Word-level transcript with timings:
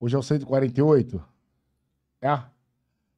Hoje 0.00 0.16
é 0.16 0.18
o 0.18 0.22
148? 0.22 1.22
É? 2.22 2.38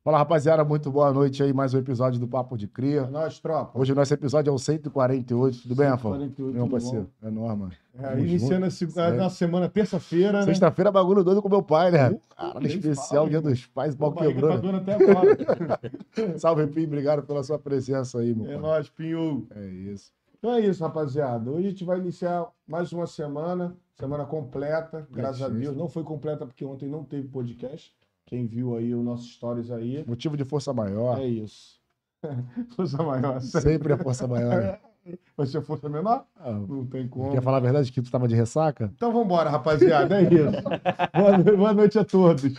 Fala, 0.04 0.18
rapaziada, 0.18 0.64
muito 0.64 0.90
boa 0.90 1.12
noite 1.12 1.40
aí. 1.44 1.52
Mais 1.52 1.72
um 1.74 1.78
episódio 1.78 2.18
do 2.18 2.26
Papo 2.26 2.58
de 2.58 2.66
Cria. 2.66 3.02
É 3.02 3.06
nóis, 3.06 3.38
tropa. 3.38 3.78
Hoje 3.78 3.92
o 3.92 3.94
nosso 3.94 4.12
episódio 4.12 4.50
é 4.50 4.52
o 4.52 4.58
148. 4.58 5.62
Tudo 5.62 5.76
bem, 5.76 5.86
Rafa? 5.86 6.08
148, 6.08 6.54
Meu 6.56 6.68
parceiro. 6.68 7.08
É 7.22 7.30
norma. 7.30 7.70
É, 7.96 8.18
iniciando 8.18 8.66
a, 8.66 8.68
junto. 8.68 8.92
seg- 8.92 8.98
a 8.98 9.12
nossa 9.12 9.36
semana, 9.36 9.68
terça-feira, 9.68 10.40
né? 10.40 10.42
Sexta-feira, 10.46 10.90
bagulho 10.90 11.22
doido 11.22 11.40
com 11.40 11.48
meu 11.48 11.62
pai, 11.62 11.92
né? 11.92 12.18
Caralho, 12.36 12.66
especial, 12.66 13.26
fala, 13.26 13.30
dia 13.30 13.40
dos 13.40 13.66
pais, 13.66 13.94
pau 13.94 14.12
tá 14.12 14.24
né? 14.24 14.32
doendo 14.32 14.76
até 14.78 14.94
agora. 14.94 15.38
Salve, 16.36 16.66
Pim, 16.66 16.86
obrigado 16.86 17.22
pela 17.22 17.44
sua 17.44 17.58
presença 17.60 18.18
aí, 18.18 18.34
meu 18.34 18.46
é 18.46 18.54
pai. 18.54 18.58
nóis, 18.58 18.88
Pinho. 18.88 19.46
É 19.54 19.64
isso. 19.68 20.12
Então 20.42 20.56
é 20.56 20.60
isso, 20.60 20.82
rapaziada. 20.82 21.48
Hoje 21.52 21.68
a 21.68 21.70
gente 21.70 21.84
vai 21.84 21.98
iniciar 22.00 22.44
mais 22.66 22.92
uma 22.92 23.06
semana, 23.06 23.76
semana 23.94 24.24
completa, 24.24 25.06
graças 25.08 25.40
a. 25.40 25.48
Deus. 25.48 25.76
Não 25.76 25.88
foi 25.88 26.02
completa 26.02 26.44
porque 26.44 26.64
ontem 26.64 26.88
não 26.88 27.04
teve 27.04 27.28
podcast. 27.28 27.92
Quem 28.26 28.44
viu 28.44 28.76
aí 28.76 28.92
o 28.92 29.04
nosso 29.04 29.28
stories 29.28 29.70
aí, 29.70 30.04
Motivo 30.04 30.36
de 30.36 30.44
força 30.44 30.72
maior. 30.72 31.20
é 31.20 31.26
isso. 31.28 31.80
Força 32.74 33.00
maior. 33.04 33.40
Sempre 33.40 33.92
a 33.92 33.98
força 33.98 34.26
maior. 34.26 34.80
Vai 35.36 35.46
ser 35.46 35.60
força 35.62 35.88
menor? 35.88 36.24
Ah, 36.36 36.52
Não 36.52 36.86
tem 36.86 37.06
como. 37.08 37.32
Quer 37.32 37.42
falar 37.42 37.56
a 37.56 37.60
verdade 37.60 37.90
que 37.92 38.00
tu 38.02 38.10
tava 38.10 38.26
de 38.28 38.34
ressaca? 38.36 38.90
Então 38.96 39.12
vambora, 39.12 39.48
rapaziada. 39.50 40.20
É 40.20 40.22
isso. 40.22 40.62
boa, 41.14 41.38
no- 41.38 41.56
boa 41.56 41.72
noite 41.74 41.98
a 41.98 42.04
todos. 42.04 42.52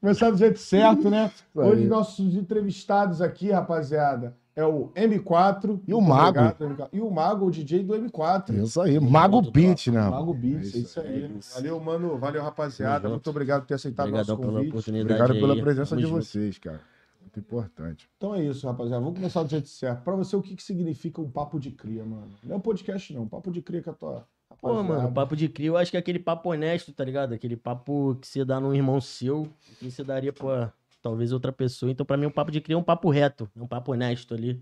Começar 0.00 0.30
do 0.30 0.36
jeito 0.38 0.58
certo, 0.58 1.08
né? 1.10 1.30
Hoje 1.54 1.86
nossos 1.86 2.34
entrevistados 2.34 3.20
aqui, 3.22 3.50
rapaziada, 3.50 4.36
é 4.56 4.64
o 4.64 4.88
M4. 4.96 5.80
E 5.86 5.94
o 5.94 6.00
Mago. 6.00 6.38
obrigado, 6.40 6.58
M4. 6.76 6.88
E 6.92 7.00
o 7.00 7.10
Mago, 7.10 7.46
o 7.46 7.50
DJ 7.50 7.84
do 7.84 7.94
M4. 7.94 8.54
Isso 8.64 8.80
aí. 8.80 8.98
Mago 8.98 9.42
Beat, 9.42 9.88
né? 9.88 10.00
Mago 10.08 10.32
Beats, 10.34 10.74
É 10.74 10.78
é 10.78 10.80
isso 10.80 10.88
isso 10.88 11.00
aí. 11.00 11.22
é 11.24 11.26
isso. 11.38 11.54
Valeu, 11.54 11.78
mano. 11.80 12.18
Valeu, 12.18 12.42
rapaziada. 12.42 13.08
Muito 13.08 13.28
obrigado 13.30 13.60
por 13.62 13.68
ter 13.68 13.74
aceitado 13.74 14.06
o 14.06 14.08
Obrigadão 14.08 14.34
nosso 14.36 14.46
pela 14.48 14.58
convite. 14.58 14.70
oportunidade. 14.72 15.12
Obrigado 15.22 15.40
pela 15.40 15.54
aí. 15.54 15.60
presença 15.60 15.90
Tamo 15.90 16.00
de 16.02 16.08
junto. 16.08 16.24
vocês, 16.24 16.58
cara. 16.58 16.80
Muito 17.20 17.38
importante. 17.40 18.08
Então 18.16 18.34
é 18.34 18.42
isso, 18.42 18.66
rapaziada. 18.66 19.00
Vamos 19.02 19.18
começar 19.18 19.42
do 19.42 19.50
jeito 19.50 19.68
certo. 19.68 20.02
Pra 20.02 20.14
você, 20.14 20.34
o 20.34 20.40
que, 20.42 20.56
que 20.56 20.62
significa 20.62 21.20
um 21.20 21.30
papo 21.30 21.60
de 21.60 21.70
cria, 21.70 22.04
mano? 22.04 22.30
Não 22.42 22.54
é 22.54 22.56
um 22.56 22.60
podcast, 22.60 23.12
não. 23.12 23.22
Um 23.22 23.28
papo 23.28 23.50
de 23.50 23.60
cria 23.60 23.82
com 23.82 23.90
a 23.90 23.94
tua 23.94 24.24
Pô, 24.58 24.68
rapaziada. 24.72 25.02
mano, 25.02 25.12
papo 25.14 25.36
de 25.36 25.48
crio, 25.50 25.72
eu 25.72 25.76
acho 25.76 25.90
que 25.90 25.98
é 25.98 26.00
aquele 26.00 26.18
papo 26.18 26.50
honesto, 26.50 26.92
tá 26.92 27.04
ligado? 27.04 27.34
Aquele 27.34 27.56
papo 27.56 28.16
que 28.20 28.26
você 28.26 28.42
dá 28.44 28.58
num 28.58 28.72
irmão 28.72 29.00
seu, 29.02 29.46
que 29.78 29.90
você 29.90 30.02
daria 30.02 30.32
pra 30.32 30.72
talvez 31.06 31.32
outra 31.32 31.52
pessoa. 31.52 31.90
Então, 31.90 32.04
pra 32.04 32.16
mim, 32.16 32.26
um 32.26 32.30
papo 32.30 32.50
de 32.50 32.60
crio 32.60 32.74
é 32.74 32.78
um 32.80 32.82
papo 32.82 33.08
reto, 33.10 33.48
é 33.56 33.62
um 33.62 33.66
papo 33.66 33.92
honesto 33.92 34.34
ali. 34.34 34.60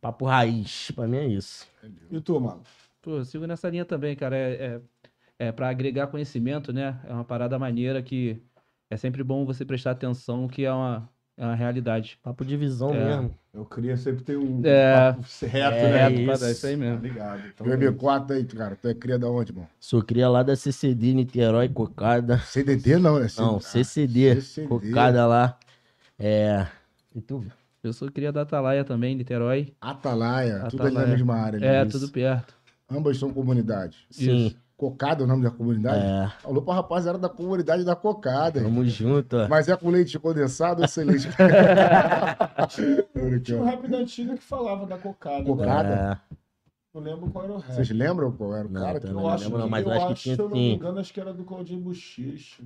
Papo 0.00 0.24
raiz, 0.24 0.92
pra 0.92 1.06
mim 1.06 1.16
é 1.16 1.26
isso. 1.26 1.66
E 2.10 2.20
tu, 2.20 2.40
mano? 2.40 2.62
Pô, 3.02 3.16
eu 3.18 3.24
sigo 3.24 3.44
nessa 3.44 3.68
linha 3.68 3.84
também, 3.84 4.14
cara. 4.14 4.36
É, 4.36 4.80
é, 5.38 5.46
é 5.48 5.52
para 5.52 5.68
agregar 5.68 6.06
conhecimento, 6.06 6.72
né? 6.72 7.00
É 7.04 7.12
uma 7.12 7.24
parada 7.24 7.58
maneira 7.58 8.00
que 8.02 8.40
é 8.88 8.96
sempre 8.96 9.24
bom 9.24 9.44
você 9.44 9.64
prestar 9.64 9.90
atenção 9.90 10.46
que 10.46 10.64
é 10.64 10.72
uma, 10.72 11.08
é 11.36 11.44
uma 11.44 11.54
realidade. 11.54 12.18
Papo 12.22 12.44
de 12.44 12.56
visão 12.56 12.94
É. 12.94 13.04
mesmo. 13.04 13.34
Eu 13.52 13.64
queria 13.64 13.96
sempre 13.96 14.24
ter 14.24 14.36
um 14.36 14.60
É. 14.64 15.12
papo 15.12 15.22
reto, 15.42 15.56
É, 15.76 15.90
né? 15.90 16.08
Reto 16.08 16.24
pra 16.24 16.32
isso. 16.34 16.44
dar 16.44 16.50
isso 16.50 16.66
aí 16.66 16.72
Tá 16.74 16.78
mesmo. 16.78 17.00
ligado. 17.02 17.42
Então, 17.48 17.66
E 17.66 17.70
o 17.70 17.78
M4 17.78 18.34
aí, 18.34 18.44
cara, 18.44 18.76
tu 18.80 18.88
é 18.88 18.94
cria 18.94 19.18
da 19.18 19.28
onde, 19.28 19.52
irmão? 19.52 19.66
Sou 19.78 20.02
cria 20.02 20.28
lá 20.28 20.42
da 20.42 20.56
CCD, 20.56 21.14
Niterói, 21.14 21.68
Cocada. 21.68 22.38
CDD 22.38 22.98
não, 22.98 23.18
né? 23.20 23.26
Não, 23.38 23.56
Ah, 23.56 23.60
CCD, 23.60 24.34
CCD. 24.40 24.66
Cocada 24.68 25.26
lá. 25.26 25.58
É. 26.18 26.66
E 27.14 27.20
tu? 27.20 27.44
Eu 27.82 27.92
sou 27.92 28.10
cria 28.10 28.32
da 28.32 28.42
Atalaia 28.42 28.82
também, 28.84 29.14
Niterói. 29.14 29.72
Atalaia, 29.80 30.66
tudo 30.70 30.82
ali 30.82 30.94
na 30.94 31.00
Atalaia. 31.00 31.06
mesma 31.16 31.34
área. 31.36 31.58
É, 31.64 31.80
ali. 31.80 31.90
tudo 31.90 32.08
perto. 32.08 32.54
Ambas 32.90 33.18
são 33.18 33.32
comunidades. 33.32 33.98
Sim. 34.10 34.46
Isso. 34.46 34.56
Cocada 34.76 35.22
é 35.22 35.24
o 35.24 35.28
nome 35.28 35.44
da 35.44 35.50
comunidade? 35.52 36.04
É. 36.04 36.32
Alô 36.48 36.60
pra 36.60 36.74
rapaziada 36.74 37.16
da 37.18 37.28
comunidade 37.28 37.84
da 37.84 37.94
Cocada. 37.94 38.58
hein? 38.58 38.64
Tamo 38.64 38.84
junto, 38.84 39.36
ó. 39.36 39.48
Mas 39.48 39.68
é 39.68 39.76
com 39.76 39.88
leite 39.88 40.18
condensado 40.18 40.82
ou 40.82 40.88
sem 40.88 41.04
leite? 41.04 41.28
Tinha 43.44 43.60
um 43.60 43.64
rap 43.64 43.86
da 43.88 43.98
antiga 43.98 44.34
que 44.36 44.42
falava 44.42 44.84
da 44.86 44.98
cocada. 44.98 45.38
né? 45.38 45.44
Cocada? 45.44 46.20
É. 46.30 46.34
Não 46.92 47.00
lembro 47.02 47.30
qual 47.30 47.44
era 47.44 47.52
o 47.54 47.58
rap. 47.58 47.74
Vocês 47.74 47.90
lembram 47.90 48.32
qual 48.32 48.56
era 48.56 48.66
o 48.66 48.70
Não, 48.70 48.80
cara? 48.82 49.00
que- 49.00 49.06
eu 49.06 49.12
não 49.12 49.28
acho 49.28 49.44
lembro 49.44 49.58
não, 49.58 49.64
que, 49.66 49.70
mas 49.70 49.84
eu 49.86 49.92
eu 49.92 49.96
acho 49.96 50.06
que 50.08 50.14
tinha 50.14 50.34
se 50.34 50.40
eu 50.42 50.48
não 50.48 50.56
me 50.56 50.74
engano, 50.74 50.98
acho 51.00 51.12
que 51.12 51.20
era 51.20 51.32
do 51.32 51.44
Claudinho 51.44 51.80
Bochicha. 51.80 52.62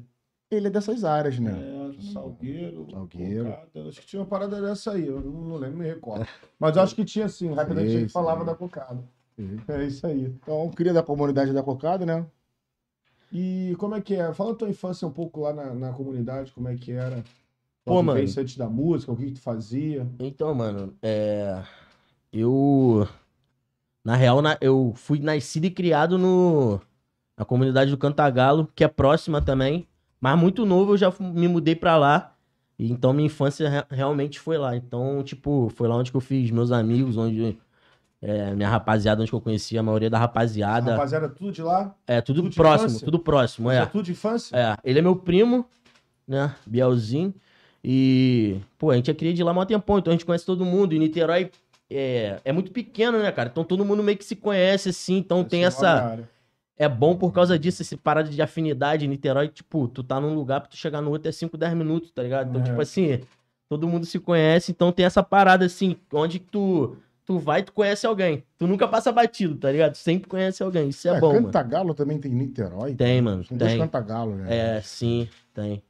Ele 0.50 0.68
é 0.68 0.70
dessas 0.70 1.04
áreas, 1.04 1.38
né? 1.38 1.52
É, 1.52 2.02
Salgueiro. 2.12 2.86
Salgueiro. 2.90 3.44
Cocada. 3.44 3.88
Acho 3.88 4.00
que 4.00 4.06
tinha 4.06 4.20
uma 4.22 4.28
parada 4.28 4.62
dessa 4.62 4.92
aí, 4.92 5.06
eu 5.06 5.20
não, 5.20 5.30
não 5.42 5.56
lembro, 5.56 5.78
me 5.78 5.86
recordo. 5.86 6.26
Mas 6.58 6.74
eu 6.76 6.82
acho 6.82 6.94
que 6.94 7.04
tinha 7.04 7.28
sim, 7.28 7.50
o 7.50 7.54
rap 7.54 7.68
da 7.74 7.82
antiga 7.82 8.06
que 8.06 8.12
falava 8.12 8.44
da 8.46 8.54
cocada. 8.54 8.98
Sim. 9.38 9.60
É 9.68 9.84
isso 9.84 10.04
aí. 10.04 10.24
Então, 10.24 10.68
cria 10.74 10.92
da 10.92 11.02
comunidade 11.02 11.52
da 11.52 11.62
Cocada, 11.62 12.04
né? 12.04 12.26
E 13.32 13.76
como 13.78 13.94
é 13.94 14.00
que 14.00 14.14
é? 14.16 14.32
Fala 14.34 14.50
a 14.50 14.54
tua 14.54 14.68
infância 14.68 15.06
um 15.06 15.12
pouco 15.12 15.40
lá 15.42 15.52
na, 15.52 15.72
na 15.74 15.92
comunidade, 15.92 16.50
como 16.50 16.66
é 16.68 16.74
que 16.74 16.90
era. 16.90 17.22
Pô, 17.84 18.02
mano. 18.02 18.20
antes 18.20 18.56
da 18.56 18.68
música, 18.68 19.12
o 19.12 19.16
que, 19.16 19.26
que 19.26 19.32
tu 19.32 19.40
fazia. 19.40 20.06
Então, 20.18 20.52
mano, 20.54 20.92
é. 21.00 21.62
Eu. 22.32 23.06
Na 24.04 24.16
real, 24.16 24.42
na- 24.42 24.58
eu 24.60 24.92
fui 24.96 25.20
nascido 25.20 25.66
e 25.66 25.70
criado 25.70 26.18
no. 26.18 26.80
Na 27.36 27.44
comunidade 27.44 27.90
do 27.92 27.96
Cantagalo, 27.96 28.68
que 28.74 28.82
é 28.82 28.88
próxima 28.88 29.40
também. 29.40 29.86
Mas 30.20 30.36
muito 30.36 30.66
novo 30.66 30.94
eu 30.94 30.96
já 30.96 31.12
me 31.20 31.46
mudei 31.46 31.76
pra 31.76 31.96
lá. 31.96 32.34
Então 32.76 33.12
minha 33.12 33.26
infância 33.26 33.68
re- 33.68 33.86
realmente 33.90 34.40
foi 34.40 34.58
lá. 34.58 34.74
Então, 34.74 35.22
tipo, 35.22 35.70
foi 35.76 35.86
lá 35.86 35.94
onde 35.96 36.12
eu 36.12 36.20
fiz 36.20 36.50
meus 36.50 36.72
amigos, 36.72 37.16
onde. 37.16 37.56
É, 38.20 38.54
minha 38.54 38.68
rapaziada, 38.68 39.22
onde 39.22 39.32
eu 39.32 39.40
conheci 39.40 39.78
a 39.78 39.82
maioria 39.82 40.10
da 40.10 40.18
rapaziada. 40.18 40.92
Rapaziada, 40.92 41.28
tudo 41.28 41.52
de 41.52 41.62
lá? 41.62 41.94
É, 42.06 42.20
tudo, 42.20 42.42
tudo 42.42 42.54
próximo, 42.54 43.00
tudo 43.00 43.18
próximo, 43.18 43.70
é. 43.70 43.78
é 43.78 43.86
tudo 43.86 44.04
de 44.04 44.12
infância? 44.12 44.56
É, 44.56 44.76
ele 44.82 44.98
é 44.98 45.02
meu 45.02 45.16
primo, 45.16 45.66
né? 46.26 46.54
Bielzinho. 46.66 47.34
E, 47.82 48.60
pô, 48.76 48.90
a 48.90 48.96
gente 48.96 49.10
é 49.10 49.14
cria 49.14 49.32
de 49.32 49.42
lá 49.42 49.52
há 49.52 49.54
mó 49.54 49.64
tempão, 49.64 49.98
então 49.98 50.10
a 50.10 50.14
gente 50.14 50.26
conhece 50.26 50.44
todo 50.44 50.64
mundo. 50.64 50.94
E 50.94 50.98
Niterói 50.98 51.50
é, 51.90 52.40
é 52.44 52.52
muito 52.52 52.70
pequeno, 52.70 53.18
né, 53.18 53.30
cara? 53.32 53.48
Então 53.50 53.64
todo 53.64 53.84
mundo 53.84 54.02
meio 54.02 54.18
que 54.18 54.24
se 54.24 54.36
conhece, 54.36 54.90
assim. 54.90 55.16
Então 55.16 55.44
tem 55.44 55.64
Essa. 55.64 56.18
É 56.80 56.88
bom 56.88 57.16
por 57.16 57.32
causa 57.32 57.58
disso, 57.58 57.82
esse 57.82 57.96
parada 57.96 58.28
de 58.28 58.40
afinidade. 58.40 59.08
Niterói, 59.08 59.48
tipo, 59.48 59.88
tu 59.88 60.04
tá 60.04 60.20
num 60.20 60.32
lugar 60.32 60.60
pra 60.60 60.68
tu 60.68 60.76
chegar 60.76 61.00
no 61.00 61.10
outro 61.10 61.28
é 61.28 61.32
5, 61.32 61.56
10 61.56 61.74
minutos, 61.74 62.12
tá 62.12 62.22
ligado? 62.22 62.50
Então, 62.50 62.60
É. 62.60 62.64
tipo 62.64 62.80
assim, 62.80 63.20
todo 63.68 63.88
mundo 63.88 64.06
se 64.06 64.20
conhece. 64.20 64.70
Então 64.70 64.92
tem 64.92 65.04
essa 65.04 65.22
parada, 65.22 65.64
assim, 65.64 65.96
onde 66.12 66.38
tu. 66.38 66.96
Tu 67.28 67.38
vai, 67.38 67.62
tu 67.62 67.74
conhece 67.74 68.06
alguém. 68.06 68.42
Tu 68.56 68.66
nunca 68.66 68.88
passa 68.88 69.12
batido, 69.12 69.54
tá 69.54 69.70
ligado? 69.70 69.92
Tu 69.92 69.98
sempre 69.98 70.26
conhece 70.26 70.62
alguém. 70.62 70.88
Isso 70.88 71.06
é, 71.06 71.12
Ué, 71.12 71.20
bom, 71.20 71.34
mano. 71.34 71.44
Cantagalo 71.44 71.92
também 71.92 72.18
tem 72.18 72.32
Niterói? 72.32 72.94
Tem, 72.94 73.20
mano. 73.20 73.44
Tem 73.44 73.58
dois. 73.58 73.76
Cantagalo, 73.76 74.34
né? 74.34 74.76
É, 74.76 74.80
sim, 74.80 75.28
tem. 75.52 75.82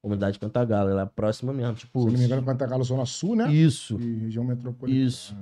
Comunidade 0.00 0.38
Cantagalo, 0.38 0.90
ela 0.90 1.02
é 1.02 1.06
próxima 1.06 1.52
mesmo, 1.52 1.74
tipo. 1.74 1.98
Se 2.02 2.06
não 2.12 2.12
me 2.16 2.24
engano, 2.24 2.46
Cantagalo 2.46 2.84
Zona 2.84 3.04
Sul, 3.06 3.34
né? 3.34 3.50
Isso. 3.52 4.00
E 4.00 4.18
região 4.20 4.44
metropolitana. 4.44 5.04
Isso. 5.04 5.36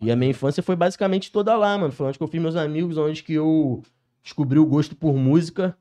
E 0.00 0.10
a 0.10 0.16
minha 0.16 0.30
infância 0.30 0.62
foi 0.62 0.74
basicamente 0.74 1.30
toda 1.30 1.54
lá, 1.54 1.76
mano. 1.76 1.92
Foi 1.92 2.06
onde 2.06 2.16
que 2.16 2.24
eu 2.24 2.28
fiz 2.28 2.40
meus 2.40 2.56
amigos, 2.56 2.96
onde 2.96 3.22
que 3.22 3.34
eu 3.34 3.82
descobri 4.22 4.58
o 4.58 4.64
gosto 4.64 4.96
por 4.96 5.14
música. 5.16 5.76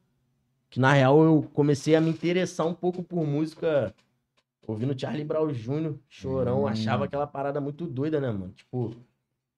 Que 0.70 0.82
na 0.82 0.92
real 0.92 1.24
eu 1.24 1.50
comecei 1.54 1.96
a 1.96 2.02
me 2.02 2.10
interessar 2.10 2.68
um 2.68 2.74
pouco 2.74 3.02
por 3.02 3.26
música 3.26 3.96
ouvindo 4.68 5.00
Charlie 5.00 5.24
Brown 5.24 5.48
Jr., 5.48 5.96
Chorão. 6.08 6.64
Hum. 6.64 6.68
Achava 6.68 7.06
aquela 7.06 7.28
parada 7.28 7.60
muito 7.62 7.86
doida, 7.86 8.20
né, 8.20 8.32
mano? 8.32 8.52
Tipo, 8.54 8.96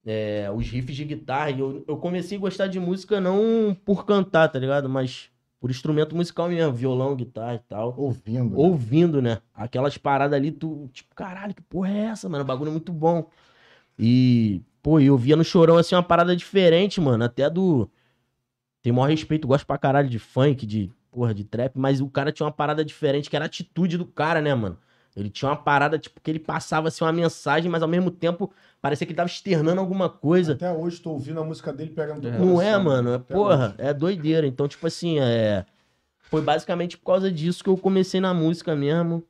é, 0.05 0.49
os 0.55 0.67
riffs 0.67 0.95
de 0.95 1.03
guitarra. 1.03 1.51
E 1.51 1.59
eu, 1.59 1.83
eu 1.87 1.97
comecei 1.97 2.37
a 2.37 2.41
gostar 2.41 2.67
de 2.67 2.79
música 2.79 3.19
não 3.19 3.75
por 3.85 4.05
cantar, 4.05 4.47
tá 4.47 4.57
ligado? 4.57 4.87
Mas 4.87 5.29
por 5.59 5.69
instrumento 5.69 6.15
musical 6.15 6.47
mesmo, 6.47 6.71
violão, 6.73 7.15
guitarra 7.15 7.55
e 7.55 7.59
tal 7.59 7.93
Ouvindo. 7.97 8.51
né? 8.51 8.55
ouvindo, 8.55 9.21
né? 9.21 9.39
Aquelas 9.53 9.97
paradas 9.97 10.37
ali, 10.37 10.51
tu, 10.51 10.89
tipo, 10.93 11.13
caralho, 11.15 11.53
que 11.53 11.61
porra 11.61 11.89
é 11.89 12.05
essa, 12.05 12.29
mano? 12.29 12.43
O 12.43 12.47
bagulho 12.47 12.69
é 12.69 12.71
muito 12.71 12.93
bom. 12.93 13.29
E, 13.97 14.61
pô, 14.81 14.99
eu 14.99 15.17
via 15.17 15.35
no 15.35 15.43
Chorão, 15.43 15.77
assim, 15.77 15.95
uma 15.95 16.03
parada 16.03 16.35
diferente, 16.35 17.01
mano, 17.01 17.23
até 17.23 17.49
do... 17.49 17.89
Tem 18.81 18.93
maior 18.93 19.09
respeito, 19.09 19.47
gosto 19.47 19.65
pra 19.65 19.77
caralho 19.77 20.07
de 20.07 20.19
funk, 20.19 20.65
de, 20.65 20.91
porra, 21.11 21.33
de 21.33 21.43
trap, 21.43 21.77
mas 21.77 21.99
o 21.99 22.07
cara 22.07 22.31
tinha 22.31 22.45
uma 22.45 22.51
parada 22.51 22.85
diferente, 22.85 23.29
que 23.29 23.35
era 23.35 23.45
a 23.45 23.47
atitude 23.47 23.97
do 23.97 24.05
cara, 24.05 24.39
né, 24.39 24.53
mano? 24.53 24.77
Ele 25.17 25.31
tinha 25.31 25.49
uma 25.49 25.57
parada, 25.57 25.97
tipo, 25.97 26.21
que 26.21 26.29
ele 26.29 26.37
passava, 26.37 26.89
assim, 26.89 27.03
uma 27.03 27.11
mensagem, 27.11 27.71
mas 27.71 27.81
ao 27.81 27.87
mesmo 27.87 28.11
tempo 28.11 28.53
parecia 28.79 29.05
que 29.05 29.11
ele 29.11 29.17
tava 29.17 29.27
externando 29.27 29.79
alguma 29.79 30.07
coisa. 30.07 30.53
Até 30.53 30.71
hoje, 30.71 31.01
tô 31.01 31.09
ouvindo 31.09 31.39
a 31.39 31.43
música 31.43 31.73
dele 31.73 31.89
pegando 31.89 32.21
teu 32.21 32.31
Não 32.33 32.61
é, 32.61 32.77
mano. 32.77 33.13
É, 33.13 33.17
porra, 33.17 33.69
hoje. 33.69 33.75
é 33.79 33.93
doideira. 33.95 34.45
Então, 34.45 34.67
tipo 34.67 34.85
assim, 34.85 35.19
é. 35.19 35.65
Foi 36.29 36.41
basicamente 36.41 36.97
por 36.99 37.05
causa 37.05 37.31
disso 37.31 37.63
que 37.63 37.69
eu 37.69 37.77
comecei 37.77 38.21
na 38.21 38.31
música 38.31 38.75
mesmo. 38.75 39.23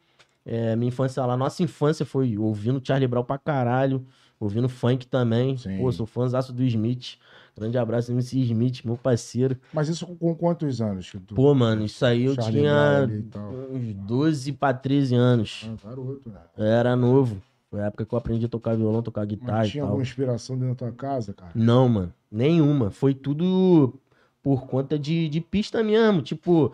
É, 0.45 0.75
minha 0.75 0.89
infância 0.89 1.25
lá, 1.25 1.37
nossa 1.37 1.63
infância 1.63 2.05
foi 2.05 2.37
ouvindo 2.37 2.81
Charlie 2.85 3.07
Brown 3.07 3.23
pra 3.23 3.37
caralho, 3.37 4.05
ouvindo 4.37 4.67
funk 4.67 5.07
também. 5.07 5.55
Sim. 5.55 5.77
Pô, 5.77 5.89
sou 5.91 6.05
fãzaço 6.05 6.51
do 6.51 6.63
Smith. 6.63 7.17
Grande 7.57 7.77
abraço, 7.77 8.11
MC 8.11 8.37
Smith, 8.39 8.83
meu 8.85 8.95
parceiro. 8.97 9.57
Mas 9.73 9.89
isso 9.89 10.05
com, 10.05 10.35
quantos 10.35 10.79
anos? 10.79 11.09
que 11.09 11.19
tu- 11.19 11.33
Pô, 11.33 11.53
mano, 11.55 11.83
isso 11.83 12.05
aí 12.05 12.25
eu 12.25 12.35
Charlie 12.35 12.59
tinha 12.61 13.07
e 13.09 13.75
uns 13.75 13.93
12 14.05 14.51
pra 14.53 14.73
13 14.73 15.15
anos. 15.15 15.67
Ah, 15.67 15.87
garoto, 15.87 16.29
né? 16.29 16.39
Era 16.55 16.95
novo. 16.95 17.41
Foi 17.69 17.81
a 17.81 17.87
época 17.87 18.05
que 18.05 18.13
eu 18.13 18.17
aprendi 18.17 18.45
a 18.45 18.49
tocar 18.49 18.75
violão, 18.77 19.01
tocar 19.01 19.25
guitarra 19.25 19.57
Mas 19.59 19.67
e 19.69 19.71
tinha 19.71 19.81
tal. 19.83 19.89
alguma 19.89 20.03
inspiração 20.03 20.55
dentro 20.57 20.69
da 20.73 20.75
tua 20.75 20.91
casa, 20.91 21.33
cara? 21.33 21.51
Não, 21.55 21.89
mano. 21.89 22.13
Nenhuma. 22.31 22.91
Foi 22.91 23.13
tudo 23.13 23.93
por 24.41 24.67
conta 24.67 24.97
de, 24.97 25.27
de 25.27 25.41
pista 25.41 25.83
mesmo. 25.83 26.21
Tipo, 26.21 26.71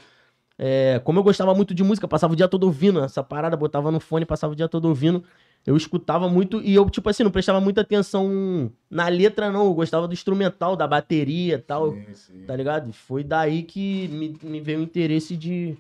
é, 0.58 1.00
como 1.04 1.20
eu 1.20 1.24
gostava 1.24 1.54
muito 1.54 1.74
de 1.74 1.84
música, 1.84 2.08
passava 2.08 2.34
o 2.34 2.36
dia 2.36 2.48
todo 2.48 2.64
ouvindo 2.66 3.00
essa 3.04 3.24
parada, 3.24 3.58
botava 3.58 3.92
no 3.92 4.00
fone, 4.00 4.26
passava 4.26 4.54
o 4.54 4.56
dia 4.56 4.68
todo 4.70 4.86
ouvindo. 4.86 5.24
Eu 5.66 5.78
escutava 5.78 6.28
muito 6.28 6.62
e 6.62 6.76
eu, 6.76 6.90
tipo 6.90 7.10
assim, 7.10 7.24
não 7.24 7.32
prestava 7.32 7.62
muita 7.62 7.82
atenção 7.82 8.70
na 8.90 9.08
letra, 9.08 9.50
não. 9.50 9.66
Eu 9.66 9.74
gostava 9.74 10.08
do 10.08 10.14
instrumental, 10.14 10.76
da 10.76 10.86
bateria 10.86 11.56
e 11.56 11.58
tal, 11.58 11.94
Sim, 11.94 12.14
sim. 12.14 12.46
tá 12.46 12.56
ligado? 12.56 12.92
Foi 12.92 13.24
daí 13.24 13.64
que 13.64 14.10
me, 14.10 14.38
me 14.44 14.60
veio 14.60 14.80
o 14.80 14.84
interesse 14.84 15.38
de, 15.38 15.78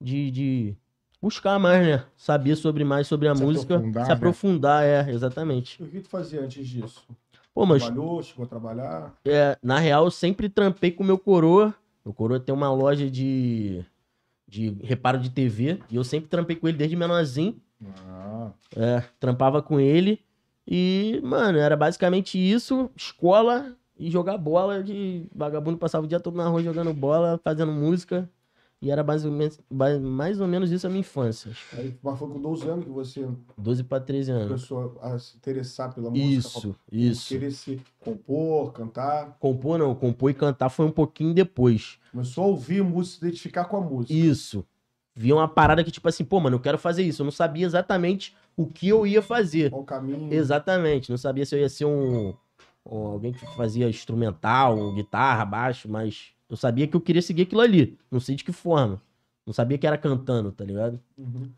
de, 0.00 0.30
de 0.30 0.76
buscar 1.20 1.58
mais, 1.58 1.86
né? 1.86 2.04
Saber 2.16 2.56
sobre 2.56 2.82
mais 2.82 3.06
sobre 3.06 3.28
a 3.28 3.34
Se 3.34 3.42
música, 3.42 3.74
aprofundar, 3.76 4.04
se 4.04 4.08
né? 4.08 4.14
aprofundar, 4.16 4.84
é, 4.84 5.10
exatamente. 5.10 5.82
E 5.82 5.84
o 5.84 5.88
que 5.88 6.00
tu 6.00 6.08
fazia 6.08 6.40
antes 6.40 6.66
disso? 6.66 7.04
Pô, 7.54 7.66
mas 7.66 7.82
Trabalhou, 7.82 8.22
chegou 8.22 8.44
a 8.44 8.48
trabalhar? 8.48 9.14
é, 9.26 9.58
na 9.62 9.78
real, 9.78 10.04
eu 10.06 10.10
sempre 10.10 10.48
trampei 10.48 10.90
com 10.92 11.02
o 11.02 11.06
meu 11.06 11.18
coroa. 11.18 11.74
O 12.02 12.12
coroa 12.14 12.40
tem 12.40 12.54
uma 12.54 12.72
loja 12.72 13.10
de, 13.10 13.84
de 14.50 14.76
reparo 14.82 15.18
de 15.18 15.30
TV. 15.30 15.78
E 15.88 15.96
eu 15.96 16.04
sempre 16.04 16.28
trampei 16.28 16.56
com 16.56 16.66
ele 16.68 16.76
desde 16.76 16.96
menorzinho. 16.96 17.56
Ah, 18.06 18.50
É, 18.76 19.02
trampava 19.18 19.62
com 19.62 19.78
ele. 19.80 20.20
E, 20.66 21.20
mano, 21.22 21.58
era 21.58 21.76
basicamente 21.76 22.36
isso: 22.36 22.90
escola 22.96 23.74
e 23.98 24.10
jogar 24.10 24.36
bola. 24.36 24.82
De 24.82 25.24
vagabundo 25.34 25.78
passava 25.78 26.04
o 26.04 26.08
dia 26.08 26.20
todo 26.20 26.36
na 26.36 26.48
rua 26.48 26.62
jogando 26.62 26.92
bola, 26.92 27.40
fazendo 27.42 27.72
música. 27.72 28.28
E 28.82 28.90
era 28.90 29.04
mais 29.04 29.26
ou 29.26 29.30
menos, 29.30 29.60
ba- 29.70 29.98
mais 29.98 30.40
ou 30.40 30.48
menos 30.48 30.70
isso 30.70 30.86
a 30.86 30.90
minha 30.90 31.00
infância. 31.00 31.52
Aí, 31.76 31.94
mas 32.02 32.18
foi 32.18 32.28
com 32.30 32.40
12 32.40 32.66
anos 32.66 32.84
que 32.86 32.90
você 32.90 33.28
12 33.58 33.84
pra 33.84 34.00
13 34.00 34.30
anos. 34.32 34.46
começou 34.46 34.98
a 35.02 35.18
se 35.18 35.36
interessar 35.36 35.92
pela 35.94 36.08
música? 36.10 36.24
Isso, 36.26 36.76
isso. 36.90 37.28
Querer 37.28 37.50
se 37.50 37.78
compor, 37.98 38.72
cantar. 38.72 39.36
Compor 39.38 39.78
não, 39.78 39.94
compor 39.94 40.30
e 40.30 40.34
cantar 40.34 40.70
foi 40.70 40.86
um 40.86 40.90
pouquinho 40.90 41.34
depois. 41.34 41.98
Começou 42.10 42.44
a 42.44 42.46
ouvir 42.46 42.82
música, 42.82 43.18
se 43.20 43.26
identificar 43.26 43.66
com 43.66 43.76
a 43.76 43.80
música. 43.82 44.14
Isso. 44.14 44.64
Vi 45.14 45.30
uma 45.30 45.46
parada 45.46 45.84
que, 45.84 45.90
tipo 45.90 46.08
assim, 46.08 46.24
pô, 46.24 46.40
mano, 46.40 46.56
eu 46.56 46.60
quero 46.60 46.78
fazer 46.78 47.02
isso. 47.02 47.20
Eu 47.20 47.24
não 47.24 47.32
sabia 47.32 47.66
exatamente 47.66 48.34
o 48.56 48.66
que 48.66 48.88
eu 48.88 49.06
ia 49.06 49.20
fazer. 49.20 49.68
Qual 49.68 49.82
o 49.82 49.84
caminho? 49.84 50.32
Exatamente. 50.32 51.10
Não 51.10 51.18
sabia 51.18 51.44
se 51.44 51.54
eu 51.54 51.60
ia 51.60 51.68
ser 51.68 51.84
um, 51.84 52.28
um- 52.86 52.96
alguém 53.08 53.32
que 53.32 53.44
fazia 53.56 53.86
instrumental, 53.90 54.78
um 54.78 54.94
guitarra, 54.94 55.44
baixo, 55.44 55.86
mas 55.86 56.28
eu 56.50 56.56
sabia 56.56 56.86
que 56.86 56.96
eu 56.96 57.00
queria 57.00 57.22
seguir 57.22 57.42
aquilo 57.42 57.60
ali. 57.62 57.98
Não 58.10 58.20
sei 58.20 58.34
de 58.36 58.44
que 58.44 58.52
forma. 58.52 59.00
Não 59.46 59.52
sabia 59.54 59.78
que 59.78 59.86
era 59.86 59.96
cantando, 59.96 60.52
tá 60.52 60.64
ligado? 60.64 61.00
Uhum. 61.16 61.50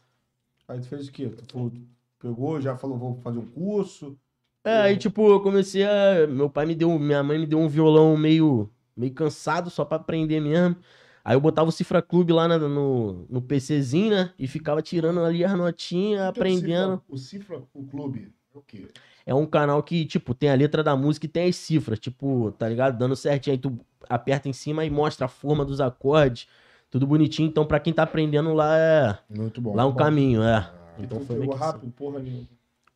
Aí 0.69 0.81
tu 0.81 0.87
fez 0.87 1.09
o 1.09 1.13
quê? 1.13 1.29
Tu 1.49 1.73
pegou, 2.19 2.61
já 2.61 2.77
falou, 2.77 2.97
vou 2.97 3.17
fazer 3.17 3.39
um 3.39 3.47
curso. 3.47 4.17
É, 4.65 4.77
aí, 4.83 4.97
tipo, 4.97 5.29
eu 5.29 5.41
comecei 5.41 5.85
a. 5.85 6.27
Meu 6.29 6.49
pai 6.49 6.65
me 6.67 6.75
deu. 6.75 6.97
Minha 6.99 7.23
mãe 7.23 7.39
me 7.39 7.47
deu 7.47 7.59
um 7.59 7.69
violão 7.69 8.17
meio, 8.17 8.71
meio 8.97 9.13
cansado, 9.13 9.69
só 9.71 9.85
pra 9.85 9.97
aprender 9.97 10.41
mesmo. 10.41 10.77
Aí 11.25 11.35
eu 11.37 11.41
botava 11.41 11.69
o 11.69 11.73
Cifra 11.73 12.01
Clube 12.03 12.33
lá 12.33 12.47
na- 12.49 12.59
no, 12.59 13.27
no 13.29 13.43
PCzinho, 13.43 14.11
né? 14.11 14.33
E 14.39 14.47
ficava 14.47 14.81
tirando 14.83 15.21
ali 15.21 15.45
as 15.45 15.57
notinhas, 15.57 16.21
Então, 16.21 16.29
aprendendo. 16.31 17.03
O 17.09 17.17
Cifra, 17.17 17.57
o 17.57 17.59
Cifra, 17.59 17.63
o 17.75 17.85
clube, 17.87 18.33
é 18.55 18.59
o 18.59 18.63
quê? 18.63 18.89
É 19.25 19.35
um 19.35 19.47
canal 19.47 19.83
que, 19.83 20.05
tipo, 20.05 20.35
tem 20.35 20.51
a 20.51 20.55
letra 20.55 20.83
da 20.83 20.97
música 20.97 21.27
e 21.27 21.29
tem 21.29 21.49
as 21.49 21.57
cifras, 21.57 21.99
tipo, 21.99 22.53
tá 22.59 22.69
ligado? 22.69 22.99
Dando 22.99 23.15
certinho. 23.15 23.55
Aí 23.55 23.59
tu 23.59 23.79
aperta 24.09 24.49
em 24.49 24.53
cima 24.53 24.85
e 24.85 24.91
mostra 24.91 25.27
a 25.27 25.29
forma 25.29 25.65
dos 25.65 25.81
acordes. 25.81 26.47
Tudo 26.91 27.07
bonitinho. 27.07 27.49
Então, 27.49 27.65
pra 27.65 27.79
quem 27.81 27.93
tá 27.93 28.03
aprendendo 28.03 28.53
lá 28.53 28.77
é. 28.77 29.19
Muito 29.31 29.61
bom. 29.61 29.75
Lá 29.75 29.85
é 29.85 29.87
um 29.87 29.95
caminho, 29.95 30.43
é. 30.43 30.57
Ah, 30.57 30.73
Então 30.99 31.21
foi 31.21 31.37
meio 31.37 31.49
que 31.51 31.55
assim. 31.57 31.65
rápido, 31.65 31.93
porra 31.93 32.19
nenhuma. 32.19 32.47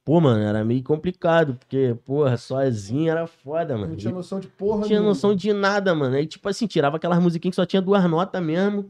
Pô, 0.04 0.20
mano, 0.20 0.40
era 0.40 0.64
meio 0.64 0.82
complicado, 0.84 1.54
porque, 1.56 1.96
porra, 2.04 2.36
sozinho 2.36 3.10
era 3.10 3.26
foda, 3.26 3.74
mano. 3.76 3.88
Não 3.88 3.96
tinha 3.96 4.12
noção 4.12 4.38
de 4.38 4.46
porra 4.46 4.78
Não 4.80 4.86
tinha 4.86 4.98
nenhuma. 5.00 5.08
noção 5.14 5.34
de 5.34 5.52
nada, 5.52 5.94
mano. 5.96 6.14
Aí, 6.14 6.26
tipo 6.26 6.48
assim, 6.48 6.66
tirava 6.66 6.96
aquelas 6.96 7.18
musiquinhas 7.20 7.54
que 7.54 7.56
só 7.56 7.66
tinha 7.66 7.82
duas 7.82 8.04
notas 8.08 8.40
mesmo, 8.40 8.88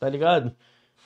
tá 0.00 0.08
ligado? 0.08 0.52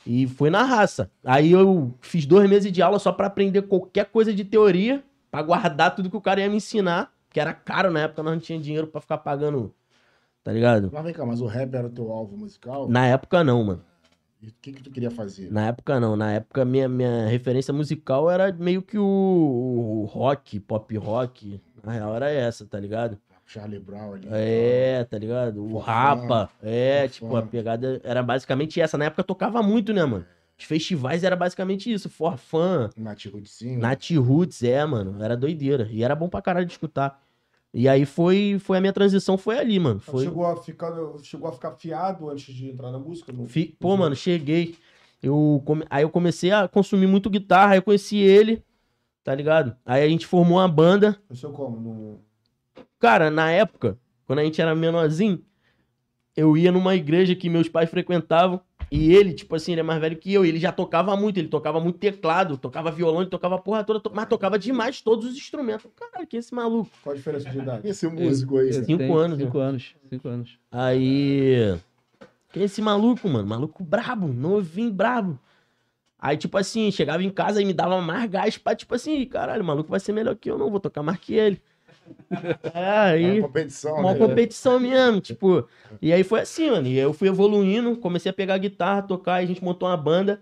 E 0.07 0.27
foi 0.29 0.51
na 0.51 0.63
raça. 0.63 1.11
Aí 1.25 1.51
eu 1.51 1.93
fiz 2.01 2.27
dois 2.27 2.49
meses 2.49 2.71
de 2.71 2.81
aula 2.81 2.99
só 3.01 3.11
pra 3.11 3.27
aprender 3.27 3.63
qualquer 3.63 4.07
coisa 4.07 4.33
de 4.33 4.45
teoria, 4.45 5.03
pra 5.31 5.43
guardar 5.43 5.95
tudo 5.95 6.11
que 6.11 6.17
o 6.17 6.21
cara 6.21 6.41
ia 6.41 6.49
me 6.49 6.57
ensinar, 6.57 7.13
que 7.31 7.41
era 7.41 7.53
caro 7.53 7.91
na 7.91 8.01
época, 8.01 8.23
nós 8.23 8.35
não 8.35 8.41
tinha 8.41 8.59
dinheiro 8.59 8.87
pra 8.87 9.01
ficar 9.01 9.19
pagando, 9.19 9.75
tá 10.43 10.53
ligado? 10.53 10.91
Mas 10.93 11.05
vem 11.05 11.13
cá, 11.13 11.25
mas 11.25 11.41
o 11.41 11.47
rap 11.47 11.75
era 11.75 11.87
o 11.87 11.91
teu 11.91 12.11
alvo 12.11 12.37
musical? 12.37 12.89
Na 12.89 13.07
época 13.07 13.45
não, 13.45 13.63
mano. 13.65 13.85
E 14.43 14.49
o 14.49 14.55
que 14.61 14.73
que 14.73 14.83
tu 14.83 14.91
queria 14.91 15.11
fazer? 15.11 15.53
Na 15.53 15.67
época 15.67 16.01
não. 16.01 16.17
Na 16.17 16.33
época 16.33 16.65
minha, 16.65 16.89
minha 16.89 17.27
referência 17.27 17.75
musical 17.75 18.31
era 18.31 18.51
meio 18.51 18.81
que 18.81 18.97
o, 18.97 19.05
o 19.05 20.05
rock, 20.07 20.59
pop 20.61 20.97
rock. 20.97 21.61
Na 21.85 21.93
real 21.93 22.17
era 22.17 22.31
essa, 22.31 22.65
tá 22.65 22.81
ligado? 22.81 23.19
Charlie 23.45 23.81
Brown 23.81 24.15
ali. 24.15 24.29
É, 24.31 25.05
tá 25.05 25.19
ligado? 25.19 25.63
O. 25.63 25.77
Rapa. 25.79 26.49
É, 26.63 27.09
tipo, 27.09 27.35
a 27.37 27.43
pegada 27.43 28.01
era 28.03 28.23
basicamente 28.23 28.81
essa. 28.81 28.97
Na 28.97 29.07
época 29.07 29.21
eu 29.21 29.27
tocava 29.27 29.63
muito, 29.63 29.93
né, 29.93 30.05
mano? 30.05 30.25
Os 30.61 30.67
festivais 30.67 31.25
era 31.25 31.35
basicamente 31.35 31.91
isso. 31.91 32.11
Forfã, 32.11 32.91
Nath 32.95 33.25
Rudzinho. 33.33 33.81
Nat 33.81 34.11
Roots, 34.11 34.63
é, 34.63 34.85
mano. 34.85 35.23
Era 35.23 35.35
doideira. 35.37 35.89
E 35.91 36.05
era 36.05 36.15
bom 36.15 36.29
pra 36.29 36.43
caralho 36.43 36.67
de 36.67 36.73
escutar. 36.73 37.19
E 37.73 37.89
aí 37.89 38.05
foi, 38.05 38.59
foi 38.61 38.77
a 38.77 38.81
minha 38.81 38.93
transição, 38.93 39.39
foi 39.39 39.59
ali, 39.59 39.79
mano. 39.79 40.01
Foi. 40.01 40.25
Chegou, 40.25 40.45
a 40.45 40.57
ficar, 40.57 40.93
chegou 41.23 41.49
a 41.49 41.53
ficar 41.53 41.71
fiado 41.73 42.29
antes 42.29 42.53
de 42.55 42.69
entrar 42.69 42.91
na 42.91 42.99
música? 42.99 43.33
Não? 43.33 43.47
Fi- 43.47 43.75
Pô, 43.79 43.97
mano, 43.97 44.15
cheguei. 44.15 44.77
Eu 45.23 45.63
come- 45.65 45.87
Aí 45.89 46.03
eu 46.03 46.11
comecei 46.11 46.51
a 46.51 46.69
consumir 46.69 47.07
muito 47.07 47.31
guitarra, 47.31 47.73
aí 47.73 47.79
eu 47.79 47.83
conheci 47.83 48.19
ele, 48.19 48.63
tá 49.25 49.35
ligado? 49.35 49.77
Aí 49.87 50.03
a 50.03 50.09
gente 50.09 50.27
formou 50.27 50.59
uma 50.59 50.69
banda. 50.69 51.19
Começou 51.27 51.53
como? 51.53 51.81
No... 51.81 52.21
Cara, 52.99 53.31
na 53.31 53.51
época, 53.51 53.99
quando 54.27 54.41
a 54.41 54.45
gente 54.45 54.61
era 54.61 54.75
menorzinho, 54.75 55.43
eu 56.37 56.57
ia 56.57 56.71
numa 56.73 56.95
igreja 56.95 57.35
que 57.35 57.49
meus 57.49 57.69
pais 57.69 57.89
frequentavam. 57.91 58.61
E 58.91 59.15
ele, 59.15 59.33
tipo 59.33 59.55
assim, 59.55 59.73
ele 59.73 59.81
é 59.81 59.85
mais 59.85 60.01
velho 60.01 60.17
que 60.17 60.33
eu. 60.33 60.45
E 60.45 60.49
ele 60.49 60.59
já 60.59 60.73
tocava 60.73 61.17
muito, 61.17 61.39
ele 61.39 61.47
tocava 61.47 61.79
muito 61.79 61.99
teclado, 61.99 62.57
tocava 62.59 62.91
violão, 62.91 63.21
ele 63.21 63.31
tocava 63.31 63.57
porra 63.59 63.85
toda, 63.85 64.01
to- 64.01 64.11
mas 64.13 64.27
tocava 64.29 64.59
demais 64.59 65.01
todos 65.01 65.27
os 65.31 65.37
instrumentos. 65.37 65.89
Caralho, 65.95 66.27
que 66.27 66.37
é 66.37 66.41
esse 66.41 66.53
maluco? 66.53 66.91
Qual 67.03 67.13
a 67.13 67.17
diferença 67.17 67.49
de 67.49 67.59
idade? 67.59 67.87
Esse 67.89 68.09
músico 68.09 68.59
aí. 68.59 68.73
Cinco 68.73 68.99
tem 68.99 69.15
anos, 69.17 69.39
né? 69.39 69.45
Cinco 69.45 69.59
anos. 69.59 69.95
Cinco 70.09 70.29
anos. 70.29 70.59
Aí. 70.73 71.79
Quem 72.53 72.63
é 72.63 72.67
esse 72.67 72.83
maluco, 72.83 73.29
mano? 73.29 73.47
Maluco 73.47 73.85
brabo, 73.85 74.27
novinho, 74.27 74.93
brabo. 74.93 75.39
Aí, 76.19 76.37
tipo 76.37 76.59
assim, 76.59 76.91
chegava 76.91 77.23
em 77.23 77.31
casa 77.31 77.63
e 77.63 77.65
me 77.65 77.73
dava 77.73 78.01
mais 78.03 78.29
gás 78.29 78.59
pra, 78.59 78.75
tipo 78.75 78.93
assim, 78.95 79.25
caralho, 79.25 79.63
o 79.63 79.67
maluco 79.67 79.89
vai 79.89 80.01
ser 80.01 80.13
melhor 80.13 80.35
que 80.35 80.51
eu, 80.51 80.59
não 80.59 80.69
vou 80.69 80.81
tocar 80.81 81.03
mais 81.03 81.19
que 81.19 81.35
ele. 81.35 81.63
É, 82.75 83.15
É 83.23 83.31
aí. 83.31 83.31
uma 83.31 83.49
competição, 83.49 83.97
Uma 83.97 84.15
né? 84.15 84.19
competição 84.19 84.81
mesmo, 84.81 85.21
tipo. 85.21 85.69
E 86.01 86.13
aí 86.13 86.25
foi 86.25 86.41
assim, 86.41 86.71
mano. 86.71 86.87
E 86.87 86.93
aí 86.93 86.99
eu 86.99 87.13
fui 87.13 87.29
evoluindo, 87.29 87.97
comecei 87.97 88.31
a 88.31 88.33
pegar 88.33 88.59
guitarra, 88.59 89.03
tocar, 89.03 89.41
e 89.41 89.45
a 89.45 89.47
gente 89.47 89.63
montou 89.63 89.89
uma 89.89 89.97
banda. 89.97 90.41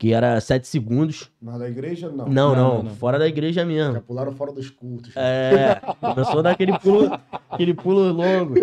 Que 0.00 0.14
era 0.14 0.40
sete 0.40 0.66
segundos. 0.66 1.30
Mas 1.42 1.58
da 1.58 1.68
igreja, 1.68 2.08
não. 2.08 2.26
Não, 2.26 2.56
não, 2.56 2.56
Não, 2.56 2.82
não, 2.84 2.90
fora 2.94 3.18
da 3.18 3.28
igreja 3.28 3.66
mesmo. 3.66 3.92
Já 3.92 4.00
pularam 4.00 4.32
fora 4.32 4.50
dos 4.50 4.70
cultos. 4.70 5.12
É, 5.14 5.78
começou 6.00 6.42
daquele 6.42 6.78
pulo, 6.78 7.20
aquele 7.50 7.74
pulo 7.74 8.10
longo. 8.10 8.54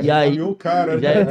E 0.00 0.10
aí. 0.10 0.30
Viu 0.36 0.48
o 0.48 0.54
cara, 0.54 0.98
Já 0.98 1.12
né? 1.12 1.26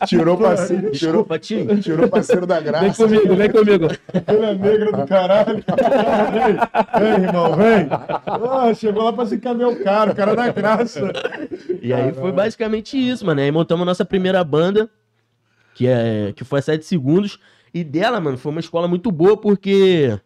é... 0.00 0.06
Tirou 0.06 0.38
parceiro, 0.38 0.82
tirou, 0.92 1.24
Desculpa, 1.24 1.38
tio. 1.40 1.80
tirou 1.80 2.08
parceiro 2.08 2.46
da 2.46 2.60
Vem 2.60 2.64
graça. 2.64 2.94
comigo, 3.04 3.34
vem 3.34 3.50
comigo. 3.50 3.86
Ele 4.28 4.44
é 4.44 4.54
negro 4.54 4.92
do 4.96 5.06
caralho. 5.08 5.54
vem, 6.32 7.02
vem, 7.16 7.24
irmão, 7.24 7.56
vem. 7.56 7.88
Ah, 7.90 8.72
chegou 8.72 9.02
lá 9.02 9.12
pra 9.12 9.26
se 9.26 9.34
encaminhar 9.34 9.70
o 9.70 9.82
cara, 9.82 10.12
o 10.12 10.14
cara 10.14 10.36
da 10.36 10.48
graça. 10.52 11.10
E 11.82 11.92
aí 11.92 12.12
foi 12.12 12.30
basicamente 12.30 12.96
isso, 12.96 13.26
mano. 13.26 13.40
Aí 13.40 13.50
montamos 13.50 13.84
nossa 13.84 14.04
primeira 14.04 14.44
banda, 14.44 14.88
que, 15.74 15.88
é, 15.88 16.32
que 16.36 16.44
foi 16.44 16.60
a 16.60 16.62
7 16.62 16.84
segundos. 16.84 17.36
E 17.74 17.82
dela, 17.82 18.20
mano, 18.20 18.38
foi 18.38 18.52
uma 18.52 18.60
escola 18.60 18.86
muito 18.86 19.10
boa, 19.10 19.36
porque 19.36 20.16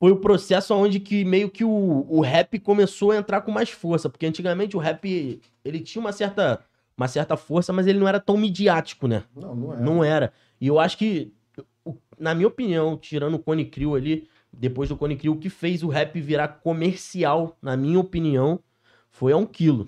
foi 0.00 0.10
o 0.10 0.16
processo 0.16 0.74
onde 0.74 0.98
que 0.98 1.26
meio 1.26 1.50
que 1.50 1.62
o, 1.62 2.06
o 2.08 2.22
rap 2.22 2.58
começou 2.58 3.10
a 3.10 3.16
entrar 3.18 3.42
com 3.42 3.52
mais 3.52 3.68
força. 3.68 4.08
Porque 4.08 4.24
antigamente 4.24 4.78
o 4.78 4.80
rap, 4.80 5.40
ele 5.62 5.80
tinha 5.80 6.00
uma 6.00 6.10
certa, 6.10 6.64
uma 6.96 7.06
certa 7.06 7.36
força, 7.36 7.70
mas 7.70 7.86
ele 7.86 7.98
não 7.98 8.08
era 8.08 8.18
tão 8.18 8.38
midiático, 8.38 9.06
né? 9.06 9.24
Não, 9.36 9.54
não 9.54 9.74
é. 9.74 9.80
Não 9.80 10.04
era. 10.04 10.32
E 10.58 10.66
eu 10.66 10.80
acho 10.80 10.96
que, 10.96 11.30
na 12.18 12.34
minha 12.34 12.48
opinião, 12.48 12.96
tirando 12.96 13.34
o 13.34 13.38
Cone 13.38 13.66
Crew 13.66 13.94
ali, 13.94 14.26
depois 14.50 14.88
do 14.88 14.96
Cone 14.96 15.16
Crew, 15.16 15.34
o 15.34 15.38
que 15.38 15.50
fez 15.50 15.82
o 15.82 15.88
rap 15.88 16.18
virar 16.18 16.48
comercial, 16.48 17.58
na 17.60 17.76
minha 17.76 18.00
opinião, 18.00 18.58
foi 19.10 19.32
a 19.32 19.36
um 19.36 19.44
quilo. 19.44 19.86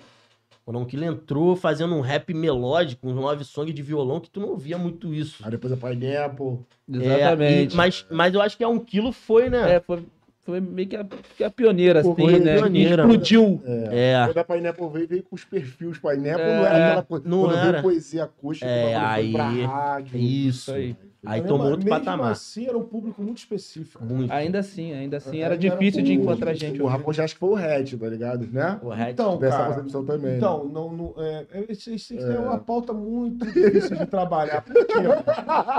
A 0.67 0.77
um 0.77 0.83
quilo 0.85 1.05
entrou 1.05 1.55
fazendo 1.55 1.95
um 1.95 2.01
rap 2.01 2.33
melódico, 2.33 3.07
um 3.07 3.13
love 3.13 3.43
song 3.45 3.71
de 3.71 3.81
violão, 3.81 4.19
que 4.19 4.29
tu 4.29 4.39
não 4.41 4.57
via 4.57 4.77
muito 4.77 5.13
isso. 5.13 5.41
Aí 5.43 5.51
depois 5.51 5.71
a 5.71 5.77
Pineapple. 5.77 6.59
É, 6.91 6.97
Exatamente. 6.97 7.73
e- 7.73 7.77
mas, 7.77 8.05
mas 8.11 8.33
eu 8.33 8.41
acho 8.41 8.57
que 8.57 8.63
a 8.65 8.67
um 8.67 8.77
quilo 8.77 9.13
foi, 9.13 9.49
né? 9.49 9.75
É, 9.75 9.79
foi, 9.79 10.03
foi 10.43 10.59
meio 10.59 10.87
que 10.89 10.95
a, 10.97 11.05
que 11.37 11.43
a 11.43 11.49
pioneira, 11.49 12.01
assim, 12.01 12.09
né? 12.39 12.57
pioneira. 12.57 13.03
Explodiu. 13.03 13.61
É. 13.65 14.25
Quando 14.25 14.37
a 14.39 14.43
Pineapple 14.43 14.89
veio, 14.89 15.07
veio 15.07 15.23
com 15.23 15.35
os 15.37 15.45
perfis. 15.45 15.97
Pineapple 15.97 16.43
É, 16.45 16.57
não 16.57 16.65
era 16.65 16.85
aquela 16.87 17.03
coisa. 17.03 17.29
não 17.29 17.39
Quando 17.43 17.55
era. 17.57 17.71
veio 17.71 17.83
poesia 17.83 18.23
acústica, 18.25 18.69
É, 18.69 18.97
o 18.97 18.99
bagulho 18.99 19.23
foi 19.23 19.31
pra 19.31 19.47
aí- 19.47 19.63
rádio. 19.65 20.17
Isso. 20.19 20.73
aí. 20.73 20.95
Aí 21.29 21.41
Mas 21.41 21.49
tomou 21.49 21.57
mesmo- 21.65 21.71
outro 21.71 21.85
mesmo 21.85 21.99
patamar. 22.05 22.31
assim, 22.31 22.67
era 22.67 22.77
um 22.77 22.83
público 22.83 23.21
muito 23.21 23.37
específico. 23.39 24.03
Muito. 24.03 24.31
Ainda 24.31 24.59
assim, 24.59 24.93
ainda 24.93 25.17
assim, 25.17 25.37
É, 25.37 25.41
era 25.41 25.55
era 25.55 25.57
difícil 25.57 26.01
o- 26.01 26.03
de 26.03 26.13
encontrar 26.13 26.53
gente. 26.53 26.81
O. 26.81 26.85
Rafa 26.87 27.13
já 27.13 27.23
acho 27.25 27.33
que 27.33 27.39
foi 27.39 27.49
o 27.49 27.53
Red, 27.53 27.85
tá 27.97 28.07
ligado? 28.07 28.47
Né? 28.51 28.79
O 28.81 28.89
Red. 28.89 29.11
Então, 29.11 29.37
Dessa 29.37 29.57
cara, 29.57 29.69
concepção 29.73 30.05
também. 30.05 30.31
né? 30.31 30.37
Então, 30.37 30.63
não, 30.65 30.91
não, 30.93 31.13
é, 31.17 31.45
é, 31.53 31.65
isso, 31.71 31.91
isso 31.91 32.15
é 32.17 32.39
uma 32.39 32.57
pauta 32.57 32.93
muito 32.93 33.45
difícil 33.45 33.97
de 33.97 34.05
trabalhar. 34.05 34.63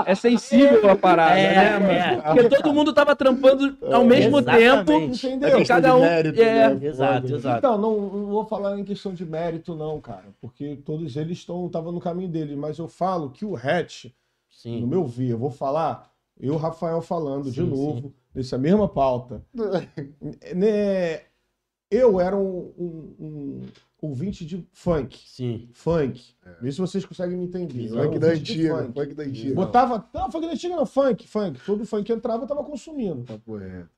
É 0.05 0.15
sensível 0.15 0.89
a 0.89 0.95
parada, 0.95 1.39
É, 1.39 1.55
né, 1.55 1.79
mano? 1.79 2.21
é. 2.25 2.33
Porque 2.43 2.55
todo 2.61 2.73
mundo 2.73 2.93
tava 2.93 3.15
trampando 3.15 3.77
ao 3.91 4.05
mesmo 4.05 4.39
Exatamente. 4.39 5.21
tempo. 5.21 5.45
É 5.45 5.49
Entendeu? 5.49 5.65
cada 5.67 5.95
um- 5.95 6.01
mérito, 6.01 6.41
é. 6.41 6.73
né? 6.75 6.87
Exato, 6.87 7.21
Foda. 7.23 7.35
exato. 7.35 7.57
Então, 7.59 7.77
não, 7.77 7.99
não 7.99 8.25
vou 8.27 8.45
falar 8.45 8.79
em 8.79 8.83
questão 8.83 9.13
de 9.13 9.25
mérito, 9.25 9.75
não, 9.75 9.99
cara. 9.99 10.25
Porque 10.41 10.77
todos 10.85 11.15
eles 11.15 11.37
estão 11.39 11.65
estavam 11.65 11.91
no 11.91 11.99
caminho 11.99 12.29
deles. 12.29 12.55
Mas 12.57 12.77
eu 12.77 12.87
falo 12.87 13.29
que 13.29 13.45
o 13.45 13.55
Hatch, 13.55 14.05
no 14.65 14.79
Sim. 14.79 14.85
meu 14.85 15.05
ver, 15.05 15.29
eu 15.29 15.37
vou 15.37 15.49
falar, 15.51 16.11
eu, 16.39 16.57
Rafael, 16.57 17.01
falando 17.01 17.49
de 17.51 17.61
Sim, 17.61 17.69
novo, 17.69 18.13
nessa 18.33 18.57
mesma 18.57 18.87
pauta. 18.87 19.45
né, 20.55 21.21
eu 21.91 22.19
era 22.19 22.37
um, 22.37 22.73
um- 22.77 23.15
um 23.19 23.61
ouvinte 24.01 24.45
de 24.45 24.65
funk. 24.71 25.17
Sim. 25.27 25.69
Funk. 25.73 26.33
Vê 26.61 26.71
se 26.71 26.79
vocês 26.79 27.03
conseguem 27.05 27.37
me 27.37 27.45
entender. 27.45 27.89
Funk 27.89 28.15
um 28.15 28.19
da 28.19 28.33
de 28.33 28.39
antiga, 28.41 28.77
funk. 28.77 28.93
funk 28.93 29.13
da 29.15 29.23
antiga. 29.23 29.55
Botava. 29.55 30.09
Não, 30.13 30.31
funk 30.31 30.45
da 30.47 30.53
antiga 30.53 30.75
não, 30.75 30.85
funk, 30.85 31.27
funk. 31.27 31.59
Todo 31.65 31.85
funk 31.85 32.03
que 32.05 32.13
entrava 32.13 32.43
eu 32.43 32.47
tava 32.47 32.63
consumindo. 32.63 33.23
Papo 33.23 33.57
reto. 33.57 33.89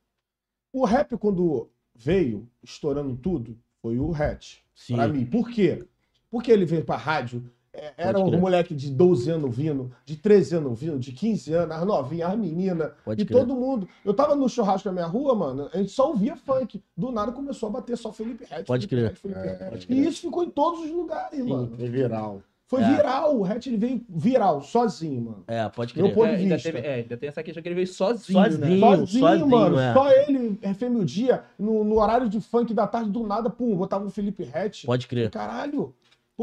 O 0.73 0.85
rap, 0.85 1.17
quando 1.17 1.69
veio, 1.93 2.47
estourando 2.63 3.15
tudo, 3.17 3.57
foi 3.81 3.99
o 3.99 4.13
Hatch. 4.15 4.59
Sim. 4.73 4.95
Pra 4.95 5.07
mim. 5.07 5.25
Por 5.25 5.49
quê? 5.49 5.85
Porque 6.29 6.49
ele 6.51 6.65
veio 6.65 6.85
pra 6.85 6.95
rádio. 6.95 7.43
É, 7.73 7.93
Era 7.97 8.19
um 8.19 8.37
moleque 8.39 8.75
de 8.75 8.89
12 8.91 9.29
anos 9.31 9.55
vindo, 9.55 9.91
de 10.05 10.15
13 10.17 10.55
anos 10.57 10.79
vindo, 10.79 10.99
de 10.99 11.11
15 11.11 11.53
anos, 11.53 11.75
as 11.75 11.85
novinhas, 11.85 12.31
as 12.31 12.37
meninas, 12.37 12.91
Pode 13.05 13.21
e 13.21 13.25
crer. 13.25 13.39
todo 13.39 13.55
mundo. 13.55 13.87
Eu 14.03 14.13
tava 14.13 14.35
no 14.35 14.49
churrasco 14.49 14.87
na 14.89 14.93
minha 14.93 15.05
rua, 15.07 15.33
mano, 15.33 15.69
a 15.73 15.77
gente 15.77 15.91
só 15.91 16.09
ouvia 16.09 16.35
funk. 16.35 16.83
Do 16.97 17.11
nada 17.11 17.31
começou 17.31 17.69
a 17.69 17.71
bater 17.71 17.97
só 17.97 18.11
Felipe 18.11 18.45
Hatch. 18.51 18.65
Pode 18.67 18.87
crer. 18.87 19.07
Hatch, 19.11 19.17
Felipe 19.19 19.39
É, 19.39 19.51
Hatch. 19.51 19.69
pode 19.69 19.83
E 19.83 19.87
crer. 19.87 19.99
isso 20.07 20.21
ficou 20.21 20.43
em 20.43 20.49
todos 20.49 20.81
os 20.81 20.91
lugares, 20.91 21.39
mano. 21.45 21.71
É 21.79 21.85
viral. 21.85 22.41
Foi 22.67 22.81
É. 22.81 22.87
viral. 22.95 23.37
O 23.37 23.43
Hatch 23.45 23.67
ele 23.67 23.75
veio 23.75 24.01
viral, 24.07 24.61
sozinho, 24.61 25.21
mano. 25.23 25.43
É, 25.45 25.67
pode 25.67 25.93
Meu 25.95 26.05
crer. 26.05 26.15
ponto 26.15 26.27
É, 26.27 26.35
de 26.37 26.43
ainda, 26.43 26.57
teve- 26.57 26.79
é, 26.79 26.93
ainda 26.95 27.17
tem 27.17 27.27
essa 27.27 27.43
questão 27.43 27.61
que 27.61 27.67
ele 27.67 27.75
veio 27.75 27.87
sozinho, 27.87 28.41
Sozinho. 28.41 28.59
né? 28.61 28.79
Sozinho, 28.79 29.27
sozinho, 29.27 29.47
mano. 29.47 29.77
é. 29.77 29.93
Só 29.93 30.09
ele, 30.09 30.57
fêmea 30.75 31.01
o 31.01 31.05
dia, 31.05 31.43
no, 31.59 31.83
no 31.83 31.99
horário 31.99 32.29
de 32.29 32.39
funk 32.39 32.73
da 32.73 32.87
tarde, 32.87 33.09
do 33.09 33.27
nada, 33.27 33.49
pum, 33.49 33.75
botava 33.75 34.05
o 34.05 34.09
Felipe 34.09 34.49
Hatch. 34.53 34.85
Pode 34.85 35.05
crer. 35.07 35.29
Caralho, 35.29 35.93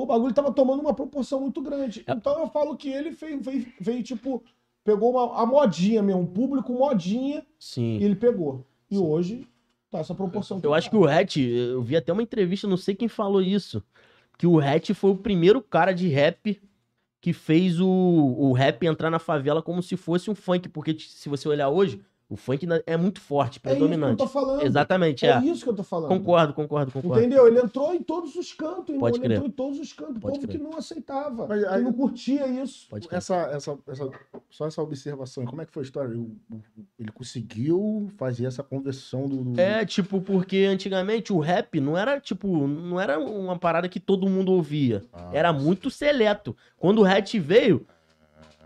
o 0.03 0.07
bagulho 0.07 0.35
tava 0.35 0.53
tomando 0.53 0.81
uma 0.81 0.95
proporção 0.95 1.41
muito 1.41 1.61
grande. 1.61 2.05
É. 2.07 2.13
Então 2.13 2.39
eu 2.41 2.49
falo 2.49 2.77
que 2.77 2.89
ele 2.89 3.11
veio, 3.11 3.41
veio, 3.41 3.67
veio, 3.81 4.03
tipo, 4.03 4.43
pegou 4.85 5.11
uma, 5.11 5.43
a 5.43 5.47
modinha 5.47 6.03
mesmo, 6.03 6.23
um 6.23 6.27
público 6.27 6.73
modinha, 6.73 7.45
Sim. 7.59 7.99
e 7.99 8.05
ele 8.05 8.17
pegou. 8.17 8.65
E 8.91 8.99
hoje 8.99 9.47
tá 9.91 9.99
essa 9.99 10.15
proporção. 10.15 10.61
Eu 10.63 10.75
acho 10.75 10.91
que 10.91 10.97
o 10.97 11.07
Hatch, 11.07 11.37
eu 11.37 11.83
vi 11.83 11.97
até 11.97 12.13
uma 12.13 12.23
entrevista, 12.23 12.67
não 12.67 12.77
sei 12.77 12.95
quem 12.95 13.09
falou 13.09 13.43
isso, 13.43 13.83
que 14.37 14.47
o 14.47 14.61
Hatch 14.61 14.91
foi 14.91 15.11
o 15.11 15.17
primeiro 15.17 15.61
cara 15.61 15.93
de 15.93 16.09
rap 16.09 16.61
que 17.21 17.33
fez 17.33 17.81
o, 17.81 17.89
o 17.89 18.53
rap 18.53 18.87
entrar 18.87 19.11
na 19.11 19.19
favela 19.19 19.61
como 19.61 19.83
se 19.83 19.97
fosse 19.97 20.31
um 20.31 20.35
funk, 20.35 20.69
porque 20.69 20.97
se 20.99 21.29
você 21.29 21.49
olhar 21.49 21.69
hoje, 21.69 22.01
o 22.31 22.37
funk 22.37 22.67
é 22.87 22.97
muito 22.97 23.21
forte, 23.21 23.53
É 23.53 23.57
isso 23.57 23.61
que 23.63 23.69
eu 23.69 23.89
predominante. 23.89 24.19
tô 24.19 24.27
falando. 24.29 24.63
Exatamente, 24.63 25.25
É 25.25 25.31
é. 25.31 25.41
isso 25.45 25.65
que 25.65 25.71
eu 25.71 25.75
tô 25.75 25.83
falando. 25.83 26.09
Concordo, 26.11 26.53
concordo, 26.53 26.93
concordo. 26.93 27.19
Entendeu? 27.21 27.47
Ele 27.47 27.59
entrou 27.59 27.95
em 27.95 28.03
todos 28.03 28.37
os 28.37 28.53
cantos, 28.53 28.89
irmão. 28.91 29.01
Pode 29.01 29.17
ele 29.17 29.25
crer. 29.25 29.37
entrou 29.37 29.49
em 29.49 29.53
todos 29.53 29.79
os 29.81 29.93
cantos. 29.95 30.17
O 30.17 30.21
Pode 30.21 30.35
povo 30.37 30.47
crer. 30.49 30.59
que 30.59 30.63
não 30.63 30.77
aceitava, 30.77 31.47
Mas 31.49 31.61
que 31.63 31.67
aí- 31.69 31.83
não 31.83 31.93
curtia 31.93 32.47
isso. 32.47 32.87
Pode 32.91 33.09
crer. 33.09 33.17
Essa, 33.19 33.35
essa, 33.53 33.79
essa, 33.89 34.11
só 34.51 34.67
essa 34.67 34.83
observação, 34.83 35.47
como 35.47 35.63
é 35.63 35.65
que 35.67 35.73
foi 35.73 35.83
a 35.83 35.87
história? 35.87 36.15
Ele 36.99 37.11
conseguiu 37.13 38.09
fazer 38.17 38.47
essa 38.47 38.63
conversão 38.63 39.27
do. 39.27 39.45
do- 39.45 39.61
É, 39.61 39.85
tipo, 39.87 40.21
porque 40.21 40.67
antigamente 40.71 41.33
o 41.33 41.39
rap 41.39 41.81
não 41.81 41.97
era, 41.97 42.21
tipo, 42.21 42.67
não 42.67 43.01
era 43.01 43.19
uma 43.19 43.59
parada 43.59 43.89
que 43.89 44.01
todo 44.01 44.29
mundo 44.29 44.53
ouvia. 44.53 45.03
Ah, 45.13 45.31
Era 45.33 45.53
muito 45.53 45.91
seleto. 45.91 46.57
Quando 46.77 46.99
o 47.01 47.05
Hatch 47.05 47.35
veio, 47.37 47.87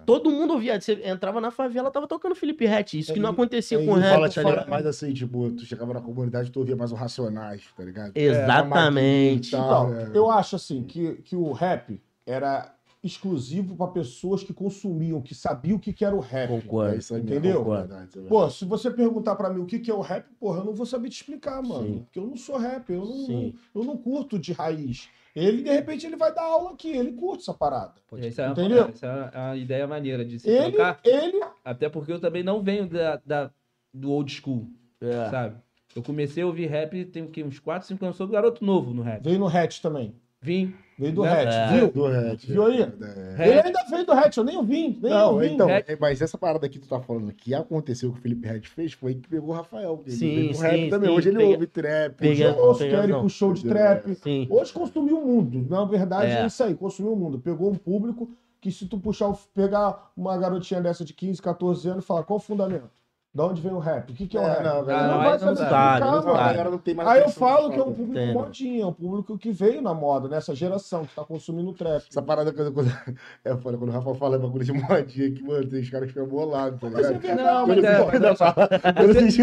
todo 0.05 0.31
mundo 0.31 0.55
ouvia. 0.55 0.81
Você 0.81 1.01
entrava 1.05 1.41
na 1.41 1.51
favela, 1.51 1.91
tava 1.91 2.07
tocando 2.07 2.35
Felipe 2.35 2.67
Hatch. 2.67 2.95
Isso 2.95 3.13
que 3.13 3.21
não 3.21 3.31
É, 3.31 3.33
acontecia 3.33 3.81
é 3.81 3.85
com 3.85 3.93
o 3.93 3.95
rap, 3.95 4.13
Fala, 4.15 4.31
fala 4.31 4.51
ligado? 4.51 4.69
mais 4.69 4.87
assim, 4.87 5.13
tipo, 5.13 5.51
tu 5.53 5.65
chegava 5.65 5.93
na 5.95 6.01
comunidade 6.01 6.51
tu 6.51 6.59
ouvia 6.61 6.77
mais 6.77 6.93
o 6.93 6.95
Racionais, 6.95 7.63
tá 7.77 7.85
ligado? 7.85 8.13
Exatamente. 8.15 9.55
É, 9.55 9.59
na 9.59 9.65
Então, 9.65 9.91
e 9.91 9.95
tal, 9.95 9.95
é. 9.95 10.11
eu 10.19 10.31
acho 10.31 10.57
assim 10.57 10.83
que, 10.83 11.15
que 11.23 11.37
o 11.37 11.53
rap 11.53 12.01
era 12.27 12.75
exclusivo 13.05 13.75
para 13.75 13.89
pessoas 13.89 14.45
que 14.45 14.55
consumiam, 14.55 15.21
que 15.21 15.35
sabiam 15.35 15.77
o 15.77 15.81
que, 15.81 15.93
que 15.93 16.05
era 16.05 16.15
o 16.15 16.21
rap. 16.21 16.49
Concordo. 16.49 16.95
É 16.95 16.99
isso 16.99 17.15
aí 17.15 17.21
Entendeu? 17.21 17.75
é 17.75 17.77
é 17.77 17.79
verdade. 17.81 18.11
Pô, 18.29 18.49
se 18.49 18.65
você 18.65 18.91
perguntar 18.91 19.35
pra 19.35 19.51
mim 19.51 19.61
o 19.61 19.67
que, 19.67 19.81
que 19.81 19.91
é 19.91 19.95
o 19.95 20.01
rap, 20.01 20.25
porra, 20.39 20.59
eu 20.61 20.65
não 20.65 20.73
vou 20.73 20.87
saber 20.87 21.09
te 21.09 21.17
explicar, 21.17 21.61
mano. 21.63 21.85
Sim. 21.87 21.99
Porque 22.05 22.19
eu 22.19 22.27
não 22.27 22.37
sou 22.37 22.57
rap, 22.59 22.89
eu 22.91 23.05
não, 23.05 23.53
eu 23.75 23.85
não 23.85 23.97
curto 23.97 24.39
de 24.39 24.53
raiz. 24.53 25.09
Ele, 25.35 25.63
de 25.63 25.71
repente, 25.71 26.07
ele 26.07 26.17
vai 26.17 26.35
dar 26.35 26.43
aula 26.43 26.73
aqui, 26.73 26.91
ele 26.91 27.13
curte 27.13 27.43
essa 27.43 27.55
parada. 27.55 27.95
Pode 28.07 28.27
Essa 28.27 28.43
é, 28.43 28.47
uma, 28.47 28.53
Entendeu? 28.53 28.85
essa 28.89 29.07
é 29.33 29.39
uma 29.39 29.57
ideia 29.57 29.87
maneira 29.87 30.25
de 30.25 30.39
se 30.39 30.49
Ele, 30.51 30.73
trocar. 30.73 31.01
ele, 31.05 31.41
Até 31.65 31.89
porque 31.89 32.13
eu 32.13 32.21
também 32.21 32.43
não 32.43 32.63
venho 32.63 32.87
da, 32.87 33.17
da- 33.25 33.51
do 33.95 34.11
old 34.11 34.31
school, 34.31 34.69
É. 35.01 35.31
sabe? 35.31 35.57
Eu 35.97 36.03
comecei 36.03 36.43
a 36.43 36.47
ouvir 36.47 36.67
rap 36.67 37.05
tem 37.07 37.29
uns 37.45 37.59
4, 37.59 37.87
5 37.89 38.03
anos. 38.05 38.17
Sou 38.17 38.27
garoto 38.27 38.65
novo 38.65 38.93
no 38.95 39.03
rap. 39.03 39.23
veio 39.23 39.39
no 39.39 39.47
hatch 39.47 39.81
também. 39.81 40.15
Vim. 40.41 40.75
Veio 40.99 41.13
do 41.15 41.25
hatch, 41.25 41.47
É. 41.49 41.69
viu? 41.77 41.91
Do 41.91 42.07
Hatch. 42.07 42.45
Viu 42.47 42.67
aí? 42.67 42.83
É. 42.83 43.49
Ele 43.49 43.61
ainda 43.61 43.81
veio 43.91 44.05
do 44.07 44.13
hatch, 44.13 44.37
eu 44.37 44.45
nem 44.45 44.57
ouvi, 44.57 44.99
nem 45.03 45.11
Não, 45.13 45.33
ouvi. 45.35 45.49
então, 45.49 45.69
Hatch. 45.69 45.89
é, 45.89 45.97
mas 45.99 46.21
essa 46.23 46.37
parada 46.39 46.69
que 46.69 46.79
tu 46.79 46.87
tá 46.89 47.01
falando 47.01 47.33
que 47.33 47.55
aconteceu 47.55 48.13
que 48.13 48.19
o 48.19 48.23
Felipe 48.23 48.49
Hatch 48.49 48.67
fez 48.69 48.93
foi 48.93 49.15
que 49.15 49.29
pegou 49.29 49.51
o 49.51 49.53
Rafael. 49.53 50.03
Sim, 50.07 50.27
ele 50.27 50.35
veio 50.37 50.49
pro 50.51 50.57
sim, 50.59 50.63
rap 50.67 50.91
também. 50.91 51.11
sim, 51.11 51.17
Hoje 51.17 51.29
ele 51.31 51.39
pega- 51.39 51.51
ouve 51.51 51.67
trap. 51.67 52.15
pega- 52.17 52.57
hoje- 52.63 52.89
razão. 52.91 53.21
pro 53.21 53.29
show 53.31 53.53
de 53.53 53.65
trap. 53.65 54.15
Sim. 54.17 54.47
Hoje 54.51 54.73
consumiu 54.73 55.19
o 55.19 55.27
mundo. 55.27 55.67
Na 55.69 55.85
verdade, 55.85 56.31
é. 56.31 56.43
É. 56.43 56.47
isso 56.47 56.63
aí, 56.63 56.75
consumiu 56.75 57.13
o 57.15 57.17
mundo. 57.17 57.39
Pegou 57.39 57.71
um 57.71 57.75
público 57.75 58.29
que 58.61 58.71
se 58.71 58.87
tu 58.87 58.97
puxar, 58.99 59.33
pegar 59.55 60.13
uma 60.17 60.37
garotinha 60.37 60.81
dessa 60.81 61.05
de 61.05 61.13
15, 61.13 61.43
14 61.43 61.89
anos 61.89 62.05
e 62.05 62.07
falar 62.07 62.23
qual 62.23 62.37
o 62.37 62.41
fundamento? 62.41 62.89
Da 63.35 63.47
onde 63.47 63.63
vem 63.63 63.73
o 63.73 63.79
rap? 63.79 64.11
O 64.13 64.15
que, 64.15 64.27
que 64.27 64.37
é 64.37 64.41
o 64.41 64.45
É, 64.45 64.49
rap? 64.49 64.63
não, 64.63 64.75
Não, 64.81 64.85
galera, 64.85 65.09
não, 65.09 65.17
vai 65.17 65.33
aí 65.33 65.39
saber 65.39 65.47
não 65.51 65.57
sabe, 65.57 65.65
explicar, 65.65 66.01
não 66.01 66.35
mano. 66.35 66.71
não 66.73 66.79
tem 66.79 66.95
mais 66.95 67.09
Aí 67.09 67.21
eu 67.23 67.31
falo 67.31 67.71
que 67.73 67.79
é 67.79 67.83
um 67.83 67.95
público 67.95 68.19
Entendo. 68.19 68.35
modinha, 68.35 68.83
é 68.83 68.87
um 68.87 68.93
público 68.93 69.39
que 69.39 69.51
veio 69.51 69.81
na 69.81 69.95
moda, 69.95 70.29
nessa 70.29 70.55
geração, 70.55 71.07
que 71.07 71.15
tá 71.15 71.25
consumindo 71.25 71.73
trap. 71.73 72.03
Essa 72.11 72.21
parada 72.21 72.53
quando, 72.53 72.73
quando, 72.73 72.89
é, 73.43 73.57
foda, 73.57 73.79
quando 73.79 73.89
o 73.89 73.93
Rafa 73.93 74.15
fala 74.17 74.39
bagulho 74.39 74.63
de 74.63 74.73
modinha 74.75 75.31
que, 75.33 75.43
mano, 75.43 75.67
tem 75.67 75.81
os 75.81 75.89
caras 75.89 76.09
que 76.09 76.13
ficam 76.13 76.29
bolados, 76.29 76.79
tá 76.79 76.87
é 76.89 76.91
ligado? 76.91 77.21
verdade, 77.21 77.43
Não, 77.43 77.67
mas 77.67 77.85
é- 77.85 78.01
eu 78.01 78.07
mas 78.07 78.23
é- 78.23 78.37
fala- 78.37 78.69
quando 78.69 79.09
eu 79.09 79.15
senti- 79.15 79.43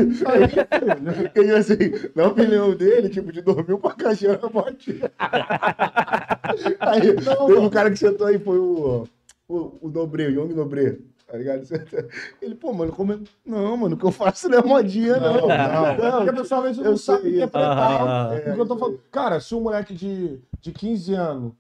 ele, 1.34 1.52
assim, 1.56 2.12
na 2.14 2.28
opinião 2.28 2.76
dele, 2.76 3.10
tipo, 3.10 3.32
de 3.32 3.42
dormir 3.42 3.76
pra 3.80 3.92
caixão 3.96 4.38
na 4.40 4.50
modinha. 4.52 5.12
Aí, 6.80 7.02
teve 7.16 7.58
um 7.60 7.70
cara 7.72 7.90
que 7.90 7.98
sentou 7.98 8.28
aí, 8.28 8.38
foi 8.38 8.60
o, 8.60 9.08
o, 9.48 9.78
o 9.82 9.90
Nobre, 9.90 10.28
o 10.28 10.30
Young 10.32 10.54
Nobre. 10.54 11.09
Tá 11.30 11.38
ligado? 11.38 11.62
Ele, 12.42 12.56
pô, 12.56 12.74
mano, 12.74 12.92
como 12.92 13.14
é... 13.14 13.20
Não, 13.46 13.78
mano, 13.78 13.96
o 13.96 14.00
que 14.00 14.06
eu 14.06 14.12
faço 14.12 14.50
não 14.50 14.58
é 14.58 14.64
modinha, 14.64 15.18
não. 15.18 15.48
Não, 15.48 15.48
não. 15.48 16.12
porque 16.16 16.30
a 16.30 16.34
pessoa 16.34 16.60
às 16.60 16.64
vezes 16.66 16.84
eu 16.84 16.92
não 16.92 16.98
sabe 16.98 17.22
sei. 17.22 17.36
interpretar 17.36 18.02
Ah, 18.02 18.32
o 18.34 18.54
que 18.56 18.60
eu 18.60 18.68
tô 18.68 18.78
falando. 18.78 19.00
Cara, 19.12 19.40
se 19.40 19.54
um 19.54 19.62
moleque 19.62 19.94
de, 19.94 20.40
de 20.60 20.72
15 20.72 21.14
anos 21.14 21.54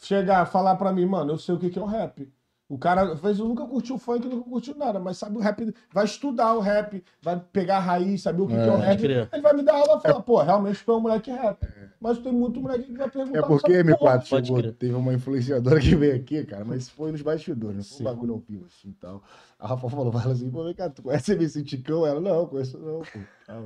chegar 0.00 0.42
a 0.42 0.46
falar 0.46 0.76
pra 0.76 0.92
mim, 0.92 1.04
mano, 1.04 1.32
eu 1.32 1.38
sei 1.38 1.54
o 1.54 1.58
que, 1.58 1.68
que 1.68 1.78
é 1.78 1.82
o 1.82 1.86
rap. 1.86 2.32
O 2.68 2.76
cara, 2.78 3.12
às 3.14 3.20
vezes, 3.20 3.38
nunca 3.38 3.64
curtiu 3.64 3.96
funk, 3.98 4.28
nunca 4.28 4.48
curtiu 4.48 4.74
nada, 4.76 5.00
mas 5.00 5.16
sabe 5.16 5.38
o 5.38 5.40
rap, 5.40 5.74
vai 5.90 6.04
estudar 6.04 6.52
o 6.52 6.60
rap, 6.60 7.02
vai 7.22 7.42
pegar 7.50 7.78
a 7.78 7.80
raiz, 7.80 8.20
saber 8.22 8.42
o 8.42 8.46
que, 8.46 8.52
que 8.54 8.60
é 8.60 8.72
o 8.72 8.76
É, 8.82 8.86
rap. 8.88 9.02
Ele 9.04 9.42
vai 9.42 9.54
me 9.54 9.62
dar 9.62 9.74
aula 9.74 9.98
e 9.98 10.02
falar, 10.02 10.20
pô, 10.20 10.42
realmente 10.42 10.84
tu 10.84 10.92
é 10.92 10.96
um 10.96 11.00
moleque 11.00 11.30
rap. 11.30 11.66
Mas 12.00 12.18
tem 12.18 12.32
muito 12.32 12.60
moleque 12.60 12.84
que 12.84 12.96
vai 12.96 13.10
perguntar. 13.10 13.38
É 13.38 13.42
porque, 13.42 13.72
sabe 13.76 13.96
porra. 13.96 14.18
M4, 14.18 14.28
Pode 14.30 14.46
chegou, 14.46 14.72
teve 14.72 14.94
uma 14.94 15.12
influenciadora 15.14 15.80
que 15.80 15.96
veio 15.96 16.14
aqui, 16.16 16.44
cara, 16.44 16.64
mas 16.64 16.88
foi 16.88 17.10
nos 17.10 17.22
bastidores, 17.22 17.76
não 17.76 17.82
foi 17.84 17.96
Sim. 17.96 18.02
um 18.02 18.06
bagulho 18.06 18.32
ao 18.34 18.38
vivo 18.38 18.66
assim 18.66 18.90
e 18.90 18.92
tal. 18.94 19.22
A 19.58 19.66
Rafa 19.66 19.90
falou, 19.90 20.12
vai 20.12 20.30
assim, 20.30 20.48
pô, 20.48 20.62
vem 20.64 20.74
cá, 20.74 20.88
tu 20.88 21.02
conhece 21.02 21.32
MC 21.32 21.62
Ticão? 21.64 22.06
Ela, 22.06 22.20
não, 22.20 22.46
conheço 22.46 22.78
não, 22.78 23.00
pô. 23.00 23.18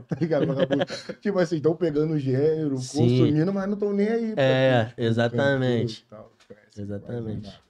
Tá 0.08 0.16
ligado? 0.20 0.46
tipo 1.20 1.38
assim, 1.38 1.56
estão 1.56 1.76
pegando 1.76 2.14
o 2.14 2.18
gênero, 2.18 2.78
Sim. 2.78 3.00
consumindo, 3.08 3.52
mas 3.52 3.66
não 3.66 3.74
estão 3.74 3.92
nem 3.92 4.08
aí. 4.08 4.32
É, 4.36 4.84
pra- 4.94 5.04
exatamente. 5.04 6.06
tal, 6.08 6.32
conhece, 6.48 6.80
Exatamente. 6.80 7.46
mas- 7.48 7.60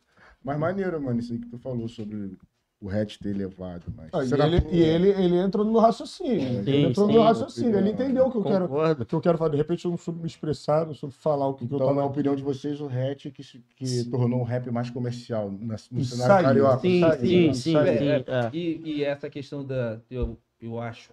Mas 0.44 0.58
maneiro, 0.58 1.00
mano, 1.02 1.18
isso 1.20 1.32
aí 1.32 1.38
que 1.40 1.48
tu 1.48 1.58
falou 1.58 1.88
sobre 1.88 2.36
o 2.82 2.90
hatch 2.90 3.16
ter 3.18 3.32
levado, 3.32 3.84
mas... 3.96 4.10
Ah, 4.12 4.24
e 4.24 4.32
ele, 4.42 4.60
que- 4.60 4.74
e 4.74 4.80
ele, 4.80 5.08
ele 5.10 5.36
entrou 5.36 5.64
no 5.64 5.70
meu 5.70 5.80
raciocínio. 5.80 6.40
Sim, 6.64 6.70
ele 6.70 6.86
entrou 6.86 7.06
no 7.06 7.12
sim. 7.12 7.18
meu 7.18 7.22
raciocínio. 7.22 7.78
Ele 7.78 7.90
entendeu 7.90 8.26
o 8.26 8.30
que 8.32 8.38
eu 8.38 8.42
quero. 8.42 8.64
O 8.64 9.06
que 9.06 9.14
eu 9.14 9.20
quero 9.20 9.38
falar. 9.38 9.50
De 9.50 9.56
repente 9.56 9.84
eu 9.84 9.90
não 9.92 9.98
soube 9.98 10.20
me 10.20 10.26
expressar, 10.26 10.84
não 10.84 10.92
soube 10.94 11.14
falar 11.14 11.46
o 11.46 11.54
que, 11.54 11.66
que 11.66 11.72
eu 11.72 11.76
Então, 11.76 11.88
na 11.94 12.00
tava. 12.00 12.06
opinião 12.08 12.34
de 12.34 12.42
vocês, 12.42 12.80
o 12.80 12.86
hatch 12.88 13.26
que, 13.32 13.42
se- 13.44 13.62
que 13.76 14.04
tornou 14.10 14.40
o 14.40 14.44
rap 14.44 14.68
mais 14.70 14.90
comercial 14.90 15.48
na- 15.50 15.76
no 15.92 16.04
cenário 16.04 16.34
aí, 16.36 16.42
carioca. 16.44 16.80
Sim, 16.80 17.00
Sabe, 17.00 17.26
sim, 17.28 17.46
né? 17.46 17.52
sim, 17.54 17.60
sim. 17.72 17.76
é, 17.78 18.24
é. 18.26 18.50
E, 18.52 18.80
e 18.84 19.04
essa 19.04 19.30
questão 19.30 19.64
da. 19.64 20.00
Eu, 20.10 20.36
eu 20.60 20.80
acho, 20.80 21.12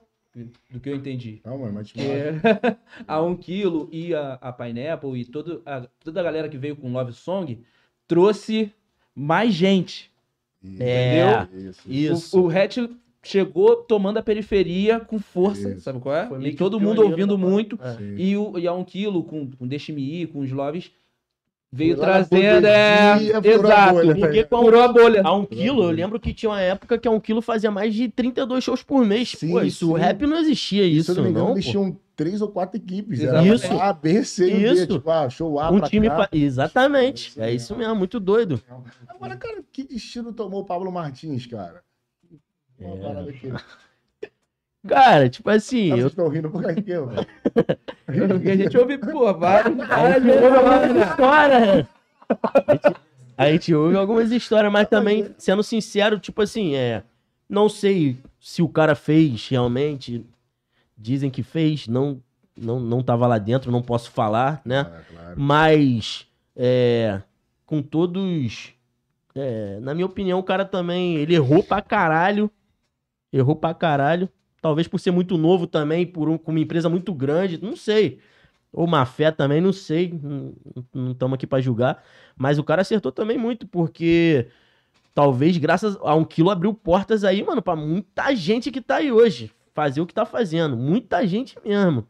do 0.71 0.79
que 0.79 0.89
eu 0.89 0.95
entendi. 0.95 1.39
Não, 1.45 1.57
mano, 1.59 1.73
mas 1.73 1.91
Que 1.91 2.01
é 2.01 2.33
a 3.07 3.21
1 3.21 3.35
Kilo 3.37 3.87
e 3.91 4.15
a, 4.15 4.33
a 4.41 4.51
Pineapple 4.51 5.19
e 5.21 5.25
todo, 5.25 5.61
a, 5.65 5.87
toda 6.03 6.19
a 6.19 6.23
galera 6.23 6.49
que 6.49 6.57
veio 6.57 6.75
com 6.75 6.91
Love 6.91 7.13
Song 7.13 7.61
trouxe 8.07 8.71
mais 9.15 9.53
gente. 9.53 10.08
É, 10.79 11.47
Isso. 11.53 11.81
isso. 11.91 12.39
O, 12.39 12.45
o 12.45 12.49
Hatch 12.49 12.77
chegou 13.23 13.77
tomando 13.77 14.17
a 14.17 14.23
periferia 14.23 14.99
com 14.99 15.19
força, 15.19 15.69
Isso. 15.69 15.81
sabe 15.81 15.99
qual 15.99 16.15
é? 16.15 16.27
Foi 16.27 16.43
E 16.45 16.55
todo 16.55 16.79
mundo 16.79 17.01
ouvindo 17.01 17.37
muito. 17.37 17.79
É. 17.81 17.97
E, 18.17 18.37
o, 18.37 18.57
e 18.57 18.67
a 18.67 18.73
um 18.73 18.83
quilo 18.83 19.23
com, 19.23 19.49
com 19.51 19.67
Deixe-me 19.67 20.01
Ir, 20.21 20.27
com 20.27 20.39
os 20.39 20.51
Loves, 20.51 20.91
veio 21.71 21.95
trazendo. 21.97 22.65
É, 22.65 23.13
burguesia, 23.13 23.41
furou 23.41 23.71
a 23.71 23.73
exato. 23.75 23.93
bolha, 23.93 24.13
né? 24.13 24.19
Porque 24.19 24.43
com 24.43 24.55
a 24.55 24.59
Furou 24.61 24.81
a 24.81 24.87
bolha. 24.87 25.21
A 25.23 25.35
um 25.35 25.45
quilo, 25.45 25.83
eu 25.83 25.91
lembro 25.91 26.19
que 26.19 26.33
tinha 26.33 26.49
uma 26.49 26.61
época 26.61 26.97
que 26.97 27.07
a 27.07 27.11
um 27.11 27.19
quilo 27.19 27.41
fazia 27.41 27.69
mais 27.71 27.93
de 27.93 28.09
32 28.09 28.63
shows 28.63 28.83
por 28.83 29.05
mês. 29.05 29.33
Sim, 29.37 29.51
pô, 29.51 29.61
isso, 29.61 29.91
o 29.93 29.95
sim. 29.95 30.01
rap 30.01 30.21
não 30.25 30.37
existia 30.37 30.83
Se 30.83 30.97
isso, 30.97 31.11
eu 31.11 31.15
não 31.15 31.23
me 31.23 31.29
engano, 31.29 31.45
não. 31.47 31.53
eles 31.53 31.65
pô. 31.65 31.71
tinham 31.71 31.99
três 32.15 32.41
ou 32.41 32.49
quatro 32.49 32.77
equipes. 32.77 33.19
Exatamente. 33.21 33.65
Era 33.65 33.83
A, 33.89 33.93
B, 33.93 34.23
C 34.23 34.47
e 34.49 34.59
D. 34.59 34.71
Isso. 34.73 34.87
Tipo, 34.87 35.09
ah, 35.09 35.29
show 35.29 35.59
A 35.59 35.71
Um 35.71 35.79
pra 35.79 35.89
time. 35.89 36.07
cá. 36.09 36.27
Exatamente. 36.31 37.29
Isso 37.29 37.39
É 37.39 37.43
mesmo. 37.45 37.57
isso 37.57 37.75
mesmo, 37.75 37.95
muito 37.95 38.19
doido. 38.19 38.61
Agora, 39.07 39.37
cara, 39.37 39.63
que 39.71 39.83
destino 39.83 40.33
tomou 40.33 40.61
o 40.61 40.65
Pablo 40.65 40.91
Martins, 40.91 41.45
cara? 41.45 41.81
Uma 42.79 42.95
É. 42.95 42.97
parada 42.99 43.29
aqui. 43.29 43.51
Cara, 44.87 45.29
tipo 45.29 45.49
assim, 45.49 45.89
Vocês 45.89 46.01
eu. 46.01 46.07
estão 46.07 46.27
rindo 46.29 46.49
por 46.49 46.61
causa 46.61 46.75
de 46.75 46.81
quê, 46.83 46.97
mano? 46.97 47.25
Porque 48.05 48.49
a 48.51 48.55
gente 48.55 48.77
ouve, 48.77 48.97
pô, 48.97 49.33
vários. 49.33 49.77
A 49.89 50.19
gente 50.19 50.29
ouve 50.31 50.55
algumas 50.55 51.09
histórias. 51.09 51.85
A 52.39 52.73
gente- 52.73 52.95
A 53.37 53.51
gente 53.51 53.75
ouve 53.75 53.95
algumas 53.97 54.31
histórias, 54.31 54.71
mas 54.71 54.87
também, 54.87 55.33
sendo 55.37 55.63
sincero, 55.63 56.17
tipo 56.19 56.41
assim, 56.41 56.75
é. 56.75 57.03
Não 57.47 57.67
sei 57.67 58.17
se 58.39 58.61
o 58.61 58.69
cara 58.69 58.95
fez 58.95 59.47
realmente. 59.49 60.25
Dizem 60.97 61.29
que 61.29 61.41
fez, 61.43 61.87
não, 61.87 62.21
não, 62.55 62.79
não 62.79 63.01
tava 63.01 63.25
lá 63.27 63.37
dentro, 63.37 63.71
não 63.71 63.81
posso 63.81 64.11
falar, 64.11 64.61
né? 64.65 64.79
Ah, 64.81 65.01
claro. 65.09 65.33
Mas, 65.37 66.27
é, 66.55 67.21
com 67.65 67.81
todos. 67.81 68.73
é, 69.35 69.79
na 69.81 69.93
minha 69.93 70.05
opinião, 70.05 70.39
o 70.39 70.43
cara 70.43 70.63
também. 70.65 71.15
Ele 71.17 71.35
errou 71.35 71.63
pra 71.63 71.81
caralho. 71.81 72.49
Errou 73.31 73.55
pra 73.55 73.73
caralho. 73.73 74.29
Talvez 74.61 74.87
por 74.87 74.99
ser 74.99 75.11
muito 75.11 75.37
novo 75.37 75.65
também, 75.67 76.05
por 76.05 76.29
um- 76.29 76.37
com 76.37 76.51
uma 76.51 76.59
empresa 76.59 76.89
muito 76.89 77.13
grande, 77.13 77.61
não 77.61 77.75
sei. 77.75 78.19
Ou 78.71 78.85
má 78.85 79.05
fé 79.05 79.31
também, 79.31 79.61
não 79.61 79.73
sei. 79.73 80.13
Não 80.93 81.11
estamos 81.11 81.35
aqui 81.35 81.47
pra 81.47 81.61
julgar. 81.61 82.03
Mas 82.37 82.59
o 82.59 82.63
cara 82.63 82.81
acertou 82.81 83.11
também 83.11 83.37
muito, 83.37 83.67
porque 83.67 84.47
talvez 85.15 85.57
graças 85.57 85.97
a 86.01 86.15
um 86.15 86.23
quilo 86.23 86.49
abriu 86.49 86.73
portas 86.73 87.23
aí, 87.23 87.43
mano, 87.43 87.61
pra 87.61 87.75
muita 87.75 88.35
gente 88.35 88.71
que 88.71 88.81
tá 88.81 88.97
aí 88.97 89.11
hoje. 89.11 89.51
Fazer 89.73 90.01
o 90.01 90.05
que 90.05 90.13
tá 90.13 90.25
fazendo. 90.25 90.75
Muita 90.77 91.25
gente 91.25 91.57
mesmo. 91.65 92.05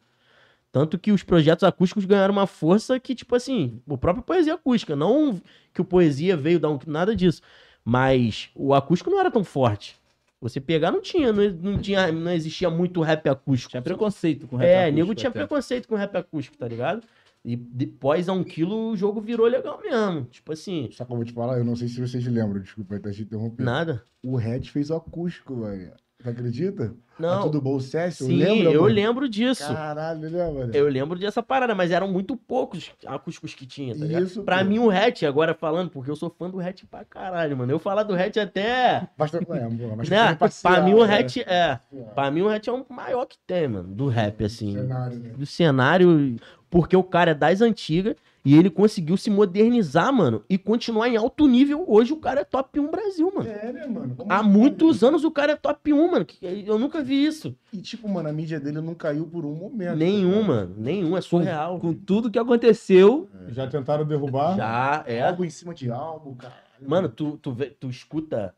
Tanto 0.72 1.00
que 1.00 1.12
os 1.12 1.24
projetos 1.24 1.64
acústicos 1.64 2.06
ganharam 2.06 2.32
uma 2.34 2.46
força 2.46 3.00
que, 3.00 3.16
tipo 3.16 3.36
assim, 3.36 3.82
o 3.88 3.98
próprio 3.98 4.24
Poesia 4.24 4.54
Acústica. 4.54 4.96
Não 4.96 5.42
que 5.74 5.82
o 5.82 5.86
Poesia 5.86 6.38
veio 6.38 6.60
dar 6.60 6.70
um, 6.70 6.80
nada 6.86 7.16
disso. 7.16 7.42
Mas 7.84 8.50
o 8.54 8.74
acústico 8.74 9.10
não 9.10 9.20
era 9.20 9.32
tão 9.32 9.44
forte. 9.44 9.99
Você 10.42 10.60
pegar, 10.62 10.92
não 10.92 11.02
tinha. 11.02 11.34
Não, 11.34 11.50
não 11.50 11.78
tinha, 11.80 12.12
não 12.12 12.32
existia 12.32 12.70
muito 12.70 13.02
rap 13.02 13.28
acústico. 13.28 13.72
Tinha 13.72 13.82
preconceito 13.82 14.48
com 14.48 14.56
rap 14.56 14.68
É, 14.68 14.78
acústico 14.84 14.96
nego 15.00 15.16
tinha 15.16 15.30
até. 15.30 15.40
preconceito 15.40 15.88
com 15.88 15.96
rap 15.96 16.16
acústico, 16.16 16.58
tá 16.58 16.68
ligado? 16.68 17.04
E 17.44 17.56
depois 17.56 18.28
a 18.28 18.34
um 18.34 18.44
quilo 18.44 18.92
o 18.92 18.96
jogo 18.98 19.22
virou 19.22 19.48
legal 19.48 19.80
mesmo. 19.82 20.26
Tipo 20.26 20.52
assim, 20.54 20.90
Só 20.92 21.06
que 21.06 21.12
eu 21.12 21.16
vou 21.16 21.26
te 21.26 21.32
falar, 21.34 21.58
eu 21.58 21.64
não 21.64 21.76
sei 21.76 21.88
se 21.88 22.00
vocês 22.00 22.26
lembram, 22.26 22.62
desculpa 22.62 22.96
até 22.96 23.12
te 23.12 23.22
interromper. 23.22 23.64
nada. 23.64 24.04
O 24.24 24.36
Red 24.36 24.64
fez 24.64 24.90
o 24.90 24.96
acústico, 24.96 25.56
velho. 25.62 25.94
Acredita? 26.24 26.94
Não. 27.18 27.44
Tudo 27.44 27.62
Bom 27.62 27.80
Session? 27.80 28.28
Sim, 28.28 28.36
lembra, 28.38 28.72
eu 28.74 28.82
mano? 28.84 28.94
lembro 28.94 29.30
disso. 29.30 29.66
Caralho, 29.74 30.22
lembra? 30.22 30.78
Eu 30.78 30.88
lembro 30.88 31.18
dessa 31.20 31.42
parada, 31.42 31.74
mas 31.74 31.92
eram 31.92 32.08
muito 32.10 32.36
poucos 32.36 32.92
acústicos 33.06 33.54
que 33.54 33.66
tinha, 33.66 33.98
tá 33.98 34.06
ligado? 34.06 34.24
Isso, 34.24 34.44
Pra 34.44 34.60
pô. 34.60 34.66
mim, 34.66 34.80
o 34.80 34.90
Hatch, 34.90 35.24
agora 35.24 35.54
falando, 35.54 35.90
porque 35.90 36.12
eu 36.12 36.16
sou 36.16 36.30
fã 36.30 36.50
do 36.50 36.60
Hatch 36.60 36.84
pra 36.90 37.04
caralho, 37.06 37.56
mano. 37.58 37.72
Eu 37.72 37.80
falar 37.80 38.04
do 38.04 38.14
Hatch 38.14 38.38
até. 38.38 39.08
Basta, 39.18 39.38
é, 39.38 39.46
pô, 39.46 39.54
mas 39.98 40.10
né? 40.10 40.36
passear, 40.36 40.74
Pra 40.76 40.84
mim, 40.84 40.94
o 40.94 41.06
né? 41.06 41.20
Hatch 41.20 41.38
é. 41.38 41.80
Pra 42.16 42.32
mim, 42.32 42.42
o 42.42 42.50
Hatch 42.50 42.68
é 42.68 42.72
o 42.72 42.86
maior 42.90 43.26
que 43.26 43.38
tem, 43.48 43.68
mano, 43.68 43.88
do 43.94 44.08
rap, 44.08 44.44
assim. 44.44 44.74
Cenário, 44.74 45.20
né? 45.20 45.30
do 45.38 45.46
cenário, 45.46 46.36
porque 46.70 46.96
o 46.96 47.04
cara 47.04 47.32
é 47.32 47.36
das 47.36 47.62
antigas 47.62 48.16
e 48.50 48.58
ele 48.58 48.70
conseguiu 48.70 49.16
se 49.16 49.30
modernizar, 49.30 50.12
mano, 50.12 50.44
e 50.50 50.58
continuar 50.58 51.08
em 51.08 51.16
alto 51.18 51.46
nível. 51.48 51.86
Hoje 51.88 52.14
o 52.14 52.18
cara 52.18 52.42
é 52.42 52.44
top 52.44 52.80
1 52.80 52.90
Brasil, 52.90 53.32
mano. 53.36 53.48
É, 53.48 53.72
né, 53.72 53.86
mano? 53.86 54.16
Como 54.16 54.32
Há 54.32 54.40
assim, 54.40 54.50
muitos 54.50 55.02
né? 55.02 55.08
anos 55.08 55.24
o 55.24 55.30
cara 55.30 55.52
é 55.52 55.56
top 55.56 55.94
1, 55.94 56.12
mano. 56.12 56.26
que- 56.26 56.64
Eu 56.66 56.80
nunca 56.80 57.02
vi 57.04 57.24
isso. 57.26 57.56
E, 57.72 57.78
tipo, 57.78 58.08
mano, 58.10 58.28
a 58.28 58.34
mídia 58.34 58.60
dele 58.60 58.82
não 58.82 58.96
caiu 58.96 59.28
por 59.28 59.46
um 59.46 59.54
momento. 59.54 59.96
Nenhum, 59.98 60.42
tá 60.42 60.48
mano. 60.48 60.76
Nenhum. 60.78 61.16
É 61.16 61.22
surreal. 61.22 61.80
Com 61.80 61.94
tudo 61.94 62.32
que 62.32 62.40
aconteceu, 62.40 63.30
Já 63.50 63.68
tentaram 63.68 64.04
derrubar? 64.06 64.56
Já, 64.58 65.04
é. 65.06 65.22
Álbum 65.22 65.44
em 65.44 65.50
cima 65.52 65.74
de 65.76 65.92
álbum, 65.92 66.34
cara. 66.34 66.56
Mano, 66.82 67.08
tu, 67.10 67.38
tu, 67.38 67.52
vê- 67.52 67.70
tu 67.70 67.88
escuta. 67.90 68.56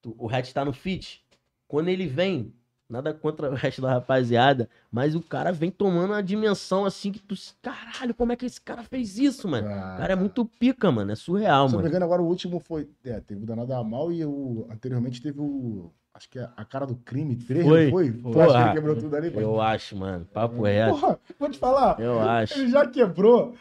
tu- 0.00 0.14
o 0.18 0.30
Hatch 0.30 0.52
tá 0.52 0.64
no 0.64 0.72
feat. 0.72 1.22
Quando 1.68 1.88
ele 1.88 2.06
vem, 2.06 2.54
nada 2.90 3.14
contra 3.14 3.50
o 3.50 3.54
resto 3.54 3.80
da 3.80 3.92
rapaziada, 3.94 4.68
mas 4.90 5.14
o 5.14 5.20
cara 5.22 5.52
vem 5.52 5.70
tomando 5.70 6.10
uma 6.12 6.22
dimensão 6.22 6.84
assim 6.84 7.12
que 7.12 7.20
tu. 7.20 7.34
Caralho, 7.62 8.14
como 8.14 8.32
é 8.32 8.36
que 8.36 8.46
esse 8.46 8.60
cara 8.60 8.82
fez 8.82 9.16
isso, 9.18 9.46
mano? 9.48 9.66
O 9.68 9.70
cara 9.70 10.12
é 10.12 10.16
muito 10.16 10.44
pica, 10.44 10.90
mano. 10.90 11.12
É 11.12 11.14
surreal, 11.14 11.68
Se 11.68 11.74
eu 11.74 11.78
não 11.78 11.78
mano. 11.78 11.82
me 11.84 11.88
engano, 11.90 12.04
agora 12.04 12.22
o 12.22 12.26
último 12.26 12.58
foi. 12.60 12.88
É, 13.04 13.20
teve 13.20 13.42
o 13.42 13.46
Danado 13.46 13.72
Amal 13.72 14.10
e 14.12 14.24
o. 14.24 14.66
Anteriormente 14.70 15.22
teve 15.22 15.40
o. 15.40 15.90
Acho 16.12 16.28
que 16.28 16.38
é 16.40 16.48
a 16.56 16.64
cara 16.64 16.84
do 16.86 16.96
crime 16.96 17.36
3, 17.36 17.64
Foi. 17.64 17.84
não 17.84 17.90
foi? 17.92 18.12
Tu 18.12 18.40
acha 18.40 18.52
que 18.52 18.62
ele 18.64 18.72
quebrou 18.74 18.96
tudo 18.96 19.16
ali? 19.16 19.32
Eu 19.34 19.60
acho, 19.60 19.96
mano. 19.96 20.26
Papo 20.32 20.62
reto. 20.62 20.98
Porra, 20.98 21.18
vou 21.38 21.48
te 21.48 21.56
falar. 21.58 22.00
Eu 22.00 22.20
acho. 22.20 22.58
Ele 22.58 22.68
já 22.68 22.84
quebrou. 22.86 23.54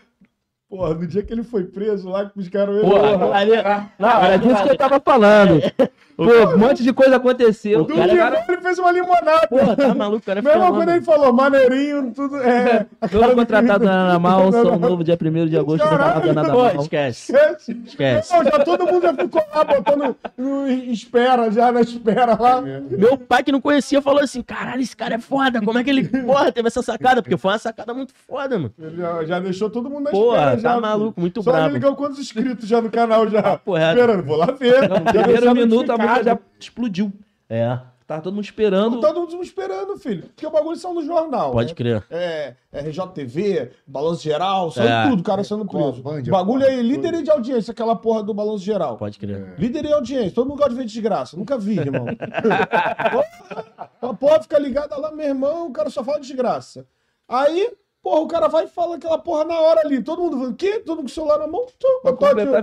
Porra, 0.69 0.93
no 0.93 1.07
dia 1.07 1.23
que 1.23 1.33
ele 1.33 1.41
foi 1.43 1.63
preso 1.63 2.09
lá, 2.09 2.25
que 2.25 2.31
buscaram 2.35 2.73
ele. 2.73 2.81
Porra, 2.87 3.17
porra. 3.17 3.39
ali- 3.39 3.51
Não, 3.97 4.23
era 4.23 4.37
disso 4.37 4.63
que 4.63 4.69
eu 4.69 4.77
tava 4.77 4.99
falando. 4.99 5.59
Pô, 6.19 6.25
um 6.25 6.57
monte 6.57 6.83
de 6.83 6.91
coisa 6.91 7.15
aconteceu. 7.15 7.79
O 7.79 7.83
Do 7.85 7.95
cara- 7.95 8.09
quebrou, 8.09 8.43
ele 8.49 8.61
fez 8.61 8.77
uma 8.77 8.91
limonada. 8.91 9.47
Porra, 9.47 9.73
tá 9.73 9.95
maluco, 9.95 10.25
cara 10.25 10.41
Mesmo 10.43 10.73
quando 10.73 10.89
ele 10.89 11.01
falou, 11.01 11.31
maneirinho, 11.31 12.11
tudo. 12.13 12.35
É. 12.43 12.85
a 12.99 13.07
cara 13.07 13.21
Novo 13.21 13.29
do 13.35 13.35
contratado 13.37 13.85
na 13.85 13.91
Ana 14.09 14.19
Mal, 14.19 14.51
sou 14.51 14.77
novo 14.77 15.01
dia 15.01 15.17
1 15.19 15.47
de 15.47 15.57
agosto, 15.57 15.81
não 15.81 15.89
Caralho. 15.91 16.13
falava 16.21 16.33
nada 16.33 16.53
mal. 16.53 16.81
esquece. 16.81 17.31
Esquece. 17.31 17.81
Esquece. 17.85 18.33
Não, 18.35 18.43
já 18.43 18.59
todo 18.65 18.85
mundo 18.85 19.01
já 19.01 19.13
ficou 19.13 19.41
lá 19.55 19.63
botando 19.63 20.15
no- 20.37 20.67
em 20.67 20.91
espera, 20.91 21.49
já 21.51 21.71
na 21.71 21.79
espera 21.81 22.37
lá. 22.37 22.61
Meu 22.61 23.17
pai 23.17 23.41
que 23.41 23.51
não 23.53 23.61
conhecia 23.61 24.01
falou 24.01 24.21
assim: 24.21 24.41
caralho, 24.41 24.81
esse 24.81 24.97
cara 24.97 25.15
é 25.15 25.19
foda. 25.19 25.61
Como 25.61 25.79
é 25.79 25.83
que 25.85 25.89
ele, 25.89 26.03
porra, 26.05 26.51
teve 26.51 26.67
essa 26.67 26.81
sacada? 26.81 27.21
Porque 27.21 27.37
foi 27.37 27.51
uma 27.53 27.57
sacada 27.59 27.93
muito 27.93 28.13
foda, 28.27 28.59
mano. 28.59 28.73
Ele 28.77 28.97
já, 28.97 29.23
já 29.23 29.39
deixou 29.39 29.69
todo 29.69 29.89
mundo 29.89 30.03
na 30.03 30.11
Porra, 30.11 30.57
espera. 30.59 30.75
tá 30.75 30.81
já, 30.81 30.87
maluco, 30.87 31.19
muito 31.19 31.41
Só 31.43 31.51
brabo. 31.51 31.69
ele 31.69 31.79
ganhou 31.79 31.95
quantos 31.95 32.19
inscritos 32.19 32.67
já 32.67 32.81
no 32.81 32.89
canal 32.89 33.27
já? 33.29 33.41
Papo 33.41 33.73
reto. 33.75 33.99
Esperando, 33.99 34.23
vou 34.25 34.37
lá 34.37 34.47
ver. 34.47 34.89
No 34.89 34.95
Já 34.95 35.23
primeiro 35.23 35.53
minuto 35.55 35.91
a 35.91 35.97
música 35.97 36.23
já 36.23 36.39
explodiu. 36.59 37.11
É, 37.49 37.79
Tava 38.09 38.23
todo 38.23 38.33
mundo 38.33 38.43
esperando. 38.43 38.99
Todo 38.99 39.19
mundo 39.19 39.43
esperando, 39.43 39.95
filho. 39.99 40.23
Porque 40.23 40.43
o 40.43 40.49
bagulho 40.49 40.75
saiu 40.75 40.95
no 40.95 41.03
jornal. 41.05 41.51
pode 41.51 41.69
né? 41.69 41.75
crer. 41.75 42.03
É, 42.09 42.55
RJTV, 42.73 43.69
Balanço 43.85 44.23
Geral, 44.23 44.71
saiu 44.71 44.89
É. 44.89 45.09
tudo, 45.09 45.19
o 45.19 45.23
cara 45.23 45.43
sendo 45.43 45.63
preso. 45.63 46.01
Band, 46.01 46.23
bagulho 46.23 46.65
qual? 46.65 46.71
aí, 46.71 46.81
líder 46.81 47.21
de 47.21 47.29
audiência, 47.29 47.71
aquela 47.71 47.95
porra 47.95 48.23
do 48.23 48.33
Balanço 48.33 48.65
Geral. 48.65 48.97
Pode 48.97 49.19
crer. 49.19 49.53
Líder 49.59 49.85
em 49.85 49.93
audiência, 49.93 50.31
todo 50.31 50.47
mundo 50.47 50.57
gosta 50.57 50.71
de 50.71 50.77
ver 50.77 50.85
desgraça. 50.85 51.37
Nunca 51.37 51.55
vi, 51.55 51.77
irmão. 51.77 52.07
a 54.01 54.13
porra 54.15 54.41
fica 54.41 54.57
ligada 54.57 54.97
lá, 54.97 55.11
meu 55.11 55.27
irmão, 55.27 55.67
o 55.67 55.71
cara 55.71 55.91
só 55.91 56.03
fala 56.03 56.19
de 56.19 56.25
desgraça. 56.25 56.87
Aí, 57.27 57.71
porra, 58.01 58.21
o 58.21 58.27
cara 58.27 58.47
vai 58.47 58.65
e 58.65 58.67
fala 58.67 58.95
aquela 58.95 59.17
porra 59.17 59.45
na 59.45 59.59
hora 59.59 59.81
ali. 59.85 60.01
Todo 60.03 60.21
mundo 60.21 60.37
fala, 60.37 60.49
o 60.49 60.55
quê? 60.55 60.79
Todo 60.79 60.97
mundo 60.97 61.05
com 61.05 61.05
o 61.05 61.09
celular 61.09 61.37
na 61.39 61.47
mão. 61.47 61.65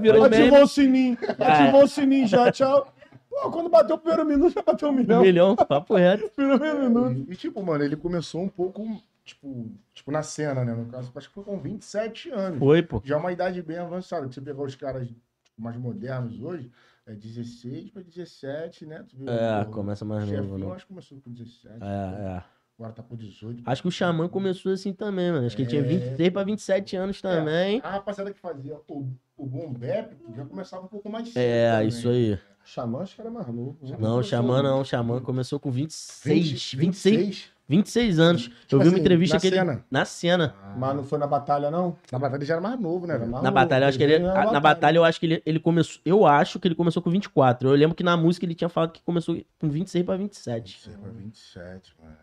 Virou 0.00 0.24
ativou 0.24 0.50
meme. 0.50 0.62
o 0.62 0.66
sininho. 0.66 1.18
Ativou 1.38 1.84
o 1.84 1.88
sininho 1.88 2.26
já, 2.26 2.50
tchau. 2.50 2.92
Pô, 3.28 3.50
quando 3.50 3.68
bateu 3.68 3.96
o 3.96 3.98
primeiro 3.98 4.24
minuto, 4.24 4.54
já 4.54 4.62
bateu 4.62 4.88
um 4.88 4.92
Um 4.92 4.94
milhão. 4.94 5.20
milhão, 5.22 5.56
papo 5.56 5.94
reto. 5.94 6.28
Primeiro 6.34 6.88
minuto. 6.88 7.30
E, 7.30 7.36
tipo, 7.36 7.62
mano, 7.62 7.84
ele 7.84 7.94
começou 7.96 8.40
um 8.40 8.48
pouco, 8.48 8.82
tipo, 9.24 9.70
tipo, 9.92 10.10
na 10.10 10.22
cena, 10.22 10.64
né? 10.64 10.72
No 10.74 10.86
caso, 10.86 11.12
acho 11.14 11.28
que 11.28 11.34
foi 11.34 11.44
com 11.44 11.58
27 11.58 12.30
anos. 12.30 12.58
Foi, 12.58 12.82
pô. 12.82 13.02
Já 13.04 13.16
é 13.16 13.18
uma 13.18 13.30
idade 13.32 13.60
bem 13.60 13.76
avançada. 13.76 14.26
Você 14.26 14.40
pegar 14.40 14.62
os 14.62 14.74
caras 14.74 15.06
tipo, 15.06 15.20
mais 15.58 15.76
modernos 15.76 16.40
hoje, 16.40 16.70
é 17.06 17.12
16 17.12 17.90
para 17.90 18.02
17, 18.02 18.86
né? 18.86 19.04
Tu 19.06 19.16
viu, 19.18 19.28
É, 19.28 19.60
o 19.62 19.66
começa 19.66 20.04
mais 20.06 20.26
novo, 20.30 20.56
não. 20.56 20.72
acho 20.72 20.86
que 20.86 20.88
começou 20.88 21.20
com 21.20 21.30
17. 21.30 21.68
É, 21.82 22.38
é. 22.38 22.42
Agora 22.78 22.92
tá 22.92 23.02
com 23.02 23.16
18. 23.16 23.62
Acho 23.64 23.82
que 23.82 23.88
o 23.88 23.90
Xamã 23.90 24.28
começou 24.28 24.70
assim 24.72 24.92
também, 24.92 25.32
mano. 25.32 25.46
Acho 25.46 25.56
que 25.56 25.62
ele 25.62 25.68
tinha 25.70 25.80
É. 25.80 25.84
26 25.84 26.30
pra 26.30 26.44
27 26.44 26.96
anos 26.96 27.22
também. 27.22 27.80
A 27.82 27.90
rapaziada 27.92 28.30
que 28.32 28.38
fazia 28.38 28.76
o, 28.86 29.06
o 29.36 29.46
Boom 29.46 29.72
Bap 29.72 30.12
já 30.36 30.44
começava 30.44 30.84
um 30.84 30.88
pouco 30.88 31.08
mais 31.08 31.28
cedo. 31.28 31.38
É, 31.42 31.72
também. 31.72 31.88
isso 31.88 32.08
aí. 32.08 32.38
Xamã, 32.64 33.00
acho 33.00 33.14
que 33.14 33.20
era 33.22 33.30
mais 33.30 33.46
novo. 33.46 33.78
né? 33.80 33.96
Não, 33.98 34.18
o 34.18 34.22
Xamã 34.22 34.62
não. 34.62 34.80
O 34.82 34.84
Xamã 34.84 35.20
começou 35.22 35.58
com 35.58 35.70
26. 35.70 36.50
20, 36.50 36.76
26, 36.76 37.44
26 37.66 38.18
anos. 38.18 38.42
Tipo 38.42 38.74
Eu 38.74 38.80
vi 38.80 38.86
uma 38.88 38.92
assim, 38.92 39.00
entrevista 39.00 39.36
na 39.36 39.40
que 39.40 39.46
ele. 39.46 39.56
cena. 39.56 39.84
Na 39.90 40.04
cena. 40.04 40.54
Mas 40.76 40.96
não 40.96 41.04
foi 41.04 41.18
na 41.18 41.26
batalha, 41.26 41.70
não? 41.70 41.96
Na 42.12 42.18
batalha 42.18 42.38
ele 42.40 42.44
já 42.44 42.54
era 42.54 42.60
mais 42.60 42.78
novo, 42.78 43.06
né? 43.06 43.14
Mais 43.16 43.30
Na 43.30 43.36
Maluco, 43.38 43.52
batalha, 43.54 43.84
eu 43.84 43.88
acho 43.88 43.96
que 43.96 44.04
ele. 44.04 44.18
Na 44.18 44.34
batalha. 44.34 44.60
batalha, 44.60 44.96
eu 44.98 45.04
acho 45.04 45.18
que 45.20 45.26
ele, 45.26 45.42
ele 45.46 45.60
começou. 45.60 46.02
Eu 46.04 46.26
acho 46.26 46.58
que 46.60 46.68
ele 46.68 46.74
começou 46.74 47.00
com 47.02 47.08
24. 47.08 47.70
Eu 47.70 47.74
lembro 47.74 47.94
que 47.96 48.02
na 48.04 48.16
música 48.18 48.44
ele 48.44 48.54
tinha 48.54 48.68
falado 48.68 48.90
que 48.92 49.00
começou 49.02 49.40
com 49.58 49.68
26 49.70 50.04
pra 50.04 50.16
27. 50.18 50.72
26 50.74 50.96
pra 50.98 51.10
27, 51.10 51.94
mano. 52.02 52.16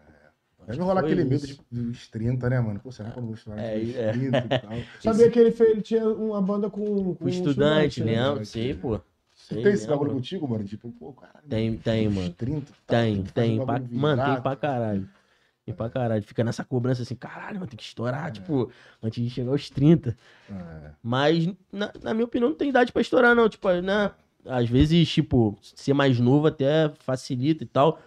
Deve 0.67 0.81
rolar 0.81 1.01
foi 1.01 1.11
aquele 1.11 1.23
medo 1.27 1.45
isso. 1.45 1.59
de, 1.71 1.81
dos 1.81 2.07
30, 2.07 2.49
né, 2.49 2.59
mano? 2.59 2.79
Pô, 2.79 2.91
será 2.91 3.11
que 3.11 3.17
eu 3.17 3.21
não 3.21 3.27
vou 3.27 3.35
estourar 3.35 3.59
É, 3.63 3.81
é. 3.91 4.11
30 4.11 4.37
e 4.37 4.59
tal? 4.59 4.71
Sabia 5.01 5.29
que 5.31 5.39
ele, 5.39 5.51
fez, 5.51 5.69
ele 5.71 5.81
tinha 5.81 6.07
uma 6.07 6.41
banda 6.41 6.69
com, 6.69 7.15
com 7.15 7.25
O 7.25 7.29
estudante, 7.29 8.03
né? 8.03 8.13
lembra? 8.13 8.33
Pode 8.35 8.47
Sim, 8.47 8.75
pô. 8.75 8.99
Sei, 9.35 9.61
Tem 9.63 9.73
esse 9.73 9.87
bagulho 9.87 10.11
contigo, 10.11 10.47
mano? 10.47 10.63
Tipo, 10.63 10.91
pô, 10.91 11.11
caralho. 11.13 11.45
Tem, 11.49 11.77
tem, 11.77 12.07
mano. 12.09 12.29
30, 12.31 12.71
tá, 12.87 12.95
Tem, 12.95 13.23
tem. 13.23 13.59
um 13.59 13.65
pra- 13.65 13.81
Mano, 13.91 14.23
tem 14.23 14.41
pra 14.41 14.55
caralho. 14.55 15.09
Tem 15.65 15.73
pra 15.75 15.89
caralho. 15.89 16.23
Fica 16.23 16.43
nessa 16.43 16.63
cobrança 16.63 17.01
assim, 17.01 17.15
caralho, 17.15 17.55
mano, 17.55 17.67
tem 17.67 17.77
que 17.77 17.83
estourar, 17.83 18.31
tipo, 18.31 18.69
antes 19.01 19.23
de 19.23 19.29
chegar 19.29 19.51
aos 19.51 19.69
30. 19.69 20.15
É. 20.49 20.91
Mas, 21.01 21.47
na, 21.71 21.91
na 22.01 22.13
minha 22.13 22.25
opinião, 22.25 22.49
não 22.49 22.57
tem 22.57 22.69
idade 22.69 22.91
pra 22.91 23.01
estourar, 23.01 23.35
não. 23.35 23.49
Tipo, 23.49 23.69
né? 23.81 24.11
Às 24.45 24.69
vezes, 24.69 25.09
tipo, 25.09 25.57
ser 25.61 25.93
mais 25.93 26.19
novo 26.19 26.47
até 26.47 26.89
facilita 26.99 27.63
e 27.63 27.67
tal. 27.67 27.99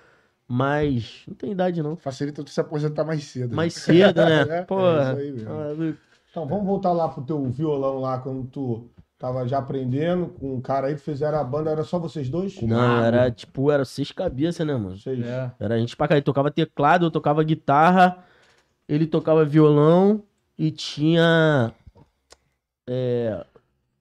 Mas 0.48 1.22
não 1.26 1.34
tem 1.34 1.50
idade, 1.50 1.82
não. 1.82 1.96
Facilita 1.96 2.42
tu 2.44 2.50
se 2.50 2.60
aposentar 2.60 3.04
mais 3.04 3.24
cedo. 3.24 3.54
Mais 3.54 3.74
cedo, 3.74 4.24
né? 4.24 4.44
É, 4.48 4.58
é 4.58 4.62
Porra. 4.62 5.12
isso 5.12 5.20
aí 5.20 5.32
mesmo. 5.32 5.96
Então, 6.30 6.46
vamos 6.46 6.66
voltar 6.66 6.92
lá 6.92 7.08
pro 7.08 7.22
teu 7.24 7.44
violão 7.46 7.98
lá, 7.98 8.18
quando 8.18 8.46
tu 8.48 8.88
tava 9.18 9.48
já 9.48 9.58
aprendendo 9.58 10.26
com 10.28 10.54
um 10.56 10.60
cara 10.60 10.88
aí, 10.88 10.96
fizeram 10.98 11.38
a 11.38 11.44
banda, 11.44 11.70
era 11.70 11.82
só 11.82 11.98
vocês 11.98 12.28
dois? 12.28 12.60
Não, 12.62 13.02
era 13.04 13.30
tipo, 13.30 13.70
era 13.72 13.84
seis 13.84 14.12
cabeças, 14.12 14.64
né, 14.66 14.74
mano? 14.74 14.96
Vocês. 14.96 15.24
É. 15.26 15.50
Era 15.58 15.74
a 15.74 15.78
gente 15.78 15.96
pra 15.96 16.06
cá. 16.06 16.14
Ele 16.14 16.22
tocava 16.22 16.50
teclado, 16.50 17.06
eu 17.06 17.10
tocava 17.10 17.42
guitarra, 17.42 18.22
ele 18.88 19.06
tocava 19.06 19.44
violão 19.44 20.22
e 20.58 20.70
tinha. 20.70 21.72
É. 22.86 23.44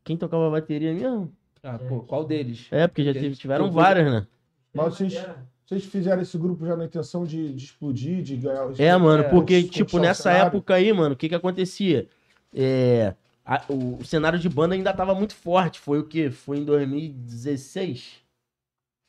Quem 0.03 0.15
tocava 0.17 0.51
bateria 0.51 0.93
mesmo? 0.93 1.31
Ah, 1.63 1.79
pô, 1.79 2.01
qual 2.01 2.23
deles? 2.25 2.67
É, 2.69 2.85
porque 2.87 3.03
já 3.03 3.13
teve- 3.13 3.35
tiveram 3.35 3.71
várias, 3.71 4.11
né? 4.11 4.27
Mas 4.71 4.93
vocês, 4.93 5.19
vocês 5.65 5.83
fizeram 5.85 6.21
esse 6.21 6.37
grupo 6.37 6.65
já 6.65 6.75
na 6.75 6.85
intenção 6.85 7.25
de, 7.25 7.53
de 7.53 7.65
explodir, 7.65 8.21
de 8.21 8.37
ganhar... 8.37 8.69
É, 8.77 8.95
mano, 8.97 9.23
É, 9.23 9.29
porque, 9.29 9.63
conquistar 9.63 9.73
tipo, 9.85 9.99
nessa 9.99 10.31
época 10.31 10.75
aí, 10.75 10.93
mano, 10.93 11.13
o 11.13 11.17
que 11.17 11.27
que 11.27 11.35
acontecia? 11.35 12.07
É, 12.53 13.15
a- 13.43 13.63
o, 13.67 13.97
o 13.97 14.05
cenário 14.05 14.37
de 14.37 14.47
banda 14.47 14.75
ainda 14.75 14.93
tava 14.93 15.15
muito 15.15 15.33
forte. 15.35 15.79
Foi 15.79 15.99
o 15.99 16.03
quê? 16.03 16.29
Foi 16.29 16.59
em 16.59 16.63
2016? 16.63 18.23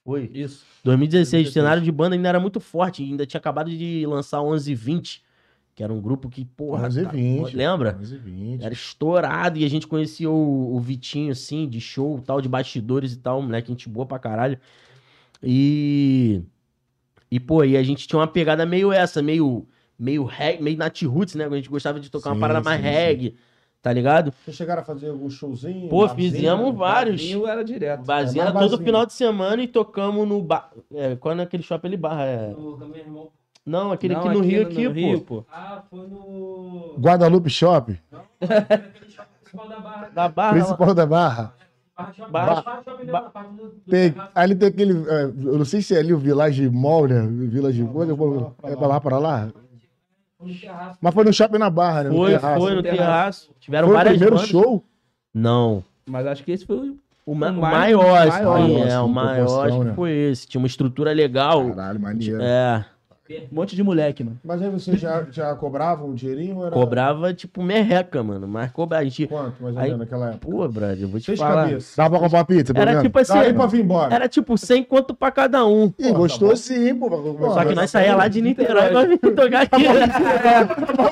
Foi. 0.04 0.30
Isso. 0.32 0.64
2016, 0.84 1.48
o 1.48 1.52
cenário 1.52 1.82
de 1.82 1.90
banda 1.92 2.14
ainda 2.14 2.28
era 2.28 2.40
muito 2.40 2.60
forte. 2.60 3.02
Ainda 3.02 3.26
tinha 3.26 3.38
acabado 3.38 3.70
de 3.70 4.06
lançar 4.06 4.40
1120, 4.42 5.22
que 5.74 5.82
era 5.82 5.92
um 5.92 6.00
grupo 6.00 6.28
que, 6.30 6.44
porra. 6.44 6.86
11 6.86 7.00
e 7.00 7.04
tá- 7.04 7.10
20. 7.10 7.56
lembra? 7.56 7.98
11 8.00 8.14
e 8.14 8.18
20. 8.18 8.62
Era 8.64 8.72
estourado 8.72 9.58
e 9.58 9.64
a 9.64 9.68
gente 9.68 9.86
conhecia 9.86 10.30
o, 10.30 10.74
o 10.76 10.80
Vitinho, 10.80 11.32
assim, 11.32 11.68
de 11.68 11.80
show, 11.80 12.18
tal, 12.24 12.40
de 12.40 12.48
bastidores 12.48 13.12
e 13.12 13.18
tal, 13.18 13.42
moleque, 13.42 13.68
gente 13.68 13.88
boa 13.88 14.06
pra 14.06 14.18
caralho. 14.18 14.58
E. 15.42 16.42
E, 17.30 17.40
pô, 17.40 17.64
e 17.64 17.76
a 17.76 17.82
gente 17.82 18.06
tinha 18.06 18.18
uma 18.20 18.26
pegada 18.28 18.64
meio 18.66 18.92
essa, 18.92 19.20
meio. 19.22 19.66
Meio 19.98 20.24
reggae, 20.24 20.62
meio 20.62 20.76
nat 20.76 21.00
roots, 21.06 21.34
né? 21.36 21.46
A 21.46 21.50
gente 21.56 21.70
gostava 21.70 21.98
de 21.98 22.10
tocar 22.10 22.28
Sim, 22.30 22.36
uma 22.36 22.40
parada 22.40 22.62
mais 22.62 22.78
sim, 22.78 22.86
sim. 22.86 22.92
reggae, 22.92 23.36
tá 23.80 23.90
ligado? 23.90 24.30
Vocês 24.44 24.54
chegaram 24.54 24.82
a 24.82 24.84
fazer 24.84 25.08
algum 25.08 25.30
showzinho? 25.30 25.88
Pô, 25.88 26.06
barzinho? 26.06 26.30
fizemos 26.32 26.74
vários. 26.76 27.16
Barzinho 27.22 27.46
era 27.46 27.64
direto. 27.64 28.04
Bazinha 28.04 28.42
É 28.42 28.44
era 28.44 28.52
mais 28.52 28.66
todo 28.66 28.72
barzinho. 28.72 28.84
final 28.86 29.06
de 29.06 29.14
semana 29.14 29.62
e 29.62 29.66
tocamos 29.66 30.28
no 30.28 30.42
bar. 30.42 30.70
É, 30.94 31.16
qual 31.16 31.34
é 31.34 31.42
aquele 31.42 31.62
shopping 31.62 31.86
ali, 31.88 31.96
barra? 31.96 32.24
É... 32.26 32.54
Não, 33.64 33.90
aquele 33.90 34.12
Não, 34.14 34.20
aqui 34.20 34.28
no 34.28 34.40
Rio, 34.40 34.62
no- 34.62 34.68
aqui, 34.68 34.84
no 34.84 34.90
pô. 34.94 35.00
Rio, 35.00 35.20
pô. 35.22 35.44
Ah, 35.50 35.82
foi 35.90 36.06
no. 36.08 36.94
Guadalupe 36.98 37.48
Shop, 37.48 37.98
Aquele 38.38 39.10
shopping 39.10 39.28
principal 39.42 39.68
da 39.68 39.80
Barra. 39.80 40.08
Da 40.10 40.28
barra. 40.28 40.52
lá. 40.58 40.62
principal 40.62 40.94
da 40.94 41.06
Barra. 41.06 41.54
Barra. 41.96 42.12
Barra- 42.30 42.82
Barra 43.10 43.32
Tem, 43.88 44.14
ali 44.34 44.54
tem 44.54 44.68
aquele. 44.68 44.92
é, 45.08 45.24
eu 45.24 45.58
não 45.58 45.64
sei 45.64 45.80
se 45.80 45.94
é 45.94 45.98
ali 45.98 46.12
o 46.12 46.18
Village 46.18 46.68
Mall, 46.68 47.08
né? 47.08 47.26
Village 47.26 47.82
Mall. 47.82 48.54
É 48.64 48.76
pra 48.76 48.86
lá, 48.86 49.00
pra 49.00 49.18
lá. 49.18 49.48
Foi 50.38 50.48
no 50.52 50.58
terraço. 50.60 50.98
Mas 51.00 51.14
foi 51.14 51.24
no 51.24 51.32
shopping 51.32 51.58
na 51.58 51.70
Barra, 51.70 52.04
né? 52.04 52.10
No 52.10 52.16
Foi, 52.16 52.30
terraço. 52.32 52.60
foi 52.60 52.74
no 52.74 52.82
terraço. 52.82 52.98
terraço. 53.00 53.50
Tiveram 53.58 53.86
Foi 53.88 53.94
o 53.94 53.96
várias 53.96 54.12
primeiro 54.14 54.36
bandas. 54.36 54.48
show? 54.50 54.84
Não. 55.32 55.82
Mas 56.06 56.26
acho 56.26 56.44
que 56.44 56.52
esse 56.52 56.66
foi 56.66 56.76
o. 56.76 56.96
O, 57.24 57.34
ma- 57.34 57.48
O 57.50 57.54
o 57.54 57.60
mais- 57.60 57.76
maior, 57.76 58.04
maior, 58.04 58.28
assim, 58.28 58.76
assim, 58.82 58.90
é, 58.92 59.00
o 59.00 59.06
em 59.08 59.12
maior 59.12 59.34
proporção, 59.46 59.62
acho 59.64 59.78
que 59.78 59.84
né? 59.86 59.92
foi 59.94 60.10
esse. 60.12 60.46
Tinha 60.46 60.60
uma 60.60 60.66
estrutura 60.68 61.12
legal. 61.12 61.68
Caralho, 61.70 61.98
maneiro. 62.00 62.38
É, 62.40 62.84
Um 63.30 63.54
monte 63.54 63.74
de 63.74 63.82
moleque, 63.82 64.22
mano. 64.22 64.38
Mas 64.44 64.62
aí 64.62 64.70
vocês 64.70 65.00
já, 65.00 65.24
já 65.30 65.54
cobravam 65.54 66.10
um 66.10 66.14
dinheirinho? 66.14 66.58
ou 66.58 66.66
Era... 66.66 66.74
cobrava 66.74 67.34
tipo 67.34 67.62
merreca, 67.62 68.22
mano. 68.22 68.46
Mas 68.46 68.70
cobrava. 68.72 69.02
A 69.02 69.04
gente. 69.04 69.26
Quanto, 69.26 69.62
mais 69.62 69.74
ou 69.74 69.80
Aí- 69.80 69.86
menos, 69.88 70.00
naquela 70.00 70.28
época? 70.30 70.46
Pô, 70.50 70.68
brother, 70.68 70.98
eu 71.02 71.08
vou 71.08 71.18
te 71.20 71.26
Seis 71.26 71.38
falar. 71.38 71.64
cabeças. 71.64 71.94
Dá 71.96 72.08
pra 72.10 72.18
comprar 72.18 72.44
pizza, 72.44 72.72
pelo 72.72 72.82
Era 72.82 72.90
menos? 72.92 73.02
tipo 73.04 73.18
assim. 73.18 73.32
Dá 73.34 73.40
aí 73.40 73.52
pra 73.52 73.66
vir 73.66 73.80
embora. 73.82 74.14
Era 74.14 74.28
tipo 74.28 74.56
100 74.56 74.84
quanto 74.84 75.14
pra 75.14 75.30
cada 75.30 75.66
um. 75.66 75.92
Ih, 75.98 76.12
gostou 76.12 76.56
sim, 76.56 76.94
pô. 76.94 77.08
Só 77.52 77.64
que 77.64 77.74
nós 77.74 77.90
saía 77.90 78.14
lá 78.16 78.28
de 78.28 78.40
Niterói 78.40 78.88
pra 78.90 79.04
vir 79.04 79.18
tocar 79.18 79.62
aqui. 79.62 79.84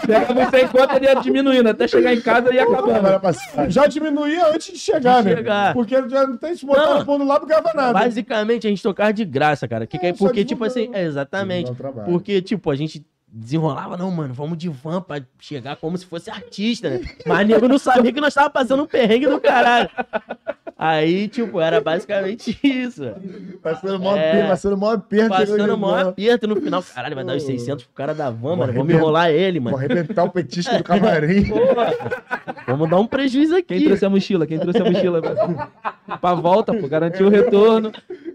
Pegava 0.06 0.34
você 0.50 0.62
enquanto 0.62 0.92
ele 0.96 1.06
ia 1.06 1.14
diminuindo, 1.14 1.68
até 1.68 1.88
chegar 1.88 2.14
em 2.14 2.20
casa 2.20 2.50
e 2.52 2.56
ia 2.56 2.64
acabando. 2.64 3.70
Já 3.70 3.86
diminuía 3.86 4.48
antes 4.48 4.72
de 4.72 4.78
chegar, 4.78 5.22
De 5.22 5.30
né? 5.30 5.36
chegar. 5.36 5.72
Porque 5.74 5.94
já 6.08 6.26
não 6.26 6.36
tem 6.36 6.54
se 6.56 6.64
botar 6.66 7.04
Não. 7.04 7.18
no 7.18 7.24
lá, 7.24 7.38
não 7.40 7.46
ganhava 7.46 7.72
nada. 7.74 7.92
Basicamente, 7.92 8.66
a 8.66 8.70
gente 8.70 8.82
tocava 8.82 9.12
de 9.12 9.24
graça, 9.24 9.66
cara. 9.66 9.86
Que 9.86 9.98
que 9.98 10.06
é, 10.06 10.08
É, 10.10 10.12
porque, 10.12 10.44
tipo 10.44 10.64
assim, 10.64 10.80
divulgando. 10.82 11.04
é, 11.04 11.06
exatamente. 11.06 11.72
Trabalho. 12.04 12.12
Porque, 12.18 12.40
tipo, 12.42 12.70
a 12.70 12.76
gente 12.76 13.04
desenrolava, 13.36 13.96
não, 13.96 14.10
mano, 14.12 14.32
vamos 14.32 14.56
de 14.56 14.68
van 14.68 15.00
pra 15.02 15.20
chegar 15.40 15.74
como 15.76 15.98
se 15.98 16.06
fosse 16.06 16.30
artista, 16.30 16.88
né? 16.88 17.00
Mas 17.26 17.46
nego 17.48 17.66
não 17.66 17.78
sabia 17.78 18.12
que 18.12 18.20
nós 18.20 18.32
tava 18.32 18.48
passando 18.48 18.84
um 18.84 18.86
perrengue 18.86 19.26
do 19.26 19.40
caralho. 19.40 19.90
Aí, 20.76 21.28
tipo, 21.28 21.60
era 21.60 21.80
basicamente 21.80 22.56
isso. 22.62 23.02
Passando 23.62 23.98
mó 23.98 24.14
É. 24.16 24.28
aperto, 24.30 24.48
passando 24.48 24.76
mó 24.76 24.90
aperto. 24.92 25.28
Passando 25.30 25.76
van. 25.78 26.08
aperto 26.10 26.46
no 26.46 26.56
final. 26.56 26.82
Caralho, 26.82 27.14
vai 27.14 27.24
dar 27.24 27.36
os 27.36 27.42
600 27.44 27.84
pro 27.84 27.94
cara 27.94 28.14
da 28.14 28.28
van, 28.30 28.56
mano. 28.56 28.72
Vamos 28.72 28.92
enrolar 28.92 29.30
ele, 29.30 29.58
Vou 29.58 29.72
mano. 29.72 29.78
arrebentar 29.84 30.24
o 30.24 30.30
petisco 30.30 30.76
do 30.76 30.84
camarim. 30.84 31.44
Vamos 32.68 32.88
dar 32.90 32.98
um 33.00 33.06
prejuízo 33.06 33.54
Quem 33.62 33.78
aqui. 33.78 33.86
trouxe 33.86 34.04
a 34.04 34.10
mochila? 34.10 34.46
Quem 34.46 34.58
trouxe 34.58 34.80
a 34.80 34.84
mochila? 34.84 35.20
pra 36.20 36.34
volta, 36.34 36.74
pô, 36.74 36.86
garantir 36.88 37.22
o 37.22 37.28
retorno. 37.28 37.90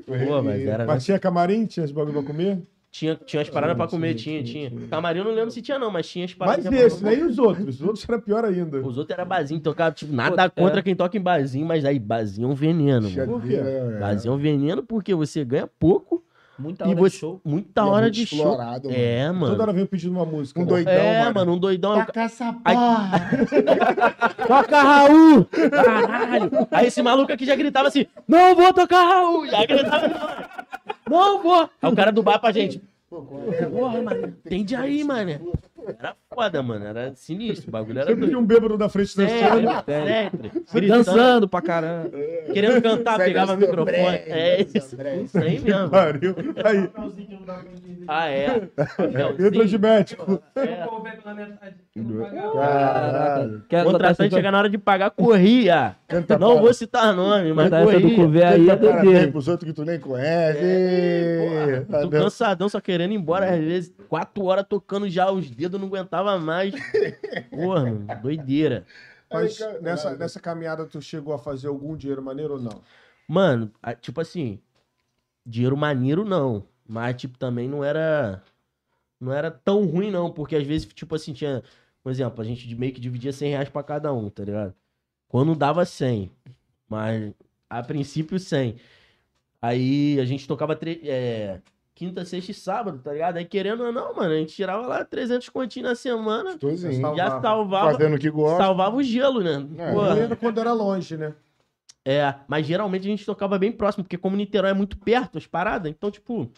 Pô, 0.05 0.41
mas 0.41 0.61
era. 0.65 0.85
Mas 0.85 1.05
tinha 1.05 1.19
camarim? 1.19 1.65
Tinha 1.65 1.83
esse 1.85 1.93
bagulho 1.93 2.13
pra 2.13 2.23
comer? 2.23 2.59
Tinha, 2.91 3.15
tinha 3.15 3.41
as 3.43 3.49
paradas 3.49 3.77
pra 3.77 3.87
comer, 3.87 4.15
tinha, 4.15 4.41
tinha. 4.43 4.71
Camarim 4.89 5.19
eu 5.19 5.25
não 5.25 5.31
lembro 5.31 5.51
se 5.51 5.61
tinha, 5.61 5.77
não, 5.77 5.91
mas 5.91 6.07
tinha 6.09 6.25
as 6.25 6.33
paradas. 6.33 6.65
Mas 6.65 6.73
pra 6.75 6.85
esse, 6.87 6.97
comer. 6.99 7.15
né? 7.17 7.21
E 7.21 7.23
os 7.23 7.37
outros? 7.37 7.75
Os 7.75 7.81
outros 7.81 8.05
era 8.09 8.19
pior 8.19 8.43
ainda. 8.43 8.79
Os 8.79 8.97
outros 8.97 9.11
era 9.11 9.23
barzinho, 9.23 9.59
tocava, 9.59 9.91
tipo, 9.93 10.11
nada 10.11 10.49
Pô, 10.49 10.61
é. 10.61 10.65
contra 10.65 10.81
quem 10.81 10.95
toca 10.95 11.15
em 11.15 11.21
barzinho, 11.21 11.67
mas 11.67 11.85
aí, 11.85 11.99
barzinho 11.99 12.47
é 12.49 12.51
um 12.51 12.55
veneno, 12.55 13.07
mano. 13.09 13.31
Por 13.33 13.43
quê? 13.43 13.55
É. 13.63 13.99
Barzinho 13.99 14.31
é 14.31 14.35
um 14.35 14.39
veneno 14.39 14.81
porque 14.81 15.13
você 15.13 15.45
ganha 15.45 15.69
pouco 15.79 16.23
Muita 16.57 16.83
e 16.83 16.87
hora 16.87 16.95
de 16.95 17.01
você. 17.01 17.17
show. 17.19 17.39
Muita 17.45 17.81
E 17.81 17.85
é 17.85 17.87
hora 17.87 18.01
muito 18.01 18.13
de 18.15 18.25
show. 18.25 18.57
mano. 18.57 18.79
É, 18.89 19.27
Toda 19.27 19.33
mano. 19.39 19.61
hora 19.61 19.71
veio 19.73 19.87
pedindo 19.87 20.11
uma 20.13 20.25
música. 20.25 20.59
Um 20.59 20.63
né? 20.63 20.69
doidão, 20.69 20.93
É, 20.93 21.19
mano. 21.23 21.33
mano, 21.35 21.53
um 21.53 21.57
doidão. 21.59 21.93
é 22.01 22.05
Taca 22.05 22.21
essa 22.21 22.51
porra. 22.53 23.29
Toca 24.47 24.81
Raul! 24.81 25.45
Caralho! 25.45 26.51
Aí 26.71 26.87
esse 26.87 27.01
maluco 27.03 27.31
aqui 27.31 27.45
já 27.45 27.55
gritava 27.55 27.87
assim: 27.87 28.07
Não 28.27 28.55
vou 28.55 28.73
tocar 28.73 29.03
Raul! 29.03 29.45
Já 29.47 29.65
gritava: 29.65 30.58
Não 31.09 31.41
vou! 31.41 31.69
Aí 31.81 31.91
o 31.91 31.95
cara 31.95 32.11
do 32.11 32.23
bar 32.23 32.39
pra 32.39 32.51
gente: 32.51 32.81
Porra, 33.09 34.01
mano, 34.01 34.27
entende 34.45 34.75
aí, 34.75 35.03
mano. 35.03 35.51
Era 35.97 36.15
foda, 36.39 36.63
mano. 36.63 36.85
Era 36.85 37.13
sinistro. 37.15 37.67
O 37.69 37.71
bagulho 37.71 37.99
era 37.99 38.07
Sempre 38.07 38.21
doido. 38.21 38.29
tinha 38.31 38.39
um 38.39 38.45
bêbado 38.45 38.77
na 38.77 38.89
frente 38.89 39.17
da 39.17 39.27
cena. 39.27 39.83
Sempre, 39.83 39.83
sempre. 39.85 40.51
Gritando, 40.73 41.03
Dançando 41.03 41.47
pra 41.49 41.61
caramba. 41.61 42.09
querendo 42.53 42.81
cantar, 42.81 43.17
Segue 43.17 43.25
pegava 43.29 43.53
o 43.53 43.57
microfone. 43.57 43.89
André, 43.91 44.23
É 44.27 44.61
isso. 44.61 44.77
Isso 44.77 45.37
aí 45.37 45.59
mesmo. 45.59 45.89
Pariu. 45.89 46.35
Aí, 46.63 46.89
Ah, 48.07 48.29
é. 48.29 48.67
entra 49.39 49.65
de 49.65 49.77
médico. 49.77 50.41
É. 50.55 50.85
Pagava. 51.95 52.53
Caralho. 52.53 53.63
Contratante 53.91 54.33
chega 54.33 54.51
na 54.51 54.57
hora 54.59 54.69
de 54.69 54.77
pagar, 54.77 55.11
corria. 55.11 55.95
Canta 56.07 56.37
Não 56.39 56.53
pra- 56.53 56.61
vou 56.61 56.73
citar 56.73 57.13
nome, 57.13 57.53
mas 57.53 57.69
Mas 57.69 57.87
essa 57.89 57.99
do 57.99 58.15
couvê 58.15 58.43
aí 58.43 58.69
é 58.69 58.75
doideira. 58.75 59.31
pros 59.31 59.47
outros 59.47 59.69
que 59.69 59.75
tu 59.75 59.85
nem 59.85 59.99
conhece. 59.99 60.59
É, 60.61 61.81
porra, 61.87 62.01
tô 62.03 62.09
cansadão, 62.09 62.69
só 62.69 62.79
querendo 62.79 63.11
ir 63.11 63.15
embora. 63.15 63.49
Às 63.53 63.59
vezes, 63.59 63.93
quatro 64.07 64.45
horas 64.45 64.65
tocando 64.67 65.07
já, 65.09 65.29
os 65.31 65.49
dedos 65.49 65.79
não 65.79 65.87
aguentava 65.87 66.28
mais. 66.37 66.73
Porra, 67.49 67.85
mano, 67.85 68.21
doideira. 68.21 68.85
Mas 69.31 69.59
nessa, 69.81 70.15
nessa 70.17 70.39
caminhada 70.39 70.85
tu 70.85 71.01
chegou 71.01 71.33
a 71.33 71.39
fazer 71.39 71.67
algum 71.67 71.95
dinheiro 71.95 72.21
maneiro 72.21 72.53
ou 72.55 72.59
não? 72.61 72.81
Mano, 73.27 73.71
tipo 74.01 74.19
assim, 74.21 74.59
dinheiro 75.45 75.77
maneiro 75.77 76.25
não. 76.25 76.65
Mas, 76.87 77.15
tipo, 77.15 77.37
também 77.37 77.67
não 77.67 77.83
era. 77.83 78.41
Não 79.19 79.31
era 79.31 79.51
tão 79.51 79.85
ruim, 79.85 80.09
não. 80.09 80.31
Porque 80.31 80.55
às 80.55 80.65
vezes, 80.65 80.87
tipo 80.93 81.15
assim, 81.15 81.33
tinha. 81.33 81.63
Por 82.01 82.11
exemplo, 82.11 82.41
a 82.41 82.43
gente 82.45 82.73
meio 82.75 82.93
que 82.93 82.99
dividia 82.99 83.31
100 83.31 83.51
reais 83.51 83.69
pra 83.69 83.83
cada 83.83 84.11
um, 84.13 84.29
tá 84.29 84.43
ligado? 84.43 84.73
Quando 85.27 85.53
dava 85.55 85.85
100. 85.85 86.31
Mas, 86.87 87.31
a 87.69 87.83
princípio, 87.83 88.39
100. 88.39 88.77
Aí 89.61 90.19
a 90.19 90.25
gente 90.25 90.47
tocava 90.47 90.75
tre- 90.75 91.01
é, 91.03 91.61
quinta, 91.99 92.23
sexta 92.23 92.51
e 92.51 92.53
sábado, 92.53 92.97
tá 93.03 93.11
ligado? 93.11 93.35
Aí 93.35 93.43
querendo 93.43 93.83
ou 93.83 93.91
não, 93.91 94.15
mano, 94.15 94.31
a 94.31 94.37
gente 94.37 94.55
tirava 94.55 94.87
lá 94.87 95.03
300 95.03 95.49
continhos 95.49 95.89
na 95.89 95.95
semana. 95.95 96.51
Gostosinho. 96.51 97.01
Salvava. 97.01 97.17
Já 97.17 97.41
salvava, 97.41 97.91
Fazendo 97.91 98.15
o 98.15 98.19
que 98.19 98.29
gosta. 98.29 98.63
salvava 98.63 98.95
o 98.95 99.03
gelo, 99.03 99.41
né? 99.41 99.67
É. 99.77 100.35
Quando 100.37 100.61
era 100.61 100.71
longe, 100.71 101.17
né? 101.17 101.33
É, 102.05 102.35
mas 102.47 102.65
geralmente 102.65 103.01
a 103.05 103.09
gente 103.11 103.25
tocava 103.25 103.59
bem 103.59 103.69
próximo, 103.73 104.05
porque 104.05 104.17
como 104.17 104.37
Niterói 104.37 104.71
é 104.71 104.73
muito 104.73 104.97
perto 104.97 105.37
as 105.37 105.45
paradas, 105.45 105.91
então, 105.91 106.09
tipo, 106.09 106.49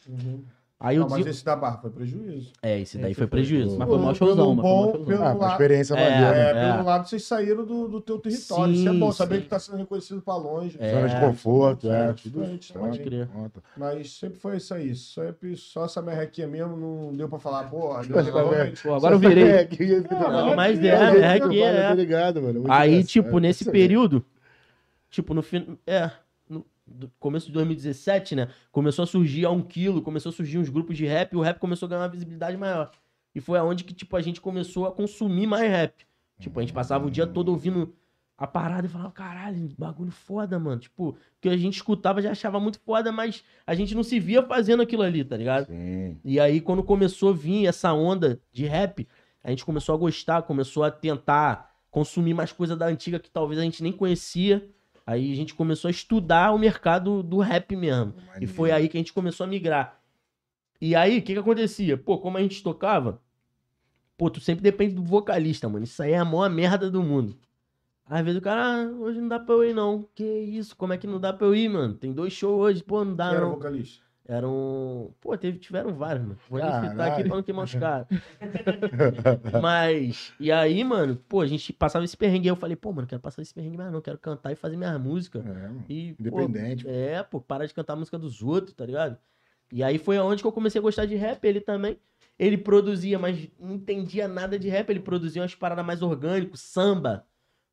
Aí 0.84 0.96
eu 0.96 1.02
Não, 1.04 1.10
mas 1.10 1.18
dizia... 1.20 1.30
esse 1.30 1.46
da 1.46 1.56
barra 1.56 1.78
foi 1.78 1.92
prejuízo. 1.92 2.52
É, 2.60 2.80
esse 2.80 2.98
daí 2.98 3.12
Esse 3.12 3.20
foi 3.20 3.28
foi- 3.28 3.38
prejuízo. 3.38 3.78
Mas 3.78 3.88
foi 3.88 3.98
um 4.00 4.16
showzão, 4.16 4.16
mas 4.16 4.16
foi 4.16 4.48
um 4.48 4.56
maior 4.56 4.86
bom, 4.86 4.92
showzão. 4.92 5.06
pelo 5.06 5.24
Ah, 5.24 5.34
uma 5.36 5.52
experiência 5.52 5.94
É, 5.94 6.10
maneira. 6.10 6.36
É, 6.36 6.50
É. 6.50 6.72
pelo 6.74 6.86
lado 6.86 7.08
vocês 7.08 7.24
saíram 7.24 7.64
do, 7.64 7.88
do 7.88 8.02
teu 8.02 8.18
território. 8.18 8.74
Isso 8.74 8.90
é 8.90 8.92
Sim, 8.92 9.00
bom, 9.00 9.12
saber 9.12 9.36
sim. 9.36 9.42
que 9.44 9.48
tá 9.48 9.60
sendo 9.60 9.78
reconhecido 9.78 10.22
pra 10.24 10.36
longe. 10.36 10.76
É. 10.80 10.92
Zona 10.92 11.08
de 11.08 11.20
conforto, 11.20 11.92
é. 11.92 12.14
Tudo 12.14 12.40
conta, 12.40 12.80
pode 12.80 13.00
crer. 13.00 13.30
Mas 13.78 14.12
sempre 14.18 14.40
foi 14.40 14.58
isso 14.58 14.74
aí. 14.74 14.96
Sempre 14.96 15.56
só 15.56 15.86
essa 15.86 16.02
merrequinha 16.02 16.48
mesmo 16.48 16.76
não 16.76 17.16
deu 17.16 17.30
pra 17.30 17.38
falar, 17.38 17.66
porra, 17.70 18.04
deu 18.04 18.16
Mas 18.16 18.26
tá 18.26 18.32
pra 18.32 18.44
vendo? 18.44 18.82
Pô, 18.82 18.94
agora 18.96 19.14
eu 19.16 19.20
virei. 19.20 19.44
É, 19.52 19.64
tá 20.02 20.30
Não, 20.32 20.56
mas 20.56 20.80
É, 20.84 20.88
é, 20.88 20.96
o 20.96 21.12
jeito 21.52 21.64
é 21.64 21.92
é. 21.92 22.32
Tá 22.34 22.76
Aí, 22.76 23.04
tipo, 23.04 23.38
nesse 23.38 23.64
Isso 23.64 23.72
período, 23.72 24.26
tipo, 25.12 25.34
no 25.36 25.44
fim. 25.44 25.78
É, 25.86 26.10
começo 27.20 27.48
de 27.48 27.54
2017, 27.54 28.36
né? 28.36 28.48
Começou 28.72 29.04
a 29.04 29.06
surgir 29.06 29.46
a 29.46 29.52
um 29.52 29.62
quilo, 29.62 30.02
começou 30.02 30.30
a 30.30 30.34
surgir 30.34 30.58
uns 30.58 30.70
grupos 30.70 30.98
de 30.98 31.06
rap, 31.06 31.34
e 31.34 31.36
o 31.36 31.42
rap 31.42 31.60
começou 31.60 31.88
a 31.88 31.90
ganhar 31.90 32.02
uma 32.02 32.10
visibilidade 32.10 32.58
maior. 32.58 32.92
E 33.34 33.40
foi 33.40 33.58
aonde 33.58 33.84
que, 33.84 33.94
tipo, 33.94 34.16
a 34.16 34.22
gente 34.22 34.42
começou 34.42 34.86
a 34.86 34.92
consumir 34.92 35.48
mais 35.48 35.70
rap. 35.70 36.06
Tipo, 36.40 36.60
a 36.60 36.64
gente 36.64 36.74
passava 36.74 37.06
o 37.06 37.12
dia 37.12 37.26
todo 37.26 37.50
ouvindo 37.50 37.94
a 38.38 38.48
parada 38.48 38.88
e 38.88 38.90
falava, 38.90 39.12
caralho, 39.12 39.70
bagulho 39.78 40.12
foda, 40.12 40.58
mano. 40.58 40.82
Tipo, 40.82 41.16
que 41.40 41.48
a 41.48 41.56
gente 41.56 41.76
escutava 41.76 42.22
já 42.22 42.32
achava 42.32 42.60
muito 42.60 42.80
foda, 42.80 43.12
mas 43.12 43.44
a 43.68 43.76
gente 43.76 43.94
não 43.94 44.04
se 44.04 44.20
via 44.20 44.42
fazendo 44.42 44.82
aquilo 44.82 45.04
ali, 45.04 45.24
tá 45.24 45.38
ligado? 45.38 45.68
Sim. 45.68 46.18
E 46.26 46.40
aí, 46.40 46.60
quando 46.60 46.84
começou 46.84 47.30
a 47.30 47.34
vir 47.34 47.68
essa 47.68 47.94
onda 47.94 48.42
de 48.52 48.66
rap, 48.66 49.08
a 49.44 49.52
gente 49.52 49.64
começou 49.64 49.94
a 49.94 49.98
gostar, 49.98 50.42
começou 50.42 50.84
a 50.84 50.90
tentar 50.90 51.72
consumir 51.92 52.34
mais 52.34 52.52
coisa 52.52 52.76
da 52.76 52.88
antiga 52.88 53.20
que 53.20 53.30
talvez 53.30 53.60
a 53.60 53.64
gente 53.64 53.84
nem 53.84 53.92
conhecia. 53.92 54.68
Aí 55.06 55.32
a 55.32 55.36
gente 55.36 55.54
começou 55.54 55.88
a 55.88 55.92
estudar 55.92 56.54
o 56.54 56.60
mercado 56.60 57.24
do 57.24 57.40
rap 57.40 57.76
mesmo. 57.76 58.14
E 58.40 58.48
foi 58.48 58.72
aí 58.72 58.88
que 58.88 58.98
a 58.98 59.00
gente 59.00 59.14
começou 59.14 59.44
a 59.46 59.48
migrar. 59.48 60.00
E 60.80 60.96
aí, 60.96 61.20
o 61.20 61.22
que 61.22 61.34
que 61.34 61.40
acontecia? 61.40 61.96
Pô, 61.98 62.18
como 62.18 62.38
a 62.38 62.42
gente 62.42 62.64
tocava, 62.64 63.22
pô, 64.18 64.30
tu 64.30 64.40
sempre 64.40 64.64
depende 64.64 64.96
do 64.96 65.04
vocalista, 65.04 65.70
mano. 65.70 65.84
Isso 65.84 66.02
aí 66.02 66.12
é 66.14 66.18
a 66.18 66.26
maior 66.26 66.50
merda 66.50 66.90
do 66.90 67.04
mundo. 67.04 67.38
Às 68.06 68.26
vezes 68.26 68.40
o 68.40 68.42
cara, 68.44 68.62
ah, 68.62 68.88
hoje 69.00 69.22
não 69.22 69.28
dá 69.28 69.40
pra 69.40 69.56
eu 69.56 69.64
ir, 69.64 69.74
não. 69.74 70.08
Que 70.14 70.24
isso? 70.24 70.76
Como 70.76 70.92
é 70.92 70.98
que 70.98 71.08
não 71.08 71.20
dá 71.20 71.32
pra 71.32 71.48
eu 71.48 71.56
ir, 71.56 71.70
mano? 71.70 71.94
Tem 71.94 72.12
dois 72.12 72.34
shows 72.34 72.60
hoje, 72.60 72.84
pô, 72.84 73.06
não 73.06 73.16
dá, 73.16 73.30
Quem 73.30 73.38
era 73.38 73.46
não. 73.46 73.54
vocalista? 73.54 74.04
Eram. 74.32 75.14
Pô, 75.20 75.38
teve, 75.38 75.60
tiveram 75.60 75.94
vários, 75.94 76.24
mano. 76.24 76.40
Vou 76.50 76.58
nem 76.58 76.90
citar 76.90 77.12
aqui 77.12 77.24
pra 77.26 77.36
não 77.36 77.44
queimar 77.44 77.66
os 77.66 77.76
caras. 77.76 78.08
Mas. 79.62 80.34
E 80.40 80.50
aí, 80.50 80.82
mano, 80.86 81.18
pô, 81.28 81.42
a 81.42 81.48
gente 81.48 81.74
passava 81.74 82.06
esse 82.06 82.16
perrengue. 82.16 82.48
Eu 82.48 82.56
falei, 82.56 82.78
pô, 82.78 82.94
mano, 82.94 83.06
quero 83.06 83.22
passar 83.22 83.42
esse 83.42 83.54
perrengue 83.54 83.76
mais 83.76 83.92
não. 83.92 84.00
Quero 84.00 84.18
cantar 84.18 84.54
e 84.54 84.56
fazer 84.56 84.78
minhas 84.78 84.98
músicas. 85.02 85.46
É, 85.46 85.50
mano. 85.50 85.84
E, 85.90 86.14
pô, 86.14 86.42
Independente. 86.44 86.88
é, 86.88 87.22
pô, 87.24 87.42
parar 87.42 87.66
de 87.66 87.74
cantar 87.74 87.92
a 87.92 87.98
música 87.98 88.18
dos 88.18 88.42
outros, 88.42 88.74
tá 88.74 88.86
ligado? 88.86 89.18
E 89.70 89.84
aí 89.84 89.98
foi 89.98 90.16
aonde 90.16 90.42
que 90.42 90.48
eu 90.48 90.52
comecei 90.54 90.80
a 90.80 90.82
gostar 90.82 91.06
de 91.06 91.16
rap, 91.16 91.44
ele 91.44 91.60
também. 91.60 92.00
Ele 92.40 92.58
produzia, 92.58 93.20
mas 93.20 93.50
não 93.60 93.76
entendia 93.76 94.30
nada 94.30 94.58
de 94.58 94.70
rap. 94.70 94.90
Ele 94.90 95.02
produzia 95.02 95.42
umas 95.42 95.56
paradas 95.56 95.86
mais 95.86 96.02
orgânicas, 96.02 96.62
samba. 96.62 97.26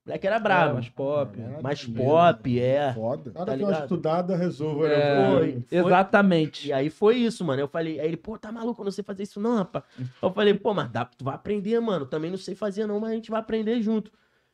O 0.09 0.11
moleque 0.11 0.27
era 0.27 0.37
É, 0.37 0.41
brabo. 0.41 0.75
mais 0.75 0.89
pop. 0.89 1.41
É, 1.41 1.63
mais 1.63 1.87
mesmo. 1.87 2.05
pop, 2.05 2.59
é. 2.61 2.95
Foda. 2.95 3.33
Nada 3.35 3.53
Tá 3.53 3.59
que 3.59 3.63
uma 3.65 3.73
estudada 3.73 4.37
resolva. 4.37 4.89
É, 4.89 5.17
né? 5.17 5.39
Foi. 5.39 5.65
Exatamente. 5.79 6.69
E 6.69 6.73
aí 6.73 6.89
foi 6.89 7.17
isso, 7.17 7.45
mano. 7.45 7.61
Eu 7.61 7.69
falei, 7.69 8.01
aí 8.01 8.07
ele, 8.09 8.17
pô, 8.17 8.39
tá 8.39 8.51
maluco, 8.51 8.81
eu 8.81 8.85
não 8.87 8.93
sei 8.93 9.05
fazer 9.05 9.25
isso 9.25 9.39
não, 9.39 9.57
rapaz. 9.57 9.85
Eu 10.23 10.33
falei, 10.33 10.55
pô, 10.55 10.73
mas 10.73 10.91
dá, 10.91 11.05
tu 11.05 11.25
vai 11.25 11.35
aprender, 11.35 11.79
mano. 11.81 12.07
Também 12.07 12.31
não 12.31 12.39
sei 12.39 12.55
fazer 12.55 12.87
não, 12.87 12.99
mas 12.99 13.11
a 13.11 13.15
gente 13.15 13.31
vai 13.31 13.41
aprender 13.41 13.81
junto. 13.83 14.11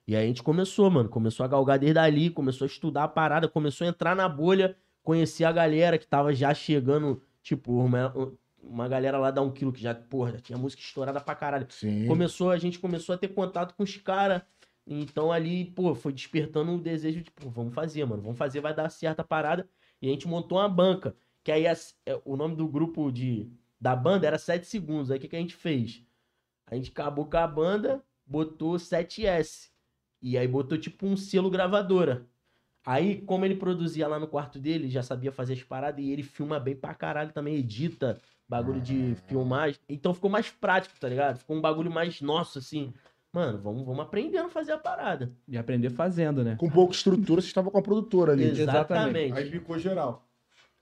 E 0.07 0.15
aí 0.17 0.25
a 0.25 0.27
gente 0.27 0.43
começou, 0.43 0.91
mano. 0.91 1.09
Começou 1.09 1.45
a 1.45 1.49
galgar 1.49 1.79
desde 1.79 1.99
ali, 1.99 2.31
começou 2.31 2.65
a 2.65 2.69
estudar 2.69 3.05
a 3.05 3.09
parada, 3.09 3.47
começou 3.49 3.87
a 3.87 3.91
entrar 3.91 4.15
na 4.17 4.29
bolha, 4.29 4.77
conhecer 5.03 5.45
a 5.45 5.53
galera 5.53 5.97
que 5.99 6.07
tava 6.07 6.35
já 6.35 6.53
chegando, 6.53 7.23
tipo, 7.43 7.73
uma, 7.73 8.13
uma 8.61 8.89
galera 8.89 9.19
lá 9.19 9.31
da 9.31 9.41
um 9.41 9.51
quilo 9.51 9.73
que 9.73 9.81
já, 9.81 9.95
porra, 9.95 10.33
já 10.33 10.39
tinha 10.41 10.59
música 10.59 10.83
estourada 10.83 11.21
pra 11.21 11.35
caralho. 11.35 11.67
Sim. 11.71 12.07
Começou, 12.07 12.51
a 12.51 12.59
gente 12.59 12.79
começou 12.79 13.15
a 13.15 13.19
ter 13.19 13.29
contato 13.29 13.75
com 13.77 13.83
os 13.85 13.97
caras. 13.97 14.43
Então 14.87 15.33
ali, 15.33 15.65
pô, 15.67 15.95
foi 15.95 16.13
despertando 16.13 16.73
o 16.73 16.81
desejo 16.81 17.23
de, 17.23 17.31
pô, 17.31 17.49
vamos 17.49 17.75
fazer, 17.75 18.05
mano. 18.05 18.23
Vamos 18.23 18.39
fazer, 18.39 18.61
vai 18.61 18.75
dar 18.75 18.89
certa 18.91 19.25
parada. 19.25 19.69
E 20.01 20.09
a 20.09 20.11
gente 20.11 20.29
montou 20.29 20.59
uma 20.59 20.69
banca. 20.69 21.17
Que 21.43 21.53
aí 21.53 21.67
é, 21.67 21.75
o 22.25 22.37
nome 22.37 22.57
do 22.57 22.69
grupo 22.69 23.11
de, 23.11 23.51
da 23.81 23.95
banda 23.97 24.27
era 24.27 24.39
7 24.39 24.67
segundos. 24.67 25.11
Aí 25.11 25.19
o 25.19 25.21
que, 25.21 25.29
que 25.29 25.37
a 25.37 25.41
gente 25.41 25.55
fez? 25.55 26.03
A 26.67 26.75
gente 26.75 26.91
acabou 26.91 27.27
com 27.27 27.37
a 27.37 27.47
banda, 27.47 28.03
botou 28.27 28.75
7S. 28.77 29.71
E 30.21 30.39
aí 30.39 30.49
botou 30.49 30.79
tipo 30.79 31.07
um 31.07 31.17
selo 31.17 31.51
gravadora. 31.51 32.27
Aí, 32.87 33.23
como 33.23 33.45
ele 33.47 33.57
produzia 33.57 34.07
lá 34.07 34.19
no 34.19 34.29
quarto 34.29 34.59
dele, 34.59 34.91
já 34.91 35.03
sabia 35.03 35.33
fazer 35.33 35.55
as 35.55 35.63
paradas 35.63 36.05
e 36.05 36.11
ele 36.11 36.23
filma 36.23 36.61
bem 36.61 36.77
pra 36.77 36.95
caralho 36.95 37.33
também, 37.33 37.57
edita 37.57 38.21
bagulho 38.49 38.81
de 38.81 39.15
filmagem. 39.27 39.81
Então 39.89 40.13
ficou 40.13 40.29
mais 40.31 40.51
prático, 40.51 40.99
tá 41.01 41.09
ligado? 41.09 41.39
Ficou 41.39 41.57
um 41.57 41.61
bagulho 41.61 41.91
mais 41.91 42.21
nosso, 42.21 42.59
assim. 42.59 42.93
Mano, 43.35 43.59
vamos, 43.59 43.85
vamos 43.85 44.01
aprendendo 44.01 44.47
a 44.47 44.49
fazer 44.49 44.71
a 44.71 44.79
parada. 44.79 45.33
E 45.49 45.59
aprender 45.59 45.91
fazendo, 45.91 46.45
né? 46.45 46.55
Com 46.57 46.71
pouca 46.71 46.95
estrutura, 46.95 47.43
você 47.43 47.49
estava 47.49 47.69
com 47.69 47.77
a 47.77 47.83
produtora 47.83 48.33
ali. 48.33 48.45
Exatamente. 48.45 49.37
Aí 49.37 49.51
picou 49.51 49.77
geral. 49.77 50.25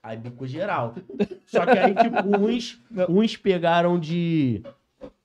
Aí 0.03 0.17
bicou 0.17 0.45
geral. 0.45 0.93
Só 1.47 1.65
que 1.65 1.71
aí, 1.71 1.95
tipo, 1.95 2.37
uns, 2.37 2.79
uns 3.09 3.35
pegaram 3.35 3.99
de 3.99 4.61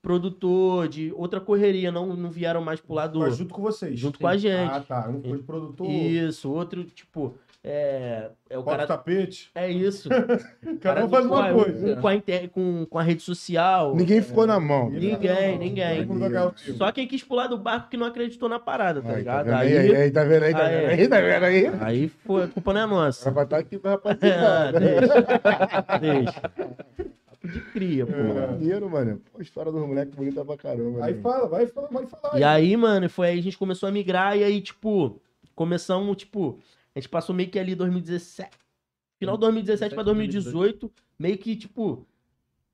produtor, 0.01 0.89
de 0.89 1.13
outra 1.15 1.39
correria, 1.39 1.93
não, 1.93 2.17
não 2.17 2.31
vieram 2.31 2.63
mais 2.63 2.81
pro 2.81 2.95
lado. 2.95 3.19
Mas 3.19 3.37
junto 3.37 3.53
com 3.53 3.61
vocês. 3.61 4.01
Junto 4.01 4.19
com 4.19 4.27
a 4.27 4.37
gente. 4.39 4.73
Ah, 4.73 4.81
tá. 4.81 5.07
Um 5.11 5.21
foi 5.21 5.37
de 5.37 5.45
produtor, 5.45 5.87
Isso, 5.87 6.51
outro, 6.51 6.83
tipo, 6.85 7.35
é. 7.65 8.31
É 8.49 8.57
o 8.57 8.63
bota 8.63 8.77
o 8.77 8.79
cara. 8.79 8.87
tapete. 8.87 9.51
É 9.55 9.69
isso. 9.71 10.09
Cada 10.81 11.05
um 11.05 11.09
faz 11.09 11.27
uma 11.27 11.53
coisa. 11.53 11.97
Com 11.97 12.09
a, 12.09 12.15
inter- 12.15 12.49
com, 12.51 12.87
com 12.87 12.99
a 12.99 13.03
rede 13.03 13.23
social. 13.23 13.95
Ninguém 13.95 14.23
ficou 14.23 14.47
na 14.47 14.59
mão. 14.59 14.89
Ninguém, 14.91 15.59
ninguém. 15.59 16.05
Vai 16.07 16.47
o. 16.47 16.55
Só 16.77 16.91
quem 16.93 17.07
quis 17.07 17.23
pular 17.23 17.47
do 17.49 17.59
barco 17.59 17.91
que 17.91 17.97
não 17.97 18.07
acreditou 18.07 18.49
na 18.49 18.59
parada, 18.59 19.03
tá 19.03 19.09
Aí, 19.09 19.13
tá 19.13 19.19
ligado? 19.19 19.45
vendo 19.47 19.57
Aí, 19.57 19.77
aí, 19.79 19.97
aí, 19.97 20.11
tá 20.11 20.25
vendo 20.25 20.43
aí, 20.45 20.53
tá 20.53 20.65
Aí. 20.67 20.87
vendo 20.87 20.89
aí, 21.01 21.09
tá 21.09 21.21
vendo 21.21 21.45
aí? 21.45 21.67
aí 21.81 22.09
foi, 22.09 22.45
a 22.45 22.49
culpa 22.49 22.73
não 22.73 22.81
é 22.81 22.87
nossa. 22.87 23.25
Era 23.29 23.35
pra 23.35 23.43
estar 23.43 23.59
aqui 23.59 23.79
pra 23.79 23.93
É, 23.93 23.97
participar. 23.99 24.73
né? 24.73 24.81
deixa. 24.81 25.99
deixa. 26.01 26.43
De 27.45 27.61
cria, 27.73 28.05
pô. 28.07 28.13
É. 28.13 28.47
Maneiro, 28.49 28.91
mano. 28.91 29.21
Pô, 29.33 29.39
a 29.39 29.43
história 29.43 29.71
dos 29.71 29.81
moleques 29.87 30.15
bonita 30.15 30.45
pra 30.45 30.57
caramba. 30.57 31.05
Aí 31.05 31.15
né? 31.15 31.21
fala, 31.23 31.49
vai, 31.49 31.67
fala, 31.67 31.89
vai 31.91 32.07
falar. 32.07 32.39
E 32.39 32.43
aí, 32.45 32.77
mano, 32.77 33.09
foi 33.09 33.29
aí 33.29 33.39
a 33.39 33.43
gente 33.43 33.57
começou 33.59 33.89
a 33.89 33.93
migrar 33.93 34.37
e 34.37 34.43
aí, 34.43 34.61
tipo, 34.61 35.21
começamos, 35.55 36.17
tipo, 36.17 36.59
a 36.99 37.01
gente 37.01 37.09
passou 37.09 37.35
meio 37.35 37.49
que 37.49 37.59
ali 37.59 37.75
2017, 37.75 38.51
final 39.19 39.37
de 39.37 39.41
2017 39.41 39.95
pra 39.95 40.03
2018, 40.03 40.93
meio 41.19 41.39
que, 41.39 41.55
tipo, 41.55 42.07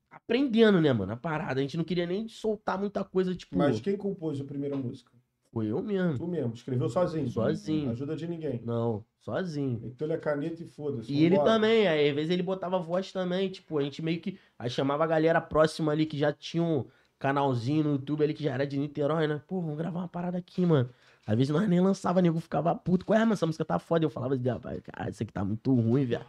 aprendendo, 0.09 0.81
né, 0.81 0.91
mano, 0.91 1.13
a 1.13 1.17
parada. 1.17 1.59
A 1.59 1.63
gente 1.63 1.77
não 1.77 1.83
queria 1.83 2.07
nem 2.07 2.27
soltar 2.27 2.79
muita 2.79 3.03
coisa, 3.03 3.35
tipo, 3.35 3.57
Mas 3.57 3.79
quem 3.79 3.95
compôs 3.95 4.41
a 4.41 4.43
primeira 4.43 4.75
música? 4.75 5.11
foi 5.55 5.67
eu 5.67 5.81
mesmo. 5.81 6.17
Tu 6.17 6.27
mesmo. 6.27 6.53
Escreveu 6.53 6.89
sozinho. 6.89 7.29
Sozinho. 7.29 7.91
Ajuda 7.91 8.13
de 8.13 8.27
ninguém. 8.27 8.61
Não, 8.65 9.05
sozinho. 9.21 9.79
Então 9.85 10.05
ele 10.05 10.13
é 10.13 10.17
caneta 10.17 10.61
e 10.61 10.65
foda-se. 10.65 11.09
E 11.09 11.23
ele 11.23 11.39
também, 11.39 11.87
aí, 11.87 12.09
às 12.09 12.15
vezes 12.15 12.29
ele 12.29 12.43
botava 12.43 12.77
voz 12.77 13.09
também, 13.13 13.49
tipo, 13.49 13.77
a 13.77 13.81
gente 13.81 14.01
meio 14.01 14.19
que. 14.19 14.37
Aí 14.59 14.69
chamava 14.69 15.05
a 15.05 15.07
galera 15.07 15.39
próxima 15.39 15.93
ali 15.93 16.05
que 16.05 16.17
já 16.17 16.33
tinha 16.33 16.61
um 16.61 16.83
canalzinho 17.17 17.85
no 17.85 17.91
YouTube 17.91 18.25
ali 18.25 18.33
que 18.33 18.43
já 18.43 18.53
era 18.53 18.67
de 18.67 18.77
Niterói, 18.77 19.27
né? 19.27 19.41
Pô, 19.47 19.61
vamos 19.61 19.77
gravar 19.77 19.99
uma 19.99 20.09
parada 20.09 20.37
aqui, 20.37 20.65
mano. 20.65 20.89
Às 21.25 21.35
vezes 21.35 21.51
nós 21.51 21.67
nem 21.67 21.79
lançava, 21.79 22.21
nego 22.21 22.39
ficava 22.39 22.75
puto. 22.75 23.05
Qual 23.05 23.17
é, 23.17 23.21
mano? 23.21 23.33
Essa 23.33 23.45
música 23.45 23.65
tá 23.65 23.79
foda. 23.79 24.05
Eu 24.05 24.09
falava 24.09 24.35
rapaz, 24.35 24.79
cara, 24.81 25.09
isso 25.09 25.23
aqui 25.23 25.33
tá 25.33 25.43
muito 25.43 25.73
ruim, 25.73 26.05
viado. 26.05 26.25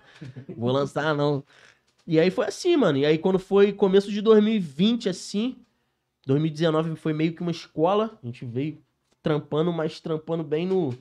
Vou 0.56 0.72
lançar, 0.72 1.14
não. 1.14 1.44
E 2.06 2.18
aí 2.18 2.30
foi 2.30 2.46
assim, 2.46 2.76
mano. 2.76 2.98
E 2.98 3.04
aí 3.04 3.18
quando 3.18 3.38
foi 3.38 3.72
começo 3.72 4.10
de 4.10 4.22
2020, 4.22 5.08
assim, 5.08 5.56
2019 6.26 6.96
foi 6.96 7.12
meio 7.12 7.34
que 7.34 7.42
uma 7.42 7.50
escola. 7.50 8.18
A 8.22 8.26
gente 8.26 8.44
veio 8.44 8.78
trampando, 9.22 9.72
mas 9.72 10.00
trampando 10.00 10.42
bem 10.42 10.66
no, 10.66 10.96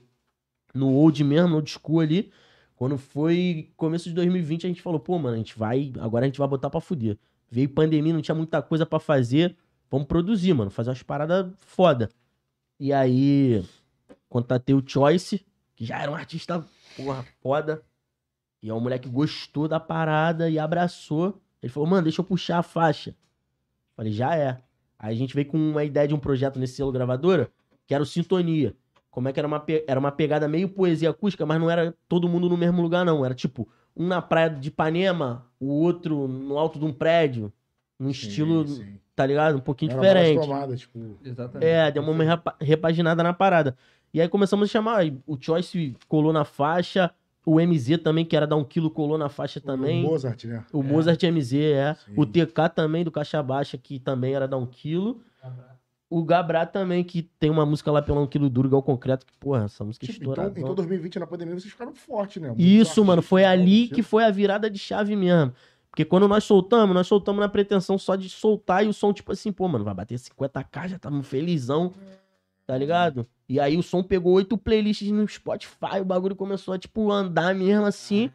no 0.74 0.92
old 0.92 1.24
mesmo, 1.24 1.50
no 1.50 1.56
old 1.56 1.70
school 1.72 2.02
ali. 2.02 2.32
Quando 2.76 2.98
foi 2.98 3.72
começo 3.78 4.10
de 4.10 4.16
2020, 4.16 4.66
a 4.66 4.68
gente 4.68 4.82
falou, 4.82 5.00
pô, 5.00 5.18
mano, 5.18 5.36
a 5.36 5.38
gente 5.38 5.58
vai. 5.58 5.94
Agora 6.00 6.26
a 6.26 6.28
gente 6.28 6.40
vai 6.40 6.48
botar 6.48 6.70
pra 6.70 6.82
fuder. 6.82 7.18
Veio 7.50 7.70
pandemia, 7.70 8.14
não 8.14 8.22
tinha 8.22 8.36
muita 8.36 8.62
coisa 8.62 8.86
pra 8.86 9.00
fazer. 9.00 9.56
Vamos 9.90 10.08
produzir, 10.08 10.54
mano. 10.54 10.70
Fazer 10.70 10.90
umas 10.90 11.02
paradas 11.02 11.50
foda. 11.58 12.10
E 12.78 12.92
aí, 12.92 13.64
contatei 14.36 14.76
o 14.76 14.84
Choice, 14.86 15.46
que 15.78 15.86
já 15.86 15.98
era 16.02 16.12
um 16.12 16.16
artista, 16.16 16.62
porra, 16.98 17.26
foda. 17.42 17.82
E 18.62 18.70
é 18.70 18.74
um 18.74 18.82
moleque 18.82 19.08
que 19.08 19.14
gostou 19.16 19.66
da 19.66 19.80
parada 19.80 20.50
e 20.50 20.60
abraçou. 20.60 21.40
Ele 21.64 21.72
falou, 21.72 21.88
mano, 21.88 22.04
deixa 22.04 22.20
eu 22.20 22.26
puxar 22.26 22.58
a 22.58 22.64
faixa. 22.64 23.16
Falei, 23.96 24.12
já 24.12 24.36
é. 24.36 24.58
Aí 25.00 25.14
a 25.16 25.18
gente 25.18 25.34
veio 25.34 25.48
com 25.48 25.58
uma 25.58 25.86
ideia 25.86 26.06
de 26.06 26.14
um 26.14 26.20
projeto 26.20 26.60
nesse 26.60 26.76
selo 26.76 26.92
gravadora, 26.92 27.50
que 27.88 27.94
era 27.94 28.04
o 28.04 28.06
Sintonia. 28.06 28.76
Como 29.10 29.30
é 29.30 29.32
que 29.34 29.40
era 29.40 29.48
uma, 29.48 29.64
era 29.88 29.98
uma 30.00 30.12
pegada 30.12 30.50
meio 30.50 30.68
poesia 30.68 31.12
acústica, 31.12 31.46
mas 31.46 31.60
não 31.62 31.72
era 31.72 31.96
todo 32.10 32.28
mundo 32.28 32.50
no 32.50 32.58
mesmo 32.58 32.82
lugar, 32.82 33.06
não. 33.06 33.24
Era 33.24 33.34
tipo, 33.34 33.70
um 33.96 34.06
na 34.06 34.22
praia 34.22 34.50
de 34.50 34.68
Ipanema, 34.68 35.46
o 35.60 35.68
outro 35.68 36.28
no 36.28 36.58
alto 36.58 36.78
de 36.78 36.84
um 36.84 36.92
prédio. 36.92 37.54
Num 37.98 38.10
estilo, 38.10 38.68
Sim, 38.68 38.76
sim. 38.84 39.00
tá 39.16 39.26
ligado? 39.26 39.56
Um 39.56 39.62
pouquinho 39.62 39.92
Era 39.94 40.02
mais 40.02 40.14
diferente. 40.18 40.42
tomada, 40.46 40.76
tipo. 40.76 41.00
Exatamente. 41.24 41.66
É, 41.70 41.90
deu 41.90 42.04
uma 42.04 42.24
repa- 42.26 42.56
repaginada 42.60 43.24
na 43.24 43.34
parada. 43.34 43.78
E 44.16 44.22
aí 44.22 44.30
começamos 44.30 44.70
a 44.70 44.72
chamar, 44.72 45.04
o 45.28 45.38
Choice 45.38 45.94
colou 46.08 46.32
na 46.32 46.46
faixa, 46.46 47.12
O 47.46 47.60
MZ 47.60 47.98
também, 47.98 48.24
que 48.24 48.34
era 48.34 48.48
dar 48.48 48.56
um 48.56 48.64
quilo, 48.64 48.90
colou 48.90 49.18
na 49.18 49.28
faixa 49.28 49.60
também. 49.60 50.06
O 50.06 50.08
Mozart, 50.08 50.46
né? 50.46 50.64
O 50.72 50.82
Mozart 50.82 51.22
MZ, 51.22 51.54
é. 51.54 51.94
Sim. 51.96 52.14
O 52.16 52.26
TK 52.26 52.70
também, 52.74 53.04
do 53.04 53.12
Caixa 53.12 53.44
Baixa, 53.44 53.78
que 53.78 54.00
também 54.00 54.34
era 54.34 54.48
dar 54.48 54.56
um 54.56 54.66
quilo. 54.66 55.22
O 56.10 56.24
Gabrá 56.24 56.66
também, 56.66 57.04
que 57.04 57.24
tem 57.24 57.50
uma 57.50 57.66
música 57.66 57.92
lá 57.92 58.02
pelo 58.02 58.22
um 58.22 58.26
quilo 58.26 58.50
duro, 58.50 58.70
igual 58.70 58.82
concreto, 58.82 59.26
que, 59.26 59.34
porra, 59.38 59.66
essa 59.66 59.84
música 59.84 60.06
é 60.06 60.08
Tipo, 60.08 60.24
então, 60.24 60.32
estourada. 60.32 60.60
então 60.62 60.74
2020 60.74 61.20
na 61.20 61.28
pandemia 61.28 61.60
vocês 61.60 61.74
ficaram 61.74 61.94
fortes, 61.94 62.42
né? 62.42 62.56
Isso, 62.58 63.02
Muito 63.02 63.08
mano, 63.08 63.22
foi 63.22 63.44
ali 63.44 63.84
então, 63.84 63.96
que 63.98 64.02
foi 64.02 64.24
a 64.24 64.32
virada 64.32 64.70
de 64.70 64.80
chave 64.80 65.14
mesmo. 65.14 65.52
Porque 65.90 66.06
quando 66.06 66.26
nós 66.26 66.46
soltamos, 66.46 66.96
nós 66.96 67.06
soltamos 67.06 67.42
na 67.42 67.50
pretensão 67.50 67.98
só 67.98 68.16
de 68.16 68.30
soltar 68.30 68.86
e 68.86 68.88
o 68.88 68.94
som, 68.94 69.12
tipo 69.12 69.34
assim, 69.34 69.52
pô, 69.52 69.68
mano, 69.68 69.84
vai 69.84 69.94
bater 69.94 70.18
50k, 70.18 70.88
já 70.88 71.00
tamo 71.00 71.22
felizão, 71.22 71.94
tá 72.66 72.78
ligado? 72.78 73.26
E 73.48 73.60
aí 73.60 73.78
o 73.78 73.84
som 73.84 74.02
pegou 74.04 74.34
oito 74.34 74.58
playlists 74.58 75.10
no 75.12 75.28
Spotify, 75.28 76.00
o 76.02 76.06
bagulho 76.06 76.36
começou 76.36 76.74
a, 76.74 76.80
tipo, 76.80 77.12
andar 77.12 77.54
mesmo 77.54 77.86
assim. 77.86 78.32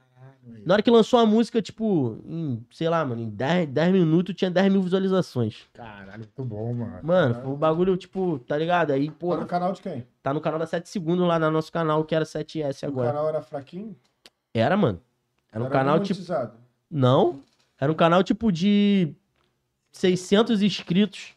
Na 0.64 0.74
hora 0.74 0.83
que 0.83 0.91
lançou 0.91 1.20
a 1.20 1.26
música, 1.26 1.61
tipo, 1.62 2.18
em, 2.26 2.64
sei 2.72 2.89
lá, 2.89 3.05
mano, 3.05 3.20
em 3.22 3.28
10, 3.28 3.68
10 3.68 3.93
minutos 3.93 4.35
tinha 4.35 4.51
10 4.51 4.72
mil 4.72 4.83
visualizações. 4.83 5.66
Caralho, 5.72 6.18
muito 6.18 6.45
bom, 6.45 6.72
mano. 6.74 6.99
Mano, 7.03 7.53
um 7.53 7.57
bagulho, 7.57 7.97
tipo, 7.97 8.39
tá 8.41 8.57
ligado? 8.57 8.91
Aí, 8.93 9.11
pô, 9.11 9.35
Tá 9.35 9.41
no 9.43 9.47
canal 9.47 9.72
de 9.72 9.83
quem? 9.83 10.07
tá 10.22 10.35
no 10.35 10.41
canal 10.41 10.59
da 10.59 10.66
7 10.66 10.89
Segundos 10.89 11.26
lá 11.26 11.39
no 11.39 11.51
nosso 11.51 11.70
canal, 11.70 12.05
que 12.05 12.14
era 12.14 12.24
7S 12.24 12.83
O 12.85 12.87
agora. 12.87 13.09
canal 13.12 13.28
era 13.28 13.43
fraquinho? 13.43 13.95
Era, 14.53 14.76
mano. 14.76 15.01
Era 15.53 15.62
um 15.62 15.68
canal, 15.68 16.01
tipo. 16.01 16.20
Não. 16.91 17.41
Era 17.78 17.93
um 17.93 17.95
canal 17.95 18.22
tipo 18.24 18.51
de 18.51 19.14
600 19.93 20.62
inscritos, 20.62 21.35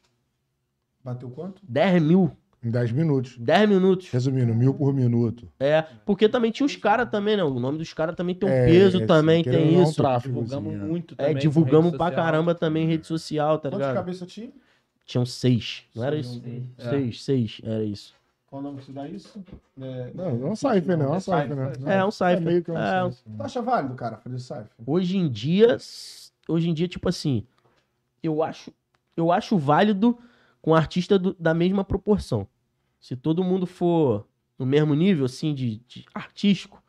Bateu 1.04 1.30
quanto? 1.30 1.62
10 1.68 2.02
mil, 2.02 2.32
Em 2.64 2.72
10 2.72 2.92
minutos. 2.92 3.38
10 3.38 3.68
minutos. 3.70 4.10
Resumindo, 4.10 4.56
mil 4.56 4.74
por 4.74 4.94
minuto. 4.94 5.50
É, 5.60 5.82
porque 6.06 6.30
também 6.30 6.50
tinha 6.52 6.66
os 6.66 6.76
caras 6.78 7.10
também, 7.10 7.36
né? 7.36 7.44
O 7.44 7.60
nome 7.60 7.78
dos 7.78 7.94
caras 7.94 8.16
também 8.16 8.34
tem 8.34 8.48
um 8.50 8.52
É, 8.54 8.66
peso 8.66 8.98
esse, 8.98 9.08
também, 9.08 9.44
querendo 9.44 9.60
tem 9.62 9.82
isso. 9.82 9.92
Um 9.92 9.94
tráfego, 9.96 10.34
Divulgamos 10.44 10.76
assim, 10.76 10.86
muito 10.88 11.14
É, 11.18 11.28
também. 11.28 11.36
divulgamos 11.38 11.92
com 11.92 11.98
pra 11.98 12.08
social. 12.08 12.26
caramba 12.26 12.56
também 12.56 12.86
em 12.86 12.88
rede 12.88 13.06
social, 13.06 13.58
tá 13.60 13.70
Quantas 13.70 13.88
ligado? 13.88 13.94
cabeças 13.96 14.32
tinha? 14.32 14.50
Tinham 15.06 15.26
seis, 15.26 15.84
não 15.94 16.04
era 16.06 16.16
isso? 16.16 16.42
Seis. 16.42 16.64
É. 16.78 16.90
Seis, 16.90 17.24
seis, 17.24 17.62
era 17.64 17.84
isso. 17.84 18.14
Qual 18.48 18.62
o 18.62 18.64
nome 18.64 18.78
que 18.80 18.86
se 18.86 18.92
dá 18.94 19.08
isso? 19.10 19.44
É, 19.82 20.12
Não, 20.16 20.38
não 20.38 20.48
é 20.48 20.52
um 20.52 20.56
cipher, 20.56 20.98
não. 20.98 21.14
É 21.14 21.18
um 21.18 21.20
cipher, 21.20 21.56
né? 21.56 21.74
É, 21.98 22.06
um 22.06 22.12
cipher. 22.12 22.42
meio 22.42 22.64
que 22.64 22.72
um 22.72 22.78
É, 22.78 23.12
cipher. 23.12 23.34
Tu 23.38 23.44
acha 23.44 23.62
válido, 23.62 23.96
cara, 23.96 24.16
fazer 24.18 24.40
cipher? 24.40 24.68
Hoje 24.86 25.18
em 25.18 25.28
dia, 25.28 25.78
hoje 26.48 26.70
em 26.70 26.74
dia, 26.74 26.88
tipo 26.88 27.10
assim, 27.10 27.44
eu 28.22 28.42
acho, 28.42 28.72
eu 29.18 29.32
acho 29.32 29.58
válido 29.58 30.18
com 30.62 30.74
artista 30.74 31.20
do- 31.20 31.36
da 31.38 31.54
mesma 31.54 31.84
proporção. 31.84 32.48
Se 33.04 33.18
todo 33.18 33.44
mundo 33.44 33.68
for 33.68 34.26
no 34.58 34.66
mesmo 34.66 34.94
nível, 34.96 35.26
assim, 35.26 35.54
de, 35.54 35.80
de 35.90 36.06
artístico, 36.14 36.82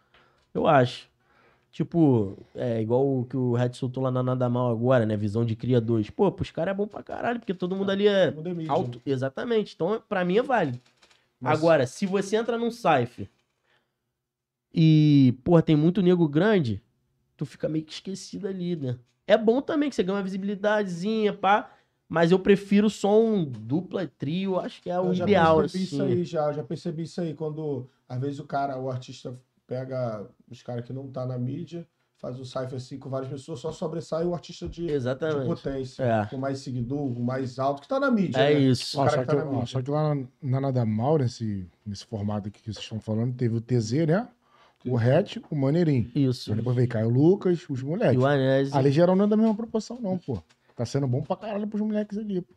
eu 0.54 0.64
acho. 0.64 1.08
Tipo, 1.72 2.38
é 2.54 2.80
igual 2.80 3.04
o 3.04 3.24
que 3.24 3.36
o 3.36 3.54
Red 3.54 3.72
soltou 3.72 4.00
lá 4.00 4.12
na 4.12 4.22
Nada 4.22 4.48
Mal 4.48 4.70
agora, 4.70 5.04
né? 5.04 5.16
Visão 5.16 5.44
de 5.44 5.56
Cria 5.56 5.80
2. 5.80 6.10
Pô, 6.10 6.30
pros 6.30 6.52
caras 6.52 6.70
é 6.70 6.76
bom 6.76 6.86
pra 6.86 7.02
caralho, 7.02 7.40
porque 7.40 7.52
todo 7.52 7.74
mundo 7.74 7.90
ali 7.90 8.06
é 8.06 8.30
Muda 8.30 8.54
mídia. 8.54 8.70
alto. 8.72 9.02
Exatamente. 9.04 9.74
Então, 9.74 10.00
pra 10.08 10.24
mim 10.24 10.36
é 10.38 10.42
válido. 10.42 10.80
Mas- 11.40 11.58
Agora, 11.58 11.84
se 11.84 12.06
você 12.06 12.36
entra 12.36 12.56
num 12.56 12.70
Cypher 12.70 13.28
e, 14.72 15.36
porra, 15.42 15.62
tem 15.62 15.74
muito 15.74 16.00
nego 16.00 16.28
grande, 16.28 16.80
tu 17.36 17.44
fica 17.44 17.68
meio 17.68 17.84
que 17.84 17.92
esquecido 17.92 18.46
ali, 18.46 18.76
né? 18.76 18.96
É 19.26 19.36
bom 19.36 19.60
também 19.60 19.88
que 19.90 19.96
você 19.96 20.04
ganha 20.04 20.18
uma 20.18 20.22
visibilidadezinha, 20.22 21.32
pá. 21.32 21.73
Mas 22.08 22.30
eu 22.30 22.38
prefiro 22.38 22.88
som 22.90 23.44
dupla, 23.44 24.06
trio, 24.18 24.58
acho 24.60 24.80
que 24.82 24.90
é 24.90 25.00
o 25.00 25.06
Eu 25.06 25.14
já 25.14 25.24
ideal, 25.24 25.58
percebi 25.60 25.84
assim. 25.84 25.94
isso 25.94 26.02
aí, 26.02 26.24
já, 26.24 26.52
já 26.52 26.62
percebi 26.62 27.02
isso 27.04 27.20
aí, 27.20 27.34
quando 27.34 27.88
às 28.08 28.20
vezes 28.20 28.38
o 28.38 28.44
cara, 28.44 28.78
o 28.78 28.90
artista 28.90 29.34
pega 29.66 30.26
os 30.50 30.62
caras 30.62 30.84
que 30.84 30.92
não 30.92 31.08
tá 31.08 31.24
na 31.26 31.38
mídia, 31.38 31.86
faz 32.16 32.38
o 32.38 32.44
cipher 32.44 32.74
assim 32.74 32.98
com 32.98 33.08
várias 33.08 33.30
pessoas, 33.30 33.60
só 33.60 33.72
sobressai 33.72 34.24
o 34.26 34.34
artista 34.34 34.68
de, 34.68 34.86
de 34.86 34.92
Exatamente. 34.92 35.46
potência, 35.46 36.02
É. 36.04 36.26
com 36.26 36.36
mais 36.36 36.58
seguidor, 36.58 37.12
com 37.14 37.22
mais 37.22 37.58
alto, 37.58 37.80
que 37.82 37.88
tá 37.88 37.98
na 37.98 38.10
mídia, 38.10 38.38
É 38.38 38.52
né? 38.54 38.60
isso. 38.60 38.98
O 38.98 39.00
Ó, 39.00 39.04
cara 39.06 39.16
só, 39.16 39.22
que 39.24 39.30
que, 39.30 39.36
tá 39.36 39.44
na 39.44 39.50
ó, 39.58 39.66
só 39.66 39.82
que 39.82 39.90
lá 39.90 40.14
na, 40.14 40.26
na 40.42 40.60
Nada 40.60 40.84
Mal, 40.84 41.18
nesse, 41.18 41.66
nesse 41.86 42.04
formato 42.04 42.48
aqui 42.48 42.60
que 42.62 42.66
vocês 42.72 42.82
estão 42.84 43.00
falando, 43.00 43.34
teve 43.34 43.56
o 43.56 43.60
TZ, 43.60 43.92
né? 44.06 44.28
O 44.86 44.96
Ret, 44.96 45.40
o 45.50 45.56
Maneirinho. 45.56 46.10
Isso. 46.14 46.50
Aí 46.52 46.58
depois 46.58 46.76
veio 46.76 46.86
Caio 46.88 47.08
Lucas, 47.08 47.64
os 47.70 47.80
E 47.80 47.84
moleques. 47.86 48.22
o 48.22 48.26
Anésio. 48.26 48.76
Ali 48.76 48.90
geral 48.92 49.16
não 49.16 49.24
é 49.24 49.28
da 49.28 49.36
mesma 49.36 49.54
proporção, 49.54 49.98
não, 49.98 50.18
pô. 50.18 50.42
Tá 50.74 50.84
sendo 50.84 51.06
bom 51.06 51.22
pra 51.22 51.36
caralho 51.36 51.66
pros 51.66 51.80
moleques 51.82 52.18
ali, 52.18 52.40
pô. 52.42 52.52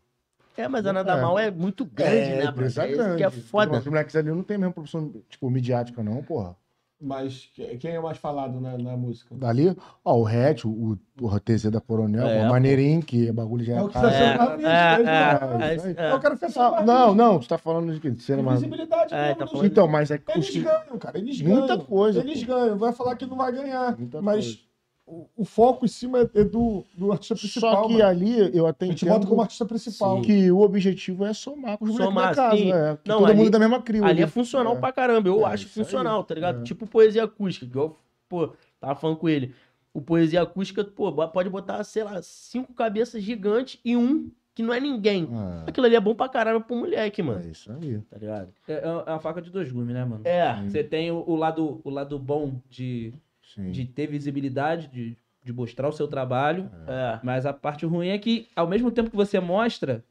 É, 0.57 0.67
mas 0.67 0.85
a 0.87 0.91
Nada 0.93 1.13
É. 1.13 1.21
Mal 1.21 1.37
é 1.37 1.51
muito 1.51 1.85
grande, 1.85 2.29
né, 2.31 2.41
bro? 2.45 2.49
empresa 2.49 2.83
É 2.85 2.91
isso 2.91 3.15
que 3.15 3.23
é 3.23 3.29
foda. 3.29 3.77
Os 3.77 3.85
moleques 3.85 4.15
ali 4.15 4.29
não 4.31 4.41
tem 4.41 4.55
a 4.55 4.59
mesma 4.59 4.73
proporção, 4.73 5.13
tipo, 5.29 5.49
midiática, 5.51 6.01
não, 6.03 6.23
porra. 6.23 6.55
Mas 6.99 7.47
que- 7.53 7.77
quem 7.77 7.91
é 7.91 7.99
mais 7.99 8.17
falado 8.17 8.59
na, 8.59 8.75
na 8.75 8.97
música? 8.97 9.35
Dali, 9.35 9.77
ó, 10.03 10.15
o 10.17 10.23
Ret, 10.23 10.65
o, 10.65 10.97
o, 11.21 11.25
o 11.27 11.39
TZ 11.39 11.65
da 11.69 11.79
Coronel, 11.79 12.27
É, 12.27 12.43
o. 12.43 12.49
Maneirinho, 12.49 13.03
que 13.03 13.27
é 13.27 13.31
bagulho 13.31 13.63
já 13.63 13.73
É 13.73 13.77
é 13.77 13.81
o 13.83 13.87
que 13.87 13.93
tá 13.93 14.01
caro. 14.01 14.13
sendo 14.15 14.37
na 14.39 14.49
mídia, 14.57 14.67
é, 14.67 15.93
é, 15.93 16.05
é, 16.05 16.07
é. 16.09 16.11
Eu 16.11 16.19
quero 16.19 16.37
fechar 16.37 16.71
mais 16.71 16.85
não, 16.87 17.13
não, 17.13 17.37
tu 17.39 17.47
tá 17.47 17.59
falando 17.59 17.93
de 17.93 17.99
quê? 17.99 18.09
De 18.09 18.23
cena 18.23 18.37
Tem 18.37 18.45
mais... 18.45 18.59
visibilidade 18.61 19.13
É, 19.13 19.21
mesmo, 19.27 19.35
tá 19.35 19.45
né, 19.45 19.51
falando- 19.51 19.65
Então, 19.67 19.87
mas 19.87 20.09
é 20.09 20.17
que 20.17 20.31
Eles 20.31 20.55
ganham, 20.57 20.97
cara. 20.97 21.19
Eles 21.19 21.39
ganham. 21.39 21.59
Muita 21.59 21.77
coisa, 21.77 22.19
Eles 22.19 22.43
pô. 22.43 22.47
ganham. 22.51 22.77
Vai 22.79 22.91
falar 22.93 23.15
que 23.15 23.27
não 23.27 23.37
vai 23.37 23.51
ganhar. 23.51 23.95
Muita 23.95 24.19
mas 24.19 24.45
coisa. 24.45 24.59
O, 25.07 25.25
o 25.37 25.45
foco 25.45 25.85
em 25.85 25.87
cima 25.87 26.29
é 26.35 26.43
do, 26.43 26.83
do 26.93 27.11
artista 27.13 27.33
principal. 27.35 27.73
Só 27.83 27.87
que 27.87 27.93
mano. 27.93 28.05
ali 28.05 28.55
eu 28.57 28.67
até 28.67 28.85
A 28.85 28.89
gente 28.89 29.05
entendo 29.05 29.13
bota 29.15 29.27
como 29.27 29.41
artista 29.41 29.65
principal. 29.65 30.17
Sim. 30.17 30.21
que 30.23 30.51
o 30.51 30.59
objetivo 30.59 31.23
é 31.25 31.33
somar 31.33 31.77
com 31.77 31.85
os 31.85 31.91
moleques 31.91 32.13
Somar, 32.13 32.29
da 32.29 32.35
casa. 32.35 32.57
sim. 32.57 32.71
É, 32.73 32.97
Não, 33.05 33.19
todo 33.19 33.25
ali- 33.29 33.37
mundo 33.37 33.49
da 33.49 33.59
mesma 33.59 33.81
crio. 33.81 34.03
Ali 34.03 34.21
é 34.21 34.27
funcional 34.27 34.75
É. 34.75 34.79
pra 34.79 34.91
caramba. 34.91 35.29
Eu 35.29 35.41
É, 35.47 35.53
acho 35.53 35.65
isso 35.65 35.79
aí. 35.79 35.85
funcional, 35.85 36.23
tá 36.25 36.35
ligado? 36.35 36.59
É. 36.59 36.63
Tipo 36.63 36.85
poesia 36.85 37.23
acústica, 37.23 37.65
igual, 37.65 37.97
pô, 38.27 38.49
tava 38.79 38.95
falando 38.99 39.17
com 39.17 39.29
ele. 39.29 39.55
O 39.93 40.01
poesia 40.01 40.41
acústica, 40.41 40.83
pô, 40.83 41.11
pode 41.29 41.49
botar, 41.49 41.81
sei 41.85 42.03
lá, 42.03 42.21
cinco 42.21 42.73
cabeças 42.73 43.23
gigantes 43.23 43.79
e 43.85 43.95
um 43.97 44.29
que 44.53 44.61
não 44.61 44.73
é 44.73 44.79
ninguém. 44.79 45.27
É, 45.65 45.69
Aquilo 45.69 45.85
ali 45.85 45.95
é 45.95 45.99
bom 45.99 46.13
pra 46.15 46.27
caramba 46.27 46.59
pro 46.61 46.75
moleque, 46.75 47.21
mano. 47.23 47.39
é 47.45 47.47
isso 47.51 47.71
aí. 47.71 47.99
Tá 48.09 48.17
ligado? 48.17 48.49
É, 48.67 48.73
é 49.05 49.11
uma 49.11 49.19
faca 49.19 49.41
de 49.41 49.49
dois 49.51 49.71
gumes, 49.71 49.93
né, 49.93 50.03
mano? 50.03 50.21
É. 50.25 50.61
Você 50.67 50.83
tem 50.83 51.11
o, 51.11 51.23
o 51.25 51.35
lado, 51.35 51.79
o 51.83 51.89
lado 51.89 52.17
bom 52.19 52.59
de, 52.69 53.13
Sim. 53.57 53.71
de 53.71 53.85
ter 53.85 54.05
visibilidade, 54.07 54.87
de, 54.87 55.17
de 55.43 55.51
mostrar 55.51 55.89
o 55.89 55.91
seu 55.91 56.07
trabalho, 56.07 56.69
É. 56.87 57.19
mas 57.23 57.45
a 57.45 57.51
parte 57.53 57.85
ruim 57.87 58.09
é 58.09 58.17
que, 58.19 58.47
ao 58.55 58.67
mesmo 58.67 58.91
tempo 58.91 59.09
que 59.09 59.15
você 59.15 59.39
mostra, 59.39 60.03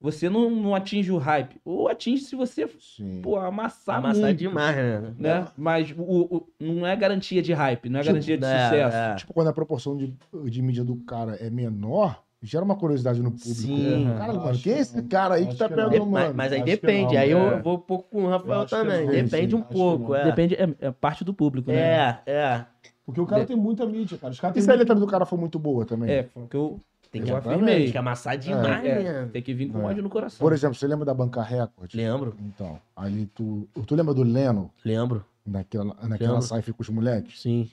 você 0.00 0.28
não, 0.28 0.48
não 0.50 0.74
atinge 0.74 1.10
o 1.10 1.16
hype. 1.18 1.60
Ou 1.64 1.88
atinge 1.88 2.22
se 2.24 2.36
você, 2.36 2.68
Sim. 2.78 3.20
pô, 3.22 3.36
amassar, 3.36 3.96
Amassar 3.98 4.22
muito, 4.26 4.38
demais, 4.38 4.76
né? 4.76 5.14
né? 5.18 5.48
Mas 5.56 5.90
o, 5.96 6.02
o- 6.02 6.48
não 6.60 6.86
é 6.86 6.94
garantia 6.94 7.40
de 7.42 7.52
hype, 7.52 7.88
não 7.88 7.98
é 7.98 8.02
Tipo, 8.02 8.12
garantia 8.12 8.38
de 8.38 8.44
É, 8.44 8.64
sucesso. 8.64 8.96
é. 8.96 9.14
Tipo, 9.16 9.32
quando 9.34 9.48
a 9.48 9.52
proporção 9.52 9.96
de, 9.96 10.14
de 10.50 10.62
mídia 10.62 10.84
do 10.84 10.96
cara 10.96 11.36
é 11.36 11.48
menor, 11.50 12.22
gera 12.44 12.64
uma 12.64 12.76
curiosidade 12.76 13.22
no 13.22 13.30
público. 13.30 13.54
Sim. 13.54 14.06
Cara, 14.18 14.32
mano, 14.34 14.48
acho 14.50 14.62
quem 14.62 14.72
é 14.72 14.76
que 14.76 14.82
esse 14.82 14.96
não. 15.00 15.08
cara 15.08 15.34
aí 15.34 15.46
que 15.46 15.56
tá 15.56 15.68
que 15.68 15.74
pegando, 15.74 15.90
De- 15.90 16.00
mano? 16.00 16.34
mas, 16.34 16.52
aí 16.52 16.58
acho 16.58 16.64
que 16.66 16.70
depende. 16.76 17.14
não, 17.14 17.20
aí 17.20 17.30
eu 17.30 17.38
é. 17.38 17.60
vou 17.62 17.76
um 17.76 17.80
pouco 17.80 18.08
com 18.10 18.24
o 18.24 18.28
Rafael 18.28 18.60
acho 18.60 18.66
que 18.76 18.82
também. 18.82 19.06
não. 19.06 19.12
Depende 19.12 19.50
Sim, 19.50 19.56
um 19.56 19.62
que 19.62 19.72
pouco, 19.74 20.14
é. 20.14 20.24
Depende, 20.24 20.54
é, 20.54 20.68
é 20.80 20.90
parte 20.90 21.24
do 21.24 21.32
público, 21.34 21.70
né? 21.70 21.76
É, 22.26 22.30
é. 22.30 22.64
Porque 23.06 23.20
o 23.20 23.26
cara 23.26 23.42
De- 23.42 23.48
tem 23.48 23.56
muita 23.56 23.84
mídia, 23.86 24.16
cara. 24.18 24.32
Os 24.32 24.40
caras 24.40 24.56
E 24.56 24.62
se 24.62 24.70
a 24.70 24.74
letra 24.74 24.94
do 24.94 25.06
cara 25.06 25.26
for 25.26 25.38
muito 25.38 25.58
boa 25.58 25.84
também? 25.84 26.10
É, 26.10 26.22
porque 26.22 26.56
eu, 26.56 26.78
Tem 27.10 27.22
que, 27.22 27.30
afirmei. 27.30 27.82
tem 27.84 27.92
que 27.92 27.98
amassar 27.98 28.36
demais, 28.38 28.84
É, 28.84 29.02
né? 29.02 29.28
tem 29.32 29.42
que 29.42 29.52
vir 29.54 29.68
com 29.70 29.80
É. 29.80 29.84
ódio 29.84 30.02
no 30.02 30.08
coração. 30.10 30.38
Por 30.38 30.52
exemplo, 30.52 30.74
você 30.74 30.86
lembra 30.86 31.04
da 31.04 31.12
Banca 31.14 31.42
Record? 31.42 31.94
Lembro, 31.94 32.34
Então, 32.44 32.78
ali 32.96 33.26
tu... 33.26 33.68
Tu 33.86 33.94
lembra 33.94 34.12
do 34.14 34.22
Leno, 34.22 34.70
lembro. 34.84 35.24
naquela, 35.46 35.94
naquela 36.02 36.38
Lembro. 36.40 36.74
com 36.74 36.82
os 36.82 36.88
moleques? 36.88 37.40
Sim. 37.42 37.68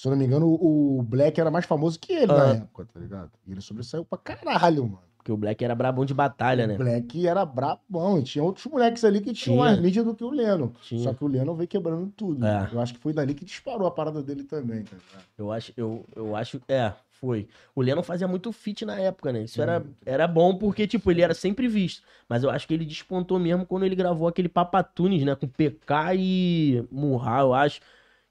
Se 0.00 0.06
eu 0.06 0.10
não 0.12 0.16
me 0.18 0.24
engano, 0.24 0.46
o 0.46 0.98
o 1.00 1.02
Black 1.02 1.40
era 1.40 1.50
mais 1.50 1.64
famoso 1.66 1.98
que 1.98 2.12
ele 2.12 2.30
Ah. 2.30 2.36
na 2.36 2.46
época, 2.54 2.86
tá 2.94 3.00
ligado? 3.00 3.32
E 3.44 3.50
ele 3.50 3.60
sobressaiu 3.60 4.04
pra 4.04 4.16
caralho, 4.16 4.84
mano. 4.84 5.00
Porque 5.16 5.32
o 5.32 5.36
Black 5.36 5.64
era 5.64 5.74
brabão 5.74 6.04
de 6.04 6.14
batalha, 6.14 6.64
O 6.64 6.68
né? 6.68 6.76
Black 6.76 7.26
era 7.26 7.44
brabão. 7.44 8.16
E 8.20 8.22
tinha 8.22 8.44
outros 8.44 8.64
moleques 8.66 9.04
ali 9.04 9.20
que 9.20 9.32
tinham 9.32 9.56
Tinha. 9.56 9.64
mais 9.66 9.80
mídia 9.80 10.04
do 10.04 10.14
que 10.14 10.22
o 10.22 10.30
Leno. 10.30 10.72
Tinha. 10.82 11.02
Só 11.02 11.12
que 11.12 11.24
o 11.24 11.26
Leno 11.26 11.52
veio 11.56 11.66
quebrando 11.66 12.12
tudo. 12.16 12.46
É. 12.46 12.68
Eu 12.72 12.80
acho 12.80 12.94
que 12.94 13.00
foi 13.00 13.12
dali 13.12 13.34
que 13.34 13.44
disparou 13.44 13.88
a 13.88 13.90
parada 13.90 14.22
dele 14.22 14.44
também, 14.44 14.84
tá 14.84 14.96
ligado? 14.96 15.24
Eu 15.36 15.50
acho, 15.50 15.72
eu, 15.76 16.04
eu 16.14 16.36
acho, 16.36 16.60
é, 16.68 16.92
foi. 17.10 17.48
O 17.74 17.82
Lennon 17.82 18.04
fazia 18.04 18.28
muito 18.28 18.52
fit 18.52 18.84
na 18.86 18.98
época, 19.00 19.32
né? 19.32 19.42
Isso 19.42 19.60
era, 19.60 19.84
era 20.06 20.28
bom 20.28 20.56
porque, 20.56 20.86
tipo, 20.86 21.10
ele 21.10 21.22
era 21.22 21.34
sempre 21.34 21.66
visto. 21.66 22.02
Mas 22.28 22.44
eu 22.44 22.50
acho 22.50 22.68
que 22.68 22.72
ele 22.74 22.84
despontou 22.86 23.38
mesmo 23.40 23.66
quando 23.66 23.84
ele 23.84 23.96
gravou 23.96 24.28
aquele 24.28 24.48
Papatunes, 24.48 25.24
né? 25.24 25.34
Com 25.34 25.48
PK 25.48 26.14
e 26.16 26.84
Murra, 26.90 27.40
eu 27.40 27.52
acho. 27.52 27.80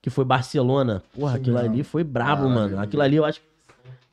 Que 0.08 0.12
foi 0.12 0.24
Barcelona. 0.24 1.03
Porra, 1.14 1.34
Sim, 1.34 1.38
aquilo 1.41 1.55
mesmo. 1.58 1.70
ali 1.74 1.84
foi 1.84 2.01
brabo, 2.01 2.45
Ah, 2.45 2.49
mano. 2.49 2.80
Aquilo 2.80 3.01
ali 3.01 3.18
eu 3.18 3.26
acho. 3.26 3.41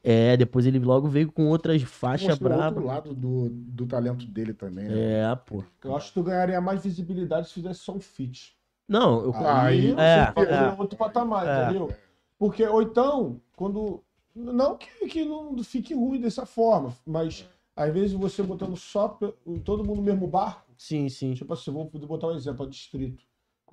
É, 0.03 0.37
depois 0.37 0.67
ele 0.67 0.81
logo 0.81 1.07
veio 1.07 1.31
com 1.31 1.47
outras 1.47 1.81
faixas 1.83 2.31
Mostrou 2.31 2.51
outro 2.51 2.59
brabas. 2.73 2.85
lado 2.85 3.15
do, 3.15 3.49
do 3.49 3.87
talento 3.87 4.27
dele 4.27 4.53
também, 4.53 4.87
né? 4.89 5.23
É, 5.33 5.37
pô. 5.37 5.63
Eu 5.85 5.95
acho 5.97 6.09
que 6.09 6.15
tu 6.15 6.25
ganharia 6.25 6.61
mais 6.61 6.83
visibilidade 6.83 7.47
se 7.47 7.55
fizesse 7.55 7.79
só 7.79 7.93
um 7.93 8.01
feat. 8.01 8.57
Não, 8.89 9.23
eu. 9.23 9.33
Ah, 9.37 9.67
aí- 9.67 9.93
você 9.93 10.01
é, 10.01 10.55
é. 10.55 10.75
outro 10.77 10.99
patamar, 10.99 11.47
É. 11.47 11.63
entendeu? 11.65 11.95
Porque, 12.37 12.67
ou 12.67 12.83
então, 12.83 13.41
quando. 13.57 14.03
Não 14.35 14.77
que, 14.77 15.07
que 15.07 15.25
não 15.25 15.57
fique 15.63 15.95
ruim 15.95 16.21
dessa 16.21 16.45
forma, 16.45 16.93
mas 17.07 17.49
às 17.77 17.95
vezes 17.95 18.13
você 18.15 18.43
botando 18.43 18.77
só 18.77 19.17
todo 19.65 19.85
mundo 19.85 19.99
no 19.99 20.03
mesmo 20.03 20.27
barco, 20.27 20.73
Sim, 20.77 21.09
sim. 21.09 21.35
tipo 21.35 21.53
assim, 21.53 21.71
vou 21.71 21.85
botar 21.89 22.27
um 22.27 22.35
exemplo, 22.35 22.67
a 22.67 22.69
Distrito. 22.69 23.23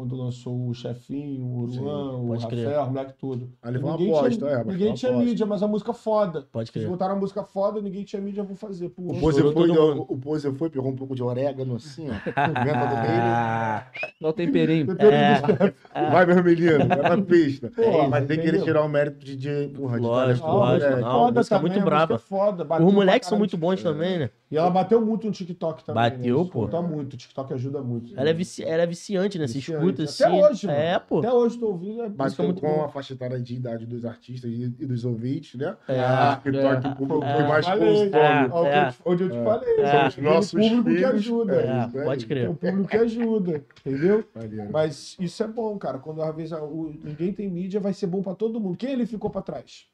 Quando 0.02 0.16
lançou 0.16 0.68
o 0.68 0.74
Chefinho, 0.74 1.46
o 1.46 1.60
Uruan, 1.62 2.18
o 2.18 2.48
crer. 2.48 2.66
Rafael, 2.66 2.84
o 2.84 2.90
moleque 2.90 3.14
todo. 3.20 3.50
Ali 3.62 3.80
foi 3.80 3.88
uma 3.90 3.98
Ninguém 3.98 4.12
aposta, 4.18 4.30
tinha, 4.38 4.50
é, 4.50 4.64
ninguém 4.64 4.88
uma 4.88 4.94
tinha 4.96 5.12
aposta. 5.12 5.30
mídia, 5.30 5.46
mas 5.46 5.64
a 5.64 5.68
música 5.68 5.94
foda. 5.94 6.42
Pode 6.52 6.64
Eles 6.64 6.70
crer. 6.72 6.88
botaram 6.90 7.16
a 7.16 7.20
música 7.20 7.44
foda, 7.44 7.80
ninguém 7.82 8.04
tinha 8.04 8.20
mídia, 8.22 8.44
vou 8.44 8.56
fazer. 8.56 8.90
Pô, 8.90 9.04
O 9.04 9.20
Pose 9.20 9.42
foi, 9.54 9.72
deu- 9.72 10.06
o 10.10 10.18
Pose 10.18 10.52
foi, 10.54 10.70
pegou 10.72 10.92
um 10.92 10.96
pouco 10.96 11.14
de 11.16 11.22
orégano 11.22 11.76
assim, 11.76 12.08
ó. 12.10 12.14
Pimenta 12.34 12.86
do 12.88 12.96
rei. 12.96 13.20
Ah, 13.20 13.86
Dá 14.20 14.30
o 14.30 14.34
temperinho. 14.34 14.88
é, 15.00 16.10
Vai, 16.12 16.26
meu 16.26 16.44
menino, 16.44 16.88
vai 16.88 16.98
pra 17.00 17.22
pista. 17.22 17.70
Pô, 17.76 18.08
mas 18.10 18.26
tem 18.26 18.40
que 18.40 18.48
ele 18.48 18.62
tirar 18.62 18.84
o 18.84 18.90
mérito 18.90 19.24
de, 19.24 19.36
de, 19.36 19.68
porra, 19.76 20.00
de 20.00 20.06
Lógico, 20.06 20.48
lógico, 20.48 20.92
né? 20.96 21.02
não. 21.02 21.28
a 21.28 21.32
música 21.32 21.56
é 21.56 21.60
muito 21.60 21.72
a 21.74 21.76
música 21.76 21.86
braba. 21.86 22.16
é 22.16 22.18
foda. 22.18 22.64
bateu 22.66 22.88
os 22.88 22.94
moleques 22.94 23.30
são 23.30 23.38
muito 23.38 23.56
bons 23.58 23.84
também, 23.84 24.18
né? 24.18 24.30
E 24.50 24.58
ela 24.58 24.70
bateu 24.70 25.00
muito 25.06 25.26
no 25.28 25.32
TikTok 25.32 25.84
também. 25.86 26.02
Bateu, 26.04 26.44
né? 26.44 26.50
Pô. 26.52 26.62
Conta 26.62 26.82
muito, 26.82 27.14
o 27.14 27.18
TikTok 27.18 27.54
ajuda 27.54 27.82
muito. 27.82 28.14
Ela 28.20 28.30
é, 28.30 28.32
é 28.32 28.86
viciante, 28.86 29.40
né? 29.40 29.48
Se 29.48 29.54
Viciante. 29.56 29.82
Escuta 29.92 30.04
Até 30.04 30.36
assim. 30.38 30.44
hoje, 30.54 30.68
mano. 30.68 30.80
É, 30.80 31.00
pô. 31.00 31.20
Até 31.20 31.34
hoje 31.34 31.58
tô 31.60 31.68
ouvindo. 31.68 32.02
É 32.04 32.12
Mas 32.18 32.36
com, 32.36 32.44
muito 32.44 32.62
com 32.62 32.84
a 32.84 32.90
faixa 32.90 33.14
etária 33.14 33.40
de 33.40 33.56
idade 33.56 33.86
dos 33.86 34.06
artistas 34.06 34.50
e, 34.52 34.64
e 34.80 34.86
dos 34.86 35.06
ouvintes, 35.06 35.60
né? 35.60 35.76
É. 35.88 36.00
Ah, 36.00 36.40
TikTok, 36.44 36.88
o 36.88 36.96
público 36.96 37.24
É. 37.24 37.36
foi 37.36 37.44
mais 37.48 37.66
consome. 37.66 38.12
É. 38.14 38.46
O 38.46 38.64
que 38.64 38.94
te- 38.96 39.02
Onde 39.06 39.24
eu 39.24 39.30
te 39.30 39.44
falei. 39.44 39.80
É. 39.82 39.92
São 39.92 40.08
Os 40.08 40.18
nossos 40.18 40.56
aquele 40.56 40.70
público 40.76 40.90
que 40.90 40.96
filhos, 40.96 41.14
ajuda. 41.16 41.56
é. 41.56 41.68
É, 41.68 41.88
isso 41.88 41.98
aí. 42.00 42.06
pode 42.06 42.26
É 42.26 42.28
crer. 42.28 42.50
o 42.50 42.56
público 42.56 42.88
que 42.88 42.98
ajuda, 42.98 43.64
entendeu? 43.86 44.26
Mas 44.72 45.16
isso 45.20 45.44
é 45.44 45.48
bom, 45.48 45.78
cara. 45.78 45.98
Quando 46.00 46.22
às 46.22 46.36
vezes 46.36 46.52
o, 46.54 46.92
ninguém 47.04 47.34
tem 47.34 47.50
mídia, 47.50 47.80
vai 47.80 47.94
ser 47.94 48.08
bom 48.08 48.22
pra 48.22 48.34
todo 48.36 48.60
mundo. 48.60 48.78
Quem 48.78 48.92
ele 48.92 49.06
ficou 49.06 49.30
pra 49.30 49.42
trás? 49.42 49.86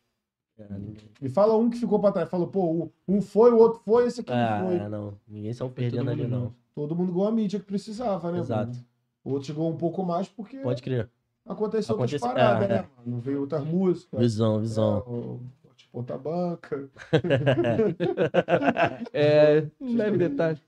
Me 1.22 1.30
fala 1.30 1.56
um 1.56 1.70
que 1.70 1.78
ficou 1.78 2.00
pra 2.00 2.12
trás. 2.12 2.30
Falou, 2.30 2.48
pô, 2.48 2.62
o- 2.66 2.92
um 3.08 3.22
foi, 3.22 3.52
o 3.52 3.58
outro 3.58 3.80
foi, 3.86 4.08
esse 4.08 4.22
aqui 4.22 4.32
não 4.32 4.68
foi. 4.68 4.80
Ah, 4.80 4.90
não. 4.90 5.14
Ninguém 5.28 5.54
saiu 5.54 5.70
perdendo 5.70 6.10
ali, 6.10 6.26
não. 6.28 6.52
Todo 6.74 6.96
mundo 6.96 7.12
ganhou 7.12 7.28
a 7.28 7.32
mídia 7.32 7.60
que 7.60 7.66
precisava, 7.66 8.32
né? 8.32 8.40
Exato. 8.40 8.70
mano? 8.72 8.86
O 9.28 9.32
outro 9.32 9.48
chegou 9.48 9.70
um 9.70 9.76
pouco 9.76 10.06
mais 10.06 10.30
porque 10.30 10.58
Pode 10.60 10.82
crer. 10.82 11.10
aconteceu 11.46 11.98
outras 11.98 12.14
Acontece- 12.24 12.40
paradas, 12.40 12.70
é, 12.70 12.74
né? 12.82 12.86
Mano? 13.06 13.20
Veio 13.20 13.42
outras 13.42 13.62
músicas. 13.66 14.18
Visão, 14.22 14.62
visão. 14.62 14.98
É, 15.06 15.10
o- 15.10 15.40
tipo, 15.76 15.98
outra 15.98 16.18
banca. 16.18 16.88
É, 19.14 19.66
um 19.82 19.98
leve 19.98 20.18
detalhe. 20.18 20.62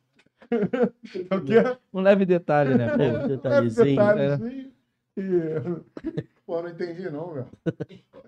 O 1.32 1.42
que 1.42 1.58
é? 1.58 1.78
Um 1.94 2.02
leve 2.02 2.26
detalhe, 2.26 2.76
né? 2.76 2.98
pô? 2.98 3.02
É, 3.04 3.28
detalhezinho. 3.30 3.86
detalhezinho. 3.96 4.72
E... 5.18 5.22
Pô, 6.50 6.64
não 6.64 6.70
entendi 6.70 7.08
não, 7.12 7.28
velho. 7.32 7.46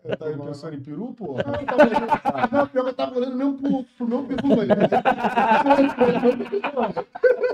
Eu 0.04 0.16
tava 0.16 0.38
pensando 0.46 0.76
em 0.76 0.80
peru, 0.80 1.12
pô? 1.18 1.38
Não, 2.52 2.68
pior 2.68 2.84
que 2.84 2.90
eu 2.90 2.94
tava 2.94 3.18
olhando 3.18 3.36
mesmo 3.36 3.58
pro, 3.58 3.84
pro 3.98 4.08
meu 4.08 4.24
peru, 4.26 4.56
velho. 4.58 4.70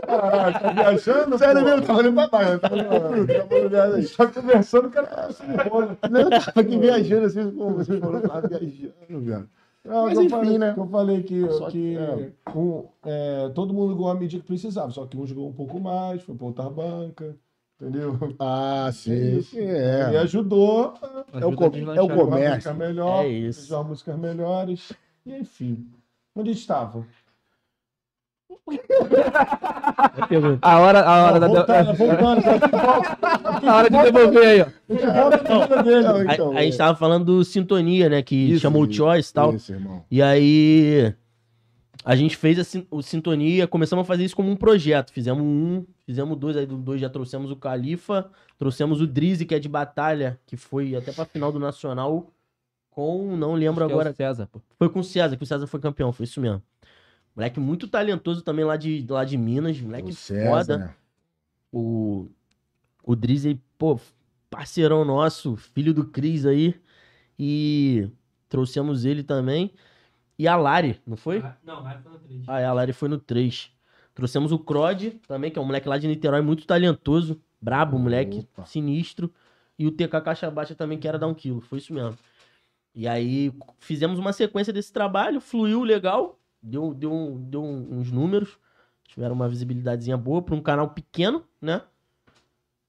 Caralho, 0.06 0.60
tá 0.60 0.72
viajando? 0.74 1.38
Sério 1.38 1.64
mesmo, 1.64 1.80
eu 1.82 1.86
tava 1.86 2.00
olhando 2.00 2.16
pra 2.16 2.28
baixo, 2.28 2.52
eu 2.52 2.60
tava 2.60 2.76
olhando 2.76 2.90
pra 2.90 3.00
tava 3.40 3.56
olhando 3.56 3.96
aí. 3.96 4.08
Tá 4.18 4.28
conversando, 4.28 4.88
o 4.88 4.92
cara 4.92 5.08
tá 5.08 5.26
assim. 5.28 5.44
Não, 6.12 6.20
eu 6.20 6.30
tava 6.32 6.52
aqui 6.60 6.78
viajando 6.78 7.26
assim, 7.28 7.50
pô, 7.52 7.70
você 7.72 7.98
falou 8.02 8.22
tava 8.22 8.46
viajando, 8.50 9.22
velho. 9.22 9.50
Não, 9.86 10.04
Mas 10.06 10.18
eu 10.18 10.24
enfim, 10.24 10.30
falei, 10.36 10.58
né? 10.58 10.74
que 10.74 10.80
eu 10.82 10.88
falei 10.88 11.24
que, 11.24 11.50
Só 11.50 11.72
que- 11.72 11.96
que 11.96 11.98
é. 11.98 12.30
um, 12.54 12.84
é, 13.06 13.50
todo 13.56 13.74
mundo 13.74 13.96
ganhou 13.96 14.12
a 14.12 14.16
mídia 14.16 14.38
que 14.38 14.46
precisava, 14.46 14.92
só 14.92 15.06
que 15.06 15.16
um 15.16 15.26
jogou 15.26 15.48
um 15.48 15.54
pouco 15.54 15.80
mais, 15.80 16.22
foi 16.24 16.36
pra 16.36 16.46
outra 16.46 16.70
banca, 16.70 17.38
entendeu? 17.80 18.18
Ah, 18.40 18.90
sim, 18.94 19.42
sim, 19.42 19.60
é. 19.60 20.12
E 20.14 20.18
ajudou 20.18 20.94
É 21.34 21.46
o, 21.46 21.48
Ajuda 21.50 21.56
com- 21.56 21.92
a 21.92 21.96
é 21.96 22.02
o 22.02 22.06
a 22.12 22.16
comércio. 22.16 22.54
música 22.56 22.74
melhor, 22.74 23.26
É 23.26 23.28
isso. 23.30 23.62
fazer 23.62 23.76
umas 23.76 23.88
músicas 23.88 24.18
melhores, 24.20 24.94
e 25.26 25.34
enfim. 25.36 25.88
Onde 26.36 26.52
estava? 26.52 27.06
A 30.62 30.80
hora, 30.80 31.02
a 31.02 31.26
hora 31.26 31.40
da. 31.40 31.48
voltando, 31.48 31.94
voltando, 31.94 32.42
A 33.68 33.76
hora 33.76 33.90
de 33.90 33.98
devolver 34.12 34.48
aí, 34.48 34.62
ó. 34.62 34.66
volta 35.14 35.44
na 35.44 35.66
vida 35.66 35.84
dele. 35.84 36.02
Não, 36.04 36.16
A, 36.16 36.34
então, 36.34 36.58
a 36.58 36.62
gente 36.64 36.78
tava 36.78 36.98
falando 36.98 37.26
do 37.26 37.44
Sintonia, 37.46 38.10
né? 38.10 38.22
Que 38.22 38.36
Isso, 38.36 38.62
chamou 38.62 38.84
o 38.84 38.92
Choice 38.92 39.32
e 39.32 39.34
tal. 39.34 39.56
Isso, 39.56 39.72
irmão. 39.72 40.04
E 40.12 40.22
aí 40.22 41.14
a 42.04 42.16
gente 42.16 42.36
fez 42.38 42.60
a 42.60 42.84
o 42.92 43.02
Sintonia, 43.02 43.68
começamos 43.68 44.04
a 44.04 44.06
fazer 44.06 44.24
isso 44.26 44.36
como 44.36 44.50
um 44.52 44.56
projeto. 44.56 45.12
Fizemos 45.12 45.44
um, 45.44 45.86
fizemos 46.08 46.38
dois, 46.38 46.56
aí 46.56 46.66
do 46.66 46.78
dois 46.78 47.00
já 47.02 47.10
trouxemos 47.10 47.52
o 47.52 47.56
Califa, 47.58 48.32
trouxemos 48.58 49.02
o 49.02 49.06
Drizzy, 49.06 49.46
que 49.46 49.54
é 49.54 49.60
de 49.60 49.68
batalha, 49.68 50.40
que 50.46 50.56
foi 50.56 50.96
até 50.96 51.12
pra 51.12 51.26
final 51.26 51.52
do 51.52 51.60
Nacional 51.60 52.32
com, 52.90 53.36
não 53.36 53.54
lembro 53.54 53.84
Acho 53.84 53.92
é 53.92 53.96
o 53.96 54.00
agora, 54.00 54.14
César, 54.14 54.48
pô. 54.48 54.60
foi 54.76 54.90
com 54.90 55.02
o 55.02 55.04
César, 55.04 55.38
que 55.38 55.44
o 55.44 55.46
César 55.46 55.68
foi 55.68 55.80
campeão, 55.80 56.12
foi 56.12 56.24
isso 56.24 56.42
mesmo. 56.42 56.64
Moleque 57.36 57.60
muito 57.60 57.88
talentoso 57.88 58.42
também 58.42 58.66
lá 58.66 58.76
de, 58.78 59.06
lá 59.08 59.24
de 59.24 59.38
Minas, 59.38 59.80
moleque 59.80 60.10
O 60.10 60.16
César, 60.16 60.50
foda. 60.50 60.78
né? 60.80 60.96
O, 61.72 62.28
o 63.04 63.16
Drizzy, 63.16 63.62
pô, 63.78 64.00
parceirão 64.50 65.06
nosso, 65.06 65.56
filho 65.56 65.94
do 65.94 66.06
Cris 66.06 66.46
aí. 66.46 66.74
E 67.38 68.10
trouxemos 68.50 69.06
ele 69.06 69.22
também. 69.22 69.72
E 70.40 70.48
a 70.48 70.56
Lari, 70.56 71.00
não 71.06 71.18
foi? 71.18 71.44
Não, 71.64 71.84
vai 71.84 72.02
foi 72.02 72.12
no 72.12 72.20
3. 72.20 72.44
Ah, 72.48 72.60
é, 72.60 72.66
a 72.66 72.74
Lari 72.74 72.94
foi 72.94 73.10
no 73.10 73.20
3. 73.20 73.72
Trouxemos 74.18 74.52
o 74.52 74.58
Crod 74.58 75.12
também, 75.28 75.52
que 75.52 75.60
é 75.60 75.62
um 75.62 75.66
moleque 75.66 75.88
lá 75.88 75.96
de 75.96 76.08
Niterói, 76.08 76.42
muito 76.42 76.66
talentoso. 76.66 77.40
Brabo, 77.62 78.00
moleque, 78.00 78.40
Opa. 78.40 78.66
sinistro. 78.66 79.32
E 79.78 79.86
o 79.86 79.92
TK 79.92 80.22
Caixa 80.22 80.50
Baixa 80.50 80.74
também, 80.74 80.98
que 80.98 81.08
era 81.08 81.20
dar 81.20 81.28
um 81.28 81.36
quilo. 81.36 81.62
Foi 81.62 81.78
isso 81.78 81.94
mesmo. 81.94 82.18
E 82.96 83.08
aí 83.08 83.54
fizemos 83.78 84.18
uma 84.18 84.34
sequência 84.34 84.74
desse 84.74 84.92
trabalho, 84.92 85.40
fluiu 85.40 85.84
legal, 85.84 86.40
deu, 86.60 86.96
deu, 86.96 87.38
deu 87.42 87.64
uns 87.64 88.12
números, 88.12 88.58
tiveram 89.08 89.36
uma 89.36 89.48
visibilidadezinha 89.48 90.18
boa 90.18 90.42
para 90.42 90.56
um 90.56 90.62
canal 90.64 90.90
pequeno, 90.90 91.44
né? 91.62 91.84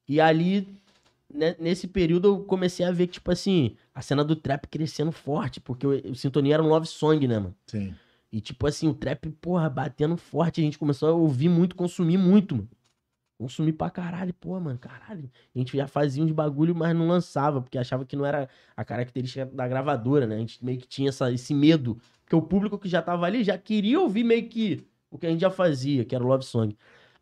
E 0.08 0.22
ali, 0.22 0.66
né, 1.28 1.54
nesse 1.58 1.86
período, 1.86 2.28
eu 2.28 2.44
comecei 2.44 2.86
a 2.86 2.90
ver 2.90 3.06
que, 3.06 3.14
tipo 3.14 3.30
assim, 3.30 3.76
a 3.94 4.00
cena 4.00 4.24
do 4.24 4.34
trap 4.34 4.66
crescendo 4.66 5.12
forte, 5.12 5.60
porque 5.60 5.86
o, 5.86 5.90
o 5.90 6.14
Sintonia 6.14 6.54
era 6.54 6.62
um 6.62 6.68
love 6.68 6.86
song, 6.86 7.28
né, 7.28 7.38
mano? 7.38 7.54
Sim. 7.66 7.94
E, 8.32 8.40
tipo 8.40 8.66
assim, 8.66 8.88
o 8.88 8.94
trap, 8.94 9.30
porra, 9.40 9.68
batendo 9.70 10.16
forte. 10.16 10.60
A 10.60 10.64
gente 10.64 10.78
começou 10.78 11.08
a 11.08 11.12
ouvir 11.12 11.48
muito, 11.48 11.74
consumir 11.74 12.18
muito, 12.18 12.56
mano. 12.56 12.68
Consumir 13.38 13.72
pra 13.72 13.88
caralho, 13.88 14.34
pô, 14.34 14.58
mano, 14.58 14.78
caralho. 14.78 15.30
A 15.54 15.58
gente 15.58 15.76
já 15.76 15.86
fazia 15.86 16.22
uns 16.24 16.32
bagulho, 16.32 16.74
mas 16.74 16.94
não 16.94 17.06
lançava, 17.06 17.62
porque 17.62 17.78
achava 17.78 18.04
que 18.04 18.16
não 18.16 18.26
era 18.26 18.48
a 18.76 18.84
característica 18.84 19.46
da 19.46 19.68
gravadora, 19.68 20.26
né? 20.26 20.36
A 20.36 20.38
gente 20.40 20.64
meio 20.64 20.78
que 20.78 20.88
tinha 20.88 21.08
essa, 21.10 21.30
esse 21.32 21.54
medo. 21.54 22.00
Porque 22.24 22.34
o 22.34 22.42
público 22.42 22.76
que 22.78 22.88
já 22.88 23.00
tava 23.00 23.26
ali 23.26 23.44
já 23.44 23.56
queria 23.56 24.00
ouvir 24.00 24.24
meio 24.24 24.48
que 24.48 24.84
o 25.10 25.16
que 25.18 25.26
a 25.26 25.30
gente 25.30 25.40
já 25.40 25.50
fazia, 25.50 26.04
que 26.04 26.14
era 26.14 26.24
o 26.24 26.26
Love 26.26 26.44
Song. 26.44 26.76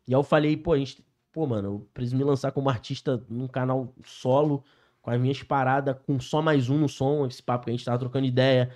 E 0.07 0.13
aí 0.13 0.19
eu 0.19 0.23
falei, 0.23 0.57
pô, 0.57 0.73
a 0.73 0.77
gente, 0.79 1.05
pô, 1.31 1.45
mano, 1.45 1.67
eu 1.67 1.89
preciso 1.93 2.17
me 2.17 2.23
lançar 2.23 2.51
como 2.51 2.69
artista 2.69 3.23
num 3.29 3.47
canal 3.47 3.93
solo, 4.03 4.63
com 5.01 5.11
as 5.11 5.19
minhas 5.19 5.41
paradas, 5.43 5.95
com 6.05 6.19
só 6.19 6.41
mais 6.41 6.69
um 6.69 6.77
no 6.79 6.89
som, 6.89 7.27
esse 7.27 7.43
papo 7.43 7.65
que 7.65 7.71
a 7.71 7.73
gente 7.73 7.85
tava 7.85 7.99
trocando 7.99 8.25
ideia. 8.25 8.71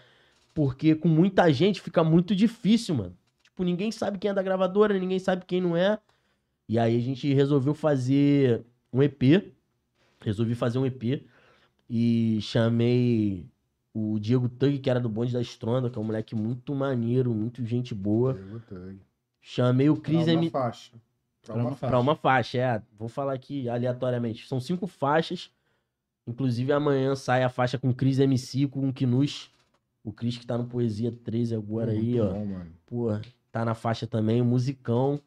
Porque 0.54 0.96
com 0.96 1.08
muita 1.08 1.52
gente 1.52 1.82
fica 1.82 2.04
muito 2.04 2.36
difícil, 2.36 2.96
mano. 2.96 3.18
Tipo, 3.42 3.64
ninguém 3.64 3.92
sabe 3.92 4.18
quem 4.18 4.32
é 4.32 4.34
da 4.34 4.42
gravadora, 4.42 4.98
ninguém 4.98 5.20
sabe 5.20 5.46
quem 5.46 5.62
não 5.62 5.76
é. 5.76 6.00
E 6.68 6.80
aí 6.80 6.96
a 6.96 7.02
gente 7.02 7.34
resolveu 7.34 7.74
fazer 7.74 8.64
um 8.92 9.02
EP. 9.02 9.54
Resolvi 10.22 10.56
fazer 10.56 10.80
um 10.80 10.86
EP. 10.86 11.26
E 11.90 12.40
chamei 12.42 13.46
o 13.94 14.18
Diego 14.20 14.48
Tug, 14.48 14.80
que 14.80 14.90
era 14.90 15.00
do 15.00 15.10
Bonde 15.10 15.34
da 15.34 15.42
Estronda, 15.42 15.90
que 15.90 15.98
é 15.98 16.02
um 16.02 16.06
moleque 16.06 16.36
muito 16.36 16.74
maneiro, 16.74 17.34
muito 17.34 17.66
gente 17.66 17.94
boa. 17.94 18.38
Chamei 19.42 19.90
o 19.90 19.98
Cris 19.98 20.28
M 20.28 20.50
faixa. 20.50 20.92
Pra 21.44 21.54
Pra 21.54 21.56
uma 21.56 21.70
uma 21.70 21.76
faixa. 21.76 21.88
pra 21.88 22.00
uma 22.00 22.16
faixa, 22.16 22.58
é. 22.60 22.82
Vou 22.98 23.10
falar 23.10 23.34
aqui 23.34 23.68
aleatoriamente. 23.68 24.48
São 24.48 24.60
cinco 24.60 24.88
faixas. 24.88 25.52
Inclusive 26.28 26.72
amanhã 26.72 27.16
sai 27.16 27.44
a 27.44 27.50
faixa 27.50 27.78
com 27.78 27.94
Cris 27.94 28.20
MC, 28.20 28.68
com 28.68 28.88
o 28.88 28.94
Kinus. 28.94 29.52
O 30.04 30.12
Cris 30.12 30.38
que 30.38 30.46
tá 30.48 30.58
no 30.58 30.66
Poesia 30.66 31.12
13 31.12 31.56
agora 31.56 31.92
aí, 31.92 32.20
ó. 32.20 32.32
Bom, 32.34 32.46
mano. 32.46 32.72
Pô, 32.86 33.08
tá 33.52 33.64
na 33.64 33.74
faixa 33.76 34.08
também, 34.08 34.42
o 34.42 34.46
musicão. 34.46 35.20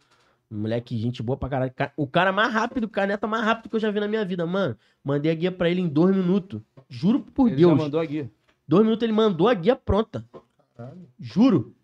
Moleque, 0.50 0.96
gente 0.96 1.22
boa 1.22 1.36
pra 1.36 1.48
caralho. 1.48 1.72
Ca- 1.74 1.92
O 1.96 2.06
cara 2.06 2.30
mais 2.32 2.52
rápido, 2.52 2.84
o 2.84 2.88
caneta 2.88 3.26
mais 3.26 3.44
rápido 3.44 3.70
que 3.70 3.76
eu 3.76 3.80
já 3.80 3.90
vi 3.90 3.98
na 4.00 4.06
minha 4.08 4.24
vida, 4.24 4.44
mano. 4.46 4.76
Mandei 5.02 5.30
a 5.30 5.34
guia 5.34 5.50
pra 5.52 5.68
ele 5.70 5.80
em 5.80 5.88
dois 5.88 6.14
minutos. 6.14 6.60
Juro 6.88 7.20
por 7.20 7.48
Ele 7.48 7.56
Deus. 7.56 7.76
mandou 7.76 8.00
aqui. 8.00 8.28
Dois 8.66 8.84
minutos 8.84 9.02
ele 9.02 9.12
mandou 9.12 9.48
a 9.48 9.54
guia 9.54 9.74
pronta. 9.76 10.24
Caralho. 10.76 11.08
Juro. 11.18 11.74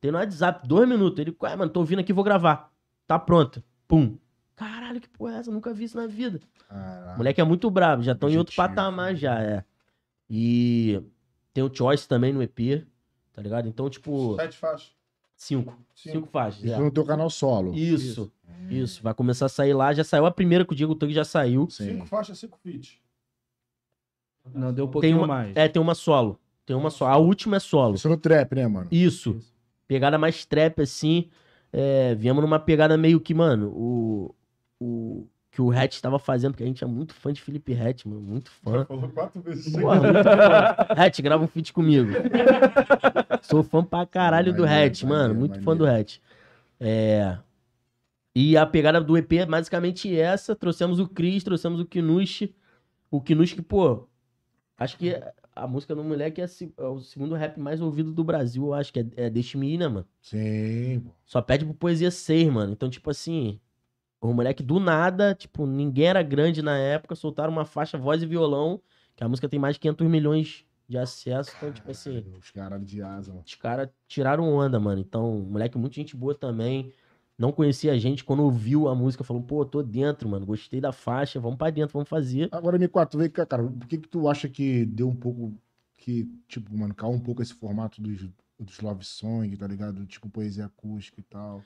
Tem 0.00 0.10
no 0.10 0.18
WhatsApp, 0.18 0.66
dois 0.66 0.88
minutos. 0.88 1.18
Ele, 1.18 1.36
ué, 1.42 1.56
mano, 1.56 1.70
tô 1.70 1.80
ouvindo 1.80 1.98
aqui, 2.00 2.12
vou 2.12 2.24
gravar. 2.24 2.70
Tá 3.06 3.18
pronto. 3.18 3.62
Pum. 3.88 4.16
Caralho, 4.56 5.00
que 5.00 5.08
porra 5.08 5.34
é 5.34 5.38
essa? 5.38 5.50
Nunca 5.50 5.72
vi 5.72 5.84
isso 5.84 5.96
na 5.96 6.06
vida. 6.06 6.40
Caraca. 6.68 7.14
O 7.14 7.16
moleque 7.18 7.40
é 7.40 7.44
muito 7.44 7.70
brabo, 7.70 8.02
já 8.02 8.12
estão 8.12 8.28
em 8.28 8.36
outro 8.38 8.54
patamar 8.54 9.14
já, 9.16 9.40
é. 9.40 9.64
E 10.28 11.02
tem 11.52 11.64
o 11.64 11.74
Choice 11.74 12.06
também 12.08 12.32
no 12.32 12.42
EP, 12.42 12.86
tá 13.32 13.42
ligado? 13.42 13.68
Então, 13.68 13.88
tipo, 13.90 14.36
Sete 14.36 14.56
faixas. 14.56 14.92
cinco. 15.36 15.72
Cinco. 15.94 16.16
Cinco 16.16 16.28
faixas. 16.28 16.62
Isso 16.64 16.74
é. 16.74 16.78
no 16.78 16.90
teu 16.90 17.04
canal 17.04 17.28
solo. 17.30 17.74
Isso, 17.74 18.32
isso. 18.68 19.02
Vai 19.02 19.14
começar 19.14 19.46
a 19.46 19.48
sair 19.48 19.72
lá. 19.74 19.92
Já 19.92 20.04
saiu 20.04 20.26
a 20.26 20.30
primeira 20.30 20.64
que 20.64 20.72
o 20.72 20.76
Diego 20.76 20.94
Tug 20.94 21.12
já 21.12 21.24
saiu. 21.24 21.68
Sim. 21.70 21.92
Cinco 21.92 22.06
faixas, 22.06 22.38
cinco 22.38 22.58
feats. 22.62 22.98
Não, 24.54 24.72
deu 24.72 24.84
um 24.84 24.88
Tem 24.88 24.92
pouquinho 24.92 25.18
uma, 25.18 25.26
mais. 25.26 25.56
é, 25.56 25.68
tem 25.68 25.80
uma 25.80 25.94
solo. 25.94 26.38
Tem 26.64 26.74
uma 26.76 26.90
solo. 26.90 27.12
A 27.12 27.16
última 27.18 27.56
é 27.56 27.60
solo. 27.60 27.94
Isso 27.94 28.08
no 28.08 28.16
trap, 28.16 28.54
né, 28.54 28.66
mano? 28.66 28.88
Isso. 28.90 29.38
Pegada 29.86 30.16
mais 30.18 30.44
trap, 30.44 30.80
assim. 30.82 31.28
É, 31.72 32.14
viemos 32.14 32.42
numa 32.42 32.58
pegada 32.58 32.96
meio 32.96 33.20
que, 33.20 33.32
mano, 33.34 33.68
o, 33.74 34.34
o 34.80 35.26
que 35.60 35.62
o 35.62 35.70
Hatch 35.70 36.00
tava 36.00 36.18
fazendo, 36.18 36.52
porque 36.52 36.64
a 36.64 36.66
gente 36.66 36.82
é 36.82 36.86
muito 36.86 37.12
fã 37.14 37.32
de 37.32 37.40
Felipe 37.42 37.74
Hatch, 37.74 38.06
mano. 38.06 38.20
Muito 38.22 38.50
fã. 38.50 38.86
Falou 38.86 39.08
quatro 39.10 39.42
vezes. 39.42 39.70
Porra, 39.70 40.00
muito 40.00 40.22
fã. 40.24 40.76
Hatch, 40.96 41.20
grava 41.20 41.44
um 41.44 41.46
feat 41.46 41.72
comigo. 41.72 42.10
Sou 43.42 43.62
fã 43.62 43.84
pra 43.84 44.06
caralho 44.06 44.52
do 44.54 44.62
Maneiro, 44.62 44.86
Hatch, 44.86 45.02
mano. 45.02 45.34
maneiro, 45.34 45.38
Muito 45.38 45.62
fã 45.62 45.76
do 45.76 45.84
maneiro. 45.84 46.00
Hatch. 46.00 46.18
É. 46.80 47.38
E 48.34 48.56
a 48.56 48.64
pegada 48.64 49.00
do 49.00 49.18
EP 49.18 49.32
é 49.34 49.46
basicamente 49.46 50.18
essa. 50.18 50.56
Trouxemos 50.56 50.98
o 50.98 51.06
Chris, 51.06 51.44
trouxemos 51.44 51.78
o 51.78 51.84
Kinush. 51.84 52.54
O 53.10 53.20
Kinush 53.20 53.54
que, 53.54 53.62
pô, 53.62 54.08
acho 54.78 54.96
que 54.96 55.20
a 55.54 55.66
música 55.66 55.94
do 55.94 56.02
moleque 56.02 56.40
é, 56.40 56.46
é 56.78 56.84
o 56.84 57.00
segundo 57.00 57.34
rap 57.34 57.58
mais 57.58 57.82
ouvido 57.82 58.12
do 58.12 58.24
Brasil, 58.24 58.64
eu 58.64 58.72
acho 58.72 58.92
que 58.92 59.00
é, 59.00 59.06
é 59.16 59.30
Deixe 59.30 59.58
Me 59.58 59.74
Ir, 59.74 59.78
né, 59.78 59.88
mano? 59.88 60.06
Sim. 60.22 61.04
Só 61.26 61.42
pede 61.42 61.64
pro 61.66 61.74
Poesia 61.74 62.10
6, 62.10 62.48
mano. 62.50 62.72
Então, 62.72 62.88
tipo 62.88 63.10
assim, 63.10 63.60
o 64.20 64.32
moleque 64.34 64.62
do 64.62 64.78
nada, 64.78 65.34
tipo, 65.34 65.66
ninguém 65.66 66.06
era 66.06 66.22
grande 66.22 66.62
na 66.62 66.76
época, 66.76 67.14
soltaram 67.14 67.52
uma 67.52 67.64
faixa 67.64 67.96
voz 67.96 68.22
e 68.22 68.26
violão, 68.26 68.80
que 69.16 69.24
a 69.24 69.28
música 69.28 69.48
tem 69.48 69.58
mais 69.58 69.76
de 69.76 69.80
500 69.80 70.06
milhões 70.08 70.64
de 70.88 70.98
acesso. 70.98 71.52
Então, 71.56 71.72
tipo 71.72 71.90
assim, 71.90 72.24
Os 72.38 72.50
caras 72.50 72.84
de 72.84 73.00
asa, 73.00 73.30
mano. 73.30 73.44
os 73.46 73.54
caras 73.54 73.88
tiraram 74.08 74.52
onda, 74.52 74.78
mano. 74.78 75.00
Então, 75.00 75.40
moleque, 75.40 75.78
muita 75.78 75.94
gente 75.94 76.16
boa 76.16 76.34
também. 76.34 76.92
Não 77.38 77.52
conhecia 77.52 77.92
a 77.92 77.98
gente, 77.98 78.22
quando 78.22 78.42
ouviu 78.42 78.88
a 78.88 78.94
música, 78.94 79.24
falou, 79.24 79.42
pô, 79.42 79.64
tô 79.64 79.82
dentro, 79.82 80.28
mano. 80.28 80.44
Gostei 80.44 80.80
da 80.80 80.92
faixa, 80.92 81.40
vamos 81.40 81.56
pra 81.56 81.70
dentro, 81.70 81.94
vamos 81.94 82.08
fazer. 82.08 82.48
Agora, 82.52 82.78
M4, 82.78 83.16
vem 83.16 83.30
cá, 83.30 83.46
cara. 83.46 83.62
Por 83.62 83.86
que 83.86 83.96
que 83.98 84.08
tu 84.08 84.28
acha 84.28 84.48
que 84.48 84.84
deu 84.84 85.08
um 85.08 85.16
pouco... 85.16 85.54
Que, 85.96 86.24
tipo, 86.48 86.76
mano, 86.76 86.94
caiu 86.94 87.12
um 87.12 87.20
pouco 87.20 87.40
esse 87.40 87.54
formato 87.54 88.00
dos, 88.02 88.28
dos 88.58 88.80
love 88.80 89.04
song, 89.04 89.56
tá 89.56 89.66
ligado? 89.66 90.04
Tipo, 90.06 90.28
poesia 90.28 90.66
acústica 90.66 91.20
e 91.20 91.24
tal. 91.24 91.62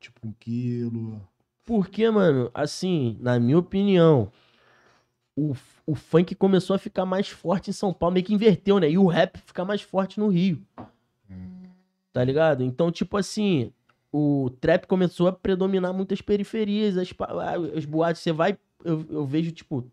Tipo, 0.00 0.26
um 0.26 0.32
quilo... 0.32 1.20
Porque, 1.64 2.08
mano, 2.10 2.50
assim, 2.52 3.16
na 3.20 3.40
minha 3.40 3.58
opinião, 3.58 4.30
o, 5.36 5.54
o 5.86 5.94
funk 5.94 6.34
começou 6.34 6.76
a 6.76 6.78
ficar 6.78 7.06
mais 7.06 7.28
forte 7.28 7.70
em 7.70 7.72
São 7.72 7.92
Paulo, 7.92 8.14
meio 8.14 8.26
que 8.26 8.34
inverteu, 8.34 8.78
né? 8.78 8.90
E 8.90 8.98
o 8.98 9.06
rap 9.06 9.38
ficar 9.38 9.64
mais 9.64 9.82
forte 9.82 10.20
no 10.20 10.28
Rio. 10.28 10.60
Tá 12.12 12.22
ligado? 12.22 12.62
Então, 12.62 12.92
tipo 12.92 13.16
assim, 13.16 13.72
o 14.12 14.50
trap 14.60 14.86
começou 14.86 15.26
a 15.26 15.32
predominar 15.32 15.92
muitas 15.92 16.20
periferias, 16.20 16.96
as, 16.96 17.12
as 17.76 17.84
boates, 17.84 18.22
você 18.22 18.32
vai, 18.32 18.56
eu, 18.84 19.04
eu 19.10 19.26
vejo, 19.26 19.50
tipo, 19.50 19.90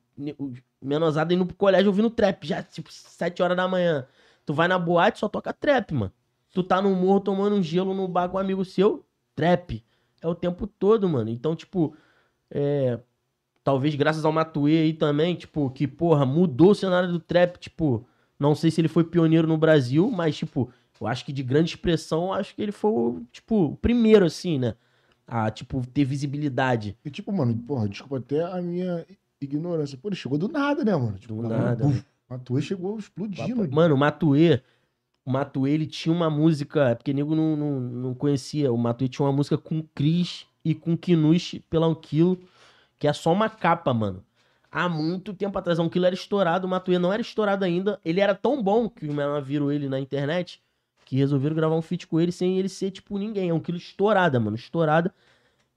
menosada 0.81 1.33
indo 1.33 1.45
pro 1.45 1.55
colégio 1.55 1.87
ouvindo 1.87 2.09
trap, 2.09 2.45
já, 2.45 2.61
tipo, 2.61 2.91
7 2.91 3.41
horas 3.41 3.57
da 3.57 3.67
manhã. 3.67 4.05
Tu 4.45 4.53
vai 4.53 4.67
na 4.67 4.77
boate, 4.77 5.19
só 5.19 5.27
toca 5.27 5.53
trap, 5.53 5.93
mano. 5.93 6.11
Tu 6.53 6.61
tá 6.63 6.81
no 6.81 6.93
morro 6.93 7.21
tomando 7.21 7.55
um 7.55 7.63
gelo 7.63 7.93
no 7.93 8.07
bar 8.07 8.29
com 8.29 8.37
um 8.37 8.39
amigo 8.39 8.65
seu, 8.65 9.05
trap. 9.35 9.83
É 10.21 10.27
o 10.27 10.35
tempo 10.35 10.67
todo, 10.67 11.09
mano. 11.09 11.29
Então, 11.29 11.55
tipo, 11.55 11.95
é. 12.49 12.99
Talvez 13.63 13.93
graças 13.93 14.25
ao 14.25 14.31
Matuê 14.31 14.79
aí 14.79 14.93
também, 14.93 15.35
tipo, 15.35 15.69
que, 15.69 15.87
porra, 15.87 16.25
mudou 16.25 16.71
o 16.71 16.75
cenário 16.75 17.11
do 17.11 17.19
trap, 17.19 17.57
tipo, 17.59 18.07
não 18.39 18.55
sei 18.55 18.71
se 18.71 18.81
ele 18.81 18.87
foi 18.87 19.03
pioneiro 19.03 19.47
no 19.47 19.55
Brasil, 19.55 20.09
mas, 20.09 20.35
tipo, 20.35 20.71
eu 20.99 21.05
acho 21.05 21.23
que 21.23 21.31
de 21.31 21.43
grande 21.43 21.69
expressão, 21.69 22.33
acho 22.33 22.55
que 22.55 22.61
ele 22.63 22.71
foi, 22.71 22.91
o, 22.91 23.21
tipo, 23.31 23.65
o 23.65 23.75
primeiro, 23.75 24.25
assim, 24.25 24.57
né? 24.57 24.73
A, 25.27 25.51
tipo, 25.51 25.85
ter 25.93 26.03
visibilidade. 26.05 26.97
E 27.05 27.11
tipo, 27.11 27.31
mano, 27.31 27.55
porra, 27.55 27.87
desculpa 27.87 28.17
até 28.17 28.43
a 28.43 28.59
minha 28.63 29.05
ignorância. 29.39 29.97
Pô, 29.97 30.09
ele 30.09 30.15
chegou 30.15 30.39
do 30.39 30.47
nada, 30.47 30.83
né, 30.83 30.95
mano? 30.95 31.17
Tipo, 31.19 31.35
Do 31.35 31.47
nada, 31.47 31.87
né? 31.87 32.03
A 32.29 32.37
tua 32.39 32.61
chegou 32.61 32.97
explodindo. 32.97 33.69
Mano, 33.71 33.93
o 33.93 33.97
Matuê, 33.97 34.61
o 35.25 35.31
Matuê, 35.31 35.71
ele 35.71 35.85
tinha 35.85 36.13
uma 36.13 36.29
música, 36.29 36.89
é 36.89 36.95
porque 36.95 37.13
nego 37.13 37.35
não, 37.35 37.55
não, 37.55 37.79
não 37.79 38.13
conhecia, 38.13 38.71
o 38.71 38.77
Matuê 38.77 39.07
tinha 39.07 39.25
uma 39.25 39.33
música 39.33 39.57
com 39.57 39.83
Cris 39.93 40.47
e 40.63 40.73
com 40.73 40.97
Kinush 40.97 41.61
pela 41.69 41.87
Um 41.87 41.95
que 41.95 43.07
é 43.07 43.13
só 43.13 43.31
uma 43.31 43.49
capa, 43.49 43.93
mano. 43.93 44.23
Há 44.71 44.87
muito 44.87 45.33
tempo 45.33 45.57
atrás, 45.57 45.79
Um 45.79 45.89
Quilo 45.89 46.05
era 46.05 46.15
estourado, 46.15 46.65
o 46.65 46.69
Matuê 46.69 46.97
não 46.97 47.11
era 47.11 47.21
estourado 47.21 47.65
ainda, 47.65 47.99
ele 48.05 48.21
era 48.21 48.33
tão 48.33 48.63
bom 48.63 48.89
que 48.89 49.05
o 49.07 49.13
menor 49.13 49.41
virou 49.41 49.71
ele 49.71 49.89
na 49.89 49.99
internet, 49.99 50.61
que 51.03 51.17
resolveram 51.17 51.55
gravar 51.55 51.75
um 51.75 51.81
feat 51.81 52.07
com 52.07 52.19
ele 52.19 52.31
sem 52.31 52.57
ele 52.57 52.69
ser, 52.69 52.89
tipo, 52.91 53.17
ninguém. 53.17 53.49
É 53.49 53.53
Um 53.53 53.59
Quilo 53.59 53.77
estourada, 53.77 54.39
mano, 54.39 54.55
estourada, 54.55 55.13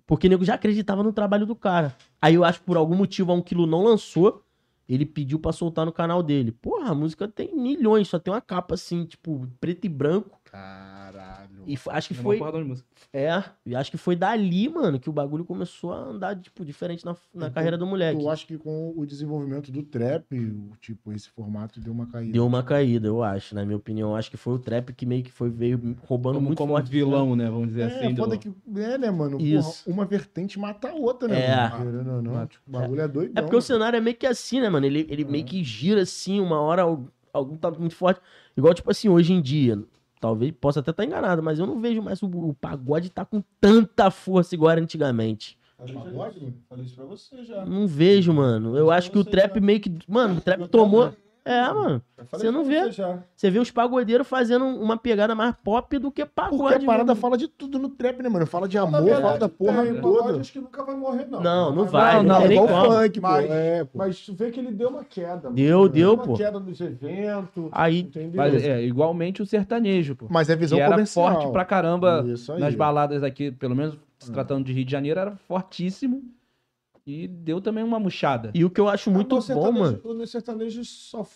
porque 0.06 0.28
o 0.28 0.30
nego 0.30 0.44
já 0.44 0.54
acreditava 0.54 1.02
no 1.02 1.12
trabalho 1.12 1.44
do 1.44 1.56
cara. 1.56 1.96
Aí 2.22 2.34
eu 2.34 2.44
acho 2.44 2.60
que 2.60 2.66
por 2.66 2.76
algum 2.76 2.94
motivo 2.94 3.32
a 3.32 3.34
Um 3.34 3.42
Quilo 3.42 3.66
não 3.66 3.82
lançou, 3.82 4.44
ele 4.88 5.06
pediu 5.06 5.38
pra 5.38 5.52
soltar 5.52 5.86
no 5.86 5.92
canal 5.92 6.22
dele. 6.22 6.52
Porra, 6.52 6.90
a 6.90 6.94
música 6.94 7.26
tem 7.28 7.54
milhões, 7.54 8.08
só 8.08 8.18
tem 8.18 8.32
uma 8.32 8.40
capa 8.40 8.74
assim, 8.74 9.04
tipo, 9.04 9.48
preto 9.60 9.84
e 9.86 9.88
branco. 9.88 10.38
Caralho. 10.54 11.50
E 11.66 11.76
acho 11.90 12.08
que 12.08 12.14
É 12.14 12.16
foi. 12.16 12.40
É, 13.12 13.44
e 13.66 13.74
acho 13.74 13.90
que 13.90 13.96
foi 13.96 14.14
dali, 14.14 14.68
mano, 14.68 14.98
que 15.00 15.08
o 15.10 15.12
bagulho 15.12 15.44
começou 15.44 15.92
a 15.92 15.96
andar, 15.98 16.36
tipo, 16.40 16.64
diferente 16.64 17.04
na, 17.04 17.12
na 17.12 17.46
Então, 17.46 17.50
carreira 17.52 17.76
do 17.76 17.86
moleque. 17.86 18.20
Eu 18.22 18.30
acho 18.30 18.46
que 18.46 18.56
com 18.58 18.92
o 18.96 19.04
desenvolvimento 19.06 19.72
do 19.72 19.82
trap, 19.82 20.26
o, 20.38 20.72
tipo, 20.80 21.12
esse 21.12 21.28
formato 21.30 21.80
deu 21.80 21.92
uma 21.92 22.06
caída. 22.06 22.32
Deu 22.32 22.46
uma 22.46 22.62
caída, 22.62 23.08
eu 23.08 23.22
acho, 23.22 23.54
na 23.54 23.64
minha 23.64 23.76
opinião. 23.76 24.10
Eu 24.10 24.16
acho 24.16 24.30
que 24.30 24.36
foi 24.36 24.54
o 24.54 24.58
trap 24.58 24.92
que 24.92 25.04
meio 25.06 25.22
que 25.24 25.32
foi, 25.32 25.50
veio 25.50 25.96
roubando 26.06 26.34
Como, 26.36 26.46
muito 26.46 26.58
como 26.58 26.72
forte. 26.74 26.90
vilão, 26.90 27.34
né? 27.34 27.48
Vamos 27.50 27.68
dizer 27.68 27.82
É, 27.82 27.86
assim. 27.86 28.14
do- 28.14 28.22
foda 28.22 28.36
que. 28.38 28.52
É, 28.76 28.98
né, 28.98 29.10
mano? 29.10 29.38
Porra, 29.38 29.42
Isso. 29.48 29.90
uma 29.90 30.04
vertente 30.04 30.58
mata 30.58 30.88
a 30.88 30.94
outra, 30.94 31.26
né? 31.28 31.40
É. 31.46 31.68
Mano? 31.68 32.14
Ou 32.16 32.22
não. 32.22 32.32
Mata. 32.34 32.46
Tipo, 32.46 32.62
o 32.68 32.72
bagulho 32.72 33.00
é 33.00 33.08
doido. 33.08 33.38
É 33.38 33.42
porque 33.42 33.56
o 33.56 33.60
cenário 33.62 33.96
é 33.96 34.00
meio 34.00 34.16
que 34.16 34.26
assim, 34.26 34.60
né, 34.60 34.68
mano? 34.68 34.86
Ele, 34.86 35.06
ele 35.08 35.24
meio 35.24 35.44
que 35.44 35.62
gira 35.64 36.02
assim, 36.02 36.40
uma 36.40 36.60
hora 36.60 36.82
al- 36.82 37.06
algum 37.32 37.56
tá 37.56 37.70
muito 37.70 37.94
forte. 37.96 38.20
Igual, 38.56 38.72
tipo 38.74 38.88
assim, 38.90 39.08
hoje 39.08 39.32
em 39.32 39.40
dia, 39.42 39.82
talvez 40.24 40.54
possa 40.58 40.80
até 40.80 40.90
estar 40.90 41.04
enganado, 41.04 41.42
mas 41.42 41.58
eu 41.58 41.66
não 41.66 41.78
vejo 41.78 42.00
mais 42.00 42.22
o, 42.22 42.26
o 42.26 42.54
pagode 42.54 43.10
tá 43.10 43.26
com 43.26 43.42
tanta 43.60 44.10
força 44.10 44.54
igual 44.54 44.70
era 44.70 44.80
antigamente. 44.80 45.58
Falei 46.66 46.86
isso 46.86 46.94
pra 46.94 47.04
você 47.04 47.44
já. 47.44 47.62
Não 47.66 47.86
vejo, 47.86 48.32
mano. 48.32 48.74
Eu 48.74 48.90
acho 48.90 49.10
que 49.10 49.18
o 49.18 49.24
trap 49.24 49.60
meio 49.60 49.80
que. 49.80 49.92
Mano, 50.08 50.38
o 50.38 50.40
trap 50.40 50.66
tomou. 50.68 51.12
É, 51.46 51.60
mano. 51.70 52.02
Eu 52.16 52.24
falei 52.24 52.46
Você 52.46 52.50
não 52.50 52.64
vê? 52.64 52.90
já. 52.90 53.18
Você 53.36 53.50
vê 53.50 53.58
os 53.58 53.70
pagodeiros 53.70 54.26
fazendo 54.26 54.64
uma 54.64 54.96
pegada 54.96 55.34
mais 55.34 55.54
pop 55.62 55.98
do 55.98 56.10
que 56.10 56.24
pagode. 56.24 56.56
Porque 56.56 56.74
a 56.82 56.86
parada 56.86 57.12
mesmo. 57.12 57.20
fala 57.20 57.36
de 57.36 57.48
tudo 57.48 57.78
no 57.78 57.90
trap, 57.90 58.22
né, 58.22 58.30
mano? 58.30 58.46
Fala 58.46 58.66
de 58.66 58.78
amor, 58.78 59.02
verdade, 59.02 59.22
fala 59.22 59.38
da 59.38 59.48
porra 59.50 59.82
tem, 59.82 60.00
toda. 60.00 60.18
pagode 60.22 60.40
acho 60.40 60.52
que 60.52 60.58
nunca 60.58 60.82
vai 60.82 60.96
morrer, 60.96 61.26
não. 61.30 61.42
Não, 61.42 61.74
não 61.74 61.84
vai, 61.84 62.14
não 62.16 62.22
não, 62.22 62.48
tem 62.48 62.52
igual 62.56 62.68
como. 62.68 62.92
funk, 62.98 63.20
pô. 63.20 63.26
Mas- 63.28 63.50
É, 63.50 63.84
pô. 63.84 63.98
Mas 63.98 64.20
tu 64.20 64.32
vê 64.34 64.50
que 64.50 64.58
ele 64.58 64.72
deu 64.72 64.88
uma 64.88 65.04
queda. 65.04 65.42
mano. 65.44 65.54
Deu, 65.54 65.86
deu, 65.86 66.14
uma 66.14 66.22
pô. 66.24 66.34
queda 66.34 66.58
nos 66.58 66.80
eventos. 66.80 67.68
Aí, 67.72 68.00
Entendeu? 68.00 68.36
Mas 68.42 68.64
é, 68.64 68.82
igualmente 68.82 69.42
o 69.42 69.46
sertanejo, 69.46 70.16
pô. 70.16 70.26
Mas 70.30 70.48
é 70.48 70.56
visão 70.56 70.78
que 70.78 70.82
era 70.82 70.92
comercial. 70.92 71.30
forte 71.30 71.52
pra 71.52 71.64
caramba 71.66 72.24
nas 72.58 72.74
baladas 72.74 73.22
aqui, 73.22 73.50
pelo 73.52 73.76
menos 73.76 73.98
se 74.18 74.32
tratando 74.32 74.64
de 74.64 74.72
Rio 74.72 74.86
de 74.86 74.90
Janeiro, 74.92 75.20
era 75.20 75.36
fortíssimo. 75.46 76.22
E 77.06 77.28
deu 77.28 77.60
também 77.60 77.84
uma 77.84 78.00
murchada. 78.00 78.50
e 78.54 78.64
o 78.64 78.70
que 78.70 78.80
eu 78.80 78.88
acho 78.88 79.10
muito 79.10 79.38
bom, 79.40 79.72
mano. 79.72 80.00
O 80.02 80.26
sertanejo 80.26 80.82
só. 80.84 81.26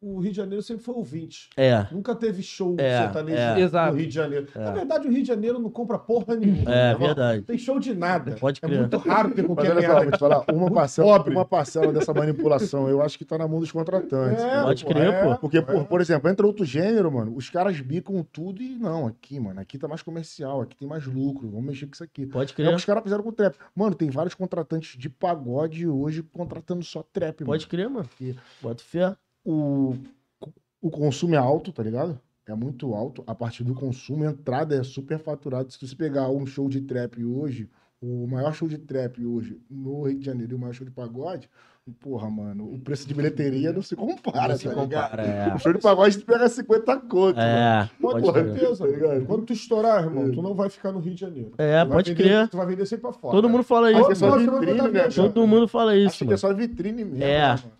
O 0.00 0.20
Rio 0.20 0.30
de 0.30 0.36
Janeiro 0.36 0.62
sempre 0.62 0.84
foi 0.84 0.94
ouvinte. 0.94 1.50
É. 1.56 1.84
Nunca 1.90 2.14
teve 2.14 2.40
show 2.40 2.76
É, 2.78 3.02
sertanejo 3.02 3.36
é. 3.36 3.60
Exato. 3.60 3.92
no 3.92 3.98
Rio 3.98 4.08
de 4.08 4.14
Janeiro. 4.14 4.46
É. 4.54 4.58
Na 4.60 4.70
verdade, 4.70 5.08
o 5.08 5.10
Rio 5.10 5.22
de 5.22 5.26
Janeiro 5.26 5.58
não 5.58 5.70
compra 5.70 5.98
porra 5.98 6.36
nenhuma. 6.36 6.70
É, 6.72 6.92
bom? 6.94 7.06
verdade. 7.06 7.42
Tem 7.42 7.58
show 7.58 7.80
de 7.80 7.92
nada. 7.94 8.36
Pode 8.36 8.60
É 8.62 8.66
crer. 8.68 8.78
muito 8.78 8.96
raro 8.96 9.30
ter 9.32 9.42
Mas 9.42 9.46
qualquer 9.46 9.72
olha 9.76 9.82
só, 9.88 9.94
merda. 9.98 10.10
te 10.12 10.18
falar, 10.20 10.44
uma 10.52 10.70
parcela, 10.70 11.22
uma 11.28 11.44
parcela 11.44 11.92
dessa 11.92 12.14
manipulação, 12.14 12.88
eu 12.88 13.02
acho 13.02 13.18
que 13.18 13.24
tá 13.24 13.36
na 13.36 13.48
mão 13.48 13.58
dos 13.58 13.72
contratantes. 13.72 14.40
É, 14.40 14.62
Pode 14.62 14.84
crer, 14.84 15.12
é, 15.14 15.24
pô. 15.24 15.36
Porque, 15.40 15.58
é. 15.58 15.62
por, 15.62 15.84
por 15.84 16.00
exemplo, 16.00 16.30
entra 16.30 16.46
outro 16.46 16.64
gênero, 16.64 17.10
mano, 17.10 17.34
os 17.36 17.50
caras 17.50 17.80
bicam 17.80 18.24
tudo 18.32 18.62
e 18.62 18.76
não, 18.76 19.08
aqui, 19.08 19.40
mano, 19.40 19.58
aqui 19.60 19.78
tá 19.78 19.88
mais 19.88 20.02
comercial, 20.02 20.60
aqui 20.60 20.76
tem 20.76 20.86
mais 20.86 21.06
lucro, 21.06 21.48
vamos 21.50 21.66
mexer 21.66 21.86
com 21.86 21.94
isso 21.94 22.04
aqui. 22.04 22.24
Pode 22.24 22.52
É 22.52 22.52
o 22.52 22.56
que 22.56 22.62
crer. 22.62 22.74
os 22.76 22.84
caras 22.84 23.02
fizeram 23.02 23.24
com 23.24 23.30
o 23.30 23.32
trap. 23.32 23.56
Mano, 23.74 23.96
tem 23.96 24.10
vários 24.10 24.34
contratantes 24.36 24.96
de 24.96 25.08
pagode 25.08 25.88
hoje 25.88 26.22
contratando 26.22 26.84
só 26.84 27.02
trap, 27.12 27.44
Pode 27.44 27.66
crer, 27.66 27.90
mano. 27.90 28.08
Bota 28.62 28.80
fé. 28.84 29.16
O, 29.50 29.94
o 30.82 30.90
consumo 30.90 31.34
é 31.34 31.38
alto, 31.38 31.72
tá 31.72 31.82
ligado? 31.82 32.20
É 32.46 32.54
muito 32.54 32.92
alto. 32.94 33.22
A 33.26 33.34
partir 33.34 33.64
do 33.64 33.74
consumo, 33.74 34.24
a 34.24 34.30
entrada 34.30 34.74
é 34.76 34.82
super 34.82 35.18
faturada. 35.18 35.70
Se 35.70 35.80
você 35.86 35.94
pegar 35.96 36.28
um 36.30 36.44
show 36.46 36.68
de 36.68 36.80
trap 36.82 37.22
hoje, 37.24 37.68
o 38.00 38.26
maior 38.26 38.52
show 38.54 38.68
de 38.68 38.78
trap 38.78 39.24
hoje 39.24 39.58
no 39.70 40.02
Rio 40.04 40.18
de 40.18 40.24
Janeiro 40.26 40.52
e 40.52 40.54
o 40.54 40.58
maior 40.58 40.72
show 40.72 40.86
de 40.86 40.92
pagode, 40.92 41.48
porra, 42.00 42.28
mano, 42.30 42.70
o 42.72 42.78
preço 42.78 43.08
de 43.08 43.14
bilheteria 43.14 43.72
não 43.72 43.80
se 43.82 43.96
compara, 43.96 44.48
Não 44.48 44.56
se 44.58 44.68
tá 44.68 44.74
compara, 44.74 45.22
ligado? 45.22 45.50
é. 45.50 45.54
O 45.54 45.58
show 45.58 45.72
de 45.72 45.78
pagode 45.80 46.18
tu 46.18 46.26
pega 46.26 46.48
50 46.48 46.96
conto. 47.00 47.40
É, 47.40 47.88
Pode 48.00 48.30
crer. 48.32 48.44
certeza. 48.44 48.84
Tá 48.86 48.90
ligado? 48.90 49.26
Quando 49.26 49.44
tu 49.46 49.52
estourar, 49.54 50.04
irmão, 50.04 50.30
tu 50.30 50.40
não 50.42 50.54
vai 50.54 50.68
ficar 50.70 50.92
no 50.92 51.00
Rio 51.00 51.14
de 51.14 51.20
Janeiro. 51.20 51.52
É, 51.58 51.84
Tu 51.84 51.90
pode 51.90 52.12
vender- 52.14 52.22
crer. 52.28 52.48
Tu 52.48 52.56
vai 52.58 52.66
vender 52.66 52.86
sempre 52.86 53.02
pra 53.02 53.12
fora. 53.12 53.32
Todo 53.34 53.48
mundo 53.48 53.62
fala 53.64 53.88
Acho 53.88 54.04
que 54.04 54.08
é 54.08 54.12
isso, 54.12 54.20
só 54.20 54.36
vitrine, 54.38 54.72
né, 54.82 54.90
cara? 54.90 55.10
Todo 55.12 55.46
mundo 55.46 55.66
fala 55.68 55.96
isso, 55.96 56.08
Acho 56.08 56.18
que 56.18 56.24
é 56.24 56.26
mano. 56.26 56.38
só 56.38 56.54
vitrine 56.54 57.04
mesmo. 57.04 57.24
É. 57.24 57.38
né, 57.40 57.48
mano? 57.48 57.77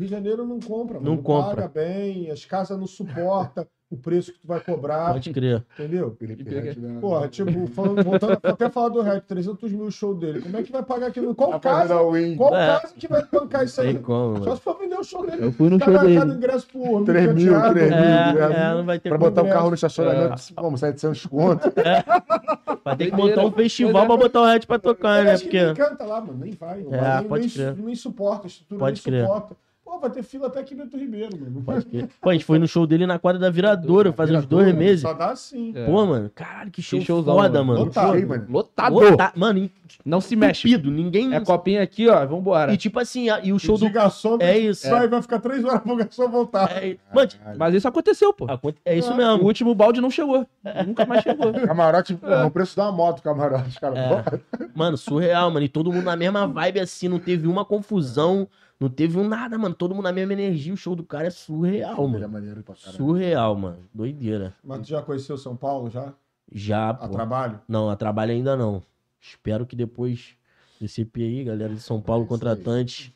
Rio 0.00 0.08
de 0.08 0.14
Janeiro 0.14 0.46
não 0.46 0.58
compra, 0.60 0.98
Não 1.00 1.12
mano. 1.12 1.22
compra. 1.22 1.54
paga 1.56 1.68
bem, 1.68 2.30
as 2.30 2.44
casas 2.44 2.78
não 2.78 2.86
suportam 2.86 3.66
o 3.92 3.96
preço 3.96 4.32
que 4.32 4.38
tu 4.38 4.46
vai 4.46 4.60
cobrar, 4.60 5.12
Pode 5.12 5.32
crer. 5.32 5.64
entendeu? 5.74 6.14
Felipe 6.16 6.44
Red, 6.48 6.76
né? 6.76 6.98
Porra, 7.00 7.26
tipo, 7.26 7.66
falando, 7.66 8.04
voltando, 8.04 8.38
até 8.40 8.70
falar 8.70 8.88
do 8.90 9.02
rap, 9.02 9.24
300 9.26 9.72
mil 9.72 9.90
show 9.90 10.14
dele. 10.14 10.42
Como 10.42 10.56
é 10.56 10.62
que 10.62 10.70
vai 10.70 10.82
pagar 10.84 11.08
aquilo? 11.08 11.34
Qual 11.34 11.58
casa, 11.58 11.96
qual 12.36 12.56
É. 12.56 12.80
casa 12.80 12.94
que 12.96 13.08
vai 13.08 13.24
bancar 13.32 13.64
isso 13.64 13.80
aí? 13.80 13.98
Como, 13.98 14.44
Só 14.44 14.54
se 14.54 14.62
for 14.62 14.78
vender 14.78 14.94
o 14.96 15.02
show 15.02 15.26
dele. 15.26 15.44
Eu 15.44 15.50
fui 15.52 15.68
no 15.68 15.76
Tá 15.80 15.86
show 15.86 15.98
dele. 15.98 16.20
ingresso 16.34 16.68
por 16.68 17.04
3 17.04 17.34
mil, 17.34 17.52
chateado. 17.52 17.74
3 17.74 17.90
mil. 17.90 17.98
É, 17.98 18.52
é, 18.70 18.74
não 18.74 18.84
vai 18.86 18.98
ter 19.00 19.08
Pra 19.08 19.18
botar 19.18 19.42
o 19.42 19.48
carro 19.48 19.68
no 19.70 19.74
estacionamento, 19.74 20.40
como? 20.54 20.78
700 20.78 21.26
conto. 21.26 21.72
Vai 22.84 22.96
ter 22.96 23.10
que 23.10 23.16
montar 23.16 23.44
um 23.44 23.52
festival 23.52 24.04
é. 24.04 24.06
pra 24.06 24.16
botar 24.16 24.40
o 24.40 24.46
Red 24.46 24.60
pra 24.60 24.78
tocar, 24.78 25.20
Ele 25.20 25.30
né? 25.32 25.38
Porque. 25.38 25.64
nem 25.64 25.74
canta 25.74 26.04
lá, 26.04 26.20
mano. 26.20 26.38
Nem 26.38 26.52
vai. 26.52 26.80
É, 26.90 27.22
pode 27.22 27.40
nem, 27.46 27.50
crer. 27.50 27.76
nem 27.76 27.94
suporta, 27.94 28.46
a 28.46 28.48
estrutura 28.48 28.78
Pode 28.78 28.94
nem 28.96 29.02
crer. 29.04 29.26
suporta. 29.26 29.56
Pô, 29.84 29.98
vai 29.98 30.10
ter 30.10 30.22
fila 30.22 30.46
até 30.46 30.60
aqui 30.60 30.74
Bento 30.74 30.96
Ribeiro, 30.96 31.36
mano. 31.38 31.50
Não 31.56 31.62
Pode 31.62 31.84
crer. 31.86 32.08
Pô, 32.20 32.28
a 32.30 32.32
gente 32.32 32.44
foi 32.44 32.58
no 32.58 32.68
show 32.68 32.86
dele 32.86 33.06
na 33.06 33.18
quadra 33.18 33.40
da 33.40 33.50
Viradouro, 33.50 34.12
faz 34.12 34.30
uns 34.30 34.46
dois 34.46 34.72
meses. 34.74 35.00
Só 35.02 35.12
dá 35.14 35.30
assim. 35.30 35.72
É. 35.74 35.84
Pô, 35.86 36.06
mano, 36.06 36.30
caralho, 36.34 36.70
que 36.70 36.80
show 36.80 37.00
showzão, 37.00 37.34
foda, 37.34 37.64
mano. 37.64 37.80
Lotado. 37.84 38.26
Mano. 38.28 38.46
Lotado. 38.48 38.92
Lota- 38.94 39.32
Mano, 39.34 39.68
Não 40.04 40.20
se 40.20 40.36
mexe. 40.36 40.68
ninguém. 40.78 41.34
É 41.34 41.40
copinha 41.40 41.82
aqui, 41.82 42.08
ó. 42.08 42.24
Vambora. 42.24 42.72
E 42.72 42.76
tipo 42.76 43.00
assim, 43.00 43.30
a- 43.30 43.40
e 43.40 43.52
o 43.52 43.58
show 43.58 43.76
Show 43.78 43.88
do. 43.88 43.92
garçom, 43.92 44.36
É 44.40 44.56
isso. 44.58 44.88
Vai, 44.88 45.08
vai 45.08 45.22
ficar 45.22 45.40
três 45.40 45.64
horas 45.64 45.80
pro 45.80 45.96
garçom 45.96 46.28
voltar. 46.28 46.70
É, 46.70 46.96
mano, 47.12 47.30
Mas 47.58 47.74
isso 47.74 47.88
aconteceu, 47.88 48.32
pô. 48.32 48.46
a- 48.48 48.60
é 48.84 48.96
isso 48.96 49.12
O 49.12 49.16
mesmo. 49.16 49.42
último 49.44 49.74
balde 49.74 50.00
não 50.00 50.10
chegou. 50.10 50.46
Nunca 50.86 51.04
mais 51.06 51.22
chegou. 51.22 51.52
Camarote, 51.66 52.16
é 52.22 52.44
o 52.44 52.50
preço 52.50 52.76
da 52.76 52.92
moto, 52.92 53.22
camarote, 53.22 53.80
cara. 53.80 53.98
É. 53.98 54.40
Mano, 54.74 54.96
surreal, 54.96 55.50
mano. 55.50 55.64
E 55.64 55.68
todo 55.68 55.90
mundo 55.92 56.04
na 56.04 56.16
mesma 56.16 56.46
vibe 56.46 56.78
assim, 56.80 57.08
não 57.08 57.18
teve 57.18 57.48
uma 57.48 57.64
confusão, 57.64 58.46
não 58.80 58.88
teve 58.88 59.18
um 59.18 59.28
nada, 59.28 59.58
mano. 59.58 59.74
Todo 59.74 59.94
mundo 59.94 60.04
na 60.04 60.12
mesma 60.12 60.32
energia. 60.32 60.72
O 60.72 60.76
show 60.76 60.96
do 60.96 61.04
cara 61.04 61.26
é 61.26 61.30
surreal, 61.30 62.02
é 62.04 62.08
mano. 62.08 62.28
maneiro 62.28 62.62
pra 62.62 62.74
caralho. 62.74 62.96
Surreal, 62.96 63.54
mano. 63.54 63.78
Doideira. 63.92 64.54
Mas 64.64 64.80
tu 64.80 64.88
já 64.88 65.02
conheceu 65.02 65.36
São 65.36 65.54
Paulo 65.54 65.90
já? 65.90 66.14
Já, 66.50 66.88
A 66.90 66.94
pô. 66.94 67.08
trabalho? 67.10 67.60
Não, 67.68 67.90
a 67.90 67.94
trabalho 67.96 68.32
ainda 68.32 68.56
não. 68.56 68.82
Espero 69.20 69.66
que 69.66 69.76
depois 69.76 70.34
desse 70.80 71.06
aí, 71.16 71.44
galera 71.44 71.74
de 71.74 71.80
São 71.80 72.00
Paulo, 72.00 72.24
É 72.24 72.26
contratantes, 72.26 73.12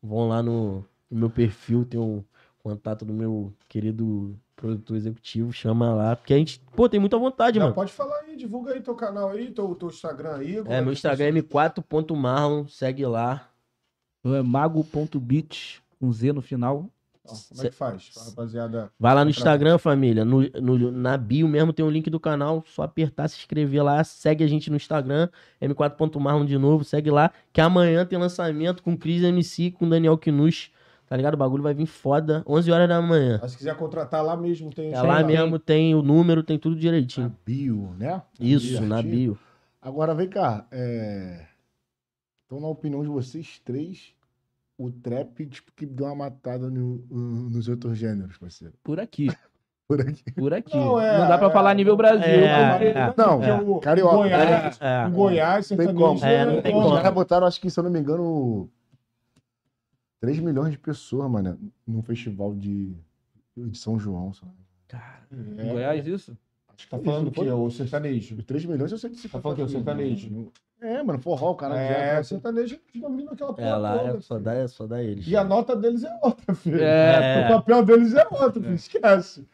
vão 0.00 0.28
lá 0.28 0.40
no, 0.42 0.84
no 1.10 1.18
meu 1.18 1.28
perfil, 1.30 1.84
tem 1.84 1.98
um 1.98 2.22
contato 2.62 3.04
do 3.04 3.12
meu 3.12 3.52
querido 3.68 4.38
produtor 4.54 4.96
executivo, 4.96 5.52
chama 5.52 5.92
lá. 5.92 6.14
Porque 6.16 6.32
a 6.32 6.38
gente, 6.38 6.60
pô, 6.76 6.88
tem 6.88 7.00
muita 7.00 7.18
vontade, 7.18 7.58
Já 7.58 7.64
mano. 7.64 7.74
pode 7.74 7.92
falar 7.92 8.16
aí, 8.20 8.36
divulga 8.36 8.72
aí 8.72 8.80
teu 8.80 8.94
canal 8.94 9.30
aí, 9.30 9.50
teu, 9.50 9.74
teu 9.74 9.88
Instagram 9.88 10.36
aí. 10.36 10.58
como 10.62 10.72
É, 10.72 10.80
meu 10.80 10.92
Instagram 10.92 11.26
é 11.26 11.32
m4.marlon, 11.32 12.66
segue 12.68 13.04
lá. 13.04 13.48
É 14.24 14.42
mago.bit, 14.42 15.82
com 16.00 16.12
Z 16.12 16.32
no 16.32 16.42
final. 16.42 16.88
Como 17.50 17.60
é 17.62 17.68
que 17.68 17.74
faz, 17.76 18.10
rapaziada? 18.26 18.90
Vai 18.98 19.14
lá 19.14 19.22
no 19.22 19.28
Instagram, 19.30 19.76
família. 19.76 20.24
No, 20.24 20.40
no- 20.62 20.90
na 20.90 21.14
bio 21.18 21.46
mesmo 21.46 21.74
tem 21.74 21.84
o 21.84 21.90
link 21.90 22.08
do 22.08 22.18
canal. 22.18 22.64
Só 22.66 22.82
apertar, 22.82 23.28
se 23.28 23.36
inscrever 23.36 23.84
lá. 23.84 24.02
Segue 24.02 24.42
a 24.42 24.46
gente 24.46 24.70
no 24.70 24.76
Instagram. 24.76 25.28
M4.marlon 25.60 26.46
de 26.46 26.56
novo. 26.56 26.84
Segue 26.84 27.10
lá. 27.10 27.30
Que 27.52 27.60
amanhã 27.60 28.06
tem 28.06 28.18
lançamento 28.18 28.82
com 28.82 28.96
Cris 28.96 29.22
MC, 29.22 29.70
com 29.72 29.86
Daniel 29.86 30.16
Knus. 30.16 30.70
Tá 31.06 31.16
ligado? 31.18 31.34
O 31.34 31.36
bagulho 31.38 31.62
vai 31.62 31.74
vir 31.74 31.84
foda. 31.86 32.42
11 32.46 32.70
horas 32.72 32.88
da 32.88 33.00
manhã. 33.02 33.38
Mas 33.42 33.52
se 33.52 33.58
quiser 33.58 33.76
contratar 33.76 34.24
lá 34.24 34.34
mesmo, 34.34 34.70
tem. 34.72 34.92
É 34.94 35.02
lá 35.02 35.22
mesmo, 35.22 35.58
tem 35.58 35.94
o 35.94 36.00
número, 36.02 36.42
tem 36.42 36.58
tudo 36.58 36.76
Na 36.76 36.80
direitinho. 36.80 37.36
bio, 37.44 37.94
né? 37.98 38.22
Isso, 38.40 38.80
na 38.82 38.96
Certinho. 38.96 39.14
bio. 39.14 39.38
Agora, 39.82 40.14
vem 40.14 40.28
cá. 40.28 40.66
É... 40.72 41.44
Então, 42.48 42.58
na 42.60 42.66
opinião 42.66 43.02
de 43.02 43.08
vocês 43.10 43.60
três, 43.62 44.14
o 44.78 44.90
trap, 44.90 45.44
tipo, 45.44 45.70
que 45.72 45.84
deu 45.84 46.06
uma 46.06 46.14
matada 46.14 46.70
no- 46.70 47.04
no- 47.10 47.50
nos 47.50 47.68
outros 47.68 47.98
gêneros, 47.98 48.38
parceiro. 48.38 48.72
Por 48.82 48.98
aqui. 48.98 49.26
Por 49.86 50.00
aqui. 50.02 50.32
Por 50.32 50.52
aqui. 50.54 50.76
Não, 50.76 50.84
Não, 50.92 51.00
é, 51.00 51.26
dá 51.28 51.38
pra 51.38 51.48
é, 51.48 51.50
falar 51.52 51.72
nível 51.74 51.96
Brasil. 51.96 52.22
é, 52.26 52.70
porque- 52.72 52.84
é. 52.86 53.14
Não, 53.16 53.76
o- 53.76 53.80
carioca. 53.80 54.14
O 54.14 54.18
Goiás, 54.18 54.78
É. 54.82 55.08
Goiás 55.10 55.70
Não 55.70 55.76
tem 55.78 55.86
sertanejo. 55.86 56.06
como. 56.14 56.24
É, 56.26 56.44
não 56.44 56.62
tem 56.62 56.76
Os 56.76 56.82
como. 56.84 56.96
caras 56.96 57.14
botaram, 57.14 57.46
acho 57.46 57.60
que, 57.60 57.70
se 57.70 57.78
eu 57.80 57.84
não 57.84 57.90
me 57.90 57.98
engano, 57.98 58.70
3 60.20 60.38
milhões 60.40 60.72
de 60.72 60.78
pessoas, 60.78 61.30
mano, 61.30 61.58
num 61.86 62.02
festival 62.02 62.54
de, 62.54 62.94
de 63.56 63.78
São 63.78 63.98
João. 63.98 64.32
sabe? 64.34 64.52
Cara, 64.88 65.26
Em 65.32 65.68
Goiás, 65.70 66.06
isso? 66.06 66.36
Que 66.78 66.86
Tá 66.88 66.96
foi 66.96 67.04
falando 67.06 67.22
o 67.22 67.24
não 67.26 67.32
foi? 67.32 67.50
O 67.50 67.70
sertanejo. 67.70 68.36
Os 68.36 68.44
3 68.44 68.64
milhões 68.64 68.92
eu 68.92 68.98
sei 68.98 69.10
que 69.10 69.16
se 69.16 69.28
Tá 69.28 69.40
falando 69.40 69.56
que 69.56 69.62
é 69.62 69.64
o 69.64 69.68
sertanejo? 69.68 70.52
É, 70.80 71.02
mano, 71.02 71.18
forró, 71.18 71.50
o 71.50 71.54
cara 71.56 71.76
É, 71.76 72.16
já- 72.16 72.22
sertanejo 72.22 72.78
domina 72.94 73.32
aquela 73.32 73.52
porra 73.52 73.66
é 73.68 73.74
lá, 73.76 73.98
toda, 73.98 74.16
é 74.16 74.20
só 74.20 74.38
dá, 74.38 74.54
é 74.54 74.68
só 74.68 74.86
dá 74.86 75.02
eles. 75.02 75.26
E 75.26 75.36
a 75.36 75.42
nota 75.42 75.74
deles 75.74 76.04
é 76.04 76.18
outra, 76.22 76.54
filho. 76.54 76.80
É, 76.80 77.44
O 77.46 77.48
papel 77.56 77.84
deles 77.84 78.14
é 78.14 78.24
outro, 78.30 78.62
filho. 78.62 78.74
Esquece. 78.74 79.44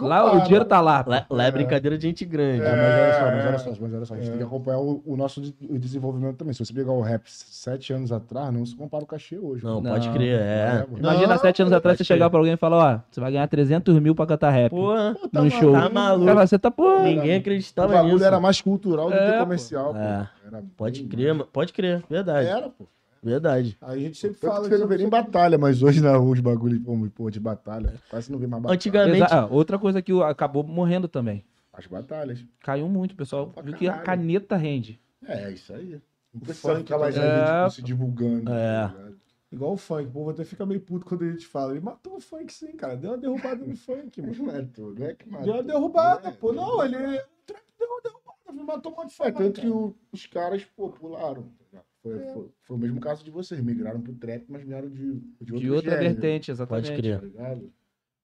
Lá 0.00 0.34
o 0.34 0.40
dinheiro 0.42 0.64
tá 0.64 0.80
lá. 0.80 1.04
pô. 1.04 1.10
Lá, 1.10 1.26
lá 1.30 1.44
é 1.44 1.50
brincadeira 1.50 1.96
de 1.96 2.02
gente 2.02 2.24
grande. 2.24 2.60
É, 2.62 2.70
mas 2.70 2.80
olha 2.80 3.12
só, 3.12 3.26
É. 3.26 3.36
mas 3.36 3.46
olha 3.46 3.58
só, 3.58 3.70
mas 3.82 3.94
olha 3.94 4.04
só, 4.04 4.14
a 4.14 4.16
gente 4.16 4.28
tem 4.30 4.38
que 4.38 4.42
acompanhar 4.42 4.78
o, 4.80 5.00
o 5.06 5.16
nosso 5.16 5.40
de- 5.40 5.54
o 5.68 5.78
desenvolvimento 5.78 6.36
também. 6.38 6.52
Se 6.52 6.64
você 6.64 6.72
pegar 6.74 6.90
o 6.90 7.00
rap 7.00 7.22
sete 7.26 7.92
anos 7.92 8.10
atrás, 8.10 8.52
não 8.52 8.66
se 8.66 8.74
compara 8.74 9.04
o 9.04 9.06
cachê 9.06 9.38
hoje. 9.38 9.62
Não, 9.64 9.80
Não. 9.80 9.92
pode 9.92 10.08
crer, 10.10 10.40
é. 10.40 10.86
Imagina, 10.98 11.28
Não, 11.28 11.38
sete 11.38 11.62
anos 11.62 11.72
atrás, 11.72 11.96
você 11.98 12.02
chegar 12.04 12.28
pra 12.28 12.38
alguém 12.40 12.54
e 12.54 12.56
falar, 12.56 12.94
ó, 12.96 13.00
você 13.10 13.20
vai 13.20 13.30
ganhar 13.30 13.46
300 13.46 13.94
mil 14.00 14.14
pra 14.14 14.26
cantar 14.26 14.50
rap. 14.50 14.70
Porra, 14.70 15.16
Pô, 15.20 15.28
tá 15.28 15.40
no 15.42 15.50
show. 15.50 15.72
tá 15.72 15.88
maluco. 15.88 16.26
Cara, 16.26 16.46
você 16.46 16.58
tá, 16.58 16.70
pô... 16.70 16.98
ninguém 17.00 17.36
O 17.36 17.38
acreditava 17.38 17.92
bagulho 17.92 18.14
nisso. 18.14 18.24
era 18.24 18.40
mais 18.40 18.60
cultural 18.60 19.08
do 19.08 19.14
É, 19.14 19.26
que 19.26 19.32
pô. 19.34 19.38
comercial. 19.44 19.92
pô. 19.94 20.00
É, 20.00 20.28
Era 20.48 20.62
pode 20.76 21.00
bem 21.02 21.08
crer, 21.08 21.32
mano. 21.34 21.48
Pode 21.52 21.72
crer, 21.72 22.02
verdade. 22.10 22.48
Era, 22.48 22.68
pô. 22.70 22.86
Verdade. 23.22 23.76
Aí 23.82 24.00
a 24.00 24.02
gente 24.06 24.16
sempre 24.18 24.38
Tanto 24.38 24.50
fala 24.52 24.68
que 24.68 24.74
você 24.74 24.80
não 24.80 24.88
vê 24.88 24.96
nem 24.96 25.08
batalha, 25.08 25.58
mas 25.58 25.82
hoje 25.82 26.00
na 26.00 26.16
rua 26.16 26.32
os 26.32 26.40
bagulho 26.40 26.80
pô, 26.80 26.96
pô, 27.14 27.30
de 27.30 27.38
batalha. 27.38 27.94
Quase 28.08 28.32
não 28.32 28.38
vê 28.38 28.46
mais 28.46 28.62
batalha. 28.62 28.76
Antigamente. 28.76 29.16
Exa- 29.24 29.40
ah, 29.42 29.46
outra 29.46 29.78
coisa 29.78 30.00
que 30.00 30.12
acabou 30.22 30.62
morrendo 30.64 31.06
também. 31.06 31.44
As 31.72 31.86
batalhas. 31.86 32.44
Caiu 32.60 32.88
muito, 32.88 33.14
pessoal. 33.14 33.52
Viu 33.62 33.74
que 33.74 33.88
a 33.88 33.98
caneta 33.98 34.56
rende. 34.56 35.00
É, 35.26 35.50
isso 35.52 35.72
aí. 35.74 36.00
Mais 36.32 36.60
também. 36.60 37.06
ali, 37.06 37.66
É, 37.66 37.70
se 37.70 37.82
divulgando. 37.82 38.50
É. 38.52 38.88
tá? 38.88 38.94
Igual 39.52 39.72
o 39.72 39.76
funk. 39.76 40.06
O 40.08 40.10
povo 40.12 40.30
até 40.30 40.44
fica 40.44 40.64
meio 40.64 40.80
puto 40.80 41.04
quando 41.04 41.24
a 41.24 41.30
gente 41.30 41.46
fala. 41.46 41.72
Ele 41.72 41.80
matou 41.80 42.16
o 42.16 42.20
funk 42.20 42.52
sim, 42.52 42.72
cara. 42.72 42.96
Deu 42.96 43.10
uma 43.10 43.18
derrubada 43.18 43.64
no 43.64 43.76
funk, 43.76 44.22
mano. 44.22 44.34
não 44.44 44.54
é 44.56 44.62
tudo, 44.62 44.98
não 45.00 45.06
é 45.06 45.14
que 45.14 45.28
mata. 45.28 45.44
Deu 45.44 45.54
uma 45.54 45.62
derrubada, 45.62 46.28
É, 46.28 46.32
pô. 46.32 46.52
Não, 46.52 46.84
ele... 46.84 46.96
Deu 46.96 47.88
uma 47.88 48.00
derrubada. 48.02 48.20
Matou 48.64 48.92
um 48.92 48.96
monte 48.96 49.08
de 49.08 49.14
É, 49.22 49.24
funk. 49.26 49.38
tanto 49.38 49.60
que 49.60 49.66
cara. 49.66 49.74
o- 49.74 49.96
os 50.12 50.26
caras, 50.26 50.64
pô, 50.76 50.88
pularam. 50.90 51.42
tá 51.72 51.78
Foi, 52.02 52.18
foi, 52.32 52.48
foi 52.62 52.76
o 52.76 52.80
mesmo 52.80 53.00
caso 53.00 53.22
de 53.24 53.30
vocês. 53.30 53.60
Migraram 53.60 54.00
pro 54.00 54.14
trap, 54.14 54.44
mas 54.48 54.62
vieram 54.64 54.88
de, 54.88 54.96
de, 55.40 55.52
outro 55.52 55.58
De 55.60 55.70
outra 55.70 55.90
gênero, 55.92 56.14
vertente, 56.14 56.50
exatamente. 56.50 56.88
Pode 56.88 57.00
crer. 57.00 57.20
Tá 57.20 57.26
ligado? 57.26 57.72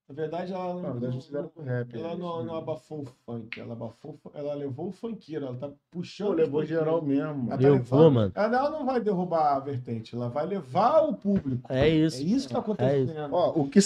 Na 0.09 0.15
verdade, 0.15 0.53
ela 0.53 0.81
Na 0.83 0.91
verdade, 0.93 1.13
vocês 1.15 1.27
fizeram 1.27 1.49
pro 1.49 1.65
rap. 1.65 1.93
Ela 1.93 2.13
é 2.13 2.17
não, 2.17 2.45
não 2.45 2.55
abafou 2.55 3.03
o 3.03 3.05
funk, 3.27 3.59
ela 3.61 3.73
abafou, 3.73 4.17
ela 4.35 4.55
levou 4.55 4.89
o 4.89 4.93
funkeiro, 4.93 5.47
ela 5.47 5.57
tá 5.59 5.71
puxando. 5.91 6.29
Pô, 6.29 6.35
levou 6.35 6.61
funkeiro. 6.61 6.85
geral 6.85 7.03
mesmo. 7.03 7.49
Ela 7.51 7.59
tá 7.61 7.69
Levou, 7.69 7.99
levando- 7.99 8.15
mano. 8.15 8.33
Ela 8.37 8.71
não 8.71 8.87
vai 8.87 9.01
derrubar 9.01 9.57
a 9.57 9.59
vertente, 9.59 10.15
ela 10.15 10.29
vai 10.29 10.47
levar 10.47 11.01
o 11.01 11.15
público. 11.15 11.71
É 11.73 11.89
isso. 11.89 12.19
É 12.19 12.25
isso 12.25 12.47
que 12.47 12.55
tá 12.55 12.61
acontecendo. 12.61 13.35
Ó, 13.35 13.61
o 13.61 13.69
que, 13.69 13.81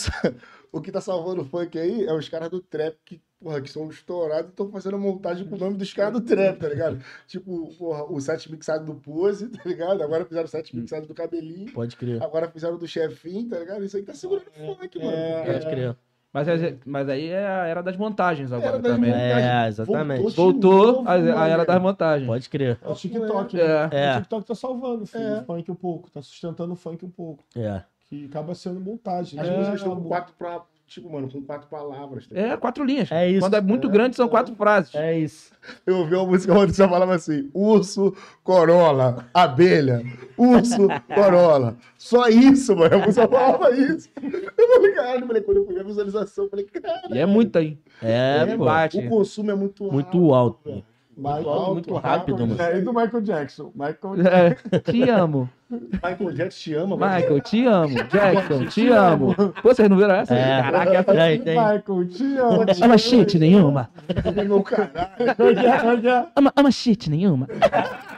o 0.73 0.81
que 0.81 0.93
tá 0.93 1.01
salvando 1.01 1.43
o 1.43 1.45
funk 1.45 1.79
aí 1.79 2.05
é 2.07 2.13
os 2.15 2.29
caras 2.29 2.49
do 2.51 2.61
trap 2.61 2.97
que, 3.05 3.21
porra, 3.41 3.61
que 3.61 3.71
são 3.71 3.89
estourados 3.89 4.47
e 4.47 4.51
estão 4.51 4.71
fazendo 4.71 4.99
montagem 4.99 5.47
com 5.47 5.57
o 5.57 5.59
nome 5.59 5.77
dos 5.77 5.93
caras 5.93 6.13
do 6.13 6.21
trap, 6.21 6.59
tá 6.59 6.69
ligado? 6.69 7.01
Tipo, 7.27 7.75
porra, 7.79 8.05
o 8.05 8.21
set 8.21 8.51
mixado 8.51 8.85
do 8.85 8.95
Pose, 8.95 9.49
tá 9.49 9.63
ligado? 9.65 10.03
Agora 10.03 10.25
fizeram 10.25 10.45
o 10.47 10.49
set 10.49 10.75
mixado 10.77 11.07
do 11.07 11.15
Cabelinho. 11.15 11.73
Pode 11.73 11.97
crer. 11.97 12.23
Agora 12.23 12.49
fizeram 12.51 12.77
do 12.79 12.87
Chefinho, 12.87 13.49
tá 13.49 13.59
ligado? 13.59 13.85
Isso 13.85 13.97
aí 13.97 14.03
tá 14.03 14.15
segurando 14.15 14.47
o 14.49 14.75
funk, 14.77 14.99
mano. 14.99 15.11
é, 15.11 15.53
Pode 15.53 15.67
crer. 15.67 15.97
Mas, 16.33 16.47
é- 16.47 16.79
mas 16.87 17.09
aí 17.09 17.27
é 17.29 17.45
a 17.45 17.67
era 17.67 17.83
das 17.83 17.97
montagens 17.97 18.53
agora 18.53 18.75
Era 18.75 18.79
das 18.79 18.93
também. 18.93 19.11
montagens. 19.11 19.45
É, 19.45 19.67
exatamente. 19.67 20.23
Voltou 20.37 20.93
novo, 21.03 21.09
a, 21.09 21.13
a 21.43 21.49
era 21.49 21.65
das 21.65 21.83
montagens. 21.83 22.25
Pode 22.29 22.49
crer. 22.49 22.79
É 22.81 22.89
o 22.89 22.95
TikTok, 22.95 23.61
É. 23.61 23.67
né? 23.67 23.89
É. 23.91 24.13
O 24.13 24.17
TikTok 24.19 24.47
tá 24.47 24.55
salvando 24.55 25.07
filho, 25.07 25.25
É. 25.25 25.41
o 25.41 25.45
funk 25.45 25.69
um 25.73 25.75
pouco, 25.75 26.09
tá 26.09 26.23
sustentando 26.23 26.73
o 26.73 26.77
funk 26.77 27.05
um 27.05 27.11
pouco. 27.11 27.43
É. 27.57 27.83
Que 28.11 28.25
acaba 28.27 28.55
sendo 28.57 28.81
montagem. 28.81 29.39
As 29.39 29.47
né? 29.49 29.57
músicas 29.57 29.79
estão 29.81 29.95
com 29.95 30.03
Mu- 30.03 30.09
quatro 30.09 30.35
pra. 30.37 30.61
Tipo, 30.89 31.09
mano, 31.09 31.31
com 31.31 31.41
quatro 31.43 31.69
palavras. 31.69 32.27
Tá 32.27 32.37
É, 32.37 32.57
quatro 32.57 32.83
linhas. 32.83 33.13
É 33.13 33.31
isso. 33.31 33.39
Quando 33.39 33.55
é 33.55 33.61
muito 33.61 33.89
grande, 33.89 34.17
são 34.17 34.29
quatro 34.29 34.53
frases. 34.57 34.93
É 34.97 35.17
isso. 35.17 35.53
Eu 35.87 35.99
ouvi 35.99 36.17
uma 36.17 36.27
música 36.27 36.53
onde 36.53 36.75
você 36.75 36.89
falava 36.89 37.15
assim: 37.15 37.49
urso, 37.55 38.13
corola, 38.43 39.25
abelha, 39.33 40.03
urso, 40.37 40.89
corola. 41.15 41.77
Só 41.97 42.27
isso, 42.27 42.75
mano. 42.75 42.97
A 42.97 43.07
música 43.07 43.29
falava 43.29 43.71
isso. 43.71 44.09
Eu 44.21 44.69
falei, 44.75 44.93
caralho, 44.93 45.27
falei, 45.29 45.43
quando 45.43 45.57
eu 45.59 45.65
fui 45.67 45.75
ver 45.75 45.81
a 45.83 45.85
visualização, 45.85 46.45
eu 46.47 46.51
falei, 46.51 46.65
caralho. 46.65 47.15
E 47.15 47.19
é 47.21 47.27
muito 47.27 47.57
aí. 47.57 47.79
É, 48.03 48.39
É, 48.49 48.57
bate. 48.57 48.99
O 48.99 49.09
consumo 49.09 49.53
é 49.53 49.55
muito 49.55 49.85
Muito 49.85 50.35
alto. 50.35 50.69
velho. 50.69 50.85
Michael- 51.21 51.49
alto, 51.51 51.73
muito 51.75 51.95
rápido, 51.95 52.47
mano. 52.47 52.61
É, 52.63 52.79
e 52.79 52.81
do 52.83 52.93
Michael 52.93 53.21
Jackson. 53.23 53.71
Michael 53.75 54.27
É, 54.27 54.79
te 54.79 55.09
amo. 55.11 55.49
Michael 55.71 56.33
Jackson 56.33 56.59
te 56.61 56.75
ama, 56.75 56.97
mano. 56.97 57.15
Michael, 57.15 57.41
te 57.43 57.67
amo. 57.67 57.95
Jackson, 58.11 58.65
te 58.67 58.89
amo. 58.89 59.35
Pô, 59.63 59.69
vocês 59.69 59.89
não 59.89 59.97
viram 59.97 60.15
essa? 60.15 60.35
É. 60.35 60.63
Caraca, 60.63 60.93
essa 60.95 61.13
Tem, 61.15 61.41
tem. 61.43 61.55
Michael, 61.57 62.09
te 62.09 62.37
amo. 62.39 62.65
ama 62.83 62.99
shit 62.99 63.39
nenhuma. 63.39 63.89
Meu 64.35 64.63
caralho. 64.63 66.27
Ama, 66.35 66.53
ama 66.57 66.71
shit 66.73 67.09
nenhuma. 67.11 67.47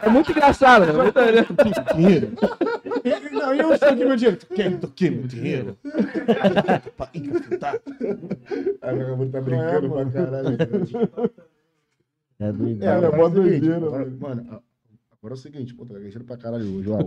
É 0.01 0.09
muito 0.09 0.31
engraçado, 0.31 0.87
né? 0.87 0.93
Muito- 0.93 1.19
E- 3.05 3.31
Não, 3.35 3.55
eu 3.55 3.75
estou 3.75 3.89
aqui 3.89 4.05
meu 4.05 4.17
dinheiro. 4.17 4.39
Quem 4.55 4.77
toquei 4.79 5.11
meu 5.11 5.27
dinheiro? 5.27 5.77
Aí 8.83 8.95
meu 8.97 9.15
amor 9.15 9.29
tá 9.29 9.41
brincando 9.41 9.87
É, 9.99 10.05
pra 10.05 10.13
caralho. 10.25 10.57
É 12.43 12.53
doido. 12.53 12.83
É, 12.83 12.87
é 12.87 13.17
mó 13.17 13.29
seguinte, 13.31 13.61
doideira, 13.61 13.81
mano. 13.91 14.19
Mano, 14.21 14.43
a- 14.51 14.61
agora 15.19 15.35
é 15.35 15.37
o 15.37 15.37
seguinte, 15.37 15.75
pô, 15.75 15.85
tá 15.87 15.95
gaguejando 15.95 16.25
pra 16.25 16.37
caralho 16.37 16.77
hoje. 16.77 16.89
Ó, 16.91 16.99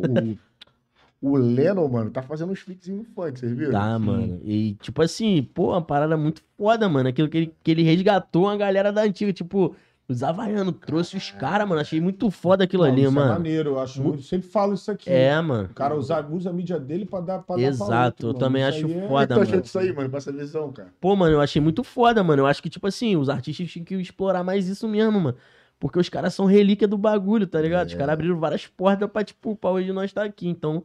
o, 1.21 1.31
o 1.31 1.37
Lennon, 1.37 1.87
mano, 1.87 2.11
tá 2.11 2.21
fazendo 2.21 2.51
uns 2.51 2.65
no 2.87 3.03
funk, 3.03 3.39
vocês 3.39 3.51
viram? 3.51 3.71
Tá, 3.71 3.97
mano. 3.99 4.39
E, 4.43 4.75
tipo 4.75 5.01
assim, 5.01 5.43
pô, 5.53 5.69
uma 5.69 5.81
parada 5.81 6.15
muito 6.15 6.41
foda, 6.57 6.87
mano. 6.87 7.09
Aquilo 7.09 7.27
que 7.29 7.37
ele, 7.37 7.53
que 7.63 7.71
ele 7.71 7.83
resgatou 7.83 8.43
uma 8.43 8.57
galera 8.57 8.91
da 8.93 9.01
antiga. 9.03 9.33
Tipo, 9.33 9.75
Os 10.07 10.21
Havaianos 10.21 10.75
trouxe 10.85 11.17
os 11.17 11.31
caras, 11.31 11.67
mano. 11.67 11.81
Achei 11.81 11.99
muito 11.99 12.29
foda 12.29 12.63
aquilo 12.63 12.83
Não, 12.83 12.91
ali, 12.91 13.01
isso 13.01 13.09
É 13.11 13.13
mano. 13.15 13.31
maneiro, 13.33 13.69
eu 13.71 13.79
acho. 13.79 14.01
Muito- 14.03 14.21
sempre 14.21 14.47
falo 14.47 14.75
isso 14.75 14.91
aqui. 14.91 15.09
É, 15.09 15.41
mano. 15.41 15.67
O 15.71 15.73
cara 15.73 15.95
usa, 15.95 16.23
usa 16.29 16.51
a 16.51 16.53
mídia 16.53 16.79
dele 16.79 17.05
pra 17.05 17.19
dar 17.21 17.39
pra 17.39 17.55
dar 17.55 17.61
pra 17.61 17.69
Exato, 17.69 18.27
outro, 18.27 18.27
eu 18.27 18.27
mano. 18.33 18.39
também 18.39 18.61
Isso 18.61 18.69
acho 18.69 18.81
é- 18.85 18.85
O 18.85 19.01
que 19.01 19.07
foda, 19.07 19.27
tu 19.35 19.39
achou 19.41 19.51
mano. 19.51 19.61
disso 19.63 19.79
aí, 19.79 19.93
mano? 19.93 20.09
Pra 20.09 20.17
essa 20.19 20.31
visão, 20.31 20.71
cara. 20.71 20.89
Pô, 21.01 21.15
mano, 21.15 21.33
eu 21.33 21.41
achei 21.41 21.59
muito 21.61 21.83
foda, 21.83 22.23
mano. 22.23 22.43
Eu 22.43 22.45
acho 22.45 22.61
que, 22.61 22.69
tipo 22.69 22.85
assim, 22.85 23.15
os 23.17 23.29
artistas 23.29 23.67
tinham 23.71 23.83
que 23.83 23.95
explorar 23.95 24.43
mais 24.43 24.67
isso 24.67 24.87
mesmo, 24.87 25.19
mano. 25.19 25.37
Porque 25.79 25.97
os 25.99 26.07
caras 26.07 26.33
são 26.35 26.45
relíquia 26.45 26.87
do 26.87 26.97
bagulho, 26.99 27.47
tá 27.47 27.59
ligado? 27.59 27.87
Os 27.87 27.93
caras 27.95 28.13
abriram 28.13 28.39
várias 28.39 28.67
portas 28.67 29.09
pra, 29.09 29.23
tipo, 29.23 29.55
pra 29.55 29.71
hoje 29.71 29.91
nós 29.91 30.05
estar 30.05 30.23
aqui. 30.23 30.47
Então, 30.47 30.83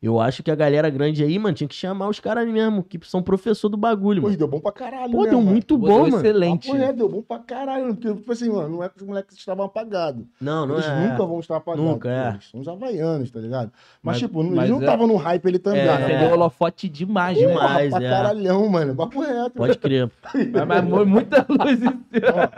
eu 0.00 0.20
acho 0.20 0.42
que 0.42 0.50
a 0.50 0.54
galera 0.54 0.88
grande 0.90 1.24
aí, 1.24 1.36
mano, 1.38 1.54
tinha 1.56 1.66
que 1.66 1.74
chamar 1.74 2.08
os 2.08 2.20
caras 2.20 2.48
mesmo, 2.48 2.82
que 2.84 2.98
são 3.04 3.20
professor 3.22 3.68
do 3.68 3.76
bagulho, 3.76 4.20
Pô, 4.22 4.28
mano. 4.28 4.38
deu 4.38 4.46
bom 4.48 4.60
pra 4.60 4.70
caralho, 4.70 5.10
Pô, 5.12 5.24
né, 5.24 5.30
deu 5.30 5.38
mano? 5.40 5.50
muito 5.50 5.78
Pô, 5.78 5.86
bom, 5.86 5.86
deu 5.88 5.98
mano. 6.12 6.16
excelente. 6.18 6.68
Papo 6.68 6.78
reto, 6.78 6.96
deu 6.98 7.08
bom 7.08 7.22
pra 7.22 7.38
caralho. 7.40 7.94
Porque, 7.94 8.14
tipo 8.14 8.32
assim, 8.32 8.48
mano, 8.48 8.68
não 8.68 8.84
é 8.84 8.88
que 8.88 8.96
os 8.98 9.02
moleques 9.02 9.36
estavam 9.36 9.64
apagados. 9.66 10.24
Não, 10.40 10.66
não 10.66 10.76
Eles 10.76 10.86
é. 10.86 11.08
nunca 11.08 11.26
vão 11.26 11.40
estar 11.40 11.56
apagados. 11.56 11.84
Nunca, 11.90 12.08
é. 12.08 12.22
pô, 12.22 12.34
Eles 12.36 12.50
são 12.50 12.60
os 12.60 12.68
havaianos, 12.68 13.30
tá 13.30 13.40
ligado? 13.40 13.72
Mas, 14.02 14.14
Mas- 14.14 14.18
tipo, 14.18 14.42
mas 14.44 14.52
eles 14.58 14.70
não 14.70 14.78
é- 14.78 14.80
estavam 14.84 15.06
no 15.08 15.16
hype 15.16 15.44
ele 15.46 15.58
também. 15.58 15.80
É, 15.80 15.84
né? 15.86 16.04
Acendeu 16.04 16.28
o 16.28 16.32
holofote 16.32 16.88
demais, 16.88 17.36
Demais. 17.36 17.58
demais. 17.58 17.88
Porra, 17.90 18.00
pra 18.00 18.08
é. 18.08 18.10
caralhão, 18.10 18.68
mano. 18.68 18.94
Papo 18.94 19.20
reto. 19.20 19.50
Pode 19.56 19.78
crer. 19.78 20.10
Mas, 20.52 20.66
mas 20.68 20.88
foi 20.90 21.04
muita 21.04 21.44
luz 21.48 21.72
em 21.72 21.76
cima. 21.76 21.98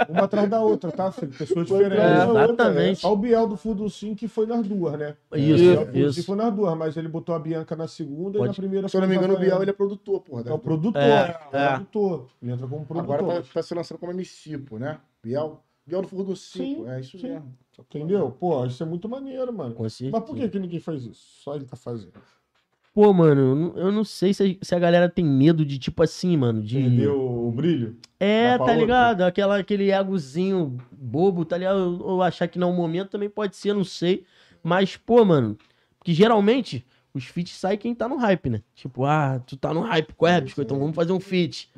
Ó, 0.08 0.12
uma 0.12 0.24
atrás 0.24 0.48
da 0.50 0.60
outra, 0.60 0.90
tá, 0.92 1.10
filho? 1.10 1.32
Pessoas 1.32 1.66
diferentes. 1.66 1.98
atrás 1.98 2.18
da 2.18 2.26
outra, 2.28 2.44
Exatamente. 2.44 3.06
Olha 3.06 3.12
o 3.14 3.16
Biel 3.16 3.46
do 3.48 3.56
Fundo 3.56 3.88
Sim, 3.88 4.14
que 4.14 4.28
foi 4.28 4.46
nas 4.46 4.66
duas, 4.66 4.98
né? 4.98 5.14
Isso, 5.34 5.54
o 5.54 5.56
Biel 5.56 5.76
do 5.80 5.86
Fundo 5.86 5.98
isso. 5.98 6.12
Sim 6.14 6.22
foi 6.22 6.36
nas 6.36 6.52
duas, 6.54 6.76
mas 6.76 6.96
ele 6.96 7.08
botou 7.08 7.29
a 7.34 7.38
Bianca 7.38 7.74
na 7.76 7.86
segunda 7.88 8.38
e 8.38 8.40
Pode- 8.40 8.48
na 8.48 8.54
primeira 8.54 8.88
Se 8.88 8.96
eu 8.96 9.00
não 9.00 9.08
me 9.08 9.16
engano, 9.16 9.34
o. 9.34 9.38
Biel 9.38 9.60
ele 9.62 9.70
é 9.70 9.74
produtor, 9.74 10.20
porra. 10.20 10.42
É 10.46 10.52
o 10.52 10.58
produtor, 10.58 11.00
É, 11.02 11.40
é, 11.52 11.62
é. 11.64 11.68
produtor. 11.70 12.28
Ele 12.42 12.52
entra 12.52 12.66
como 12.66 12.86
produtor. 12.86 13.14
Agora 13.20 13.42
tá, 13.42 13.48
tá 13.54 13.62
se 13.62 13.74
lançando 13.74 13.98
como 13.98 14.12
MC, 14.12 14.58
pô, 14.58 14.78
né? 14.78 14.98
Biel. 15.22 15.62
Biel 15.86 16.02
do 16.02 16.08
Fogo 16.08 16.24
do 16.24 16.36
Sim, 16.36 16.76
Cinco. 16.76 16.88
É 16.88 17.00
isso 17.00 17.18
sim. 17.18 17.28
mesmo. 17.28 17.52
Entendeu? 17.78 18.30
Pô, 18.30 18.64
isso 18.66 18.82
é 18.82 18.86
muito 18.86 19.08
maneiro, 19.08 19.52
mano. 19.52 19.74
Mas 19.78 19.98
por 20.24 20.36
que, 20.36 20.48
que 20.48 20.58
ninguém 20.58 20.78
faz 20.78 21.04
isso? 21.04 21.22
Só 21.42 21.56
ele 21.56 21.64
tá 21.64 21.76
fazendo. 21.76 22.12
Pô, 22.92 23.12
mano, 23.12 23.72
eu 23.76 23.92
não, 23.92 24.04
sei 24.04 24.34
se 24.34 24.58
a, 24.60 24.64
se 24.64 24.74
a 24.74 24.78
galera 24.78 25.08
tem 25.08 25.24
medo 25.24 25.64
de, 25.64 25.78
tipo 25.78 26.02
assim, 26.02 26.36
mano, 26.36 26.60
de... 26.60 26.78
Entendeu 26.80 27.46
o 27.46 27.52
brilho? 27.52 27.96
É, 28.18 28.58
tá 28.58 28.74
ligado? 28.74 29.22
Aquela, 29.22 29.58
aquele 29.58 29.92
egozinho 29.92 30.76
bobo, 30.90 31.44
tá 31.44 31.56
ligado? 31.56 31.78
Ou, 31.78 32.14
ou 32.14 32.22
achar 32.22 32.48
que 32.48 32.58
não 32.58 32.70
é 32.70 32.72
o 32.72 32.76
momento 32.76 33.10
também 33.10 33.30
pode 33.30 33.56
ser, 33.56 33.72
não 33.72 33.84
sei. 33.84 34.24
Mas, 34.62 34.96
pô, 34.96 35.24
mano, 35.24 35.56
porque 35.98 36.12
geralmente 36.12 36.84
os 37.14 37.24
feats 37.24 37.56
saem 37.56 37.78
quem 37.78 37.94
tá 37.94 38.08
no 38.08 38.16
hype, 38.16 38.50
né? 38.50 38.62
Tipo, 38.74 39.04
ah, 39.04 39.40
tu 39.46 39.56
tá 39.56 39.72
no 39.74 39.80
hype, 39.80 40.12
qual 40.14 40.30
é, 40.30 40.40
biscoito? 40.40 40.68
Então 40.72 40.78
vamos 40.80 40.94
fazer 40.96 41.12
um 41.12 41.20
feat. 41.20 41.70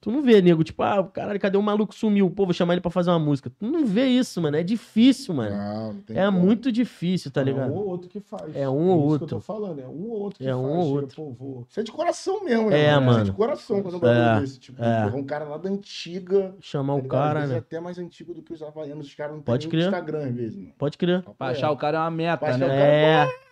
Tu 0.00 0.10
não 0.10 0.20
vê, 0.20 0.42
nego, 0.42 0.64
tipo, 0.64 0.82
ah, 0.82 1.08
caralho, 1.14 1.38
cadê 1.38 1.56
o 1.56 1.62
maluco 1.62 1.94
sumiu? 1.94 2.28
Pô, 2.28 2.44
vou 2.44 2.52
chamar 2.52 2.74
ele 2.74 2.80
pra 2.80 2.90
fazer 2.90 3.10
uma 3.10 3.20
música. 3.20 3.48
Tu 3.56 3.64
não 3.64 3.86
vê 3.86 4.04
isso, 4.08 4.42
mano. 4.42 4.56
É 4.56 4.62
difícil, 4.64 5.32
mano. 5.32 5.54
Não, 5.56 5.92
não 5.92 6.00
tem 6.02 6.18
É 6.18 6.24
como. 6.26 6.40
muito 6.40 6.72
difícil, 6.72 7.30
tá 7.30 7.40
É 7.40 7.44
um 7.44 7.46
ligado? 7.46 7.72
ou 7.72 7.86
outro 7.86 8.08
que 8.10 8.18
faz. 8.18 8.56
É 8.56 8.68
um 8.68 8.88
ou 8.88 8.96
isso 8.98 9.06
outro. 9.12 9.18
Que 9.28 9.34
eu 9.34 9.38
tô 9.38 9.40
falando, 9.40 9.78
é 9.80 9.86
um 9.86 10.10
ou 10.10 10.18
outro 10.22 10.38
que 10.40 10.44
É 10.44 10.50
faz. 10.52 10.58
um 10.60 10.68
ou 10.70 10.82
Chega, 10.86 10.94
outro. 11.02 11.16
Pô, 11.16 11.30
vou... 11.30 11.66
Isso 11.70 11.78
é 11.78 11.82
de 11.84 11.92
coração 11.92 12.42
mesmo, 12.42 12.68
né? 12.68 12.76
É, 12.80 12.88
Isso 12.88 12.96
é 12.96 13.00
mano. 13.00 13.24
de 13.26 13.30
coração 13.32 13.80
quando 13.80 13.94
um 13.94 13.98
É, 13.98 14.00
bagulho 14.24 14.40
desse. 14.40 14.58
Tipo, 14.58 14.82
é. 14.82 15.06
um 15.06 15.22
cara 15.22 15.44
lá 15.44 15.56
da 15.56 15.68
antiga. 15.70 16.52
Chamar 16.60 16.94
tá 16.94 16.98
o 16.98 17.02
ligado? 17.02 17.18
Às 17.20 17.22
cara, 17.28 17.38
vezes 17.38 17.50
né? 17.52 17.56
É 17.56 17.60
até 17.60 17.80
mais 17.80 17.98
antigo 18.00 18.34
do 18.34 18.42
que 18.42 18.52
os 18.52 18.60
havaianos. 18.60 19.06
Os 19.06 19.14
caras 19.14 19.36
não 19.36 19.42
Pode 19.42 19.68
têm 19.68 19.70
crer. 19.70 19.84
Instagram, 19.84 20.26
às 20.26 20.34
vezes, 20.34 20.56
mano. 20.56 20.72
Pode 20.76 20.98
crer. 20.98 21.22
Pra 21.38 21.46
achar 21.46 21.70
o 21.70 21.76
cara 21.76 21.98
é 21.98 22.00
uma 22.00 22.10
meta, 22.10 22.38
Pra 22.38 22.48
achar 22.56 22.64
o 22.64 22.68
né? 22.68 22.76
cara- 22.76 23.30
É. 23.32 23.51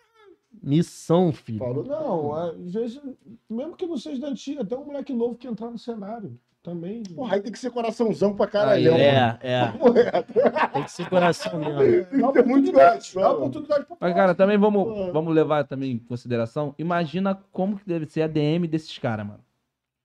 Missão, 0.63 1.33
filho. 1.33 1.59
Falou, 1.59 1.85
Não, 1.85 2.35
às 2.35 2.73
vezes, 2.73 3.01
mesmo 3.49 3.77
que 3.77 3.87
não 3.87 3.97
seja 3.97 4.21
da 4.21 4.29
antiga, 4.29 4.63
até 4.63 4.77
um 4.77 4.85
moleque 4.85 5.13
novo 5.13 5.37
que 5.37 5.47
entrar 5.47 5.71
no 5.71 5.79
cenário. 5.79 6.39
Também. 6.63 7.03
Porra, 7.05 7.37
aí 7.37 7.41
tem 7.41 7.51
que 7.51 7.59
ser 7.59 7.71
coraçãozão 7.71 8.35
pra 8.37 8.47
caralho. 8.47 8.93
Aí, 8.95 9.01
É, 9.01 9.39
é. 9.43 9.65
Reto. 9.65 10.35
Tem 10.75 10.83
que 10.85 10.93
ser 10.93 11.09
coração 11.09 11.59
mesmo. 11.59 11.79
Tem 11.79 12.05
que 12.05 12.05
ter 12.11 12.17
muito 12.19 12.39
oportunidade. 12.39 13.15
Dá 13.15 13.31
oportunidade 13.33 13.87
pra 13.87 13.97
Mas, 13.99 14.15
cara, 14.15 14.35
também 14.35 14.59
vamos, 14.59 15.11
vamos 15.11 15.35
levar 15.35 15.65
também 15.67 15.93
em 15.93 15.99
consideração. 15.99 16.75
Imagina 16.79 17.35
como 17.51 17.79
que 17.79 17.87
deve 17.87 18.05
ser 18.05 18.21
a 18.23 18.27
DM 18.27 18.69
desses 18.69 18.99
caras, 18.99 19.27
mano. 19.27 19.41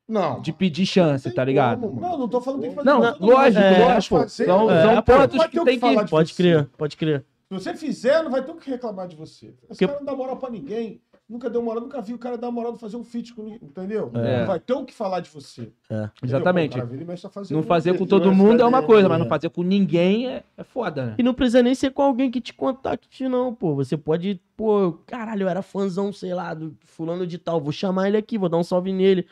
Não. 0.07 0.39
De 0.39 0.53
pedir 0.53 0.85
chance, 0.85 1.29
tá 1.29 1.43
ligado? 1.43 1.81
como. 1.81 1.99
Não, 1.99 2.17
não 2.17 2.29
tô 2.29 2.39
falando 2.39 2.61
que 2.61 2.67
tem 2.67 2.77
que 2.77 2.83
fazer. 2.83 2.89
Não, 2.89 3.01
lógico, 3.19 3.61
É, 3.63 3.93
lógico. 3.93 4.17
fazer, 4.19 4.45
São, 4.45 4.71
é, 4.71 4.81
são 4.81 5.01
pontos 5.01 5.47
que 5.47 5.59
o 5.59 5.65
tem 5.65 5.79
que 5.79 5.97
que. 5.97 6.09
Pode 6.09 6.33
crer, 6.35 6.69
pode 6.77 6.95
crer. 6.95 7.25
Se 7.47 7.53
você 7.53 7.75
fizer, 7.75 8.23
não 8.23 8.31
vai 8.31 8.43
ter 8.43 8.51
o 8.51 8.55
que 8.55 8.69
reclamar 8.69 9.07
de 9.07 9.15
você. 9.15 9.47
Esse 9.47 9.55
Porque- 9.67 9.85
cara 9.87 9.99
não 9.99 10.05
dá 10.05 10.15
moral 10.15 10.37
pra 10.37 10.49
ninguém. 10.49 11.01
Nunca 11.27 11.49
deu 11.49 11.59
moral, 11.61 11.81
nunca 11.81 11.99
vi 12.01 12.13
o 12.13 12.19
cara 12.19 12.37
dar 12.37 12.51
moral 12.51 12.73
de 12.73 12.79
fazer 12.79 12.97
um 12.97 13.03
feat 13.03 13.33
com 13.33 13.41
ninguém, 13.41 13.59
entendeu? 13.63 14.11
É. 14.13 14.39
Não 14.41 14.45
vai 14.47 14.59
ter 14.59 14.73
o 14.73 14.85
que 14.85 14.93
falar 14.93 15.21
de 15.21 15.29
você. 15.31 15.71
É. 15.89 16.07
Exatamente. 16.23 16.73
Pô, 16.79 16.85
cara 16.87 17.29
fazer 17.31 17.53
Não 17.55 17.61
um- 17.61 17.63
fazer 17.63 17.97
com 17.97 18.05
todo 18.05 18.31
mundo 18.31 18.61
é 18.61 18.65
uma 18.65 18.83
coisa, 18.83 19.09
mas 19.09 19.19
é. 19.19 19.23
não 19.23 19.27
fazer 19.27 19.49
com 19.49 19.63
ninguém 19.63 20.27
é, 20.29 20.43
é 20.55 20.63
foda, 20.63 21.03
né? 21.07 21.15
E 21.17 21.23
não 21.23 21.33
precisa 21.33 21.63
nem 21.63 21.73
ser 21.73 21.91
com 21.91 22.03
alguém 22.03 22.29
que 22.29 22.39
te 22.39 22.53
contacte, 22.53 23.27
não, 23.27 23.55
pô. 23.55 23.73
Você 23.73 23.97
pode, 23.97 24.39
pô, 24.55 24.99
caralho, 25.07 25.43
eu 25.43 25.49
era 25.49 25.63
fãzão, 25.63 26.13
sei 26.13 26.31
lá, 26.33 26.53
do 26.53 26.75
fulano 26.81 27.25
de 27.25 27.39
tal. 27.39 27.59
Vou 27.59 27.71
chamar 27.71 28.07
ele 28.07 28.17
aqui, 28.17 28.37
vou 28.37 28.49
dar 28.49 28.57
um 28.57 28.63
salve 28.63 28.93
nele. 28.93 29.25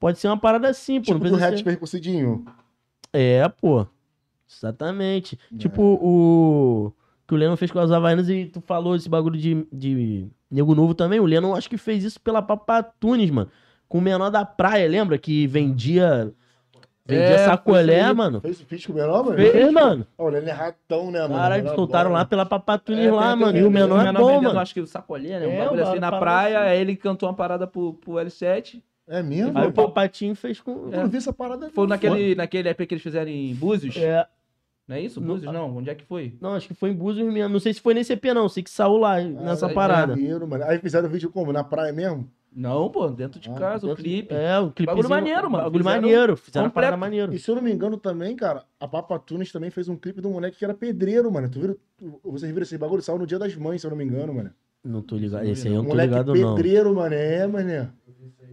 Pode 0.00 0.18
ser 0.18 0.26
uma 0.26 0.38
parada 0.38 0.68
assim, 0.68 0.98
pô. 1.00 1.12
Tipo 1.12 1.24
não 1.24 1.30
do 1.30 1.36
rap 1.36 1.56
ser... 1.58 1.62
fez 1.64 1.76
com 1.76 1.84
o 1.84 1.88
Cidinho. 1.88 2.44
É, 3.12 3.48
pô. 3.48 3.86
Exatamente. 4.50 5.38
Tipo 5.56 5.80
o. 5.82 6.92
Que 7.26 7.34
o 7.34 7.36
Lennon 7.36 7.56
fez 7.56 7.70
com 7.70 7.78
as 7.80 7.90
Havaianas 7.90 8.28
e 8.28 8.46
tu 8.46 8.60
falou 8.60 8.94
esse 8.94 9.08
bagulho 9.08 9.36
de, 9.38 9.66
de 9.72 10.26
Nego 10.50 10.74
Novo 10.74 10.94
também. 10.94 11.18
O 11.18 11.24
Lennon 11.26 11.54
acho 11.56 11.68
que 11.68 11.76
fez 11.76 12.04
isso 12.04 12.20
pela 12.20 12.40
Papatunes, 12.40 13.30
mano. 13.30 13.50
Com 13.88 13.98
o 13.98 14.00
menor 14.00 14.30
da 14.30 14.44
praia, 14.44 14.88
lembra? 14.88 15.18
Que 15.18 15.46
vendia. 15.46 16.32
Vendia 17.08 17.24
É, 17.36 17.38
sacolé, 17.44 18.00
aí. 18.02 18.14
mano. 18.14 18.40
Fez 18.40 18.60
o 18.60 18.64
feat 18.66 18.86
com 18.88 18.92
o 18.92 18.96
menor, 18.96 19.24
mano? 19.24 19.36
Fez, 19.36 19.72
mano. 19.72 20.06
Olha, 20.18 20.38
ele 20.38 20.50
é 20.50 20.52
ratão, 20.52 21.10
né, 21.10 21.20
mano? 21.22 21.34
Caralho, 21.34 21.62
Menor 21.62 21.76
soltaram 21.76 22.10
lá 22.12 22.24
pela 22.24 22.44
Papatunes 22.44 23.06
É, 23.06 23.12
lá, 23.12 23.30
tem- 23.30 23.36
mano. 23.40 23.52
tem- 23.52 23.62
E 23.62 23.64
o 23.64 23.70
menor 23.70 24.04
é 24.06 24.10
o 24.10 24.12
bom, 24.12 24.42
mano. 24.42 24.58
acho 24.58 24.74
que 24.74 24.80
o 24.80 24.86
sacolé, 24.88 25.38
né? 25.38 25.46
Um 25.46 25.50
É, 25.52 25.58
bagulho 25.64 25.82
uma 25.82 25.90
assim 25.90 26.00
na 26.00 26.10
praia, 26.18 26.58
assim. 26.60 26.68
aí 26.68 26.80
ele 26.80 26.96
cantou 26.96 27.28
uma 27.28 27.34
parada 27.34 27.64
pro, 27.66 27.94
pro 27.94 28.14
L7. 28.14 28.82
É 29.08 29.22
mesmo? 29.22 29.56
Aí 29.56 29.68
o 29.68 29.72
Papatinho 29.72 30.34
fez 30.34 30.60
com. 30.60 30.88
Eu 30.92 31.02
não 31.02 31.08
vi 31.08 31.18
essa 31.18 31.32
parada. 31.32 31.70
Foi 31.70 31.86
naquele, 31.86 32.34
naquele 32.34 32.68
EP 32.70 32.86
que 32.86 32.94
eles 32.94 33.02
fizeram 33.04 33.30
em 33.30 33.54
Búzios. 33.54 33.96
É. 33.96 34.26
Não 34.88 34.94
é 34.96 35.00
isso? 35.00 35.20
Búzios 35.20 35.52
não? 35.52 35.76
Onde 35.76 35.90
é 35.90 35.94
que 35.94 36.04
foi? 36.04 36.36
Não, 36.40 36.54
acho 36.54 36.68
que 36.68 36.74
foi 36.74 36.90
em 36.90 36.94
Búzios 36.94 37.26
mesmo. 37.32 37.52
Não 37.52 37.58
sei 37.60 37.74
se 37.74 37.80
foi 37.80 37.92
nesse 37.92 38.12
EP, 38.12 38.24
não. 38.32 38.48
Sei 38.48 38.62
que 38.62 38.70
saiu 38.70 38.96
lá, 38.96 39.20
nessa 39.20 39.66
aí, 39.66 39.74
parada. 39.74 40.14
Maneiro, 40.14 40.46
mano. 40.46 40.64
Aí 40.64 40.78
fizeram 40.78 41.08
o 41.08 41.10
vídeo 41.10 41.28
como? 41.30 41.52
Na 41.52 41.64
praia 41.64 41.92
mesmo? 41.92 42.30
Não, 42.54 42.88
pô, 42.88 43.08
dentro 43.08 43.38
de 43.38 43.50
Ah, 43.50 43.54
casa, 43.54 43.84
o 43.84 43.88
Dentro- 43.90 44.02
clipe. 44.02 44.32
É, 44.34 44.58
o 44.60 44.70
clipe. 44.70 44.86
Bagulho 44.86 45.10
maneiro, 45.10 45.50
mano. 45.50 45.64
Bagulho 45.64 45.84
Fizeram 45.84 46.00
maneiro. 46.02 46.36
Fizeram 46.36 46.66
completo. 46.68 46.74
parada 46.74 46.96
maneiro. 46.96 47.34
E 47.34 47.38
se 47.38 47.50
eu 47.50 47.54
não 47.56 47.62
me 47.62 47.70
engano 47.72 47.98
também, 47.98 48.34
cara, 48.34 48.62
a 48.80 48.88
Papa 48.88 49.18
Tunes 49.18 49.52
também 49.52 49.68
fez 49.70 49.88
um 49.88 49.96
clipe 49.96 50.20
de 50.22 50.26
um 50.26 50.32
moleque 50.32 50.56
que 50.56 50.64
era 50.64 50.72
pedreiro, 50.72 51.30
mano. 51.30 51.50
Tu 51.50 51.60
viram? 51.60 51.76
Vocês 52.24 52.50
viram 52.50 52.62
esse 52.62 52.78
bagulho? 52.78 53.02
Saiu 53.02 53.18
no 53.18 53.26
dia 53.26 53.38
das 53.38 53.54
mães, 53.56 53.80
se 53.82 53.86
eu 53.86 53.90
não 53.90 53.98
me 53.98 54.04
engano, 54.04 54.32
mano. 54.32 54.50
Não 54.82 55.02
tô 55.02 55.16
ligado. 55.16 55.42
Não 55.44 55.50
Esse 55.50 55.66
aí 55.68 55.74
eu 55.74 55.80
Um 55.80 55.82
não 55.82 55.90
tô 55.90 55.96
moleque 55.96 56.08
ligado, 56.14 56.34
não. 56.34 56.54
pedreiro, 56.54 56.94
mano. 56.94 57.14
É, 57.14 57.46
mané. 57.46 57.90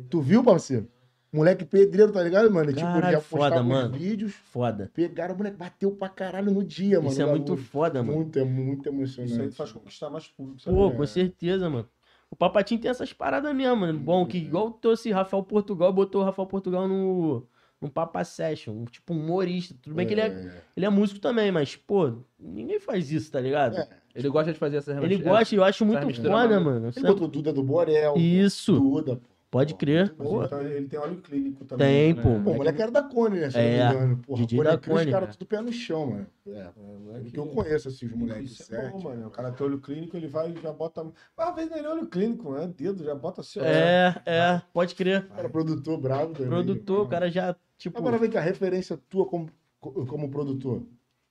Tu 0.10 0.20
viu, 0.20 0.44
parceiro? 0.44 0.88
Moleque 1.34 1.66
pedreiro, 1.66 2.12
tá 2.12 2.22
ligado, 2.22 2.52
mano? 2.54 2.68
tipo, 2.72 2.82
Caralho, 2.82 3.12
já 3.14 3.22
postava 3.22 3.56
foda, 3.56 3.64
mano. 3.64 3.98
vídeos, 3.98 4.34
Foda. 4.34 4.92
pegaram 4.94 5.34
o 5.34 5.38
moleque, 5.38 5.58
bateu 5.58 5.92
pra 5.92 6.08
caralho 6.08 6.52
no 6.52 6.64
dia, 6.64 6.98
mano. 7.00 7.10
Isso 7.12 7.22
é 7.22 7.26
muito 7.26 7.58
foda, 7.58 8.04
mano. 8.04 8.18
Muito, 8.20 8.38
é 8.38 8.44
muito 8.44 8.82
Isso 9.04 9.20
aí 9.20 9.26
emocionante. 9.28 9.56
faz 9.56 9.72
conquistar 9.72 10.10
mais 10.12 10.28
público. 10.28 10.62
sabe? 10.62 10.78
Pô, 10.78 10.90
É. 10.90 10.92
com 10.92 11.06
certeza, 11.08 11.68
mano. 11.70 11.88
O 12.30 12.36
Papatinho 12.36 12.80
tem 12.80 12.90
essas 12.92 13.12
paradas 13.14 13.54
mesmo, 13.56 13.76
mano. 13.78 13.98
Bom, 14.00 14.26
que 14.26 14.38
igual 14.38 14.72
trouxe 14.72 15.12
Rafael 15.12 15.42
Portugal, 15.44 15.92
botou 15.92 16.22
o 16.22 16.24
Rafael 16.24 16.48
Portugal 16.48 16.88
no, 16.88 17.48
no 17.82 17.90
Papa 17.90 18.24
Session. 18.24 18.74
um 18.74 18.86
Tipo, 18.86 19.14
humorista. 19.14 19.76
Tudo 19.82 19.96
bem 19.96 20.06
que 20.06 20.14
ele 20.14 20.22
é, 20.22 20.52
ele 20.78 20.86
é 20.86 20.90
músico 20.90 21.20
também, 21.20 21.52
mas, 21.52 21.76
pô, 21.76 22.14
ninguém 22.40 22.80
faz 22.80 23.12
isso, 23.12 23.32
tá 23.32 23.40
ligado? 23.40 23.78
É. 23.78 23.88
Ele 24.16 24.30
gosta 24.30 24.54
de 24.54 24.60
fazer 24.60 24.78
essa 24.78 24.92
Ele 25.04 25.18
gosta 25.18 25.56
e 25.56 25.58
eu 25.58 25.64
acho 25.64 25.84
muito 25.84 26.02
foda, 26.16 26.30
maneiro. 26.30 26.64
mano. 26.64 26.92
Ele 26.96 27.08
botou 27.08 27.28
Duda 27.28 27.52
do 27.52 27.64
Borel. 27.64 28.14
Isso. 28.18 28.74
Duda, 28.80 29.16
pô. 29.16 29.33
Pode 29.54 29.76
crer. 29.76 30.16
Mas 30.18 30.28
então 30.32 30.62
ele 30.64 30.88
tem 30.88 30.98
óleo 31.00 31.22
clínico 31.22 31.64
também. 31.64 31.88
tem, 31.88 32.14
né? 32.16 32.22
pô. 32.24 32.44
Pô, 32.44 32.52
o 32.52 32.56
moleque- 32.56 32.82
era 32.82 32.90
da 32.92 33.04
Cone, 33.04 33.40
né? 33.40 33.52
Se 33.52 33.58
É, 33.60 33.78
não 33.84 33.88
me 33.90 33.96
engano. 33.96 34.18
Porra, 34.18 34.46
DJ 34.48 34.58
Cone 34.58 34.70
da 34.70 34.76
os 34.76 34.86
Cone, 34.88 35.12
caras 35.12 35.28
né? 35.30 35.34
tudo 35.38 35.48
pé 35.48 35.62
no 35.62 35.72
chão, 35.72 36.08
mano. 36.08 36.28
É. 36.48 36.52
É, 36.52 36.72
moleque- 36.76 37.24
Porque 37.26 37.40
eu 37.40 37.46
conheço, 37.48 37.88
assim, 37.88 38.06
os 38.08 38.14
moleques 38.14 38.52
Isso 38.60 38.74
é 38.74 38.90
bom, 38.90 39.00
mano. 39.04 39.28
O 39.28 39.30
cara 39.30 39.52
tem 39.52 39.68
olho 39.68 39.80
clínico, 39.80 40.18
ele 40.18 40.28
vai 40.28 40.52
e 40.52 40.60
já 40.60 40.74
bota. 40.74 41.04
Mas 41.38 41.48
às 41.50 41.56
vezes 41.56 41.70
nem 41.72 41.86
é 41.86 41.90
olho 41.90 42.08
clínico, 42.08 42.52
né? 42.52 42.68
Dedo, 42.76 43.04
já 43.04 43.14
bota 43.14 43.42
assim. 43.42 43.60
ó. 43.60 43.64
É, 43.64 44.16
é, 44.26 44.62
pode 44.74 44.96
crer. 44.96 45.28
Cara, 45.28 45.48
produtor 45.48 46.00
bravo 46.02 46.34
também. 46.34 46.50
Produtor, 46.50 47.06
o 47.06 47.08
cara 47.08 47.30
já, 47.30 47.56
tipo. 47.78 47.98
Agora 48.00 48.18
vem 48.18 48.32
cá, 48.32 48.42
referência 48.42 48.98
tua 49.08 49.28
como, 49.28 49.50
como 49.80 50.32
produtor. 50.32 50.82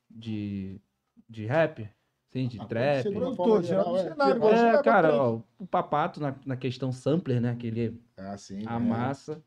De, 0.09 0.81
de 1.29 1.45
rap, 1.47 1.89
sim, 2.33 2.49
de 2.49 2.61
Ah, 2.61 2.65
trap. 2.65 3.13
Produtor, 3.13 3.63
geral 3.63 3.97
é. 3.97 4.03
cenário, 4.11 4.45
É, 4.45 4.57
Chega 4.57 4.83
cara, 4.83 5.15
ó, 5.15 5.41
o 5.59 5.67
Papato 5.67 6.21
na, 6.21 6.35
na 6.47 6.57
questão 6.57 6.91
sampler, 6.91 7.41
né? 7.41 7.55
Que 7.55 7.67
ele 7.67 8.01
Ah, 8.17 8.37
sim. 8.37 8.65
amassa. 8.67 9.43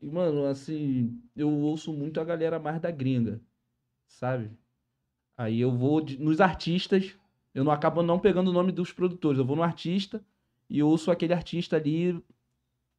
E, 0.00 0.06
mano, 0.06 0.44
assim, 0.46 1.20
eu 1.34 1.48
ouço 1.50 1.92
muito 1.92 2.20
a 2.20 2.24
galera 2.24 2.58
mais 2.58 2.80
da 2.80 2.90
gringa, 2.90 3.40
sabe? 4.06 4.50
Aí 5.36 5.60
eu 5.60 5.72
vou 5.76 6.00
de- 6.00 6.18
nos 6.18 6.40
artistas, 6.40 7.16
eu 7.54 7.64
não 7.64 7.72
acabo 7.72 8.02
não 8.02 8.18
pegando 8.18 8.50
o 8.50 8.52
nome 8.52 8.70
dos 8.70 8.92
produtores, 8.92 9.38
eu 9.38 9.44
vou 9.44 9.56
no 9.56 9.62
artista 9.62 10.22
e 10.68 10.82
ouço 10.82 11.10
aquele 11.10 11.32
artista 11.32 11.76
ali 11.76 12.22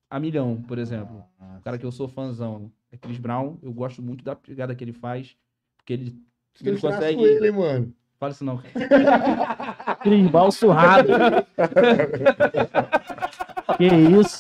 a 0.10 0.20
milhão, 0.20 0.62
por 0.64 0.78
exemplo. 0.78 1.24
Ah, 1.40 1.58
O 1.60 1.62
cara 1.62 1.78
que 1.78 1.86
eu 1.86 1.92
sou 1.92 2.08
fãzão 2.08 2.72
é 2.92 2.98
Chris 2.98 3.18
Brown, 3.18 3.58
eu 3.62 3.72
gosto 3.72 4.02
muito 4.02 4.24
da 4.24 4.36
pegada 4.36 4.76
que 4.76 4.84
ele 4.84 4.94
faz, 4.94 5.38
porque 5.78 5.94
ele 5.94 6.22
Ele 6.62 6.80
consegue- 6.80 7.22
ele, 7.22 7.48
hein, 7.48 7.52
mano. 7.54 7.94
Fala 8.20 8.32
isso 8.32 8.46
não. 8.46 8.62
Crisbal 10.02 10.52
surrado. 10.52 11.10
que 13.78 13.86
isso? 13.86 14.40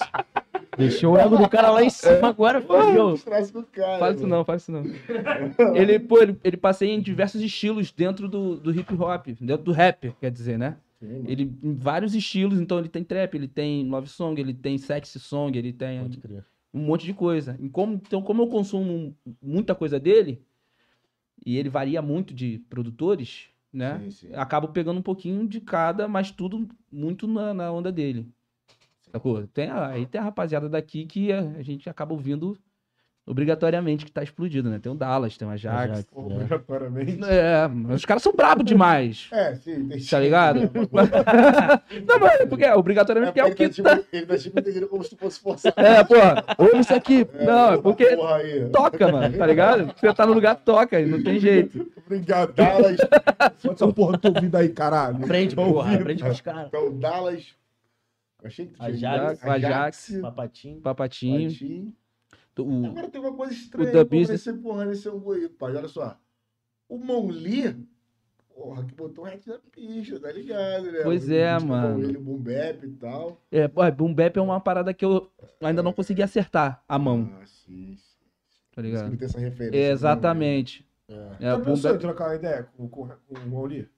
Deixou 0.78 1.14
o 1.14 1.18
ego 1.18 1.38
do 1.38 1.48
cara 1.50 1.70
lá 1.70 1.84
em 1.84 1.90
cima 1.90 2.30
agora, 2.30 2.62
filho. 2.62 3.18
Traz 3.18 3.52
com 3.52 3.60
o 3.60 3.64
cara. 3.64 4.00
Fala 4.00 4.12
isso 4.12 4.22
mano. 4.24 4.36
não, 4.36 4.46
fala 4.46 4.58
isso 4.58 4.72
não. 4.72 4.84
Ele, 5.76 6.00
pô, 6.00 6.22
ele, 6.22 6.38
ele 6.44 6.58
passeia 6.58 6.94
em 6.94 7.02
diversos 7.02 7.42
estilos 7.42 7.92
dentro 7.92 8.28
do, 8.28 8.58
do 8.58 8.72
hip 8.78 8.94
hop, 8.96 9.28
dentro 9.40 9.64
do 9.64 9.72
rap, 9.72 10.14
quer 10.20 10.32
dizer, 10.32 10.58
né? 10.58 10.78
Sim, 11.00 11.08
mano. 11.08 11.26
Ele 11.30 11.52
em 11.64 11.76
vários 11.76 12.14
estilos, 12.14 12.60
então 12.60 12.78
ele 12.80 12.90
tem 12.90 13.04
trap, 13.04 13.36
ele 13.36 13.48
tem 13.48 13.88
love 13.90 14.08
song, 14.10 14.40
ele 14.40 14.54
tem 14.54 14.78
sexy 14.78 15.20
song, 15.20 15.58
ele 15.58 15.72
tem 15.72 16.02
um 16.74 16.80
monte 16.80 17.06
de 17.06 17.14
coisa. 17.14 17.56
E 17.60 17.70
como- 17.70 18.02
então, 18.06 18.22
como 18.22 18.44
eu 18.44 18.48
consumo 18.48 19.16
muita 19.42 19.74
coisa 19.74 19.98
dele, 19.98 20.42
e 21.46 21.58
ele 21.58 21.70
varia 21.70 22.02
muito 22.02 22.34
de 22.34 22.60
produtores, 22.70 23.48
né? 23.76 24.00
Sim, 24.00 24.12
sim. 24.12 24.34
Acabo 24.34 24.70
pegando 24.70 25.00
um 25.00 25.04
pouquinho 25.04 25.48
de 25.48 25.60
cada, 25.60 26.08
mas 26.08 26.32
tudo 26.32 26.68
muito 26.92 27.28
na, 27.28 27.54
na 27.54 27.72
onda 27.72 27.92
dele. 27.92 28.32
Sacou? 29.12 29.46
Tem 29.48 29.70
aí 29.70 30.06
tem 30.06 30.20
a 30.20 30.24
rapaziada 30.24 30.70
daqui 30.70 31.06
que 31.06 31.32
a, 31.32 31.40
a 31.40 31.62
gente 31.62 31.90
acaba 31.90 32.14
ouvindo 32.14 32.58
obrigatoriamente 33.26 34.06
que 34.06 34.12
tá 34.12 34.22
explodido, 34.22 34.70
né? 34.70 34.80
Tem 34.80 34.92
o 34.92 34.96
Dallas, 34.96 35.36
tem 35.36 35.48
o 35.48 35.52
Ajax. 35.52 35.92
Ajax. 35.92 36.08
Obrigatoriamente. 36.14 37.20
É, 37.24 37.68
mas 37.68 37.98
os 37.98 38.06
caras 38.06 38.22
são 38.22 38.34
brabos 38.34 38.66
demais. 38.66 39.28
É, 39.32 39.56
sim. 39.56 39.88
Tem 39.88 40.06
Tá 40.06 40.20
ligado? 40.20 40.60
Não, 42.08 42.20
mas 42.20 42.40
é 42.42 42.46
porque 42.46 42.66
é 42.66 42.76
obrigatoriamente 42.76 43.34
que 43.34 43.40
é 43.40 43.46
o 43.46 43.56
que 43.56 43.64
ele, 43.64 43.74
tá. 43.74 43.84
tá 43.84 43.98
tipo, 43.98 44.16
ele 44.16 44.26
tá 44.26 44.38
tipo 44.38 44.60
entendendo 44.60 44.88
como 44.88 45.04
se 45.04 45.10
tu 45.10 45.18
fosse 45.18 45.40
forçar. 45.40 45.74
É, 45.76 46.04
porra, 46.04 46.44
ouve 46.58 46.80
isso 46.80 46.94
aqui. 46.94 47.28
Não, 47.44 47.74
é 47.74 47.78
porque 47.82 48.16
toca, 48.72 49.12
mano, 49.12 49.38
tá 49.38 49.46
ligado? 49.46 49.94
Você 49.96 50.14
tá 50.14 50.26
no 50.26 50.34
lugar, 50.34 50.56
toca, 50.56 51.00
não 51.06 51.24
tem 51.24 51.40
jeito. 51.40 51.92
Obrigado. 52.06 52.54
Dallas. 52.54 52.98
Essa 53.64 53.88
porra 53.92 54.14
do 54.14 54.18
teu 54.20 54.34
ouvido 54.34 54.56
aí, 54.56 54.70
caralho. 54.70 55.18
Aprende, 55.24 55.56
Tô 55.56 55.64
porra. 55.64 55.86
ouvindo. 55.86 56.02
Aprende 56.02 56.24
com 56.24 56.30
os 56.30 56.42
caras. 56.42 56.68
Então, 56.68 56.98
Dallas. 56.98 57.56
Eu 58.42 58.48
achei 58.48 58.68
que 58.68 58.74
tinha 58.76 58.88
Ajax, 58.88 59.44
Ajax, 59.44 59.66
Ajax, 59.66 60.22
Papatinho. 60.22 60.82
Papatinho. 60.82 61.50
Patinho. 61.50 61.94
O, 62.58 62.86
Agora 62.88 63.10
tem 63.10 63.20
uma 63.22 63.34
coisa 63.36 63.54
estranha. 63.54 63.90
o 63.90 63.92
como 63.94 64.06
Business- 64.22 64.48
porra, 64.62 64.86
nesse 64.86 65.10
pai. 65.58 65.76
Olha 65.76 65.88
só. 65.88 66.18
O 66.88 66.98
Monli, 66.98 67.86
porra, 68.54 68.84
que 68.86 68.94
botou 68.94 69.26
o 69.26 69.28
hat 69.28 69.46
na 69.48 69.58
pista, 69.72 70.20
tá 70.20 70.32
ligado, 70.32 70.92
né? 70.92 71.00
Pois 71.04 71.28
O 71.28 71.34
é, 71.34 71.60
com 71.60 71.66
mano. 71.66 72.04
Ele, 72.04 72.18
o 72.18 72.22
boom 72.22 72.38
bap 72.38 72.86
e 72.86 72.92
tal. 72.92 73.42
é, 73.52 73.68
pô, 73.68 73.82
boom 73.92 74.14
bap 74.14 74.38
é 74.38 74.42
uma 74.42 74.60
parada 74.62 74.94
que 74.94 75.04
eu 75.04 75.30
ainda 75.62 75.82
não 75.84 75.92
consegui 75.92 76.22
acertar 76.24 76.84
a 76.88 76.98
mão, 77.00 77.30
Ah, 77.42 77.46
sim. 77.46 77.96
sim. 77.98 78.20
tá 78.74 78.82
ligado? 78.82 79.18
tem 79.18 79.26
essa 79.26 79.40
referência. 79.40 79.78
É, 79.78 79.90
exatamente. 79.92 80.88
É. 81.10 81.14
É, 81.14 81.38
Já 81.42 81.60
pensou 81.60 81.96
em 81.96 82.00
trocar 82.00 82.30
uma 82.30 82.36
ideia 82.36 82.64
com, 82.78 82.88
com, 82.88 83.08
com 83.10 83.34
o 83.36 83.48
Mauli? 83.50 83.90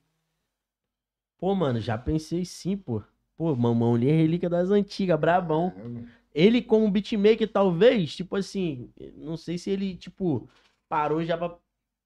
Pô, 1.38 1.54
mano, 1.54 1.80
já 1.80 1.98
pensei 1.98 2.44
sim, 2.46 2.76
pô. 2.76 3.04
Pô, 3.36 3.56
Mamão 3.56 3.94
ali 3.96 4.10
é 4.10 4.14
relíquia 4.16 4.50
das 4.50 4.72
antigas, 4.72 5.20
brabão. 5.20 5.72
É. 5.78 6.18
Ele 6.40 6.62
como 6.62 6.92
beatmaker, 6.92 7.52
talvez, 7.52 8.16
tipo 8.16 8.36
assim, 8.36 8.92
não 9.16 9.36
sei 9.36 9.58
se 9.58 9.72
ele, 9.72 9.96
tipo, 9.96 10.48
parou 10.88 11.24
já 11.26 11.36
pra, 11.36 11.58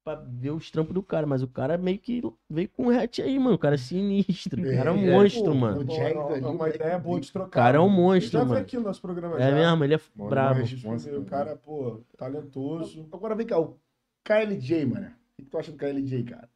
pra 0.05 0.15
ver 0.15 0.51
os 0.51 0.71
trampos 0.71 0.93
do 0.93 1.03
cara, 1.03 1.27
mas 1.27 1.43
o 1.43 1.49
cara 1.49 1.77
meio 1.77 1.99
que 1.99 2.21
veio 2.49 2.69
com 2.69 2.85
um 2.85 2.89
hat 2.97 3.21
aí, 3.21 3.37
mano. 3.37 3.55
O 3.55 3.59
cara 3.59 3.75
é 3.75 3.77
sinistro. 3.77 4.61
O 4.61 4.71
cara 4.73 4.89
é 4.89 4.93
um 4.93 5.05
É, 5.05 5.11
monstro, 5.11 5.43
pô, 5.43 5.53
mano. 5.53 5.81
o 5.81 5.83
Jack 5.83 6.15
é 6.15 6.47
uma 6.47 6.65
Jack 6.67 6.75
ideia 6.77 6.97
boa 6.97 7.19
de 7.19 7.29
trocar. 7.29 7.47
O 7.47 7.51
cara 7.51 7.77
é 7.77 7.81
um 7.81 7.89
mano. 7.89 8.01
monstro, 8.03 8.39
Já 8.39 8.45
mano. 8.45 8.59
aqui 8.61 8.77
no 8.77 8.83
nosso 8.83 9.01
programa 9.01 9.35
É 9.35 9.49
já. 9.49 9.53
mesmo, 9.55 9.83
ele 9.83 9.95
é 9.95 9.99
Mano, 10.15 10.29
brabo. 10.29 10.59
mas- 10.61 10.71
Responsa, 10.71 11.19
O 11.19 11.25
cara, 11.25 11.55
pô, 11.57 11.99
talentoso. 12.17 13.05
Agora 13.11 13.35
vem 13.35 13.45
cá, 13.45 13.59
o 13.59 13.77
KLJ, 14.23 14.85
mano. 14.85 15.07
O 15.37 15.43
que 15.43 15.49
tu 15.49 15.57
acha 15.57 15.71
do 15.73 15.77
KLJ, 15.77 16.23
cara? 16.23 16.49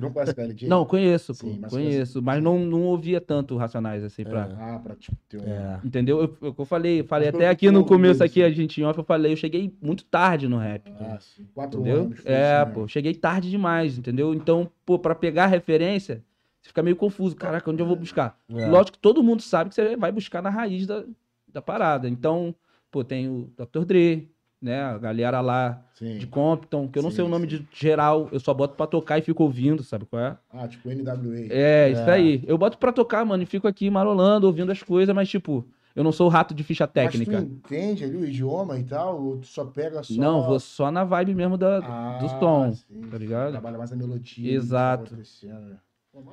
Tu 0.00 0.04
não 0.04 0.12
conhece? 0.12 0.66
Não, 0.66 0.84
conheço, 0.84 1.34
pô, 1.34 1.46
Sim, 1.46 1.58
mas 1.60 1.72
conheço, 1.72 2.22
mas 2.22 2.42
não, 2.42 2.58
não 2.58 2.82
ouvia 2.84 3.20
tanto 3.20 3.56
Racionais 3.56 4.02
assim 4.02 4.24
pra... 4.24 4.48
Ah, 4.58 4.80
pra 4.82 4.94
tipo. 4.96 5.16
É. 5.42 5.80
Entendeu? 5.84 6.20
Eu, 6.20 6.36
eu, 6.40 6.54
eu 6.58 6.64
falei, 6.64 7.02
falei 7.02 7.28
Mas 7.28 7.34
até 7.36 7.48
aqui 7.48 7.70
no 7.70 7.84
começo 7.84 8.24
aqui, 8.24 8.42
a 8.42 8.50
gente 8.50 8.80
em 8.80 8.84
off, 8.84 8.98
eu 8.98 9.04
falei, 9.04 9.32
eu 9.32 9.36
cheguei 9.36 9.74
muito 9.80 10.04
tarde 10.04 10.48
no 10.48 10.58
rap. 10.58 10.90
Ah, 11.00 11.18
sim. 11.20 11.46
Quatro 11.54 11.80
Entendeu? 11.80 12.02
anos. 12.02 12.20
É, 12.24 12.64
né? 12.64 12.72
pô, 12.72 12.88
cheguei 12.88 13.14
tarde 13.14 13.50
demais, 13.50 13.98
entendeu? 13.98 14.34
Então, 14.34 14.70
pô, 14.84 14.98
pra 14.98 15.14
pegar 15.14 15.46
referência, 15.46 16.24
você 16.60 16.68
fica 16.68 16.82
meio 16.82 16.96
confuso. 16.96 17.36
Caraca, 17.36 17.70
onde 17.70 17.82
eu 17.82 17.86
vou 17.86 17.96
buscar? 17.96 18.38
É. 18.48 18.66
Lógico 18.66 18.92
que 18.92 19.02
todo 19.02 19.22
mundo 19.22 19.42
sabe 19.42 19.70
que 19.70 19.74
você 19.74 19.96
vai 19.96 20.12
buscar 20.12 20.42
na 20.42 20.50
raiz 20.50 20.86
da, 20.86 21.04
da 21.48 21.62
parada. 21.62 22.08
Então, 22.08 22.54
pô, 22.90 23.02
tem 23.02 23.28
o 23.28 23.50
Dr. 23.56 23.84
Dre, 23.84 24.30
né? 24.60 24.82
A 24.82 24.98
galera 24.98 25.40
lá 25.40 25.82
Sim. 25.94 26.18
de 26.18 26.26
Compton, 26.26 26.88
que 26.88 26.98
eu 26.98 27.02
não 27.02 27.10
Sim, 27.10 27.16
sei 27.16 27.24
o 27.24 27.28
nome 27.28 27.46
de 27.46 27.66
geral, 27.72 28.28
eu 28.30 28.40
só 28.40 28.52
boto 28.52 28.74
pra 28.76 28.86
tocar 28.86 29.18
e 29.18 29.22
fico 29.22 29.42
ouvindo, 29.42 29.82
sabe 29.82 30.04
qual 30.06 30.22
é? 30.22 30.36
Ah, 30.50 30.68
tipo 30.68 30.88
NWA. 30.90 31.46
É, 31.50 31.90
isso 31.90 32.02
É. 32.02 32.12
aí. 32.14 32.42
Eu 32.46 32.58
boto 32.58 32.78
pra 32.78 32.92
tocar, 32.92 33.24
mano, 33.24 33.42
e 33.42 33.46
fico 33.46 33.66
aqui 33.66 33.88
marolando, 33.88 34.46
ouvindo 34.46 34.70
as 34.70 34.82
coisas, 34.82 35.14
mas 35.14 35.28
tipo, 35.28 35.66
eu 35.94 36.04
não 36.04 36.12
sou 36.12 36.26
o 36.26 36.30
rato 36.30 36.54
de 36.54 36.62
ficha 36.62 36.86
técnica. 36.86 37.32
Mas 37.32 37.44
tu 37.44 37.52
entende 37.52 38.04
ali 38.04 38.16
o 38.16 38.24
idioma 38.24 38.78
e 38.78 38.84
tal? 38.84 39.22
Ou 39.22 39.36
tu 39.38 39.46
só 39.46 39.64
pega 39.64 40.02
só. 40.02 40.20
Não, 40.20 40.42
vou 40.42 40.60
só 40.60 40.90
na 40.90 41.04
vibe 41.04 41.34
mesmo 41.34 41.56
da, 41.56 41.78
Ah, 41.78 42.18
do 42.20 42.28
som, 42.28 42.72
sim, 42.72 43.00
tá 43.10 43.18
ligado? 43.18 43.52
Trabalha 43.52 43.78
mais 43.78 43.92
a 43.92 43.96
melodia. 43.96 44.52
Exato. 44.52 45.16
que 45.16 45.46
tá 45.46 45.54
né? 45.58 45.76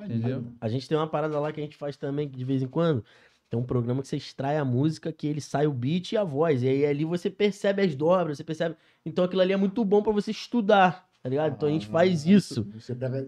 Entendeu? 0.04 0.44
A 0.60 0.68
gente 0.68 0.88
tem 0.88 0.98
uma 0.98 1.06
parada 1.06 1.38
lá 1.38 1.52
que 1.52 1.60
a 1.60 1.62
gente 1.62 1.76
faz 1.76 1.96
também, 1.96 2.28
de 2.28 2.44
vez 2.44 2.62
em 2.62 2.66
quando. 2.66 3.04
Tem 3.50 3.58
um 3.58 3.62
programa 3.62 4.02
que 4.02 4.08
você 4.08 4.16
extrai 4.16 4.58
a 4.58 4.64
música, 4.64 5.10
que 5.12 5.26
ele 5.26 5.40
sai 5.40 5.66
o 5.66 5.72
beat 5.72 6.12
e 6.12 6.16
a 6.16 6.24
voz. 6.24 6.62
E 6.62 6.68
aí 6.68 6.84
ali 6.84 7.04
você 7.04 7.30
percebe 7.30 7.80
as 7.82 7.94
dobras, 7.94 8.36
você 8.36 8.44
percebe. 8.44 8.76
Então 9.06 9.24
aquilo 9.24 9.40
ali 9.40 9.52
é 9.52 9.56
muito 9.56 9.82
bom 9.84 10.02
pra 10.02 10.12
você 10.12 10.30
estudar, 10.30 11.08
tá 11.22 11.28
ligado? 11.30 11.54
Então 11.54 11.68
a 11.68 11.72
gente 11.72 11.88
Ah, 11.88 11.92
faz 11.92 12.26
isso. 12.26 12.62
Você 12.74 12.94
pega. 12.94 13.26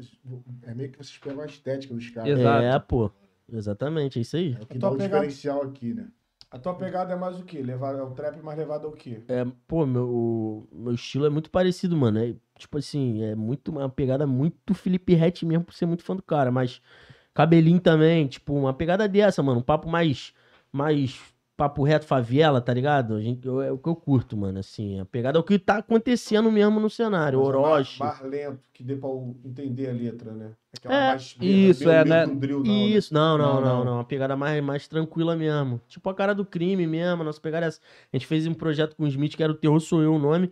É 0.65 0.75
meio 0.75 0.91
que 0.91 0.99
vocês 0.99 1.17
pegam 1.19 1.43
a 1.43 1.47
estética 1.47 1.95
dos 1.95 2.11
caras. 2.11 2.39
Exato. 2.39 2.63
É, 2.65 2.79
pô. 2.79 3.11
Exatamente, 3.53 4.19
é 4.19 4.23
isso 4.23 4.37
aí. 4.37 4.57
É 4.59 4.63
o 4.63 4.67
que 4.67 4.77
A 4.77 4.81
dá 4.81 4.89
tua 4.89 4.91
o 4.91 4.99
pegada- 4.99 5.15
diferencial 5.27 5.63
aqui, 5.63 5.95
né? 5.95 6.07
A 6.53 6.59
tua 6.59 6.75
pegada 6.75 7.13
é 7.13 7.17
mais 7.17 7.39
o 7.39 7.45
quê? 7.45 7.63
Levar, 7.63 7.95
é 7.95 8.03
o 8.03 8.11
trap 8.11 8.43
mais 8.43 8.59
levado 8.59 8.87
ao 8.87 8.93
quê? 8.93 9.23
É, 9.29 9.45
pô, 9.69 9.87
meu, 9.87 10.09
o- 10.09 10.69
meu 10.73 10.93
estilo 10.95 11.25
é 11.25 11.31
muito 11.31 11.49
parecido, 11.51 11.97
mano. 11.97 12.19
É, 12.19 12.35
tipo 12.59 12.77
assim, 12.77 13.23
é 13.23 13.35
muito 13.37 13.71
uma 13.71 13.89
pegada 13.89 14.27
muito 14.27 14.75
Felipe 14.75 15.15
Rett 15.15 15.47
mesmo 15.47 15.65
por 15.65 15.75
ser 15.75 15.87
muito 15.87 16.03
fã 16.05 16.15
do 16.15 16.23
cara, 16.23 16.51
mas 16.51 16.83
cabelinho 17.35 17.81
também, 17.81 18.27
tipo, 18.27 18.55
uma 18.55 18.73
pegada 18.75 19.09
dessa, 19.09 19.43
mano, 19.43 19.61
um 19.61 19.63
papo 19.63 19.89
mais 19.89 20.33
mais 20.73 21.19
papo 21.57 21.83
reto 21.83 22.07
favela, 22.07 22.59
tá 22.61 22.73
ligado? 22.73 23.15
A 23.15 23.21
gente, 23.21 23.47
eu- 23.47 23.61
é 23.61 23.71
o 23.71 23.77
que 23.77 23.87
eu 23.89 23.95
curto, 23.95 24.35
mano, 24.37 24.59
assim, 24.61 24.99
a 24.99 25.05
pegada 25.05 25.37
é 25.37 25.41
o 25.41 25.45
que 25.45 25.59
tá 25.59 25.77
acontecendo 25.79 26.51
mesmo 26.51 26.81
no 26.81 26.89
cenário, 26.89 27.39
Mas 27.39 27.49
é 27.49 27.51
Orochi. 27.51 27.99
Mais, 28.01 28.21
mais 28.21 28.31
lento, 28.33 28.61
que 28.73 28.83
dê 28.83 28.97
pra 28.97 29.11
entender 29.45 29.91
a 29.91 29.93
letra, 29.93 30.33
né? 30.33 30.53
Aquela 30.75 30.95
É, 30.95 31.09
mais 31.09 31.37
isso, 31.39 31.85
meio- 31.85 31.91
é, 31.91 32.05
né? 32.05 32.27
drill, 32.27 32.65
não, 32.65 32.73
né? 32.73 32.81
Isso, 32.89 33.13
não, 33.13 33.37
não, 33.37 33.55
Não, 33.57 33.61
não, 33.61 33.79
não. 33.79 33.85
não. 33.85 33.95
Uma 33.99 34.05
pegada 34.05 34.35
mais, 34.37 34.63
mais 34.65 34.89
tranquila 34.89 35.37
mesmo. 35.37 35.81
Tipo 35.87 36.09
a 36.09 36.15
cara 36.15 36.35
do 36.35 36.47
crime 36.47 36.87
mesmo. 36.87 37.23
Nossa 37.25 37.41
pegada 37.41 37.67
é 37.67 37.69
essa. 37.69 37.81
A 38.11 38.17
gente 38.17 38.27
fez 38.27 38.47
um 38.47 38.55
projeto 38.55 38.97
com 38.97 39.03
o 39.05 39.09
Smith 39.09 39.37
que 39.37 39.43
era 39.43 39.53
o 39.53 39.55
Terror 39.55 39.81
Sou 39.81 40.03
Eu 40.03 40.15
o 40.15 40.19
nome. 40.19 40.51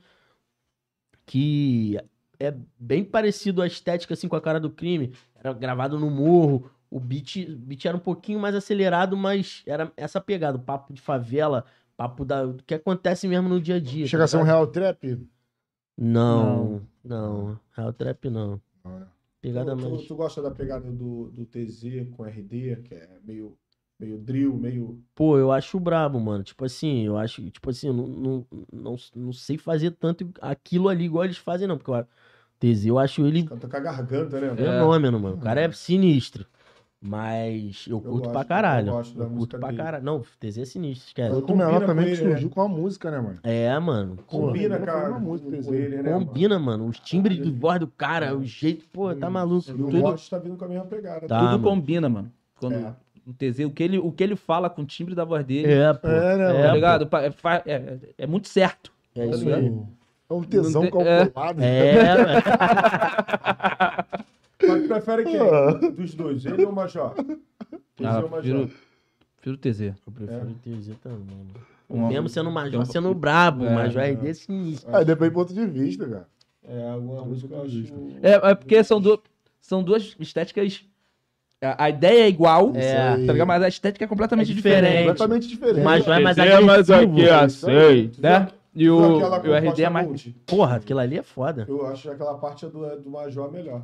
Que 1.26 1.98
é 2.40 2.54
bem 2.78 3.04
parecido 3.04 3.62
a 3.62 3.66
estética 3.66 4.14
assim 4.14 4.28
com 4.28 4.36
a 4.36 4.40
cara 4.40 4.60
do 4.60 4.70
crime. 4.70 5.12
Era 5.34 5.52
gravado 5.52 5.98
no 5.98 6.10
morro. 6.10 6.70
O 6.90 6.98
beat, 6.98 7.36
o 7.48 7.56
beat 7.56 7.84
era 7.84 7.96
um 7.96 8.00
pouquinho 8.00 8.40
mais 8.40 8.54
acelerado, 8.54 9.16
mas 9.16 9.62
era 9.66 9.92
essa 9.96 10.20
pegada. 10.20 10.56
o 10.56 10.62
Papo 10.62 10.92
de 10.92 11.00
favela, 11.00 11.64
papo 11.96 12.24
da, 12.24 12.46
do 12.46 12.62
que 12.62 12.74
acontece 12.74 13.28
mesmo 13.28 13.48
no 13.48 13.60
dia 13.60 13.76
a 13.76 13.80
dia. 13.80 14.06
Chega 14.06 14.22
tá 14.22 14.24
a 14.24 14.28
ser 14.28 14.36
um 14.38 14.42
real 14.42 14.66
trap? 14.66 15.18
Não, 15.98 16.80
não. 17.04 17.58
Real 17.72 17.92
Trap 17.92 18.30
não. 18.30 18.62
Não, 18.84 19.00
né? 19.00 19.06
Pegada 19.40 19.76
tu, 19.76 19.82
tu, 19.82 19.90
mais. 19.90 20.06
tu 20.06 20.14
gosta 20.14 20.40
da 20.40 20.50
pegada 20.50 20.90
do, 20.92 21.28
do 21.30 21.44
TZ 21.44 22.08
com 22.16 22.24
RD, 22.24 22.82
que 22.84 22.94
é 22.94 23.18
meio, 23.24 23.58
meio 23.98 24.16
drill, 24.16 24.56
meio. 24.56 25.02
Pô, 25.12 25.36
eu 25.36 25.50
acho 25.50 25.80
brabo, 25.80 26.20
mano. 26.20 26.44
Tipo 26.44 26.64
assim, 26.64 27.04
eu 27.04 27.16
acho, 27.16 27.50
tipo 27.50 27.68
assim, 27.70 27.88
eu 27.88 27.92
não, 27.92 28.06
não, 28.06 28.46
não, 28.72 28.96
não 29.14 29.32
sei 29.32 29.58
fazer 29.58 29.90
tanto 29.92 30.30
aquilo 30.40 30.88
ali 30.88 31.04
igual 31.04 31.24
eles 31.24 31.38
fazem, 31.38 31.66
não. 31.66 31.76
Porque 31.76 31.90
o 31.90 32.06
TZ, 32.58 32.86
eu 32.86 32.98
acho 32.98 33.24
ele 33.26 33.44
Canta 33.44 33.68
com 33.68 33.76
a 33.76 33.80
garganta, 33.80 34.40
né? 34.40 34.48
É. 34.52 34.56
fenômeno, 34.56 35.20
mano. 35.20 35.36
O 35.36 35.38
cara 35.38 35.60
é 35.60 35.70
sinistro. 35.72 36.44
Mas 37.00 37.84
eu 37.88 38.00
curto 38.00 38.18
gosto, 38.24 38.32
pra 38.32 38.40
eu 38.40 38.44
caralho. 38.46 38.88
Eu, 38.88 38.92
gosto 38.94 39.16
da 39.16 39.24
curto 39.24 39.36
música 39.36 39.58
pra 39.58 39.72
caralho. 39.72 40.04
Não, 40.04 40.20
TZ 40.40 40.58
é 40.58 40.64
sinistro, 40.64 41.06
esquece. 41.06 41.30
Outro 41.32 41.46
Combina 41.46 41.66
menor 41.68 41.80
com 41.82 41.86
também 41.86 42.04
que 42.06 42.10
ele, 42.10 42.22
né? 42.24 42.30
surgiu 42.32 42.50
com 42.50 42.60
a 42.60 42.68
música, 42.68 43.10
né, 43.12 43.20
mano? 43.20 43.38
É, 43.44 43.78
mano. 43.78 44.16
Combina, 44.26 44.78
Pô, 44.80 44.84
cara, 44.84 45.08
né? 45.20 46.12
combina, 46.12 46.58
mano. 46.58 46.88
Os 46.88 46.98
timbres 46.98 47.40
de 47.40 47.50
voz 47.52 47.78
do 47.78 47.86
cara, 47.86 48.36
o 48.36 48.42
jeito, 48.44 48.84
pô, 48.92 49.14
tá 49.14 49.30
maluco. 49.30 49.70
E 49.70 49.72
o 49.74 49.76
Tudo, 49.76 50.00
Rocha 50.00 50.28
tá 50.30 50.38
vindo 50.42 50.56
com 50.56 50.64
a 50.64 50.68
mesma 50.68 50.86
pegada. 50.86 51.28
Tá. 51.28 51.38
Tudo 51.38 51.50
mano. 51.52 51.62
combina, 51.62 52.08
mano. 52.08 52.32
Quando 52.58 52.74
É. 52.74 52.92
o 53.24 53.32
TZ, 53.32 53.60
o 53.66 53.70
que, 53.70 53.82
ele, 53.84 53.98
o 54.00 54.10
que 54.10 54.24
ele 54.24 54.34
fala 54.34 54.68
com 54.68 54.82
o 54.82 54.84
timbre 54.84 55.14
da 55.14 55.24
voz 55.24 55.44
dele, 55.44 55.70
É, 55.72 55.94
pô. 55.94 56.08
É, 56.08 56.36
né, 56.36 56.50
É, 56.58 56.62
tá 56.62 56.68
pô. 56.68 56.74
ligado? 56.74 57.08
É, 57.64 57.72
é- 57.72 57.98
é 58.18 58.26
muito 58.26 58.48
certo. 58.48 58.90
É 59.14 59.24
isso 59.24 59.44
Tá 59.48 59.54
aí. 59.54 59.72
É 60.30 60.34
um 60.34 60.42
tesão 60.42 60.82
tem- 60.82 60.90
é. 61.06 61.18
calculado. 61.26 61.62
É, 61.62 61.92
velho. 61.92 62.42
Mas 64.68 64.82
tu 64.82 64.88
prefere 64.88 65.24
quem? 65.24 65.90
Dos 65.92 66.14
dois, 66.14 66.44
ele 66.44 66.64
ou 66.64 66.72
o 66.72 66.74
Major? 66.74 67.14
TZ 67.14 68.04
Ah, 68.04 68.20
ou 68.20 68.28
Major? 68.28 68.68
prefiro, 69.40 69.54
o 69.54 69.56
TZ. 69.56 69.80
Eu 69.80 69.94
prefiro 70.12 70.48
o 70.48 70.54
TZ 70.54 70.90
também, 71.02 71.36
mano. 71.36 71.50
Um- 71.90 72.08
Mesmo 72.08 72.28
sendo 72.28 72.50
major, 72.50 72.82
um- 72.82 72.84
sendo 72.84 73.14
brabo, 73.14 73.64
É, 73.64 73.70
o 73.70 73.74
major 73.74 74.02
é. 74.02 74.10
é 74.10 74.14
desse 74.14 74.52
início. 74.52 74.86
Ah, 74.92 75.02
depende 75.02 75.30
do 75.30 75.34
ponto 75.34 75.54
de 75.54 75.64
vista, 75.64 76.06
cara. 76.06 76.26
É, 76.68 76.90
alguma 76.90 77.24
música 77.24 77.54
eu 77.54 77.62
acho. 77.62 77.84
É, 78.22 78.50
é 78.50 78.54
porque 78.54 78.84
são, 78.84 79.00
du 79.00 79.18
são 79.58 79.82
duas 79.82 80.14
estéticas. 80.20 80.84
A, 81.62 81.88
ideia 81.88 82.24
é 82.24 82.28
igual, 82.28 82.72
É. 82.76 83.16
tá 83.24 83.32
ligado? 83.32 83.46
mas 83.48 83.62
a 83.62 83.68
estética 83.68 84.04
é 84.04 84.08
completamente 84.08 84.52
É 84.52 84.54
diferente. 84.54 84.82
diferente. 84.84 85.06
Completamente 85.08 85.48
diferente. 85.48 85.80
Mas 85.82 86.04
vai 86.04 86.22
mais 86.22 86.36
é 86.38 86.60
mais 86.60 86.90
agressivo. 86.90 87.18
aqui, 87.18 87.30
assim, 87.30 88.10
né? 88.20 88.48
E 88.74 88.88
o, 88.88 89.16
aquela 89.16 89.46
e 89.46 89.48
o 89.48 89.54
RD 89.54 89.82
é 89.82 89.88
mais. 89.88 90.06
multi? 90.06 90.36
Porra, 90.46 90.76
aquilo 90.76 91.00
ali 91.00 91.18
é 91.18 91.22
foda. 91.22 91.64
Eu 91.68 91.86
acho 91.86 92.02
que 92.02 92.08
aquela 92.10 92.34
parte 92.38 92.64
é 92.64 92.68
do, 92.68 92.84
é 92.86 92.96
do 92.96 93.10
Major 93.10 93.50
melhor. 93.50 93.82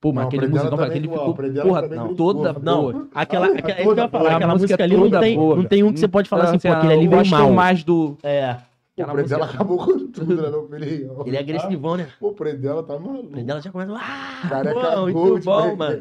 Pô, 0.00 0.12
mas 0.12 0.22
Não, 0.22 0.28
aquele 0.28 0.46
musicão, 0.46 0.80
aquele 0.80 1.04
igual, 1.06 1.34
ficou, 1.34 1.64
porra, 1.64 1.82
não, 1.82 1.88
brincou, 2.06 2.14
toda 2.14 2.52
Não, 2.60 2.82
boa. 2.92 3.08
aquela, 3.12 3.46
Ah, 3.48 3.50
aquela, 3.58 3.82
toda 3.82 4.06
boa. 4.06 4.30
aquela 4.30 4.52
A 4.52 4.54
música 4.54 4.54
música 4.54 4.84
ali 4.84 4.94
é 4.94 4.96
não 4.96 5.04
toda 5.04 5.20
tem, 5.20 5.36
boa, 5.36 5.56
não 5.56 5.64
tem 5.64 5.82
um 5.82 5.92
que 5.92 5.98
você 5.98 6.06
pode 6.08 6.28
falar 6.28 6.42
Então, 6.44 6.54
assim, 6.54 6.68
pô, 6.68 6.68
assim, 6.68 6.78
aquele 6.78 6.92
ali 6.92 7.08
veio 7.08 7.18
gosto 7.20 7.30
mal. 7.32 7.50
mais 7.52 7.82
do... 7.82 8.16
É, 8.22 8.52
O 8.96 9.02
Aquela 9.02 9.14
música- 9.14 9.44
acabou 9.44 9.78
com 9.78 10.06
tudo, 10.06 10.40
né? 10.40 10.50
Não, 10.50 10.68
ele, 10.76 11.10
ele 11.26 11.36
é 11.36 11.40
agressivão, 11.40 11.96
né? 11.96 12.08
Pô, 12.20 12.28
o 12.28 12.32
Predela 12.32 12.82
tá 12.84 12.96
maluco. 12.96 13.36
O 13.36 13.42
dela 13.42 13.60
já 13.60 13.72
começa. 13.72 13.92
Ah, 13.96 14.48
Cara, 14.48 14.70
é 14.70 14.72
pô, 14.74 14.80
cagou 14.80 15.02
muito 15.08 15.44
bom, 15.44 15.76
mano. 15.76 16.00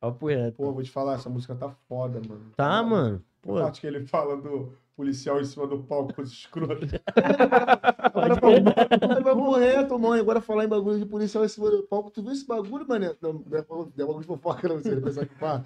Papo 0.00 0.26
reto. 0.28 0.56
Pô, 0.56 0.72
vou 0.72 0.82
te 0.84 0.90
falar, 0.92 1.14
essa 1.14 1.28
música 1.28 1.54
tá 1.56 1.68
foda, 1.88 2.20
mano. 2.28 2.52
Tá, 2.56 2.80
mano. 2.80 3.20
A 3.42 3.46
Pô, 3.46 3.54
parte 3.60 3.80
que 3.80 3.86
ele 3.88 4.06
fala 4.06 4.36
do 4.36 4.72
policial 4.96 5.40
em 5.40 5.44
cima 5.44 5.66
do 5.66 5.82
palco 5.82 6.14
com 6.14 6.22
os 6.22 6.32
escrotos. 6.32 6.90
Agora 8.14 9.34
morrer, 9.34 9.86
mãe. 9.98 10.20
Agora 10.20 10.40
falar 10.40 10.64
em 10.64 10.68
bagulho 10.68 10.98
de 10.98 11.04
policial 11.04 11.44
em 11.44 11.48
cima 11.48 11.70
do 11.70 11.82
palco. 11.82 12.10
Tu 12.10 12.22
viu 12.22 12.32
esse 12.32 12.46
bagulho, 12.46 12.88
mané? 12.88 13.14
Não, 13.20 13.34
não 13.34 13.58
é 13.58 13.62
bagulho 13.62 13.92
é 13.96 14.00
bagulho 14.00 14.20
de 14.20 14.26
fofoca, 14.26 14.68
não. 14.68 14.78
Você 14.78 14.96
pensar 14.96 15.26
que 15.26 15.34
pá. 15.34 15.62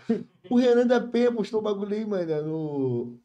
O 0.51 0.59
Renan 0.59 0.86
da 0.86 1.01
Penha 1.01 1.32
postou 1.32 1.61
um 1.61 1.62
bagulho 1.62 1.94
aí, 1.94 2.05
mané, 2.05 2.40
no, 2.43 3.16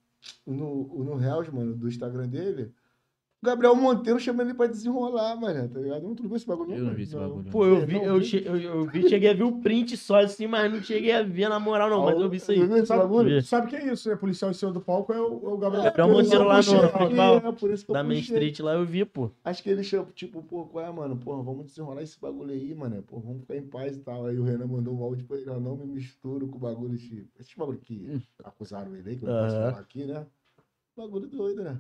no, 0.46 1.04
no 1.04 1.16
Reels, 1.16 1.50
mano, 1.50 1.76
do 1.76 1.88
Instagram 1.88 2.28
dele. 2.28 2.72
O 3.46 3.48
Gabriel 3.48 3.76
Monteiro 3.76 4.20
chamando 4.20 4.48
ele 4.48 4.58
pra 4.58 4.66
desenrolar, 4.66 5.36
mané, 5.40 5.68
tá 5.68 5.80
ligado? 5.80 6.02
Não 6.02 6.16
tu 6.16 6.24
viu 6.24 6.36
esse 6.36 6.48
bagulho? 6.48 6.74
Eu 6.74 6.84
não 6.84 6.96
vi 6.96 7.04
esse 7.04 7.16
bagulho. 7.16 7.46
pô, 7.52 7.64
eu 7.64 7.76
É, 7.78 7.86
vi, 7.86 7.94
não, 7.94 8.04
eu, 8.04 8.18
vi. 8.18 8.26
che- 8.26 8.44
eu, 8.44 8.58
eu 8.60 8.86
vi, 8.88 9.08
cheguei 9.08 9.30
a 9.30 9.34
ver 9.36 9.44
o 9.44 9.60
print 9.60 9.96
só 9.96 10.20
assim, 10.20 10.48
mas 10.48 10.74
não 10.74 10.82
cheguei 10.82 11.12
a 11.12 11.22
ver 11.22 11.48
na 11.48 11.60
moral, 11.60 11.92
não. 11.92 12.06
Mas 12.06 12.20
eu 12.20 12.28
vi 12.28 12.38
isso 12.38 12.50
aí. 12.52 12.60
Tu 12.60 12.66
viu 12.66 12.78
esse 12.78 12.88
bagulho? 12.90 13.44
Sabe 13.44 13.68
o 13.68 13.70
que 13.70 13.76
é 13.76 13.94
isso, 13.94 14.10
né? 14.10 14.16
Policial 14.16 14.50
em 14.50 14.56
cima 14.56 14.72
do 14.72 14.82
palco 14.82 15.14
é 15.14 15.22
o, 15.22 15.26
é 15.26 15.48
o 15.54 15.58
Gabriel. 15.60 15.84
Gabriel 15.84 16.08
Por 16.08 16.22
isso 16.22 16.24
Monteiro 16.24 16.46
lá 16.48 16.58
no 16.58 16.64
festival 16.64 17.36
é, 17.38 17.94
Da 17.94 18.04
Main. 18.04 18.20
Street 18.20 18.60
lá 18.62 18.74
eu 18.74 18.84
vi, 18.84 19.06
pô. 19.06 19.30
Acho 19.44 19.62
que 19.62 19.70
ele 19.70 19.84
chama, 19.84 20.08
tipo, 20.16 20.42
pô, 20.42 20.66
qual 20.66 20.84
é, 20.84 20.92
mano? 20.92 21.16
Porra, 21.16 21.44
vamos 21.44 21.68
desenrolar 21.68 22.02
esse 22.02 22.20
bagulho 22.20 22.50
aí, 22.52 22.74
mano. 22.74 23.04
Pô, 23.04 23.20
vamos 23.20 23.42
ficar 23.42 23.58
em 23.58 23.68
paz 23.68 23.96
e 23.96 24.00
tal. 24.00 24.26
Aí 24.26 24.40
o 24.40 24.44
Renan 24.44 24.66
mandou 24.66 24.96
um 24.98 25.04
áudio 25.04 25.24
pra 25.28 25.38
ele, 25.38 25.52
ó, 25.52 25.60
não 25.60 25.78
me 25.78 25.86
misturo 25.86 26.48
com 26.48 26.58
o 26.58 26.60
bagulho, 26.60 26.98
tipo. 26.98 27.30
Esse 27.40 27.56
bagulho 27.56 27.78
que 27.78 28.20
acusaram 28.44 28.96
ele 28.96 29.08
aí, 29.12 29.16
que 29.18 29.24
eu 29.24 29.30
não 29.30 29.44
posso 29.44 29.56
falar 29.56 29.80
aqui, 29.82 30.04
né? 30.06 30.26
Bagulho 30.98 31.28
doido, 31.28 31.64
né? 31.64 31.78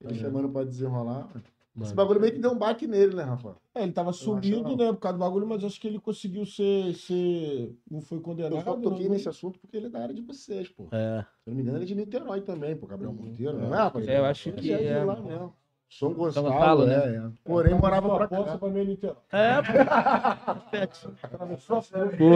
Ele 0.00 0.12
Aham. 0.12 0.20
chamando 0.20 0.48
pra 0.50 0.64
desenrolar. 0.64 1.28
mano. 1.32 1.42
Esse 1.82 1.94
bagulho 1.94 2.18
meio 2.20 2.32
que 2.32 2.38
deu 2.38 2.52
um 2.52 2.58
baque 2.58 2.86
nele, 2.86 3.14
né, 3.14 3.22
Rafa? 3.22 3.54
É, 3.74 3.82
ele 3.82 3.92
tava 3.92 4.10
subido, 4.12 4.62
não. 4.70 4.76
né, 4.76 4.92
por 4.92 4.98
causa 5.00 5.18
do 5.18 5.20
bagulho, 5.20 5.46
mas 5.46 5.62
acho 5.62 5.78
que 5.80 5.86
ele 5.86 5.98
conseguiu 5.98 6.46
ser. 6.46 6.94
ser... 6.94 7.76
Não 7.90 8.00
foi 8.00 8.18
condenado. 8.20 8.56
Eu 8.56 8.62
só 8.62 8.76
toquei 8.76 9.04
né? 9.08 9.14
nesse 9.14 9.28
assunto 9.28 9.58
porque 9.58 9.76
ele 9.76 9.86
é 9.86 9.90
da 9.90 10.00
área 10.02 10.14
de 10.14 10.22
vocês, 10.22 10.68
pô. 10.70 10.84
É. 10.92 11.20
Se 11.44 11.50
eu 11.50 11.50
não 11.50 11.54
me 11.56 11.62
engano, 11.62 11.76
ele 11.78 11.84
é 11.84 11.88
de 11.88 11.94
Niterói 11.94 12.40
também, 12.40 12.74
pô, 12.76 12.86
Gabriel 12.86 13.12
Monteiro, 13.12 13.58
não 13.58 13.74
é, 13.74 13.78
É, 13.78 13.82
rapaz? 13.82 14.08
eu 14.08 14.24
acho 14.24 14.52
que 14.52 14.70
Ele 14.70 14.78
de 14.78 14.84
é. 14.84 15.04
lá 15.04 15.20
mesmo. 15.20 15.54
São 15.98 16.12
Gonçalo, 16.12 16.50
Gonçalo, 16.50 16.90
é, 16.90 17.16
é. 17.16 17.22
Porém, 17.42 17.74
morava 17.74 18.14
pra 18.18 18.28
Poça 18.28 18.52
cá. 18.52 18.58
pra 18.58 18.68
Niterói. 18.68 19.16
É, 19.32 19.62
pô. 19.62 19.72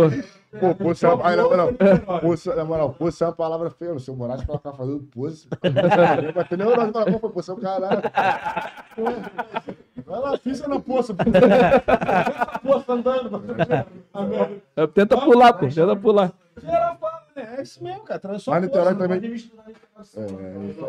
A. 0.04 0.58
Pô, 0.58 0.74
poço 0.74 1.04
é 1.06 1.12
uma, 1.12 1.26
ai, 1.26 1.36
na 1.36 1.42
moral, 1.42 1.68
poço, 2.22 2.56
na 2.56 2.64
moral, 2.64 2.94
poço 2.94 3.22
é 3.22 3.26
uma 3.26 3.32
palavra 3.34 3.68
feia. 3.68 3.98
Se 3.98 4.08
eu 4.08 4.16
morasse 4.16 4.46
pra 4.46 4.56
ficar 4.56 4.72
fazendo 4.72 5.00
poço, 5.14 5.46
eu 5.62 6.24
ia 6.24 6.32
bater 6.32 6.56
neurose. 6.56 6.90
Falar, 6.90 7.18
pô, 7.18 7.28
poço 7.28 7.50
é 7.50 7.54
um 7.54 7.60
caralho. 7.60 8.02
Vai 10.06 10.20
lá, 10.20 10.38
pisa 10.38 10.66
na 10.66 10.80
poça. 10.80 11.14
poça 12.62 12.92
andando. 12.94 13.42
A 14.14 14.82
é, 14.82 14.86
tenta 14.86 15.18
pular, 15.18 15.52
pô, 15.52 15.68
tenta 15.68 15.94
pular. 15.96 16.32
Fala, 16.64 16.92
né? 16.94 17.09
É 17.40 17.62
isso 17.62 17.82
mesmo, 17.82 18.02
cara. 18.02 18.16
Atravessou 18.18 18.52
Mas 18.54 18.62
a 18.62 18.66
Niterói 18.66 18.94
também. 18.94 19.18
É, 20.16 20.20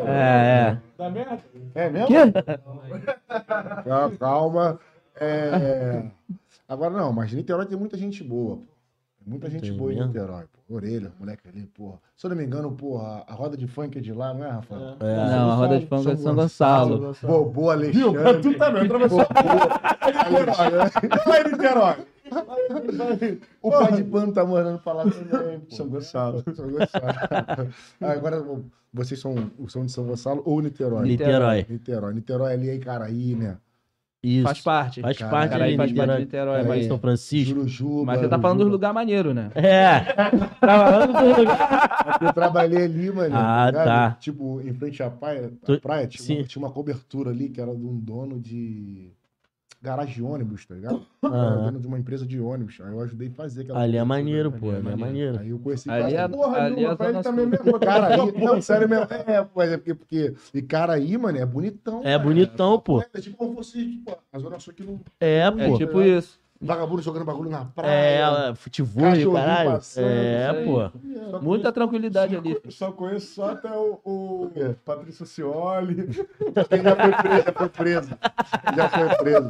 É, 0.06 0.70
é. 0.70 0.78
Da 0.98 1.10
merda. 1.10 1.38
é 1.74 1.90
mesmo? 1.90 2.08
Calma, 3.84 4.16
calma. 4.18 4.80
É... 5.20 6.04
Agora 6.68 6.94
não, 6.94 7.12
mas 7.12 7.32
Niterói 7.32 7.66
tem 7.66 7.76
muita 7.78 7.96
gente 7.96 8.24
boa, 8.24 8.56
pô. 8.56 8.62
Muita 9.24 9.48
gente 9.48 9.68
Tem 9.68 9.76
boa 9.76 9.92
em 9.92 9.96
mesmo? 9.96 10.08
Niterói, 10.08 10.44
pô. 10.44 10.74
Orelha, 10.74 11.12
moleque 11.18 11.46
ali, 11.48 11.66
porra. 11.66 11.98
Se 12.16 12.26
eu 12.26 12.30
não 12.30 12.36
me 12.36 12.44
engano, 12.44 12.72
porra, 12.72 13.22
a 13.26 13.34
roda 13.34 13.56
de 13.56 13.66
funk 13.66 13.98
é 13.98 14.00
de 14.00 14.12
lá, 14.12 14.32
não 14.34 14.44
é, 14.44 14.50
Rafael? 14.50 14.96
É. 14.98 15.16
Não, 15.16 15.50
a 15.50 15.54
roda 15.54 15.78
de 15.78 15.86
funk 15.86 16.10
é 16.10 16.14
de 16.14 16.22
São 16.22 16.34
Gonçalo. 16.34 17.14
Bobô, 17.22 17.76
Viu? 17.76 18.08
Alexandre. 18.08 18.40
Tu 18.40 18.58
também 18.58 18.82
atravessou 18.84 19.20
a 19.20 19.24
poça. 19.26 21.24
Vai, 21.26 21.44
Niterói. 21.44 21.96
O 23.62 23.70
pai 23.70 23.92
de 23.92 24.04
pano 24.04 24.32
tá 24.32 24.44
morando 24.44 24.78
pra 24.78 24.92
lá 24.92 25.04
também. 25.04 25.60
pô. 25.60 25.74
São 25.74 25.88
Gonçalo. 25.88 26.42
São 26.54 26.70
Gonçalo. 26.70 27.68
Ah, 28.00 28.10
Agora, 28.12 28.42
vocês 28.92 29.18
são, 29.20 29.34
são 29.68 29.84
de 29.86 29.92
São 29.92 30.04
Gonçalo 30.04 30.42
ou 30.44 30.60
Niterói? 30.60 31.06
Niterói. 31.08 31.66
Niterói. 31.68 32.14
Niterói 32.14 32.52
ali 32.52 32.70
em 32.70 32.80
Caraí, 32.80 33.34
né? 33.34 33.56
Isso. 34.24 34.44
Faz 34.44 34.60
parte. 34.60 35.00
Faz 35.00 35.18
Cara, 35.18 35.30
parte 35.32 35.50
faz 35.76 35.76
parte 35.92 36.12
de 36.12 36.18
Niterói. 36.20 36.62
Mas... 36.62 36.86
São 36.86 36.96
Francisco. 36.98 37.54
Jurujuba. 37.56 38.04
Mas 38.04 38.20
você 38.20 38.28
tá 38.28 38.38
falando 38.38 38.58
dos 38.60 38.70
lugares 38.70 38.94
maneiros, 38.94 39.34
né? 39.34 39.50
É. 39.54 40.00
Tá 40.00 40.30
falando 40.60 41.12
do 41.12 41.40
lugar. 41.40 42.18
Eu 42.22 42.32
trabalhei 42.32 42.84
ali, 42.84 43.10
mano. 43.10 43.34
Ah, 43.36 43.66
ligado? 43.66 43.84
tá. 43.84 44.16
Tipo, 44.20 44.60
em 44.60 44.72
frente 44.74 45.02
à 45.02 45.10
praia, 45.10 45.46
à 45.46 45.66
Tu- 45.66 45.80
praia 45.80 46.06
tinha, 46.06 46.36
uma, 46.36 46.42
sim. 46.42 46.48
tinha 46.48 46.64
uma 46.64 46.70
cobertura 46.70 47.30
ali 47.30 47.48
que 47.48 47.60
era 47.60 47.74
de 47.74 47.84
um 47.84 47.98
dono 47.98 48.38
de 48.38 49.10
garagem 49.82 50.14
de 50.14 50.22
ônibus, 50.22 50.64
tá 50.64 50.74
ligado? 50.74 51.04
Era 51.22 51.32
Aham. 51.34 51.64
dono 51.64 51.80
de 51.80 51.86
uma 51.88 51.98
empresa 51.98 52.24
de 52.24 52.38
ônibus. 52.40 52.80
Aí 52.80 52.92
eu 52.92 53.00
ajudei 53.00 53.28
a 53.28 53.30
fazer 53.32 53.62
aquela 53.62 53.80
Ali 53.80 53.96
é 53.96 54.04
maneiro, 54.04 54.52
pô. 54.52 54.70
Ali 54.70 54.88
é 54.88 54.96
maneiro. 54.96 55.38
Aí 55.40 55.50
eu 55.50 55.58
conheci 55.58 55.90
Ali 55.90 56.14
é- 56.14 56.28
Porra, 56.28 56.58
Ali 56.62 56.76
nenhuma, 56.76 56.92
é 56.92 56.96
pra 56.96 57.06
ele 57.08 57.22
Zona 57.22 57.24
também 57.24 57.44
Sul. 57.56 57.64
mesmo. 57.64 57.80
Cara, 57.80 58.06
aí, 58.14 58.32
não, 58.44 58.62
sério 58.62 58.88
mesmo. 58.88 59.04
É, 59.10 59.46
mas 59.54 59.72
é 59.72 59.76
porque, 59.76 59.94
porque. 59.94 60.34
E 60.54 60.62
cara 60.62 60.92
aí, 60.94 61.18
mano, 61.18 61.36
é 61.38 61.44
bonitão. 61.44 62.00
É 62.00 62.02
cara. 62.12 62.18
bonitão, 62.20 62.78
pô. 62.80 63.00
É 63.12 63.20
tipo 63.20 63.36
como 63.36 63.54
fosse, 63.56 63.84
tipo, 63.84 64.16
a 64.32 64.38
Zona 64.38 64.58
Sul 64.60 64.72
aqui 64.72 64.84
no. 64.84 65.00
É, 65.20 65.38
É 65.40 65.50
pô. 65.50 65.76
tipo 65.76 66.00
isso. 66.02 66.40
Vagabundo 66.64 67.02
jogando 67.02 67.24
bagulho 67.24 67.50
na 67.50 67.64
praia. 67.64 67.90
É, 68.50 68.54
futebol, 68.54 69.02
Cachorrinho 69.02 69.32
caralho. 69.32 69.70
passando, 69.72 70.06
É, 70.06 70.64
pô. 70.64 70.90
Só 71.30 71.40
Muita 71.42 71.72
tranquilidade 71.72 72.36
ali. 72.36 72.56
Só 72.68 72.92
conheço 72.92 73.34
só 73.34 73.50
até 73.50 73.68
o, 73.70 73.98
o 74.04 74.50
Patrício 74.84 75.26
Cioli. 75.26 76.08
Ele 76.70 76.82
já 76.82 76.96
foi 76.96 77.12
preso, 77.12 77.44
já 77.44 77.52
foi 77.52 77.68
preso. 77.68 78.10
Já 78.76 78.88
foi 78.88 79.08
preso. 79.16 79.48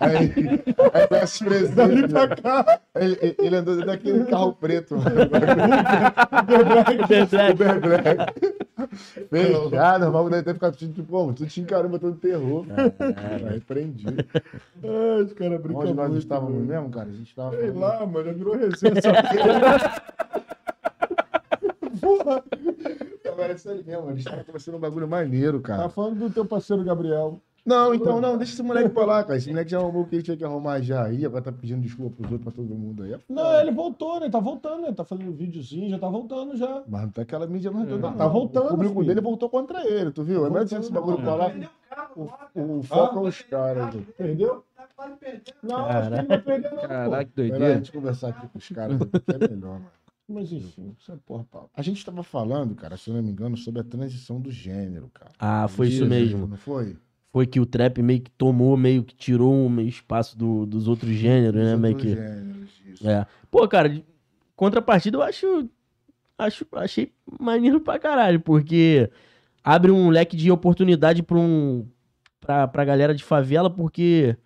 Aí, 0.00 0.62
aí 0.92 1.08
conhece 1.08 1.44
os 1.44 1.70
Dali 1.70 2.02
presentes. 2.02 2.12
pra 2.12 2.36
cá. 2.36 2.80
Ele, 2.94 3.36
ele 3.38 3.56
andou 3.56 3.74
dentro 3.74 3.90
daquele 3.90 4.24
carro 4.26 4.52
preto. 4.52 4.96
mano. 5.00 5.10
Uber 6.42 6.64
Black. 6.66 7.52
Uber 7.52 7.80
Black. 7.80 8.69
Fechado, 9.30 10.08
o 10.08 10.10
bagulho 10.10 10.30
deve 10.30 10.42
ter 10.44 10.54
ficado 10.54 10.76
tudo 10.76 10.92
tipo, 10.92 11.08
como? 11.10 11.32
Tudo 11.32 11.48
te 11.48 11.60
encarando, 11.60 11.88
botando 11.90 12.18
terror. 12.18 12.66
Aí 13.50 13.60
prendi. 13.60 14.04
Ai, 14.08 15.22
os 15.22 15.32
caras 15.32 15.60
brincam 15.60 15.82
Onde 15.82 15.94
nós 15.94 16.14
estávamos 16.16 16.64
mesmo, 16.66 16.90
cara? 16.90 17.08
A 17.08 17.12
gente 17.12 17.34
tava 17.34 17.56
Sei 17.56 17.70
lá, 17.70 18.04
mano, 18.06 18.24
já 18.24 18.32
virou 18.32 18.56
resenha 18.56 18.94
essa 18.96 19.12
porra. 22.00 22.42
Agora 23.26 23.52
é 23.52 23.54
isso 23.56 23.70
aí 23.70 23.82
mesmo, 23.84 24.10
eles 24.10 24.18
estavam 24.20 24.44
conversando 24.44 24.76
um 24.76 24.80
bagulho 24.80 25.08
maneiro, 25.08 25.60
Tá 25.60 25.68
cara. 25.76 25.88
falando 25.88 26.18
do 26.18 26.30
teu 26.30 26.44
parceiro 26.44 26.82
Gabriel. 26.84 27.40
Não, 27.64 27.94
então 27.94 28.20
não, 28.20 28.36
deixa 28.38 28.54
esse 28.54 28.62
moleque 28.62 28.88
pra 28.88 29.04
lá, 29.04 29.22
cara. 29.22 29.36
Esse 29.36 29.48
moleque 29.50 29.70
já 29.70 29.78
arrumou 29.78 30.02
o 30.02 30.06
que 30.06 30.16
ele 30.16 30.22
tinha 30.22 30.36
que 30.36 30.44
arrumar 30.44 30.80
já 30.80 31.04
aí, 31.04 31.24
agora 31.26 31.42
tá 31.44 31.52
pedindo 31.52 31.80
desculpa 31.82 32.16
pros 32.16 32.32
outros, 32.32 32.52
pra 32.54 32.62
todo 32.62 32.74
mundo 32.74 33.02
aí. 33.02 33.12
É 33.14 33.20
Não, 33.28 33.60
ele 33.60 33.70
voltou, 33.70 34.18
né? 34.20 34.28
Tá 34.30 34.40
voltando, 34.40 34.82
né? 34.82 34.92
Tá 34.92 35.04
fazendo 35.04 35.32
videozinho, 35.32 35.90
já 35.90 35.98
tá 35.98 36.08
voltando 36.08 36.56
já. 36.56 36.82
Mas 36.88 37.02
não 37.02 37.10
tá 37.10 37.22
aquela 37.22 37.46
mídia 37.46 37.70
não 37.70 37.84
toda, 37.86 38.10
Tá 38.12 38.24
não. 38.24 38.32
voltando, 38.32 38.66
O 38.66 38.70
público 38.70 38.94
filho. 38.94 39.06
dele 39.06 39.20
voltou 39.20 39.48
contra 39.50 39.86
ele, 39.86 40.10
tu 40.10 40.22
viu? 40.24 40.46
É 40.46 40.50
melhor 40.50 40.64
esse 40.64 40.90
bagulho 40.92 41.18
pra 41.18 41.34
lá. 41.34 41.52
O, 42.16 42.78
o 42.78 42.82
foco 42.82 43.18
é 43.18 43.28
os 43.28 43.42
caras. 43.42 43.94
Perdeu? 44.16 44.64
Não, 45.62 45.86
acho 45.86 46.10
que 46.10 46.14
ele 46.16 46.26
vai 46.26 46.38
perder, 46.40 46.70
não. 46.72 46.82
Caraca, 46.88 47.24
que 47.34 47.40
Melhor 47.42 47.54
a 47.54 47.58
doideira. 47.58 47.74
gente 47.76 47.92
conversar 47.92 48.28
aqui 48.28 48.48
com 48.48 48.58
os 48.58 48.68
caras, 48.68 48.98
que 48.98 49.44
é 49.44 49.48
melhor, 49.48 49.72
mano. 49.74 49.86
Mas 50.28 50.52
enfim, 50.52 50.94
isso 50.98 51.10
é 51.10 51.16
porra, 51.26 51.44
pau. 51.50 51.70
A 51.74 51.82
gente 51.82 52.04
tava 52.04 52.22
falando, 52.22 52.74
cara, 52.74 52.96
se 52.96 53.10
eu 53.10 53.14
não 53.14 53.22
me 53.22 53.30
engano, 53.30 53.56
sobre 53.56 53.80
a 53.80 53.84
transição 53.84 54.40
do 54.40 54.50
gênero, 54.50 55.10
cara. 55.12 55.32
Ah, 55.38 55.66
foi 55.68 55.88
isso 55.88 56.02
Isso, 56.02 56.06
mesmo. 56.06 56.46
Não 56.46 56.56
foi? 56.56 56.96
Foi 57.32 57.46
que 57.46 57.60
o 57.60 57.66
trap 57.66 58.02
meio 58.02 58.20
que 58.22 58.30
tomou, 58.32 58.76
meio 58.76 59.04
que 59.04 59.14
tirou 59.14 59.54
um 59.54 59.80
espaço 59.82 60.36
do- 60.36 60.66
dos 60.66 60.88
outros 60.88 61.10
gêneros, 61.12 61.62
né? 61.62 61.76
Meio 61.76 61.96
que. 61.96 62.08
gêneros, 62.14 62.70
isso. 62.86 63.08
É. 63.08 63.24
Pô, 63.50 63.66
cara, 63.68 64.02
contrapartida 64.56 65.16
eu 65.16 65.22
acho, 65.22 65.68
acho. 66.36 66.66
Achei 66.72 67.12
maneiro 67.38 67.80
pra 67.80 67.98
caralho, 68.00 68.40
porque 68.40 69.08
abre 69.62 69.92
um 69.92 70.10
leque 70.10 70.36
de 70.36 70.50
oportunidade 70.50 71.22
pra, 71.22 71.38
um, 71.38 71.86
pra, 72.40 72.66
pra 72.66 72.84
galera 72.84 73.14
de 73.14 73.22
favela, 73.22 73.70
porque 73.70 74.36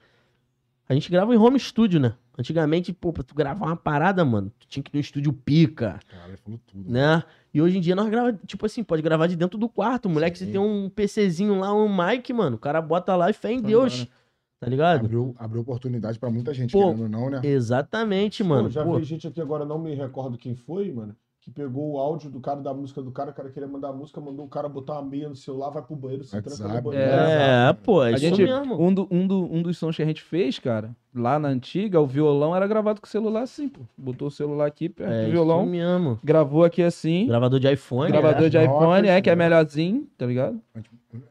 a 0.87 0.93
gente 0.93 1.11
grava 1.11 1.35
em 1.35 1.39
home 1.39 1.59
studio, 1.59 1.99
né? 1.99 2.15
Antigamente, 2.37 2.93
pô, 2.93 3.13
pra 3.13 3.23
tu 3.23 3.35
gravar 3.35 3.65
uma 3.67 3.77
parada, 3.77 4.25
mano, 4.25 4.53
tu 4.59 4.67
tinha 4.67 4.83
que 4.83 4.91
ir 4.91 4.97
no 4.97 5.01
estúdio 5.01 5.33
pica, 5.33 6.01
Cara, 6.11 6.37
falou 6.45 6.61
tudo. 6.67 6.91
né? 6.93 7.23
E 7.55 7.63
hoje 7.63 7.79
em 7.79 7.81
dia 7.81 7.95
nós 7.95 8.09
gravamos, 8.11 8.41
tipo 8.47 8.67
assim, 8.67 8.83
pode 8.83 9.01
gravar 9.01 9.29
de 9.29 9.37
dentro 9.37 9.57
do 9.57 9.69
quarto. 9.69 10.09
Moleque, 10.11 10.37
Sim. 10.37 10.47
você 10.47 10.51
tem 10.51 10.61
um 10.61 10.91
PCzinho 10.91 11.61
lá, 11.61 11.73
um 11.73 11.89
mic, 11.89 12.33
mano, 12.33 12.57
o 12.57 12.59
cara 12.59 12.83
bota 12.83 13.15
lá 13.15 13.31
e 13.31 13.33
fé 13.33 13.53
em 13.53 13.63
Deus. 13.63 13.95
embora. 13.95 14.11
tá 14.59 14.67
ligado? 14.69 15.05
Abriu, 15.05 15.35
abriu 15.39 15.63
oportunidade 15.63 16.19
pra 16.19 16.29
muita 16.31 16.53
gente, 16.53 16.73
Pô, 16.73 16.81
querendo 16.81 17.03
ou 17.05 17.09
não, 17.09 17.31
né? 17.31 17.41
Exatamente, 17.45 18.43
Pô, 18.43 18.49
mano. 18.49 18.71
já 18.71 18.83
Pô, 18.85 18.99
vi 18.99 19.05
gente 19.05 19.29
aqui 19.29 19.41
agora, 19.41 19.65
não 19.65 19.79
me 19.79 19.95
recordo 19.95 20.37
quem 20.37 20.57
foi, 20.57 20.91
mano, 20.93 21.15
que 21.45 21.51
pegou 21.51 21.93
o 21.93 21.99
áudio 21.99 22.31
do 22.31 22.41
cara 22.41 22.59
da 22.63 22.73
música 22.73 23.03
do 23.03 23.11
cara, 23.11 23.31
o 23.31 23.35
cara 23.35 23.51
queria 23.51 23.69
mandar 23.69 23.91
a 23.91 23.93
música, 23.93 24.19
mandou 24.19 24.47
o 24.47 24.49
cara 24.49 24.67
botar 24.67 24.95
uma 24.95 25.03
meia 25.03 25.29
no 25.29 25.37
celular, 25.37 25.69
vai 25.69 25.83
pro 25.83 25.95
banheiro, 25.95 26.25
se 26.25 26.31
tranca 26.41 26.67
no 26.69 26.81
banheiro. 26.83 27.11
é, 27.13 27.73
pô, 27.83 28.03
é 28.03 28.09
A 28.09 28.11
isso 28.13 28.21
gente, 28.21 28.43
mesmo. 28.45 28.81
um, 28.83 28.95
do- 28.95 29.07
um, 29.11 29.27
do- 29.27 29.53
um 29.53 29.63
dos 29.63 29.77
sons 29.77 29.95
que 29.95 30.03
a 30.03 30.07
gente 30.07 30.23
fez, 30.23 30.59
cara, 30.59 30.97
lá 31.15 31.39
na 31.39 31.49
antiga, 31.49 32.01
o 32.01 32.07
violão 32.07 32.57
era 32.57 32.67
gravado 32.67 32.99
com 32.99 33.07
o 33.07 33.11
celular 33.11 33.43
assim, 33.43 33.69
pô. 33.69 33.83
Botou 33.97 34.29
o 34.29 34.31
celular 34.31 34.65
aqui 34.67 34.89
perto 34.89 35.13
É 35.13 35.17
do 35.19 35.23
isso 35.25 35.33
violão, 35.33 35.67
mesmo. 35.67 36.19
gravou 36.25 36.65
aqui 36.65 36.83
assim, 36.83 37.27
Gravador 37.27 37.61
de 37.61 37.71
iPhone. 37.71 38.11
gravador 38.11 38.47
é. 38.47 38.49
de 38.49 38.57
iPhone, 38.59 38.81
notas, 38.87 39.11
é, 39.11 39.21
que 39.21 39.29
é 39.29 39.37
né? 39.37 39.45
melhorzinho, 39.45 40.09
tá 40.17 40.25
ligado? 40.25 40.59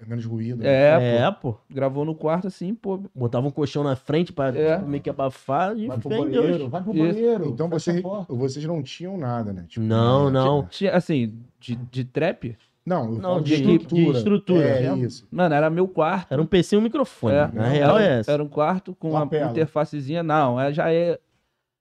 Menos 0.08 0.26
ruído. 0.26 0.66
É, 0.66 1.18
É, 1.26 1.32
pô. 1.32 1.54
pô. 1.54 1.60
Gravou 1.70 2.06
no 2.06 2.16
quarto 2.16 2.48
assim, 2.48 2.74
pô. 2.74 3.00
Botava 3.14 3.48
um 3.48 3.52
colchão 3.52 3.84
na 3.84 3.96
frente 3.96 4.32
pra 4.34 4.50
É. 4.50 4.78
tipo, 4.78 4.90
meio 4.90 5.02
que 5.04 5.10
abafar 5.10 5.78
e 5.78 5.88
Vai 5.88 5.98
pro 5.98 6.10
banheiro, 6.10 6.58
Deus. 6.58 6.70
vai 6.72 6.82
pro 6.84 6.94
Isso. 6.96 7.14
banheiro. 7.14 7.46
Então 7.50 7.70
você, 7.70 8.02
vocês 8.30 8.66
não 8.66 8.82
tinham 8.84 9.18
nada, 9.18 9.52
né? 9.54 9.66
Tipo, 9.68 9.86
Não, 9.86 10.26
né? 10.30 10.40
não. 10.40 10.64
Tinha, 10.68 10.92
assim, 10.96 11.34
de, 11.60 11.76
de 11.76 12.06
trap, 12.06 12.58
Não, 12.86 13.06
eu 13.06 13.12
Não, 13.14 13.22
falo 13.22 13.42
de, 13.42 13.54
equipe, 13.54 13.86
de 13.94 14.10
estrutura. 14.10 14.66
É 14.68 14.94
isso. 14.98 15.26
mano, 15.32 15.56
era 15.56 15.70
meu 15.70 15.88
quarto. 15.88 16.34
Era 16.34 16.42
um 16.42 16.46
PC 16.46 16.76
e 16.76 16.80
um 16.80 16.82
microfone. 16.82 17.34
É. 17.36 17.48
Na 17.54 17.68
real 17.68 17.98
era, 17.98 18.16
é 18.16 18.20
essa. 18.20 18.32
Era 18.32 18.44
um 18.44 18.50
quarto 18.50 18.94
com 19.00 19.12
uma 19.12 19.24
interfacezinha. 19.50 20.22
Não, 20.22 20.60
é, 20.60 20.74
já 20.74 20.92
é. 20.92 21.18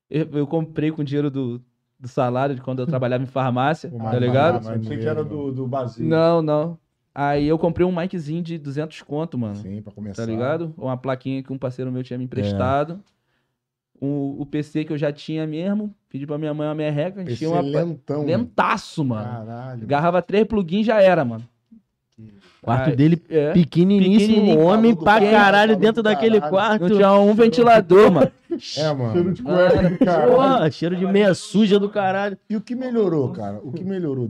Eu, 0.09 0.29
eu 0.33 0.47
comprei 0.47 0.91
com 0.93 1.03
o 1.03 1.05
dinheiro 1.05 1.29
do, 1.31 1.61
do 1.99 2.07
salário 2.07 2.55
de 2.55 2.61
quando 2.61 2.83
eu 2.83 2.87
trabalhava 2.87 3.23
em 3.25 3.27
farmácia, 3.27 3.91
Pô, 3.91 3.97
tá 3.99 4.05
mas- 4.05 4.21
ligado? 4.21 4.55
mas- 4.65 4.67
Eu 4.67 4.81
pensei 4.81 4.99
que 4.99 5.07
era 5.09 5.25
do, 5.25 5.51
do 5.51 5.67
Basílio. 5.67 6.09
Não, 6.09 6.41
não. 6.41 6.79
Aí 7.15 7.47
eu 7.47 7.59
comprei 7.59 7.87
um 7.87 7.95
miczinho 7.95 8.43
de 8.43 8.57
200 8.59 9.03
conto, 9.03 9.37
mano. 9.37 9.57
Sim, 9.57 9.83
pra 9.83 9.93
começar. 9.93 10.23
Tá 10.25 10.31
ligado? 10.31 10.73
Uma 10.79 10.97
plaquinha 10.97 11.43
que 11.43 11.53
um 11.53 11.59
parceiro 11.59 11.93
meu 11.93 12.03
tinha 12.03 12.19
me 12.19 12.25
emprestado. 12.25 13.01
O, 14.01 14.37
o 14.41 14.47
PC 14.47 14.85
que 14.85 14.93
eu 14.93 14.99
já 14.99 15.13
tinha 15.13 15.47
mesmo. 15.47 15.95
Pedi 16.09 16.27
pra 16.27 16.39
minha 16.39 16.53
mãe 16.55 16.67
uma 16.67 16.75
merreca. 16.75 17.21
A 17.21 17.25
gente 17.25 17.29
PC 17.29 17.39
tinha 17.45 17.51
uma. 17.51 17.61
lentão. 17.61 18.25
Lentaço, 18.25 19.05
mano. 19.05 19.47
Caralho. 19.47 19.83
Agarrava 19.85 20.23
três 20.23 20.45
plugins 20.47 20.87
já 20.87 21.01
era, 21.03 21.25
mano. 21.25 21.45
quarto 22.63 22.97
dele 22.97 23.23
É. 23.29 23.53
pequeniníssimo, 23.53 24.59
homem 24.59 24.95
pra 24.95 25.21
caralho 25.21 25.73
maluco, 25.73 25.87
dentro 25.87 26.03
daquele 26.03 26.41
caralho. 26.41 26.51
quarto. 26.51 26.83
Não 26.89 26.97
tinha 26.97 27.13
um 27.13 27.35
ventilador, 27.35 28.11
mano. 28.11 28.33
É, 28.51 28.59
Cheiro 28.59 28.99
mano. 28.99 29.33
de 29.35 29.43
cueca 29.43 29.91
do 29.91 29.99
cara. 29.99 30.71
Cheiro 30.71 30.97
de 30.97 31.07
meia 31.07 31.35
suja 31.35 31.79
do 31.79 31.89
caralho. 31.91 32.39
E 32.49 32.57
o 32.57 32.61
que 32.61 32.75
melhorou, 32.75 33.31
cara? 33.33 33.61
O 33.63 33.71
que 33.71 33.85
melhorou 33.85 34.29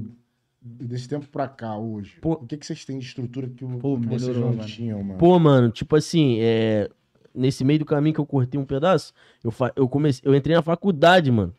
desse 0.62 1.08
tempo 1.08 1.26
pra 1.28 1.48
cá, 1.48 1.76
hoje? 1.76 2.16
Pô. 2.20 2.32
O 2.34 2.46
que, 2.46 2.56
que 2.56 2.64
vocês 2.66 2.84
têm 2.84 2.98
de 2.98 3.06
estrutura 3.06 3.48
que, 3.48 3.64
o- 3.64 3.78
Pô, 3.78 3.98
que 3.98 4.06
vocês 4.06 4.22
melhorou, 4.28 4.50
não 4.50 4.56
mano. 4.56 4.68
tinham, 4.68 5.02
mano? 5.02 5.18
Pô, 5.18 5.38
mano, 5.38 5.70
tipo 5.70 5.96
assim, 5.96 6.38
é... 6.40 6.88
nesse 7.34 7.64
meio 7.64 7.80
do 7.80 7.84
caminho 7.84 8.14
que 8.14 8.20
eu 8.20 8.26
cortei 8.26 8.60
um 8.60 8.64
pedaço, 8.64 9.12
eu, 9.42 9.50
fa... 9.50 9.72
eu, 9.74 9.88
comecei... 9.88 10.22
eu 10.24 10.34
entrei 10.34 10.54
na 10.54 10.62
faculdade, 10.62 11.30
mano. 11.30 11.52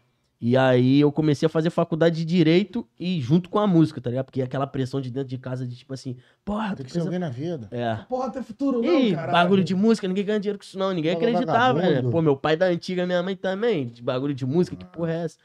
E 0.46 0.58
aí 0.58 1.00
eu 1.00 1.10
comecei 1.10 1.46
a 1.46 1.50
fazer 1.50 1.70
faculdade 1.70 2.18
de 2.18 2.26
Direito 2.26 2.86
e 3.00 3.22
junto 3.22 3.50
com 3.50 3.60
a 3.60 3.66
música, 3.66 4.02
tá 4.02 4.10
ligado? 4.10 4.26
Porque 4.26 4.42
aquela 4.42 4.68
pressão 4.68 5.00
de 5.00 5.10
dentro 5.10 5.30
de 5.30 5.38
casa 5.38 5.66
de 5.66 5.74
tipo 5.74 5.94
assim, 5.94 6.18
porra, 6.44 6.76
Tem 6.76 6.86
que 6.86 6.92
ser 6.92 7.00
alguém 7.00 7.18
na 7.18 7.30
vida. 7.30 7.70
É. 7.72 7.96
Porra, 8.10 8.30
tem 8.30 8.44
futuro 8.44 8.82
não, 8.82 9.12
caralho. 9.14 9.32
bagulho 9.32 9.64
de 9.64 9.74
música, 9.74 10.06
ninguém 10.06 10.26
ganha 10.26 10.42
dinheiro 10.42 10.60
com 10.60 10.66
isso 10.66 10.78
não, 10.78 10.92
ninguém 10.92 11.14
Fala 11.14 11.30
acreditava, 11.30 11.80
né? 11.82 12.02
Pô, 12.02 12.22
meu 12.22 12.36
pai 12.36 12.58
da 12.58 12.66
antiga, 12.66 13.06
minha 13.06 13.24
mãe 13.24 13.38
também, 13.38 13.88
de 13.88 14.02
bagulho 14.04 14.34
de 14.34 14.46
música, 14.46 14.76
que 14.76 14.84
porra 14.84 15.14
é 15.14 15.24
essa? 15.24 15.38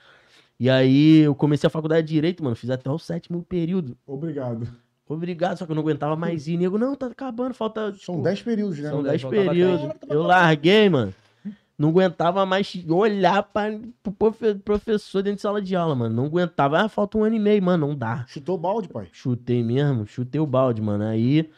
E 0.59 0.68
aí 0.68 1.18
eu 1.18 1.35
comecei 1.35 1.66
a 1.66 1.70
faculdade 1.70 2.06
de 2.06 2.14
Direito, 2.14 2.43
mano, 2.43 2.56
fiz 2.56 2.68
até 2.70 2.90
o 2.90 2.98
sétimo 2.98 3.43
período. 3.43 3.97
Obrigado. 4.06 4.66
Obrigado, 5.09 5.56
só 5.56 5.64
que 5.64 5.72
eu 5.72 5.74
não 5.76 5.82
aguentava 5.82 6.16
mais 6.16 6.47
ir. 6.48 6.56
Nego, 6.59 6.76
não, 6.76 6.94
tá 6.94 7.06
acabando, 7.06 7.55
falta. 7.55 7.93
São 7.94 8.16
tipo, 8.16 8.22
10 8.22 8.43
períodos, 8.43 8.78
né? 8.78 8.90
São 8.90 9.02
dez, 9.02 9.12
10 9.12 9.22
faltava 9.22 9.48
períodos. 9.48 9.80
dez. 9.82 9.97
Eu 10.10 10.22
larguei, 10.22 10.89
mano. 10.90 11.14
Não 11.78 11.90
aguentava 11.90 12.44
mais 12.44 12.74
olhar 12.89 13.43
pra, 13.44 13.78
pro 14.02 14.12
profe- 14.12 14.55
professor 14.56 15.22
dentro 15.22 15.36
de 15.36 15.43
sala 15.43 15.62
de 15.62 15.76
aula, 15.76 15.94
mano. 15.94 16.14
Não 16.14 16.24
aguentava. 16.26 16.80
Ah, 16.80 16.89
falta 16.89 17.16
um 17.16 17.22
ano 17.24 17.36
e 17.36 17.39
meio, 17.39 17.62
mano. 17.62 17.86
Não 17.86 17.94
dá. 17.97 18.24
Chutou 18.26 18.56
o 18.56 18.59
balde, 18.59 18.89
pai. 18.89 19.09
Chutei 19.12 19.62
mesmo, 19.62 20.05
chutei 20.06 20.40
o 20.40 20.47
balde, 20.47 20.82
mano. 20.82 21.05
Aí 21.05 21.48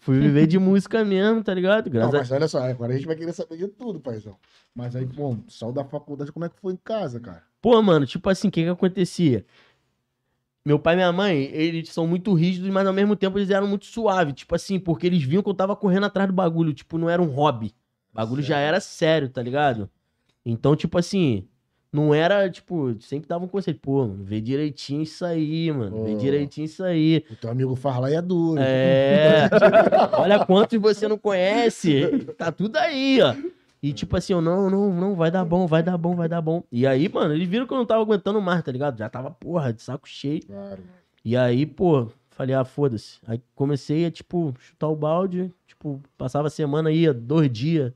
fui 0.00 0.18
viver 0.18 0.46
de 0.46 0.58
música 0.58 1.04
mesmo, 1.04 1.44
tá 1.44 1.52
ligado? 1.52 1.84
Não, 1.86 1.92
Graças 1.92 2.14
a 2.14 2.18
mas 2.18 2.30
olha 2.32 2.48
só, 2.48 2.58
agora 2.64 2.92
a 2.94 2.96
gente 2.96 3.06
vai 3.06 3.14
querer 3.16 3.34
saber 3.34 3.58
de 3.58 3.68
tudo, 3.68 4.00
paizão. 4.00 4.36
Mas 4.74 4.96
aí, 4.96 5.04
bom, 5.04 5.38
saiu 5.46 5.72
da 5.72 5.84
faculdade, 5.84 6.32
como 6.32 6.46
é 6.46 6.48
que 6.48 6.58
foi 6.58 6.72
em 6.72 6.78
casa, 6.82 7.20
cara? 7.20 7.42
Pô, 7.64 7.80
mano, 7.80 8.04
tipo 8.04 8.28
assim, 8.28 8.48
o 8.48 8.50
que 8.50 8.62
que 8.62 8.68
acontecia? 8.68 9.46
Meu 10.66 10.78
pai 10.78 10.92
e 10.92 10.96
minha 10.96 11.10
mãe, 11.10 11.44
eles 11.44 11.88
são 11.88 12.06
muito 12.06 12.34
rígidos, 12.34 12.68
mas 12.68 12.86
ao 12.86 12.92
mesmo 12.92 13.16
tempo 13.16 13.38
eles 13.38 13.48
eram 13.48 13.66
muito 13.66 13.86
suaves. 13.86 14.34
Tipo 14.34 14.54
assim, 14.54 14.78
porque 14.78 15.06
eles 15.06 15.22
viam 15.22 15.42
que 15.42 15.48
eu 15.48 15.54
tava 15.54 15.74
correndo 15.74 16.04
atrás 16.04 16.28
do 16.28 16.34
bagulho. 16.34 16.74
Tipo, 16.74 16.98
não 16.98 17.08
era 17.08 17.22
um 17.22 17.28
hobby. 17.28 17.68
O 18.12 18.16
bagulho 18.16 18.42
já 18.42 18.58
era 18.58 18.80
sério, 18.80 19.30
tá 19.30 19.42
ligado? 19.42 19.88
Então, 20.44 20.76
tipo 20.76 20.98
assim, 20.98 21.48
não 21.90 22.14
era, 22.14 22.50
tipo, 22.50 23.00
sempre 23.00 23.26
dava 23.26 23.46
um 23.46 23.48
conselho. 23.48 23.78
Pô, 23.80 24.08
mano, 24.08 24.24
vê 24.24 24.42
direitinho 24.42 25.00
isso 25.00 25.24
aí, 25.24 25.72
mano. 25.72 26.04
Vê 26.04 26.12
Pô. 26.12 26.18
direitinho 26.18 26.66
isso 26.66 26.84
aí. 26.84 27.24
O 27.30 27.36
teu 27.36 27.50
amigo 27.50 27.74
faz 27.74 27.98
lá 27.98 28.10
e 28.10 28.14
é 28.14 28.20
duro. 28.20 28.60
É. 28.60 29.48
Olha 30.20 30.44
quantos 30.44 30.78
você 30.78 31.08
não 31.08 31.16
conhece. 31.16 32.26
Tá 32.36 32.52
tudo 32.52 32.76
aí, 32.76 33.22
ó. 33.22 33.34
E 33.84 33.92
tipo 33.92 34.16
assim, 34.16 34.32
eu, 34.32 34.40
não, 34.40 34.70
não, 34.70 34.94
não, 34.94 35.14
vai 35.14 35.30
dar 35.30 35.44
bom, 35.44 35.66
vai 35.66 35.82
dar 35.82 35.98
bom, 35.98 36.16
vai 36.16 36.26
dar 36.26 36.40
bom. 36.40 36.64
E 36.72 36.86
aí, 36.86 37.06
mano, 37.06 37.34
eles 37.34 37.46
viram 37.46 37.66
que 37.66 37.74
eu 37.74 37.76
não 37.76 37.84
tava 37.84 38.00
aguentando 38.00 38.40
mais, 38.40 38.62
tá 38.62 38.72
ligado? 38.72 38.96
Já 38.98 39.10
tava, 39.10 39.30
porra, 39.30 39.74
de 39.74 39.82
saco 39.82 40.08
cheio. 40.08 40.40
Claro. 40.46 40.82
E 41.22 41.36
aí, 41.36 41.66
pô, 41.66 42.08
falei, 42.30 42.54
ah, 42.54 42.64
foda-se. 42.64 43.18
Aí 43.26 43.42
comecei 43.54 44.06
a, 44.06 44.10
tipo, 44.10 44.54
chutar 44.58 44.88
o 44.88 44.96
balde. 44.96 45.52
Tipo, 45.66 46.00
passava 46.16 46.46
a 46.46 46.50
semana, 46.50 46.90
ia 46.90 47.12
dois 47.12 47.52
dias. 47.52 47.92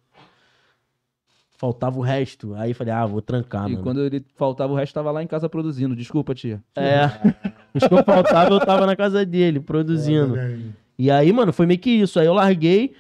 Faltava 1.57 1.99
o 1.99 2.03
resto. 2.03 2.53
Aí 2.57 2.75
falei, 2.75 2.93
ah, 2.93 3.07
vou 3.07 3.23
trancar, 3.23 3.67
e 3.67 3.73
mano. 3.73 3.83
quando 3.83 4.05
ele 4.05 4.23
faltava, 4.37 4.71
o 4.71 4.77
resto 4.77 4.93
tava 4.93 5.11
lá 5.11 5.23
em 5.23 5.27
casa 5.27 5.49
produzindo. 5.49 5.97
Desculpa, 5.97 6.35
tia. 6.35 6.63
É. 6.77 7.07
Os 7.73 7.89
que 7.89 7.95
eu 7.95 8.05
faltava, 8.05 8.53
eu 8.53 8.61
tava 8.61 8.85
na 8.85 8.95
casa 8.95 9.25
dele, 9.25 9.59
produzindo. 9.59 10.39
Aí. 10.39 10.71
E 10.99 11.11
aí, 11.11 11.33
mano, 11.33 11.51
foi 11.51 11.65
meio 11.65 11.81
que 11.81 11.89
isso. 11.89 12.21
Aí 12.21 12.27
eu 12.27 12.35
larguei 12.35 12.95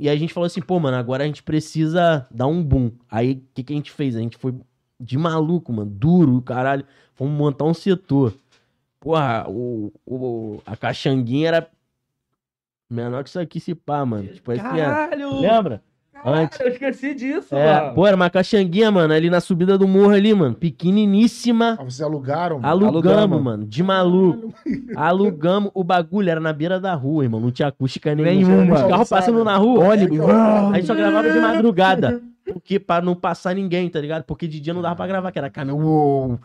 e 0.00 0.08
aí 0.08 0.16
a 0.16 0.18
gente 0.18 0.32
falou 0.32 0.46
assim, 0.46 0.60
pô, 0.62 0.80
mano, 0.80 0.96
agora 0.96 1.22
a 1.24 1.26
gente 1.26 1.42
precisa 1.42 2.26
dar 2.30 2.46
um 2.46 2.62
boom. 2.62 2.90
Aí 3.10 3.32
o 3.34 3.42
que, 3.54 3.62
que 3.62 3.72
a 3.72 3.76
gente 3.76 3.90
fez? 3.92 4.16
A 4.16 4.20
gente 4.20 4.36
foi 4.36 4.54
de 4.98 5.16
maluco, 5.18 5.72
mano, 5.72 5.90
duro, 5.90 6.40
caralho. 6.42 6.84
Fomos 7.14 7.32
montar 7.36 7.64
um 7.64 7.74
setor. 7.74 8.34
Porra, 8.98 9.46
o, 9.48 9.92
o, 10.06 10.62
a 10.66 10.76
caixanguinha 10.76 11.48
era 11.48 11.70
menor 12.88 13.22
que 13.22 13.30
isso 13.30 13.38
aqui, 13.40 13.60
se 13.60 13.74
pá, 13.74 14.04
mano. 14.04 14.28
Tipo, 14.34 14.52
assim, 14.52 14.60
era- 14.80 15.10
lembra? 15.40 15.82
Antes. 16.24 16.60
Eu 16.60 16.68
esqueci 16.68 17.14
disso, 17.14 17.54
É, 17.54 17.80
mano. 17.80 17.94
pô, 17.94 18.06
era 18.06 18.14
uma 18.16 18.28
caixanguinha, 18.28 18.90
mano, 18.90 19.12
ali 19.14 19.30
na 19.30 19.40
subida 19.40 19.78
do 19.78 19.88
morro 19.88 20.10
ali, 20.10 20.32
mano. 20.34 20.54
Pequeniníssima. 20.54 21.76
Ah, 21.78 21.84
vocês 21.84 22.00
alugaram? 22.00 22.56
mano? 22.58 22.68
Alugamos, 22.68 23.06
Alugamos. 23.06 23.42
mano, 23.42 23.66
de 23.66 23.82
maluco. 23.82 24.54
Alugamos 24.96 25.70
o 25.74 25.82
bagulho, 25.84 26.28
era 26.30 26.40
na 26.40 26.52
beira 26.52 26.78
da 26.78 26.94
rua, 26.94 27.24
irmão. 27.24 27.40
Não 27.40 27.50
tinha 27.50 27.68
acústica 27.68 28.14
nenhuma. 28.14 28.30
Nenhuma. 28.56 28.74
Os 28.74 28.82
carros 28.90 29.08
passando 29.08 29.44
na 29.44 29.56
rua, 29.56 29.84
ônibus. 29.92 30.18
É 30.20 30.32
A 30.32 30.72
gente 30.74 30.86
só 30.86 30.94
gravava 30.94 31.30
de 31.30 31.38
madrugada. 31.38 32.20
Porque 32.52 32.80
pra 32.80 33.00
não 33.00 33.14
passar 33.14 33.54
ninguém, 33.54 33.88
tá 33.88 34.00
ligado? 34.00 34.24
Porque 34.24 34.48
de 34.48 34.58
dia 34.58 34.74
não 34.74 34.82
dava 34.82 34.96
pra 34.96 35.06
gravar, 35.06 35.30
que 35.30 35.38
era 35.38 35.48
caminhão. 35.48 36.40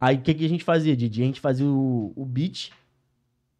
Aí 0.00 0.16
o 0.16 0.20
que, 0.20 0.34
que 0.34 0.44
a 0.44 0.48
gente 0.48 0.64
fazia? 0.64 0.96
De 0.96 1.08
dia 1.08 1.24
a 1.24 1.26
gente 1.26 1.40
fazia 1.40 1.66
o, 1.66 2.12
o 2.16 2.24
beat. 2.24 2.70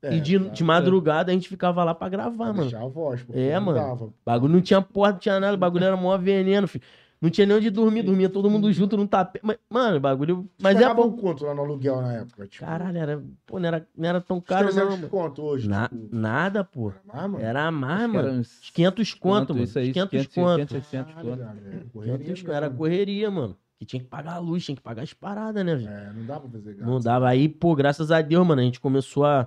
É, 0.03 0.15
e 0.17 0.21
de, 0.21 0.39
tá. 0.39 0.49
de 0.49 0.65
madrugada 0.65 1.31
a 1.31 1.35
gente 1.35 1.49
ficava 1.49 1.85
lá 1.85 1.95
pra 1.95 2.09
gravar, 2.09 2.37
Pra 2.37 2.47
mano. 2.47 2.63
deixar 2.63 2.83
a 2.83 2.89
voz, 2.89 3.23
pô. 3.23 3.33
É, 3.35 3.55
não 3.55 3.67
mano. 3.67 3.79
dava. 3.79 4.05
O 4.07 4.15
bagulho 4.25 4.55
não 4.55 4.61
tinha 4.63 4.81
porta, 4.81 5.13
não 5.15 5.19
tinha 5.21 5.41
nada. 5.41 5.55
O 5.55 5.59
bagulho 5.59 5.85
era 5.85 5.97
mó 5.97 6.17
veneno, 6.17 6.67
filho. 6.67 6.83
Não 7.21 7.29
tinha 7.29 7.47
nem 7.47 7.55
onde 7.55 7.69
dormir, 7.69 8.03
dormia 8.03 8.31
todo 8.31 8.49
mundo 8.49 8.73
junto 8.73 8.97
no 8.97 9.07
tapete. 9.07 9.45
Mas, 9.45 9.59
Mano, 9.69 9.99
o 9.99 10.01
bagulho. 10.01 10.49
Mas 10.59 10.75
é 10.75 10.81
Pagava 10.81 11.03
bom. 11.03 11.09
um 11.09 11.17
quanto 11.19 11.45
lá 11.45 11.55
no 11.55 11.61
aluguel 11.61 12.01
na 12.01 12.15
época? 12.15 12.47
Tipo, 12.47 12.65
Caralho, 12.65 12.97
era. 12.97 13.23
Pô, 13.45 13.59
não 13.61 13.67
era, 13.69 13.87
não 13.95 14.09
era 14.09 14.21
tão 14.23 14.41
caro, 14.41 14.69
300 14.69 14.89
não, 14.89 14.97
mano. 14.97 15.09
conto 15.11 15.43
hoje. 15.43 15.69
Na- 15.69 15.87
tipo, 15.91 16.17
nada, 16.17 16.65
pô. 16.65 16.91
ah, 17.11 17.29
mano. 17.29 17.45
Era 17.45 17.71
mais, 17.71 18.11
que 18.11 18.17
era 18.17 18.27
mano. 18.27 18.41
uns 18.41 18.61
Uns 18.63 18.71
500 18.71 19.13
conto, 19.15 19.53
mano. 19.53 19.65
Isso 19.65 19.79
aí, 19.79 19.93
500 19.93 20.11
500, 20.11 20.35
conto. 20.35 20.55
500, 20.69 20.73
600 20.89 21.15
Caralho, 21.15 21.31
conto. 21.37 21.91
correria 21.93 22.19
500 22.25 22.43
mesmo. 22.43 22.53
era 22.55 22.71
correria, 22.71 23.31
mano. 23.31 23.57
Que 23.79 23.85
tinha 23.85 24.01
que 24.03 24.09
pagar 24.09 24.33
a 24.37 24.39
luz, 24.39 24.65
tinha 24.65 24.77
que 24.77 24.83
pagar 24.83 25.03
as 25.03 25.13
paradas, 25.13 25.63
né, 25.63 25.75
velho? 25.75 25.89
É, 25.91 26.13
não 26.15 26.25
dá 26.25 26.41
pra 26.41 26.49
fazer 26.49 26.73
gasto. 26.75 26.89
Não 26.89 27.01
dava. 27.01 27.29
Aí, 27.29 27.51
pô, 27.51 27.75
graças 27.75 28.11
a 28.11 28.23
Deus, 28.23 28.47
mano, 28.47 28.63
a 28.63 28.65
gente 28.65 28.81
começou 28.81 29.27
a, 29.27 29.47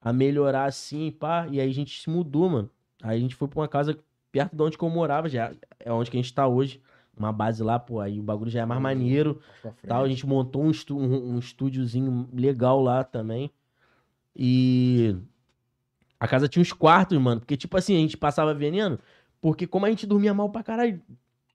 a 0.00 0.12
melhorar 0.12 0.64
assim, 0.64 1.10
pá. 1.10 1.46
E 1.50 1.60
aí 1.60 1.68
a 1.68 1.74
gente 1.74 2.00
se 2.00 2.08
mudou, 2.10 2.48
mano. 2.48 2.70
Aí 3.02 3.16
a 3.16 3.20
gente 3.20 3.34
foi 3.34 3.48
pra 3.48 3.60
uma 3.60 3.68
casa 3.68 3.98
perto 4.30 4.54
de 4.54 4.62
onde 4.62 4.78
que 4.78 4.84
eu 4.84 4.90
morava, 4.90 5.28
já 5.28 5.52
é 5.80 5.92
onde 5.92 6.10
que 6.10 6.16
a 6.16 6.22
gente 6.22 6.32
tá 6.34 6.46
hoje. 6.46 6.80
Uma 7.16 7.32
base 7.32 7.62
lá, 7.64 7.78
pô, 7.80 7.98
aí 7.98 8.20
o 8.20 8.22
bagulho 8.22 8.50
já 8.50 8.60
é 8.60 8.64
mais 8.64 8.80
maneiro. 8.80 9.40
Tal. 9.86 10.04
A 10.04 10.08
gente 10.08 10.24
montou 10.24 10.62
um, 10.62 10.70
estu 10.70 10.96
um, 10.96 11.34
um 11.34 11.38
estúdiozinho 11.38 12.28
legal 12.32 12.80
lá 12.80 13.02
também. 13.02 13.50
E 14.36 15.16
a 16.20 16.28
casa 16.28 16.48
tinha 16.48 16.62
uns 16.62 16.72
quartos, 16.72 17.18
mano. 17.18 17.40
Porque, 17.40 17.56
tipo 17.56 17.76
assim, 17.76 17.96
a 17.96 17.98
gente 17.98 18.16
passava 18.16 18.54
veneno. 18.54 19.00
Porque 19.40 19.66
como 19.66 19.84
a 19.86 19.90
gente 19.90 20.06
dormia 20.06 20.32
mal 20.32 20.48
pra 20.48 20.62
caralho, 20.62 21.02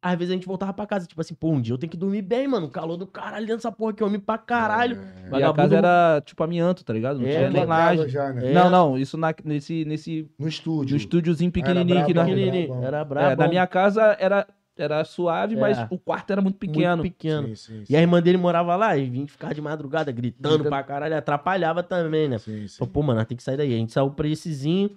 às 0.04 0.18
vezes 0.18 0.32
a 0.32 0.36
gente 0.36 0.46
voltava 0.46 0.74
pra 0.74 0.86
casa, 0.86 1.08
tipo 1.08 1.22
assim, 1.22 1.34
pô, 1.34 1.50
um 1.50 1.62
dia 1.62 1.74
eu 1.74 1.78
tenho 1.78 1.90
que 1.90 1.96
dormir 1.98 2.22
bem, 2.22 2.48
mano. 2.48 2.68
O 2.68 2.70
calor 2.70 2.98
do 2.98 3.08
caralho 3.08 3.46
dentro 3.46 3.58
dessa 3.58 3.72
porra 3.72 3.94
que 3.94 4.04
eu 4.04 4.10
me 4.10 4.20
pra 4.20 4.38
caralho. 4.38 4.98
E 4.98 5.26
a 5.26 5.30
Vagabundo- 5.30 5.56
casa 5.56 5.76
era 5.78 6.22
tipo 6.26 6.44
amianto, 6.44 6.84
tá 6.84 6.92
ligado? 6.92 7.20
Não 7.20 7.26
É, 7.28 7.32
tinha 7.38 7.50
nem 7.50 7.66
laje. 7.66 8.10
já, 8.10 8.34
né? 8.34 8.52
É. 8.52 8.54
Não, 8.54 8.70
não, 8.70 8.98
isso 8.98 9.18
na- 9.18 9.34
nesse, 9.46 9.86
nesse 9.86 10.30
No 10.38 10.48
estúdio. 10.48 10.92
no 10.92 10.98
estúdiozinho 10.98 11.52
pequenininho 11.52 12.00
aqui 12.02 12.14
brabo, 12.14 12.30
na... 12.30 12.36
né? 12.36 12.42
Pequenininho. 12.44 12.84
Era 12.84 12.98
É, 13.00 13.06
brabo. 13.06 13.42
na 13.42 13.48
minha 13.48 13.66
casa 13.66 14.18
era, 14.20 14.46
era 14.78 15.06
suave, 15.06 15.56
É. 15.56 15.60
mas 15.60 15.78
o 15.90 15.98
quarto 15.98 16.32
era 16.32 16.42
muito 16.42 16.58
pequeno. 16.58 16.98
Muito 16.98 17.12
pequeno. 17.14 17.48
Sim, 17.56 17.56
sim, 17.56 17.84
E 17.90 17.96
a 17.96 18.02
irmã 18.02 18.22
dele 18.22 18.38
morava 18.38 18.76
lá 18.76 18.98
e 18.98 19.10
vinha 19.10 19.26
ficar 19.28 19.54
de 19.54 19.62
madrugada 19.62 20.12
gritando 20.12 20.66
pra 20.66 20.84
caralho, 20.84 21.16
atrapalhava 21.16 21.82
também, 21.82 22.28
né? 22.28 22.38
sim, 22.40 22.68
sim. 22.68 22.78
Falei, 22.78 22.92
pô, 22.92 23.02
mano, 23.04 23.20
nós 23.20 23.28
tem 23.28 23.38
que 23.38 23.44
sair 23.44 23.56
daí. 23.56 23.74
A 23.74 23.78
gente 23.78 23.94
saiu 23.94 24.10
pra 24.12 24.28
essezinho 24.28 24.92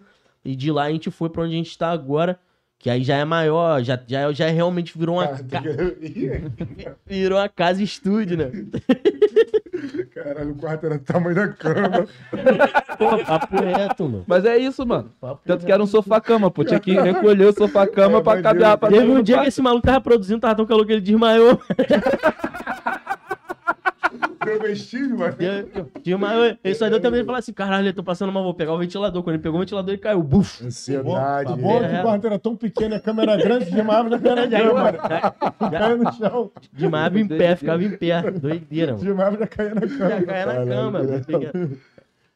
e 0.44 0.56
de 0.56 0.72
lá 0.72 0.84
a 0.84 0.90
gente 0.90 1.10
foi 1.10 1.28
pra 1.30 1.42
onde 1.42 1.54
a 1.54 1.56
gente 1.58 1.76
tá 1.78 1.90
agora, 1.90 2.38
que 2.78 2.90
aí 2.90 3.02
já 3.02 3.16
é 3.16 3.24
maior, 3.24 3.82
já, 3.82 3.98
já, 4.06 4.32
já 4.32 4.46
realmente 4.48 4.96
virou 4.96 5.16
uma, 5.16 5.26
ca- 5.28 5.62
virou 7.06 7.38
uma 7.38 7.48
casa 7.48 7.82
estúdio, 7.82 8.36
né? 8.36 8.50
Caralho, 10.14 10.52
o 10.52 10.54
quarto 10.54 10.86
era 10.86 10.98
do 10.98 11.04
tamanho 11.04 11.34
da 11.34 11.48
cama. 11.48 12.06
Pô, 12.98 13.18
papo 13.24 13.56
reto, 13.62 14.04
mano. 14.04 14.24
Mas 14.26 14.44
é 14.46 14.56
isso, 14.56 14.86
mano. 14.86 15.12
Papo 15.20 15.42
Tanto 15.44 15.66
que 15.66 15.70
era 15.72 15.82
um 15.82 15.86
sofá-cama, 15.86 16.50
pô. 16.50 16.64
Tinha 16.64 16.80
que 16.80 16.92
recolher 16.98 17.48
o 17.48 17.52
sofá-cama 17.52 18.18
É, 18.18 18.22
pra 18.22 18.40
caber 18.42 18.78
pra 18.78 18.88
Teve 18.88 19.10
um 19.10 19.22
dia 19.22 19.42
que 19.42 19.48
esse 19.48 19.60
maluco 19.60 19.86
tava 19.86 20.00
produzindo, 20.00 20.40
tava 20.40 20.54
tão 20.54 20.64
calor 20.66 20.86
que 20.86 20.92
ele 20.92 21.02
desmaiou. 21.02 21.60
Meu 24.46 24.60
vestido, 24.60 25.18
mano. 25.18 25.34
Deu- 25.36 25.90
Desmaiou. 26.02 26.56
Ele 26.62 26.74
só 26.74 26.88
deu 26.88 27.00
também 27.00 27.20
e 27.20 27.24
falou 27.24 27.38
assim: 27.38 27.52
caralho, 27.52 27.88
eu 27.88 27.92
tô 27.94 28.02
passando 28.02 28.32
mal, 28.32 28.42
vou 28.44 28.54
pegar 28.54 28.72
o 28.72 28.78
ventilador. 28.78 29.22
Quando 29.22 29.34
ele 29.34 29.42
pegou 29.42 29.58
o 29.58 29.60
ventilador, 29.60 29.90
ele 29.92 30.00
caiu. 30.00 30.22
Buf! 30.22 30.64
Ansiedade. 30.64 31.50
Tá 31.50 31.56
bom 31.56 31.80
que 31.80 31.94
o 31.94 32.02
quarto 32.02 32.26
era 32.26 32.38
tão 32.38 32.56
pequeno, 32.56 32.94
a 32.94 33.00
câmera 33.00 33.32
era 33.32 33.42
grande, 33.42 33.70
demais 33.70 34.08
na 34.10 34.18
câmera 34.18 34.50
Já, 34.50 34.60
cama. 34.68 34.92
já, 35.70 35.78
Caiu 35.78 35.96
no 35.98 36.12
chão. 36.12 36.50
desmaiava 36.72 37.18
em 37.20 37.26
pé, 37.28 37.56
ficava 37.56 37.82
em 37.84 37.96
pé. 37.96 38.22
Doideira, 38.30 38.92
mano. 38.92 39.04
Demais 39.04 39.38
já 39.38 39.46
caiu 39.46 39.74
na 39.74 39.86
Já 39.86 39.98
cama. 39.98 40.22
caía 40.26 40.46
na 40.46 40.66
cama. 40.66 40.90
mano. 41.02 41.78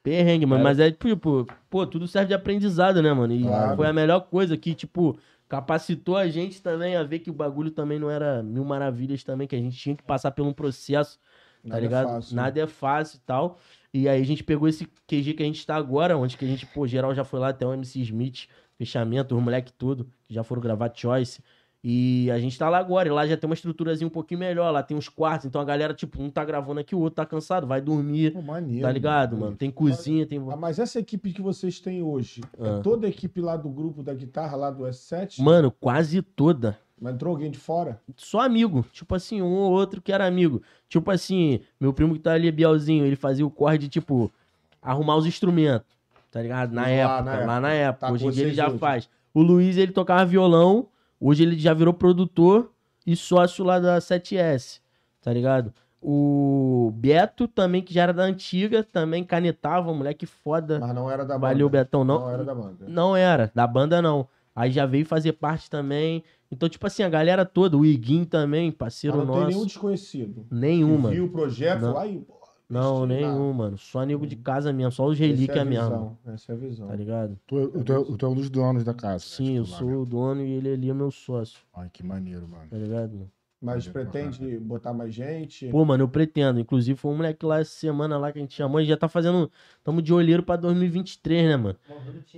Perrengue, 0.03 0.47
mano. 0.47 0.65
Mas 0.65 0.79
é 0.79 0.91
tipo, 0.91 1.47
pô, 1.69 1.87
tudo 1.87 2.09
serve 2.09 2.29
de 2.29 2.35
aprendizado, 2.35 3.03
né, 3.03 3.13
mano? 3.13 3.35
E 3.35 3.43
Claro. 3.43 3.77
foi 3.77 3.87
a 3.87 3.93
melhor 3.93 4.21
coisa 4.21 4.57
que, 4.57 4.75
tipo, 4.75 5.19
capacitou 5.47 6.17
a 6.17 6.27
gente 6.27 6.63
também 6.63 6.97
a 6.97 7.03
ver 7.03 7.19
que 7.19 7.29
o 7.31 7.35
bagulho 7.35 7.71
também 7.71 7.99
não 7.99 8.11
era 8.11 8.43
mil 8.43 8.65
maravilhas 8.65 9.23
também, 9.23 9.47
que 9.47 9.55
a 9.55 9.59
gente 9.59 9.77
tinha 9.77 9.95
que 9.95 10.03
passar 10.03 10.31
por 10.31 10.47
um 10.47 10.53
processo, 10.55 11.19
tá 11.63 11.69
Nada 11.69 11.79
é 11.79 11.81
ligado? 11.81 12.09
fácil. 12.09 12.37
Nada 12.37 12.61
é 12.61 12.67
fácil 12.67 13.17
e 13.17 13.21
tal. 13.27 13.59
E 13.93 14.09
aí 14.09 14.21
a 14.21 14.25
gente 14.25 14.45
pegou 14.45 14.69
esse 14.69 14.87
QG 15.07 15.35
que 15.35 15.43
a 15.43 15.47
gente 15.47 15.67
tá 15.67 15.75
agora, 15.77 16.17
onde 16.17 16.37
que 16.37 16.45
a 16.45 16.49
gente, 16.49 16.65
pô, 16.67 16.87
geral 16.87 17.15
já 17.15 17.25
foi 17.25 17.41
lá 17.41 17.49
até 17.49 17.67
o 17.67 17.73
MC 17.73 18.01
Smith, 18.03 18.47
fechamento, 18.77 19.37
os 19.37 19.43
moleque 19.43 19.73
tudo, 19.73 20.07
que 20.25 20.33
já 20.35 20.45
foram 20.45 20.63
gravar 20.63 20.93
Choice. 20.95 21.43
E 21.83 22.31
a 22.31 22.39
gente 22.39 22.59
tá 22.59 22.69
lá 22.69 22.77
agora, 22.77 23.09
e 23.09 23.11
lá 23.11 23.27
já 23.27 23.39
tem 23.39 23.49
uma 23.49 23.55
estruturazinha 23.55 24.07
um 24.07 24.11
pouquinho 24.11 24.39
melhor, 24.39 24.71
lá 24.71 24.83
tem 24.83 24.95
uns 24.95 25.09
quartos, 25.09 25.47
então 25.47 25.59
a 25.59 25.65
galera, 25.65 25.95
tipo, 25.95 26.23
um 26.23 26.29
tá 26.29 26.45
gravando 26.45 26.79
aqui, 26.79 26.95
o 26.95 26.99
outro 26.99 27.17
tá 27.17 27.25
cansado, 27.25 27.67
vai 27.67 27.81
dormir, 27.81 28.33
Pô, 28.35 28.43
maneiro. 28.43 28.83
tá 28.83 28.93
ligado, 28.93 29.35
mano? 29.39 29.57
Tem 29.57 29.71
cozinha, 29.71 30.27
tem... 30.27 30.39
Ah, 30.51 30.57
mas 30.57 30.79
essa 30.79 30.99
equipe 31.01 31.33
que 31.33 31.41
vocês 31.41 31.81
têm 31.81 32.03
hoje, 32.03 32.43
Ah. 32.61 32.81
é 32.81 32.83
toda 32.83 33.07
a 33.07 33.11
equipe 33.11 33.41
lá 33.41 33.57
do 33.57 33.71
grupo 33.71 34.03
da 34.03 34.13
guitarra, 34.13 34.57
lá 34.59 34.71
do 34.71 34.85
S7? 34.85 35.41
Mano, 35.43 35.71
quase 35.71 36.21
toda. 36.21 36.79
Mas 37.01 37.15
entrou 37.15 37.31
alguém 37.33 37.51
de 37.51 37.59
fora? 37.59 38.01
Só 38.17 38.41
amigo. 38.41 38.85
Tipo 38.93 39.15
assim, 39.15 39.41
um 39.41 39.53
ou 39.55 39.73
outro 39.73 40.03
que 40.03 40.13
era 40.13 40.27
amigo. 40.27 40.63
Tipo 40.89 41.11
assim, 41.11 41.61
meu 41.81 41.93
primo 41.95 42.13
que 42.15 42.21
tá 42.21 42.33
ali, 42.35 42.51
Bielzinho, 42.53 43.07
ele 43.07 43.17
fazia 43.17 43.47
o 43.47 43.51
corre 43.51 43.79
de, 43.79 43.89
tipo, 43.89 44.31
arrumar 44.83 45.17
os 45.17 45.25
instrumentos. 45.27 45.89
Tá 46.31 46.43
ligado? 46.43 46.73
Na 46.73 46.83
Lá, 46.83 46.89
época, 46.89 47.23
na 47.23 47.47
lá 47.47 47.61
na 47.61 47.73
época. 47.73 48.07
Tá 48.07 48.13
hoje 48.13 48.27
em 48.27 48.31
dia 48.31 48.45
ele 48.45 48.55
já 48.55 48.69
hoje. 48.69 48.79
faz. 48.79 49.09
O 49.33 49.43
Luiz, 49.43 49.77
ele 49.77 49.93
tocava 49.93 50.25
violão. 50.27 50.89
Hoje 51.19 51.43
ele 51.43 51.59
já 51.59 51.73
virou 51.75 51.93
produtor 51.95 52.71
e 53.07 53.17
sócio 53.17 53.65
lá 53.65 53.79
da 53.81 53.99
7S. 53.99 54.81
Tá 55.23 55.33
ligado? 55.33 55.73
O 56.03 56.91
Beto 56.95 57.47
também, 57.47 57.83
que 57.83 57.93
já 57.93 58.05
era 58.05 58.13
da 58.13 58.23
antiga, 58.23 58.83
também 58.83 59.23
canetava, 59.25 59.93
moleque 59.93 60.25
foda. 60.27 60.79
Mas 60.81 60.95
não 60.95 61.11
era 61.11 61.25
da 61.25 61.35
banda. 61.35 61.53
Valeu, 61.53 61.69
Betão. 61.69 62.05
Não, 62.05 62.21
Não 62.21 62.31
era 62.31 62.45
da 62.45 62.55
banda. 62.55 62.87
não 62.89 63.17
era, 63.17 63.51
da 63.55 63.67
banda 63.67 64.01
não. 64.03 64.27
Aí 64.55 64.71
já 64.71 64.87
veio 64.87 65.05
fazer 65.07 65.33
parte 65.33 65.69
também. 65.71 66.23
Então, 66.51 66.69
tipo 66.69 66.87
assim, 66.87 67.03
a 67.03 67.09
galera 67.09 67.45
toda, 67.47 67.77
o 67.79 67.87
Iguinho 67.87 68.27
também, 68.27 68.73
parceiro 68.73 69.19
não 69.19 69.27
tem 69.27 69.35
nosso. 69.37 69.47
nenhum 69.49 69.67
desconhecido. 69.67 70.47
Nenhum, 70.51 70.97
Que 70.97 71.03
mano. 71.03 71.15
Viu 71.15 71.25
o 71.27 71.29
projeto 71.31 71.81
Não. 71.83 71.93
lá 71.95 72.07
e... 72.07 72.23
Não, 72.69 73.01
lá. 73.01 73.07
nenhum, 73.07 73.53
mano. 73.53 73.77
Só 73.79 74.03
nego 74.05 74.25
de 74.27 74.37
casa 74.37 74.73
mesmo, 74.73 74.93
só 74.93 75.05
os 75.07 75.15
Essa 75.17 75.23
é 75.23 75.27
a 75.27 75.29
relíquias 75.31 75.67
mesmo. 75.67 75.85
visão, 75.91 76.19
Essa 76.27 76.53
é 76.53 76.55
a 76.55 76.59
visão. 76.59 76.87
Tá 76.89 76.95
ligado? 76.97 77.39
Tu, 77.47 77.69
tu, 77.85 77.93
é- 77.93 78.17
tu 78.17 78.27
é 78.27 78.29
um 78.29 78.35
dos 78.35 78.49
donos 78.51 78.85
da 78.85 78.95
casa. 78.95 79.25
Sim, 79.25 79.57
eu 79.57 79.65
Tipo, 79.65 79.73
lá, 79.75 79.79
sou 79.81 79.89
né? 79.89 79.97
o 79.97 80.05
dono 80.05 80.41
e 80.45 80.51
ele 80.53 80.73
ali 80.73 80.91
é 80.91 80.95
meu 80.95 81.11
sócio, 81.11 81.59
Ai, 81.75 81.89
que 81.93 82.05
maneiro, 82.05 82.47
mano. 82.49 82.65
tá 82.71 82.77
ligado? 82.77 83.13
mano? 83.13 83.31
Mas 83.61 83.87
pretende 83.87 84.59
botar 84.59 84.93
mais 84.95 85.13
gente? 85.13 85.69
Pô, 85.69 85.85
mano, 85.85 86.05
eu 86.05 86.09
pretendo. 86.09 86.59
Inclusive, 86.59 86.99
foi 86.99 87.13
um 87.13 87.17
moleque 87.17 87.45
lá 87.45 87.61
essa 87.61 87.71
semana 87.73 88.17
lá 88.17 88.33
que 88.33 88.39
a 88.39 88.41
gente 88.41 88.55
chamou. 88.55 88.79
A 88.79 88.81
gente 88.81 88.89
já 88.89 88.97
tá 88.97 89.07
fazendo. 89.09 89.51
Tamo 89.85 90.01
de 90.01 90.15
olheiro 90.15 90.43
pra 90.43 90.57
2023, 90.57 91.47
né, 91.49 91.57
mano? 91.57 91.77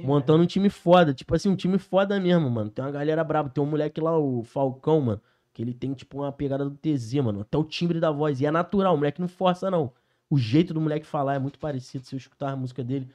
Montando 0.02 0.42
um 0.42 0.46
time 0.46 0.68
foda. 0.68 1.14
Tipo 1.14 1.34
assim, 1.34 1.48
um 1.48 1.54
time 1.54 1.78
foda 1.78 2.18
mesmo, 2.18 2.50
mano. 2.50 2.70
Tem 2.70 2.84
uma 2.84 2.90
galera 2.90 3.22
braba. 3.22 3.48
Tem 3.48 3.62
um 3.62 3.66
moleque 3.66 4.00
lá, 4.00 4.18
o 4.18 4.42
Falcão, 4.42 5.00
mano. 5.00 5.20
Que 5.52 5.62
ele 5.62 5.72
tem, 5.72 5.92
tipo, 5.94 6.18
uma 6.22 6.32
pegada 6.32 6.64
do 6.64 6.72
TZ, 6.76 7.14
mano. 7.14 7.42
Até 7.42 7.56
o 7.56 7.62
timbre 7.62 8.00
da 8.00 8.10
voz. 8.10 8.40
E 8.40 8.46
é 8.46 8.50
natural, 8.50 8.94
o 8.94 8.96
moleque 8.96 9.20
não 9.20 9.28
força, 9.28 9.70
não. 9.70 9.92
O 10.28 10.36
jeito 10.38 10.74
do 10.74 10.80
moleque 10.80 11.06
falar 11.06 11.34
é 11.34 11.38
muito 11.38 11.58
parecido. 11.58 12.04
Se 12.04 12.14
eu 12.14 12.18
escutar 12.18 12.50
a 12.50 12.56
música 12.56 12.82
dele, 12.82 13.08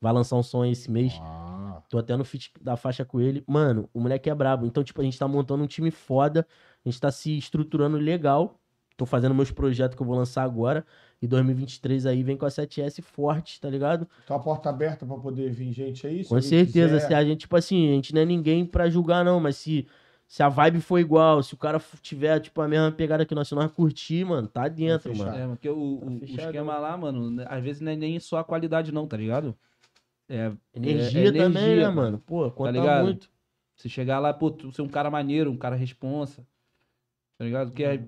vai 0.00 0.12
lançar 0.12 0.36
um 0.36 0.42
som 0.42 0.62
aí 0.62 0.72
esse 0.72 0.90
mês. 0.90 1.14
Ah, 1.22 1.80
Tô 1.88 1.98
até 1.98 2.16
no 2.16 2.24
feat 2.24 2.52
da 2.60 2.76
faixa 2.76 3.04
com 3.04 3.20
ele. 3.20 3.44
Mano, 3.46 3.88
o 3.94 4.00
moleque 4.00 4.28
é 4.28 4.34
brabo. 4.34 4.66
Então, 4.66 4.82
tipo, 4.82 5.00
a 5.00 5.04
gente 5.04 5.18
tá 5.18 5.26
montando 5.28 5.62
um 5.62 5.66
time 5.66 5.90
foda. 5.90 6.46
A 6.84 6.88
gente 6.90 7.00
tá 7.00 7.10
se 7.10 7.36
estruturando 7.36 7.96
legal. 7.96 8.60
Tô 8.96 9.04
fazendo 9.06 9.34
meus 9.34 9.50
projetos 9.50 9.96
que 9.96 10.02
eu 10.02 10.06
vou 10.06 10.16
lançar 10.16 10.42
agora. 10.44 10.84
E 11.20 11.26
2023 11.26 12.06
aí 12.06 12.22
vem 12.22 12.36
com 12.36 12.44
a 12.46 12.50
7S 12.50 13.00
forte, 13.02 13.60
tá 13.60 13.68
ligado? 13.68 14.06
Tá 14.26 14.36
a 14.36 14.38
porta 14.38 14.68
aberta 14.68 15.04
pra 15.06 15.16
poder 15.16 15.50
vir 15.50 15.72
gente 15.72 16.06
aí? 16.06 16.22
Se 16.22 16.28
Com 16.30 16.40
certeza. 16.40 16.94
quiser. 16.96 17.00
Se 17.08 17.14
a 17.14 17.24
gente, 17.24 17.40
tipo 17.40 17.56
assim, 17.56 17.88
a 17.90 17.92
gente 17.94 18.14
não 18.14 18.20
é 18.20 18.24
ninguém 18.24 18.64
pra 18.64 18.88
julgar, 18.88 19.24
não. 19.24 19.40
Mas 19.40 19.56
se, 19.56 19.86
se 20.28 20.42
a 20.42 20.48
vibe 20.48 20.80
for 20.80 20.98
igual, 20.98 21.42
se 21.42 21.54
o 21.54 21.56
cara 21.56 21.80
tiver, 22.02 22.38
tipo, 22.40 22.60
a 22.60 22.68
mesma 22.68 22.92
pegada 22.92 23.24
que 23.26 23.34
nós, 23.34 23.48
se 23.48 23.54
nós 23.54 23.70
curtir, 23.72 24.24
mano, 24.24 24.46
tá 24.46 24.68
dentro, 24.68 25.16
mano. 25.16 25.34
É, 25.36 25.46
porque 25.48 25.68
o, 25.68 25.98
Tá 25.98 26.06
o- 26.06 26.18
o 26.20 26.24
esquema 26.24 26.78
lá, 26.78 26.96
mano, 26.96 27.30
né, 27.30 27.46
às 27.48 27.64
vezes 27.64 27.80
não 27.80 27.90
é 27.90 27.96
nem 27.96 28.20
só 28.20 28.38
a 28.38 28.44
qualidade, 28.44 28.92
não, 28.92 29.06
tá 29.08 29.16
ligado? 29.16 29.56
É, 30.28 30.52
Energia 30.72 31.28
é 31.28 31.32
também, 31.32 31.62
energia, 31.64 31.88
né, 31.88 31.94
mano? 31.94 32.18
Pô, 32.24 32.50
conta 32.50 32.70
ligado? 32.70 33.04
muito. 33.04 33.30
você 33.76 33.88
chegar 33.88 34.20
lá, 34.20 34.32
pô, 34.32 34.50
tu 34.50 34.70
ser 34.70 34.82
um 34.82 34.88
cara 34.88 35.10
maneiro, 35.10 35.50
um 35.50 35.56
cara 35.56 35.74
responsa. 35.74 36.46
Tá 37.38 37.44
ligado? 37.44 37.72
Que 37.72 37.84
é. 37.84 38.00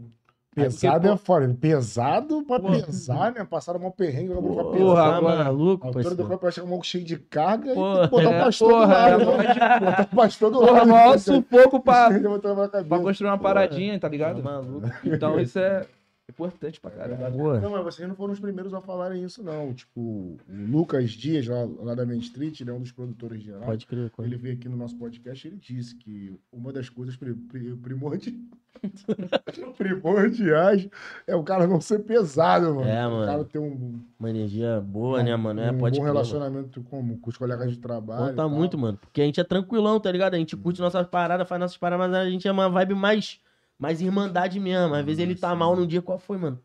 pesado 0.55 1.01
porque, 1.01 1.09
é 1.09 1.17
fora. 1.17 1.55
Pesado 1.61 2.43
pra 2.45 2.59
Pô. 2.61 2.69
pesar, 2.71 3.33
né? 3.33 3.45
Passaram 3.45 3.81
uma 3.81 3.91
perrengue, 3.91 4.33
agora 4.33 4.55
pra 4.55 4.73
pesar. 4.73 4.85
Porra, 4.85 5.03
tá 5.11 5.17
agora- 5.17 5.45
maluco, 5.45 5.85
A 5.85 5.89
altura 5.89 6.15
do 6.15 6.27
corpo 6.27 6.43
vai 6.43 6.53
chegar 6.53 6.67
um 6.67 6.83
cheio 6.83 7.05
de 7.05 7.17
carga 7.19 7.75
Porra, 7.75 8.05
e 8.05 8.09
botar 8.09 8.23
é, 8.33 8.41
o 8.41 8.45
pastor 8.45 8.69
porra, 8.71 8.87
do 8.87 8.91
lado. 8.93 9.23
é, 9.23 9.37
né? 9.37 9.81
Botar 9.81 10.03
o 10.13 10.17
pastor 10.17 10.51
do 10.51 10.59
Porra, 10.61 10.73
lado. 10.73 10.89
maior 10.89 11.19
sufoco 11.19 11.81
pra, 11.81 12.11
Botar 12.21 12.49
na 12.51 12.55
pra 12.55 12.69
cabeça. 12.69 13.03
construir 13.03 13.29
uma 13.31 13.39
paradinha, 13.39 13.95
tá 13.95 14.07
Tá 14.07 14.09
ligado? 14.09 14.43
maluco. 14.43 14.87
Então 15.05 15.39
isso 15.41 15.59
é 15.59 15.85
importante 16.29 16.81
pra 16.81 16.91
caralho. 16.91 17.33
Pô. 17.37 17.55
Não, 17.61 17.71
mas 17.71 17.85
vocês 17.85 18.09
não 18.09 18.15
foram 18.17 18.33
os 18.33 18.41
primeiros 18.41 18.75
a 18.75 18.81
falarem 18.81 19.23
isso, 19.25 19.43
não. 19.43 19.73
Tipo, 19.73 20.01
o 20.01 20.39
Lucas 20.49 21.11
Dias, 21.13 21.47
lá, 21.47 21.65
lá 21.81 21.95
da 21.95 22.05
Main 22.05 22.19
Street, 22.19 22.61
ele 22.61 22.71
é 22.71 22.73
um 22.73 22.81
dos 22.81 22.91
produtores 22.93 23.43
gerais. 23.43 23.65
Pode 23.65 23.87
crer. 23.87 24.11
quando- 24.11 24.27
Ele 24.29 24.37
veio 24.37 24.55
aqui 24.55 24.69
no 24.69 24.77
nosso 24.77 24.97
podcast 24.97 25.47
e 25.47 25.51
ele 25.51 25.57
disse 25.59 25.95
que 25.97 26.39
uma 26.53 26.73
das 26.73 26.89
coisas 26.89 27.17
pri- 27.17 27.35
pri- 27.35 27.77
primordi- 27.77 28.41
primordiais 29.79 30.89
é 31.27 31.35
o 31.35 31.43
cara 31.43 31.67
não 31.67 31.81
ser 31.81 32.01
pesado, 32.01 32.75
mano. 32.75 32.89
É, 32.89 33.07
O 33.07 33.11
mano. 33.11 33.27
cara 33.27 33.45
ter 33.45 33.59
um, 33.59 34.01
Uma 34.19 34.31
energia 34.31 34.81
boa, 34.81 35.23
né, 35.23 35.35
mano? 35.37 35.61
É, 35.61 35.71
um 35.71 35.79
pode 35.79 35.99
bom 35.99 36.05
crer, 36.05 36.13
relacionamento 36.15 36.83
com, 36.83 37.17
com 37.19 37.31
os 37.31 37.37
colegas 37.37 37.71
de 37.71 37.79
trabalho. 37.79 38.31
Conta 38.31 38.49
muito, 38.49 38.77
mano. 38.79 38.99
Porque 38.99 39.21
a 39.21 39.25
gente 39.25 39.41
é 39.41 39.45
tranquilão, 39.45 39.99
tá 40.01 40.11
ligado? 40.11 40.35
A 40.35 40.39
gente 40.39 40.57
curte 40.57 40.81
nossas 40.81 41.07
paradas, 41.07 41.49
faz 41.49 41.61
nossas 41.61 41.77
paradas, 41.77 42.11
mas 42.11 42.15
a 42.21 42.29
gente 42.29 42.47
é 42.47 42.53
uma 42.53 42.69
vibe 42.69 42.95
mais, 42.95 43.41
mais 43.79 44.01
irmandade 44.01 44.59
mesmo. 44.61 44.95
Às 44.95 45.05
vezes 45.05 45.19
ele 45.21 45.35
tá 45.35 45.55
mal 45.55 45.77
num 45.77 45.87
dia, 45.87 46.03
qual 46.03 46.19
foi, 46.19 46.39
mano? 46.39 46.59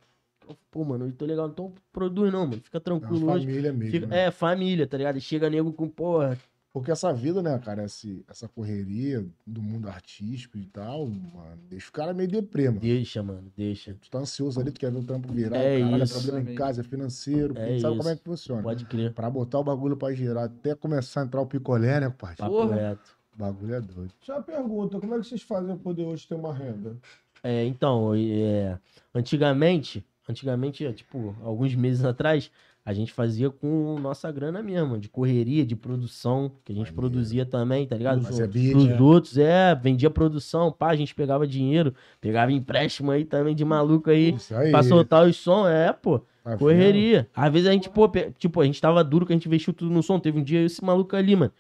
Pô, 0.70 0.84
mano, 0.84 1.06
eu 1.08 1.12
tô 1.14 1.26
legal, 1.26 1.48
então 1.48 1.74
produz 1.94 2.32
não, 2.32 2.46
mano. 2.48 2.62
Fica 2.62 2.78
É 2.78 2.82
tranquilo 2.82 3.32
hoje. 3.32 3.46
família 3.46 3.72
mesmo. 3.72 3.92
Fica- 3.92 4.08
né? 4.08 4.24
É, 4.26 4.32
família, 4.32 4.86
tá 4.88 4.98
ligado? 4.98 5.20
Chega 5.20 5.50
nego 5.50 5.72
com, 5.72 5.88
porra, 5.88 6.38
Porque 6.74 6.90
essa 6.90 7.12
vida, 7.14 7.42
né, 7.42 7.60
cara, 7.60 7.84
esse, 7.84 8.24
essa 8.30 8.48
correria 8.48 9.26
do 9.46 9.62
mundo 9.62 9.90
artístico 9.90 10.58
e 10.58 10.64
tal, 10.66 11.06
mano, 11.06 11.60
deixa 11.70 11.90
o 11.90 11.92
cara 11.92 12.14
meio 12.14 12.30
deprê, 12.30 12.68
mano. 12.70 12.80
deixa, 12.80 13.22
mano, 13.22 13.52
deixa. 13.58 13.94
Tu 14.02 14.10
tá 14.10 14.20
ansioso 14.20 14.60
ali, 14.60 14.72
tu 14.72 14.80
quer 14.80 14.90
ver 14.92 15.00
o 15.00 15.04
trampo 15.04 15.32
virar, 15.34 15.58
É 15.58 15.80
caralho, 15.82 16.04
isso. 16.04 16.18
é 16.18 16.22
problema 16.22 16.52
em 16.52 16.56
casa, 16.56 16.80
é 16.80 16.84
financeiro, 16.86 17.54
É 17.58 17.78
sabe 17.80 17.94
isso. 17.94 17.98
como 17.98 18.10
é 18.10 18.16
que 18.16 18.24
funciona. 18.24 18.64
Pode 18.64 18.86
crer. 18.86 19.14
Pra 19.14 19.30
botar 19.30 19.60
o 19.60 19.64
bagulho 19.66 19.98
pra 19.98 20.14
girar, 20.14 20.46
até 20.46 20.74
começar 20.74 21.22
a 21.22 21.26
entrar 21.26 21.42
o 21.42 21.46
picolé, 21.46 22.00
né, 22.00 22.10
compadre? 22.10 22.38
Papo 22.38 22.66
reto. 22.68 23.18
O 23.42 23.44
bagulho 23.44 23.74
é 23.74 23.82
doido. 23.82 24.14
Só 24.22 24.34
uma 24.34 24.44
pergunta, 24.44 25.00
como 25.00 25.16
é 25.16 25.20
que 25.20 25.24
vocês 25.26 25.42
fazem 25.42 25.68
pra 25.74 25.78
poder 25.78 26.04
hoje 26.06 26.28
ter 26.28 26.36
uma 26.36 26.54
renda? 26.54 26.96
É, 27.44 27.66
então, 27.66 28.14
é, 28.16 28.78
antigamente, 29.16 30.06
antigamente, 30.30 30.94
tipo, 30.94 31.36
alguns 31.44 31.74
meses 31.74 32.06
atrás, 32.06 32.52
a 32.86 32.94
gente 32.94 33.12
fazia 33.12 33.50
com 33.50 33.98
nossa 34.00 34.32
grana 34.32 34.62
mesmo, 34.62 34.96
de 35.00 35.10
correria, 35.10 35.66
de 35.66 35.76
produção, 35.76 36.52
que 36.64 36.72
a 36.72 36.76
gente 36.76 36.94
Maneiro. 36.94 36.96
produzia 36.96 37.44
também, 37.44 37.88
tá 37.88 37.96
ligado? 37.98 38.22
Fazia 38.22 38.48
beat, 38.48 38.72
Pros 38.74 38.86
né? 38.88 39.02
outros, 39.02 39.38
é, 39.40 39.74
vendia 39.74 40.12
produção, 40.12 40.72
pá, 40.72 40.90
a 40.92 40.96
gente 40.96 41.16
pegava 41.16 41.48
dinheiro, 41.48 41.96
pegava 42.20 42.52
empréstimo 42.52 43.10
aí 43.10 43.26
também 43.26 43.56
de 43.56 43.66
maluco 43.66 44.12
aí, 44.12 44.36
Isso 44.36 44.54
aí. 44.56 44.70
pra 44.70 44.84
soltar 44.84 45.26
os 45.28 45.36
som, 45.36 45.68
é, 45.68 45.92
pô, 45.92 46.20
Tá 46.44 46.52
vendo? 46.52 46.60
correria. 46.60 47.28
Às 47.36 47.52
vezes 47.52 47.68
a 47.68 47.72
gente, 47.72 47.90
pô, 47.90 48.08
tipo, 48.38 48.62
a 48.62 48.66
gente 48.66 48.80
tava 48.80 49.04
duro 49.04 49.26
que 49.26 49.34
a 49.34 49.36
gente 49.36 49.48
investiu 49.48 49.74
tudo 49.74 49.90
no 49.92 50.04
som, 50.04 50.20
teve 50.20 50.40
um 50.40 50.44
dia 50.44 50.62
esse 50.64 50.84
maluco 50.84 51.16
ali, 51.16 51.36
mano, 51.36 51.52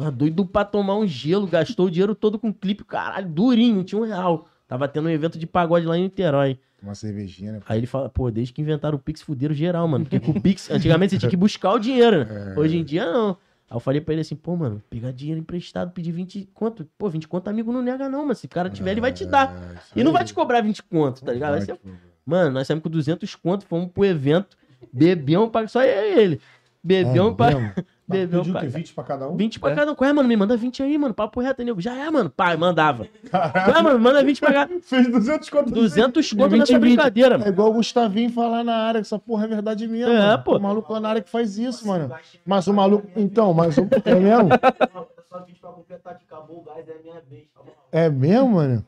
nós 0.00 0.14
doido 0.14 0.44
pra 0.46 0.64
tomar 0.64 0.96
um 0.96 1.06
gelo, 1.06 1.46
gastou 1.46 1.86
o 1.86 1.90
dinheiro 1.90 2.14
todo 2.14 2.38
com 2.38 2.52
clipe, 2.52 2.84
caralho, 2.84 3.28
durinho, 3.28 3.84
tinha 3.84 4.00
um 4.00 4.04
real. 4.04 4.48
Tava 4.66 4.88
tendo 4.88 5.06
um 5.06 5.10
evento 5.10 5.38
de 5.38 5.46
pagode 5.46 5.86
lá 5.86 5.98
em 5.98 6.04
Niterói. 6.04 6.58
Uma 6.82 6.94
cervejinha, 6.94 7.52
né? 7.52 7.60
Aí 7.68 7.78
ele 7.78 7.86
fala, 7.86 8.08
pô, 8.08 8.30
desde 8.30 8.54
que 8.54 8.62
inventaram 8.62 8.96
o 8.96 8.98
Pix, 8.98 9.20
fuderam 9.20 9.54
geral, 9.54 9.86
mano. 9.86 10.04
Porque 10.04 10.18
com 10.18 10.30
o 10.30 10.40
Pix, 10.40 10.70
antigamente 10.70 11.12
você 11.12 11.18
tinha 11.18 11.28
que 11.28 11.36
buscar 11.36 11.72
o 11.72 11.78
dinheiro, 11.78 12.24
né? 12.24 12.54
Hoje 12.56 12.78
em 12.78 12.84
dia, 12.84 13.04
não. 13.04 13.36
Aí 13.68 13.76
eu 13.76 13.80
falei 13.80 14.00
pra 14.00 14.14
ele 14.14 14.22
assim, 14.22 14.34
pô, 14.34 14.56
mano, 14.56 14.82
pegar 14.88 15.12
dinheiro 15.12 15.40
emprestado, 15.40 15.92
pedir 15.92 16.12
20 16.12 16.48
conto. 16.54 16.88
Pô, 16.96 17.08
20 17.08 17.28
conto 17.28 17.48
amigo 17.48 17.70
não 17.72 17.82
nega 17.82 18.08
não, 18.08 18.24
mas 18.24 18.38
se 18.38 18.46
o 18.46 18.48
cara 18.48 18.70
tiver, 18.70 18.92
ele 18.92 19.00
vai 19.00 19.12
te 19.12 19.26
dar. 19.26 19.54
É, 19.54 19.74
isso 19.74 19.92
E 19.96 20.02
não 20.02 20.12
vai 20.12 20.24
te 20.24 20.32
cobrar 20.32 20.62
20 20.62 20.82
conto, 20.84 21.22
tá 21.22 21.32
ligado? 21.32 21.60
Ser-. 21.62 21.78
Mano, 22.24 22.50
nós 22.52 22.66
saímos 22.66 22.82
com 22.82 22.88
200 22.88 23.34
conto, 23.36 23.66
fomos 23.66 23.90
pro 23.92 24.04
evento, 24.04 24.56
bebemos 24.92 25.50
pra... 25.50 25.68
Só 25.68 25.82
eu 25.84 26.16
e 26.16 26.20
ele. 26.20 26.40
Bebemos 26.82 27.32
É 27.32 27.34
pra... 27.34 27.74
Bebemos 28.10 28.46
Pediu 28.46 28.50
o 28.50 28.52
pra... 28.52 28.60
quê? 28.62 28.66
20 28.68 28.94
pra 28.94 29.04
cada 29.04 29.28
um? 29.28 29.36
20 29.36 29.60
pra 29.60 29.74
cada 29.74 29.92
um. 29.92 29.94
Qual 29.94 30.10
é, 30.10 30.12
mano? 30.12 30.28
Me 30.28 30.36
manda 30.36 30.56
20 30.56 30.82
aí, 30.82 30.98
mano. 30.98 31.14
Papo 31.14 31.40
reto, 31.40 31.62
nego. 31.62 31.80
Já 31.80 31.94
é, 31.94 32.10
mano. 32.10 32.28
Pai, 32.28 32.56
mandava. 32.56 33.06
Qual 33.30 33.76
é, 33.76 33.82
mano? 33.82 33.98
Manda 34.00 34.22
20 34.22 34.40
pra 34.40 34.52
cada... 34.52 34.80
Fez 34.80 35.08
200 35.08 35.48
conto. 35.50 35.70
200 35.70 36.32
conto 36.32 36.48
20 36.50 36.58
nessa 36.60 36.72
e 36.72 36.74
20. 36.78 36.80
brincadeira, 36.80 37.34
É 37.34 37.38
mano. 37.38 37.50
igual 37.50 37.70
o 37.70 37.74
Gustavinho 37.74 38.30
falar 38.30 38.64
na 38.64 38.74
área, 38.76 39.00
que 39.00 39.06
essa 39.06 39.18
porra 39.18 39.44
é 39.44 39.48
verdade 39.48 39.86
mesmo. 39.86 40.12
É, 40.12 40.18
mano. 40.18 40.42
pô. 40.42 40.56
O 40.56 40.60
maluco 40.60 40.98
na 41.00 41.08
área 41.08 41.22
que 41.22 41.30
faz 41.30 41.56
isso, 41.58 41.86
mano. 41.86 42.12
Mas 42.44 42.66
o 42.66 42.72
maluco. 42.74 43.06
Então, 43.16 43.54
mas 43.54 43.76
o. 43.78 43.88
É 44.04 44.14
mesmo? 44.14 44.48
Só 45.30 45.38
20 45.44 45.60
pra 45.60 45.70
completar 45.70 46.18
que 46.18 46.24
acabou 46.24 46.58
o 46.58 46.62
gás, 46.64 46.88
é 46.88 46.94
minha 47.02 47.22
vez. 47.30 47.44
É 47.92 48.08
mesmo, 48.10 48.50
mano? 48.56 48.84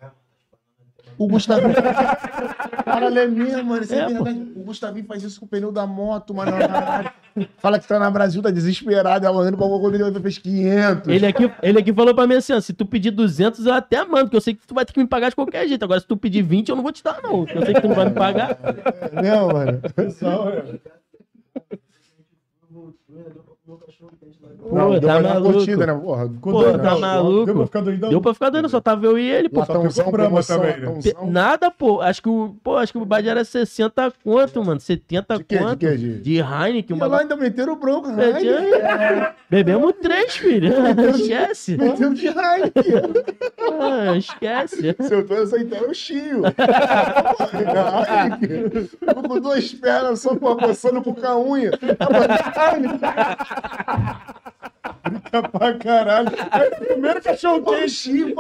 O 1.19 1.29
Gustavinho. 1.29 1.75
Caralho, 2.85 3.19
é 3.19 3.27
mesmo, 3.27 3.65
mano. 3.65 3.83
Isso 3.83 3.95
é, 3.95 3.99
É, 3.99 4.03
pô. 4.07 4.25
verdade. 4.25 4.53
O 4.57 4.65
Gustavinho 4.65 5.07
faz 5.07 5.23
isso 5.23 5.39
com 5.41 5.47
o 5.47 5.49
pneu 5.49 5.71
da 5.73 5.87
moto, 5.87 6.35
mano. 6.35 6.53
área. 6.55 7.13
Fala 7.59 7.79
que 7.79 7.87
tá 7.89 7.99
na 7.99 8.11
Brasil, 8.11 8.43
tá 8.43 8.51
desesperado. 8.51 9.25
Ela 9.25 9.35
mandando 9.35 9.57
pra 9.57 9.67
quando 9.67 9.95
ele 9.95 10.21
fez 10.21 10.39
500. 10.39 11.09
Ele 11.09 11.27
aqui, 11.27 11.51
ele 11.63 11.79
aqui 11.79 11.93
falou 11.93 12.15
pra 12.15 12.27
mim 12.27 12.35
assim, 12.35 12.53
ó, 12.53 12.61
se 12.61 12.73
tu 12.73 12.85
pedir 12.85 13.11
200, 13.11 13.65
eu 13.67 13.73
até 13.73 14.05
mando, 14.05 14.25
porque 14.25 14.37
eu 14.37 14.41
sei 14.41 14.55
que 14.55 14.67
tu 14.67 14.75
vai 14.75 14.85
ter 14.85 14.93
que 14.93 15.01
me 15.01 15.07
pagar 15.07 15.29
de 15.31 15.35
qualquer 15.37 15.67
jeito. 15.69 15.83
Agora, 15.85 16.01
se 16.01 16.07
tu 16.07 16.17
pedir 16.17 16.43
20, 16.43 16.69
eu 16.69 16.77
não 16.77 16.83
vou 16.83 16.93
te 16.93 17.03
dar, 17.03 17.21
não. 17.23 17.47
Eu 17.49 17.65
sei 17.65 17.75
que 17.75 17.81
tu 17.81 17.89
não 17.89 17.95
vai 17.95 18.07
me 18.07 18.13
pagar. 18.15 18.59
É 19.13 19.23
mesmo, 19.23 19.53
mano. 19.53 19.81
Pô, 24.43 24.75
Não, 24.77 24.91
deu 24.91 25.01
tá 25.01 25.07
pra 25.07 25.21
uma 25.21 25.35
maluco. 25.35 25.53
curtida, 25.55 25.87
né? 25.87 25.95
Porra, 25.95 26.31
Pô, 26.41 26.65
tá 26.79 26.97
maluco. 26.99 27.47
Deu 27.47 27.55
pra 27.57 27.67
ficar 27.67 27.81
doidão? 27.81 28.11
Deu 28.11 28.21
pra 28.21 28.35
ficar 28.35 28.51
doendo, 28.51 28.69
só 28.69 28.81
tava 28.81 29.07
eu 29.07 29.19
e 29.19 29.29
ele, 29.29 29.49
pô. 29.49 29.61
Latãozão, 29.61 30.11
promoção, 30.11 30.59
também, 30.61 30.81
né? 30.81 30.87
Latãozão. 30.87 31.31
Nada, 31.31 31.71
pô. 31.71 32.01
Acho 32.01 32.23
que 32.23 32.29
o, 32.29 32.55
pô, 32.63 32.77
acho 32.77 32.93
que 32.93 32.99
o 32.99 33.05
bad 33.05 33.29
era 33.29 33.45
60 33.45 34.13
quanto, 34.25 34.65
mano. 34.65 34.79
70 34.81 35.37
De 35.39 35.45
quê? 35.45 35.57
De 35.57 35.63
quanto. 35.65 35.79
quê? 35.79 35.97
De- 35.97 36.19
De 36.21 36.37
Heineken, 36.39 36.97
E 36.97 37.03
um 37.03 37.07
lá 37.09 37.21
ainda 37.21 37.37
meteram 37.37 37.77
bronca, 37.77 38.11
É, 38.23 38.31
Heineken. 38.41 39.29
Bebemos 39.51 39.95
três, 40.01 40.37
filho. 40.37 40.73
Esquece. 41.11 41.77
Meteu 41.77 42.15
de 42.15 42.27
Heineken. 42.29 43.13
Ah, 43.81 44.17
esquece. 44.17 44.97
Seu 45.09 45.27
Tony 45.27 45.41
aceitaram 45.43 45.91
o 45.91 45.95
Chio. 45.95 46.43
Heineken. 47.53 48.87
Ficou 48.87 49.23
com 49.23 49.41
duas 49.41 49.73
pernas 49.75 50.21
só 50.21 50.37
pô, 50.37 50.57
coçando 50.57 51.03
com 51.03 51.15
a 51.27 51.37
unha. 51.39 51.71
Fica 55.13 55.49
pra 55.49 55.75
caralho. 55.75 56.31
Aí, 56.51 56.71
Primeiro 56.71 57.23
cachorro 57.23 57.63
quente. 57.65 58.35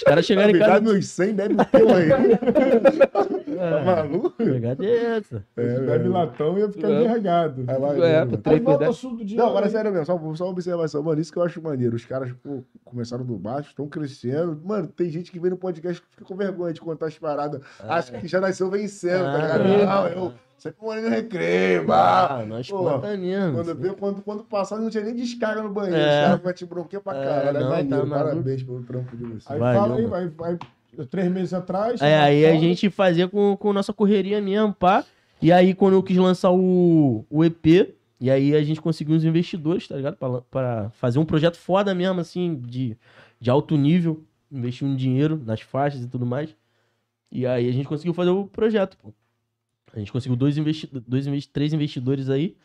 Os 0.00 0.04
caras 0.04 0.24
chegaram 0.24 0.48
Me 0.52 0.56
em 0.56 0.58
dá 0.58 0.66
casa. 0.66 0.80
meus 0.80 1.06
100, 1.08 1.34
bebe 1.34 1.54
o 1.54 1.64
teu 1.66 1.88
aí. 1.94 2.08
Tá 3.60 3.82
maluco? 3.84 4.30
Pegada 4.30 4.82
é 4.86 5.18
essa. 5.18 5.44
Bebe 5.54 6.08
latão 6.08 6.56
e 6.56 6.60
ia 6.62 6.68
ficar 6.70 6.88
É. 6.90 7.04
envergado. 7.04 7.64
Aí 7.68 7.78
vai, 7.78 8.00
É, 8.00 8.24
vai, 8.24 8.26
pô, 8.26 8.36
três 8.38 8.62
por 8.62 8.78
dez. 8.78 9.32
Não, 9.34 9.48
agora 9.48 9.66
é 9.66 9.68
sério 9.68 9.90
mesmo, 9.92 10.06
só, 10.06 10.34
só 10.34 10.44
uma 10.44 10.52
observação, 10.52 11.02
mano, 11.02 11.20
isso 11.20 11.30
que 11.30 11.38
eu 11.38 11.42
acho 11.42 11.60
maneiro. 11.60 11.94
Os 11.94 12.06
caras, 12.06 12.32
pô, 12.42 12.62
começaram 12.86 13.22
do 13.22 13.36
baixo, 13.36 13.68
estão 13.68 13.86
crescendo. 13.86 14.58
Mano, 14.64 14.86
tem 14.88 15.10
gente 15.10 15.30
que 15.30 15.38
vem 15.38 15.50
no 15.50 15.58
podcast 15.58 16.00
que 16.00 16.08
fica 16.08 16.24
com 16.24 16.34
vergonha 16.36 16.72
de 16.72 16.80
contar 16.80 17.06
as 17.08 17.18
paradas. 17.18 17.60
Acha 17.86 18.12
que 18.18 18.26
já 18.26 18.40
nasceu 18.40 18.70
vencendo, 18.70 19.24
tá 19.24 19.36
ligado? 19.58 19.60
Ah. 19.62 19.86
Não, 19.86 20.24
eu 20.24 20.32
sempre 20.56 20.78
morei 20.82 21.02
no 21.02 21.08
recreio, 21.10 21.86
bah. 21.86 22.38
Ah, 22.40 22.46
nós 22.46 22.68
Pô, 22.68 22.98
mesmo. 22.98 23.54
Quando, 23.54 23.74
veio, 23.74 23.94
quando, 23.94 24.22
quando 24.22 24.44
passava, 24.44 24.80
não 24.80 24.88
tinha 24.90 25.04
nem 25.04 25.14
descarga 25.14 25.62
no 25.62 25.70
banheiro. 25.70 25.96
É. 25.98 26.08
Os 26.20 26.24
caras 26.26 26.40
vão 26.42 26.52
te 26.54 26.66
bronquear 26.66 27.02
pra 27.02 27.16
É, 27.16 27.24
caralho. 27.24 27.58
É, 27.74 27.82
não, 27.82 28.08
tá. 28.08 28.14
Parabéns 28.24 28.62
pelo 28.62 28.82
trampo 28.82 29.16
de 29.16 29.24
vocês. 29.24 29.44
Aí 29.48 29.58
Valeu, 29.58 29.80
fala 29.80 29.89
aí, 29.94 30.06
vai, 30.06 30.28
vai. 30.28 30.58
Três 31.08 31.30
meses 31.30 31.54
atrás. 31.54 32.00
É, 32.00 32.18
aí 32.18 32.46
a 32.46 32.56
gente 32.56 32.90
fazia 32.90 33.28
com, 33.28 33.56
com 33.56 33.72
nossa 33.72 33.92
correria 33.92 34.40
mesmo, 34.40 34.74
pá. 34.74 35.04
E 35.40 35.50
aí, 35.50 35.74
quando 35.74 35.94
eu 35.94 36.02
quis 36.02 36.16
lançar 36.16 36.50
o, 36.50 37.24
o 37.30 37.44
EP, 37.44 37.94
e 38.20 38.30
aí 38.30 38.54
a 38.54 38.62
gente 38.62 38.80
conseguiu 38.80 39.14
uns 39.14 39.24
investidores, 39.24 39.88
tá 39.88 39.96
ligado? 39.96 40.16
Pra, 40.16 40.40
pra 40.42 40.90
fazer 40.90 41.18
um 41.18 41.24
projeto 41.24 41.56
foda 41.56 41.94
mesmo, 41.94 42.20
assim, 42.20 42.56
de, 42.56 42.96
de 43.40 43.48
alto 43.48 43.76
nível, 43.76 44.22
investir 44.52 44.86
um 44.86 44.94
dinheiro 44.94 45.40
nas 45.42 45.62
faixas 45.62 46.02
e 46.02 46.08
tudo 46.08 46.26
mais. 46.26 46.54
E 47.32 47.46
aí 47.46 47.68
a 47.68 47.72
gente 47.72 47.88
conseguiu 47.88 48.12
fazer 48.12 48.30
o 48.30 48.46
projeto, 48.46 48.98
pô. 48.98 49.14
A 49.92 49.98
gente 49.98 50.12
conseguiu 50.12 50.36
dois, 50.36 50.56
investi 50.56 50.86
dois 50.86 51.26
investi 51.26 51.50
três 51.50 51.72
investidores 51.72 52.28
aí. 52.28 52.56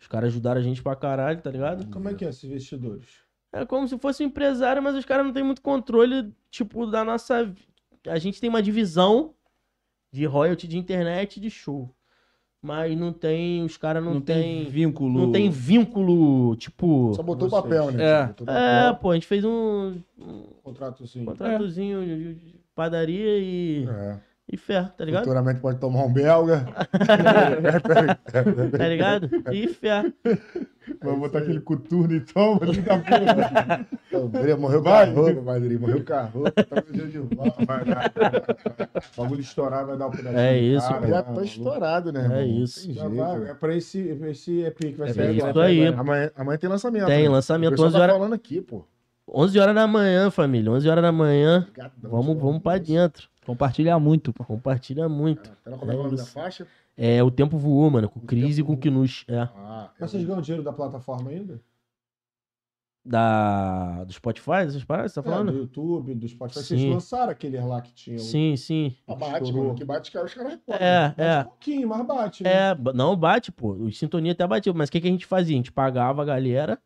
Os 0.00 0.06
caras 0.06 0.28
ajudaram 0.28 0.60
a 0.60 0.64
gente 0.64 0.82
pra 0.82 0.96
caralho, 0.96 1.40
tá 1.42 1.50
ligado? 1.50 1.86
Como 1.90 2.08
é 2.08 2.14
que 2.14 2.24
é 2.24 2.28
esses 2.28 2.44
investidores? 2.44 3.06
É 3.52 3.64
como 3.66 3.86
se 3.88 3.98
fosse 3.98 4.22
um 4.22 4.26
empresário, 4.26 4.82
mas 4.82 4.94
os 4.94 5.04
caras 5.04 5.26
não 5.26 5.32
têm 5.32 5.42
muito 5.42 5.60
controle, 5.62 6.32
tipo, 6.50 6.86
da 6.86 7.04
nossa. 7.04 7.52
A 8.06 8.18
gente 8.18 8.40
tem 8.40 8.48
uma 8.48 8.62
divisão 8.62 9.34
de 10.12 10.24
royalty 10.24 10.66
de 10.68 10.78
internet 10.78 11.36
e 11.36 11.40
de 11.40 11.50
show. 11.50 11.92
Mas 12.62 12.96
não 12.96 13.10
tem. 13.12 13.64
Os 13.64 13.76
caras 13.78 14.04
não, 14.04 14.14
Não 14.14 14.20
tem 14.20 14.64
tem. 14.64 14.70
vínculo. 14.70 15.18
Não 15.18 15.32
tem 15.32 15.48
vínculo, 15.50 16.54
tipo. 16.56 17.14
Só 17.14 17.22
botou 17.22 17.48
vocês. 17.48 17.62
papel, 17.62 17.90
né? 17.90 18.04
É. 18.04 18.88
É, 18.88 18.92
pô, 18.92 19.10
a 19.10 19.14
gente 19.14 19.26
fez 19.26 19.44
um, 19.44 19.98
um 20.18 20.42
Contrato 20.62 21.02
assim. 21.04 21.24
contratozinho 21.24 22.04
de 22.04 22.34
de 22.34 22.60
padaria 22.74 23.38
e, 23.38 23.88
É. 23.88 24.20
e 24.52 24.56
fé, 24.56 24.90
tá 24.96 25.04
ligado? 25.04 25.22
Futuramente 25.24 25.60
pode 25.60 25.78
tomar 25.78 26.04
um 26.04 26.12
belga. 26.12 26.66
Tá 28.78 28.88
ligado? 28.88 29.28
E 29.52 29.68
fé. 29.68 30.12
Vai 31.02 31.16
botar 31.16 31.38
aquele 31.38 31.60
coturno 31.60 32.14
e 32.14 32.20
toma 32.20 32.60
ali 32.62 32.80
da 32.80 32.98
porra. 32.98 33.86
Ele 34.42 34.54
morreu 34.56 34.82
Vai. 34.82 35.06
carro, 35.14 35.42
Madrid. 35.42 35.80
Morreu 35.80 36.02
carro. 36.04 36.50
Tá 36.50 36.82
com 36.82 36.92
de 36.92 37.18
volta. 37.18 37.64
Vai 37.64 37.84
dar. 37.84 38.12
O 39.16 39.22
bagulho 39.22 39.40
estourar, 39.40 39.86
vai 39.86 39.96
dar 39.96 40.08
um 40.08 40.10
pedacinho. 40.10 40.38
É 40.38 40.58
isso, 40.58 40.88
cara, 40.88 41.06
Já 41.06 41.22
tá 41.22 41.42
estourado, 41.42 42.12
né? 42.12 42.20
É 42.22 42.42
irmão? 42.46 42.64
isso. 42.64 42.92
Já 42.92 43.02
jeito, 43.08 43.16
vai, 43.16 43.50
é 43.50 43.54
pra 43.54 43.74
esse, 43.76 43.98
esse 44.00 44.60
EP 44.62 44.78
que 44.78 44.92
vai 44.92 45.10
É 45.10 45.12
ser. 45.12 45.22
pra 45.22 45.32
isso 45.50 45.60
aí. 45.60 45.86
Amanhã, 45.86 46.30
amanhã 46.36 46.58
tem 46.58 46.68
lançamento. 46.70 47.06
Tem 47.06 47.22
né? 47.24 47.28
lançamento, 47.28 47.68
O 47.68 47.72
pessoal 47.72 47.88
11 47.88 47.96
tá 47.96 48.02
horas, 48.02 48.16
falando 48.16 48.32
aqui, 48.34 48.60
pô. 48.60 48.84
11 49.32 49.58
horas 49.60 49.74
da 49.76 49.86
manhã, 49.86 50.30
família. 50.30 50.72
11 50.72 50.88
horas 50.88 51.02
da 51.02 51.12
manhã. 51.12 51.66
Obrigadão, 51.68 52.10
Vamos, 52.10 52.36
vamos 52.42 52.62
pra 52.62 52.78
dentro. 52.78 53.28
Compartilha 53.50 53.98
muito, 53.98 54.32
pô. 54.32 54.44
Compartilha 54.44 55.08
muito. 55.08 55.50
Tá 55.64 55.76
como 55.76 55.90
é 55.90 55.94
o 55.94 56.02
nome 56.04 56.16
da 56.16 56.24
faixa? 56.24 56.66
É, 56.96 57.22
o 57.22 57.30
tempo 57.30 57.56
voou, 57.58 57.90
mano. 57.90 58.08
Com 58.08 58.20
Cris 58.20 58.58
e 58.58 58.62
com 58.62 58.76
Knus. 58.76 59.24
É. 59.28 59.40
Ah, 59.40 59.90
é 59.96 60.00
Mas 60.00 60.10
vocês 60.10 60.24
ganham 60.24 60.40
dinheiro 60.40 60.62
da 60.62 60.72
plataforma 60.72 61.30
ainda? 61.30 61.60
Da... 63.04 64.04
Do 64.04 64.12
Spotify, 64.12 64.66
essas 64.66 64.84
paradas, 64.84 65.12
você 65.12 65.22
tá 65.22 65.28
É, 65.28 65.32
do 65.32 65.34
falando? 65.34 65.56
YouTube, 65.56 66.14
do 66.14 66.28
Spotify. 66.28 66.60
Sim. 66.60 66.76
Vocês 66.76 66.92
lançaram 66.92 67.32
aquele 67.32 67.58
lá 67.60 67.80
que 67.80 67.92
tinha. 67.94 68.16
o- 68.16 68.20
Sim, 68.20 68.54
sim. 68.56 68.94
Ah, 69.08 69.14
bate, 69.14 69.52
mano. 69.52 69.74
Que 69.74 69.84
bate, 69.84 70.12
cara, 70.12 70.26
os 70.26 70.34
caras 70.34 70.52
reportam. 70.52 70.86
É, 70.86 71.08
Bate 71.08 71.20
é. 71.22 71.40
um 71.40 71.44
pouquinho, 71.44 71.88
mas 71.88 72.06
bate. 72.06 72.44
né? 72.44 72.50
É, 72.50 72.76
não 72.94 73.16
bate, 73.16 73.50
pô. 73.50 73.72
O 73.72 73.90
Sintonia 73.90 74.32
até 74.32 74.46
batia. 74.46 74.72
Mas 74.74 74.88
o 74.88 74.92
que, 74.92 75.00
que 75.00 75.08
a 75.08 75.10
gente 75.10 75.26
fazia? 75.26 75.54
A 75.54 75.56
gente 75.56 75.72
pagava 75.72 76.20
a 76.22 76.24
galera 76.26 76.78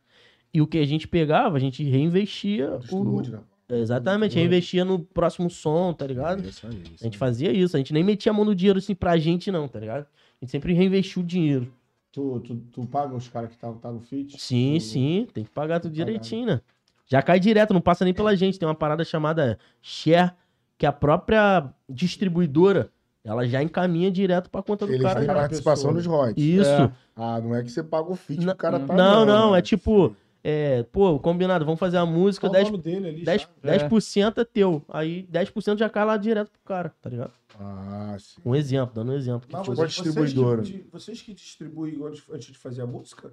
e 0.52 0.62
o 0.62 0.66
que 0.68 0.78
a 0.78 0.86
gente 0.86 1.08
pegava, 1.08 1.56
a 1.56 1.60
gente 1.60 1.82
reinvestia. 1.82 2.68
Do 2.70 2.76
O... 2.76 2.84
estúdio, 2.84 3.32
né? 3.32 3.40
Exatamente, 3.78 4.34
reinvestia 4.36 4.84
no 4.84 4.98
próximo 4.98 5.48
som, 5.51 5.92
tá 5.92 6.06
ligado? 6.06 6.46
Isso 6.46 6.66
aí, 6.66 6.82
isso 6.94 7.02
A 7.02 7.05
gente 7.05 7.18
fazia 7.18 7.52
isso. 7.52 7.76
A 7.76 7.78
gente 7.78 7.92
nem 7.92 8.02
metia 8.05 8.30
a 8.30 8.34
mão 8.34 8.44
no 8.44 8.55
dinheiro 8.55 8.78
assim 8.78 8.94
pra 8.94 9.16
gente, 9.16 9.51
não, 9.51 9.66
tá 9.68 9.78
ligado? 9.80 10.02
A 10.02 10.44
gente 10.44 10.51
sempre 10.51 10.72
reinvestiu 10.72 11.22
o 11.22 11.24
dinheiro. 11.24 11.72
Tu, 12.12 12.40
tu, 12.40 12.56
tu 12.72 12.86
paga 12.86 13.14
os 13.14 13.28
caras 13.28 13.51
que 13.51 13.56
tá, 13.59 13.72
tá 13.72 13.90
no 13.90 14.01
fit? 14.01 14.40
Sim, 14.40 14.74
Tu- 14.78 14.82
sim, 14.84 15.26
tem 15.34 15.42
que 15.44 15.51
pagar 15.51 15.80
tudo 15.80 15.92
direitinho, 15.92 16.46
né? 16.46 16.60
Já 17.06 17.20
cai 17.20 17.38
direto, 17.40 17.74
não 17.74 17.80
passa 17.80 18.05
nem 18.05 18.14
pela 18.14 18.34
gente. 18.36 18.59
Tem 18.59 18.66
uma 18.68 18.74
parada 18.74 19.05
chamada 19.05 19.59
share, 19.82 20.30
que 20.78 20.86
a 20.86 20.92
própria 20.92 21.68
distribuidora, 21.88 22.88
ela 23.24 23.46
já 23.46 23.62
encaminha 23.62 24.10
direto 24.10 24.48
pra 24.48 24.62
conta 24.62 24.86
do 24.86 24.92
Eles 24.92 25.02
cara. 25.02 25.16
têm 25.20 25.26
já. 25.26 25.34
participação 25.34 25.92
pessoa. 25.92 25.94
nos 25.94 26.06
royalties. 26.06 26.60
Isso. 26.60 26.70
É. 26.70 26.92
Ah, 27.16 27.40
não 27.40 27.55
é 27.55 27.62
que 27.62 27.70
você 27.70 27.82
paga 27.82 28.10
o 28.10 28.14
feat, 28.16 28.44
Não, 28.44 28.52
o 28.52 28.56
cara 28.56 28.78
tá. 28.80 28.94
não, 28.94 29.24
não, 29.26 29.44
mano. 29.46 29.56
é 29.56 29.62
tipo, 29.62 30.14
é, 30.46 30.82
pô, 30.82 31.18
combinado, 31.18 31.64
vamos 31.64 31.80
fazer 31.80 31.96
a 31.96 32.04
música, 32.04 32.50
Qual 32.50 32.60
o 32.60 32.64
10%, 32.66 32.70
nome 32.70 32.82
dele 32.82 33.08
ali? 33.08 33.24
10, 33.24 33.40
já? 33.40 33.88
10% 33.88 34.38
é 34.38 34.44
teu. 34.44 34.84
Aí 34.90 35.26
10% 35.32 35.78
já 35.78 35.88
cai 35.88 36.04
lá 36.04 36.18
direto 36.18 36.50
pro 36.50 36.60
cara, 36.62 36.94
tá 37.00 37.08
ligado? 37.08 37.32
Ah, 37.58 38.14
sim. 38.20 38.42
Um 38.44 38.54
exemplo, 38.54 38.94
dando 38.94 39.12
um 39.12 39.16
exemplo. 39.16 39.48
que, 39.48 39.54
Mas 39.54 39.62
tipo, 39.62 39.72
a 39.72 39.74
vocês, 39.76 39.94
distribuidora. 39.94 40.62
Vocês 40.62 40.76
que, 40.76 40.90
vocês 40.92 41.22
que 41.22 41.32
distribuem 41.32 41.98
antes, 42.30 42.44
de 42.44 42.58
fazer 42.58 42.82
a 42.82 42.86
música? 42.86 43.32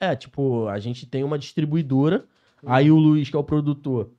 É, 0.00 0.16
tipo, 0.16 0.66
a 0.66 0.80
gente 0.80 1.06
tem 1.06 1.22
uma 1.22 1.38
distribuidora, 1.38 2.26
aí 2.66 2.90
o 2.90 2.96
Luiz, 2.96 3.30
que 3.30 3.36
é 3.36 3.38
o 3.38 3.44
produtor, 3.44 4.10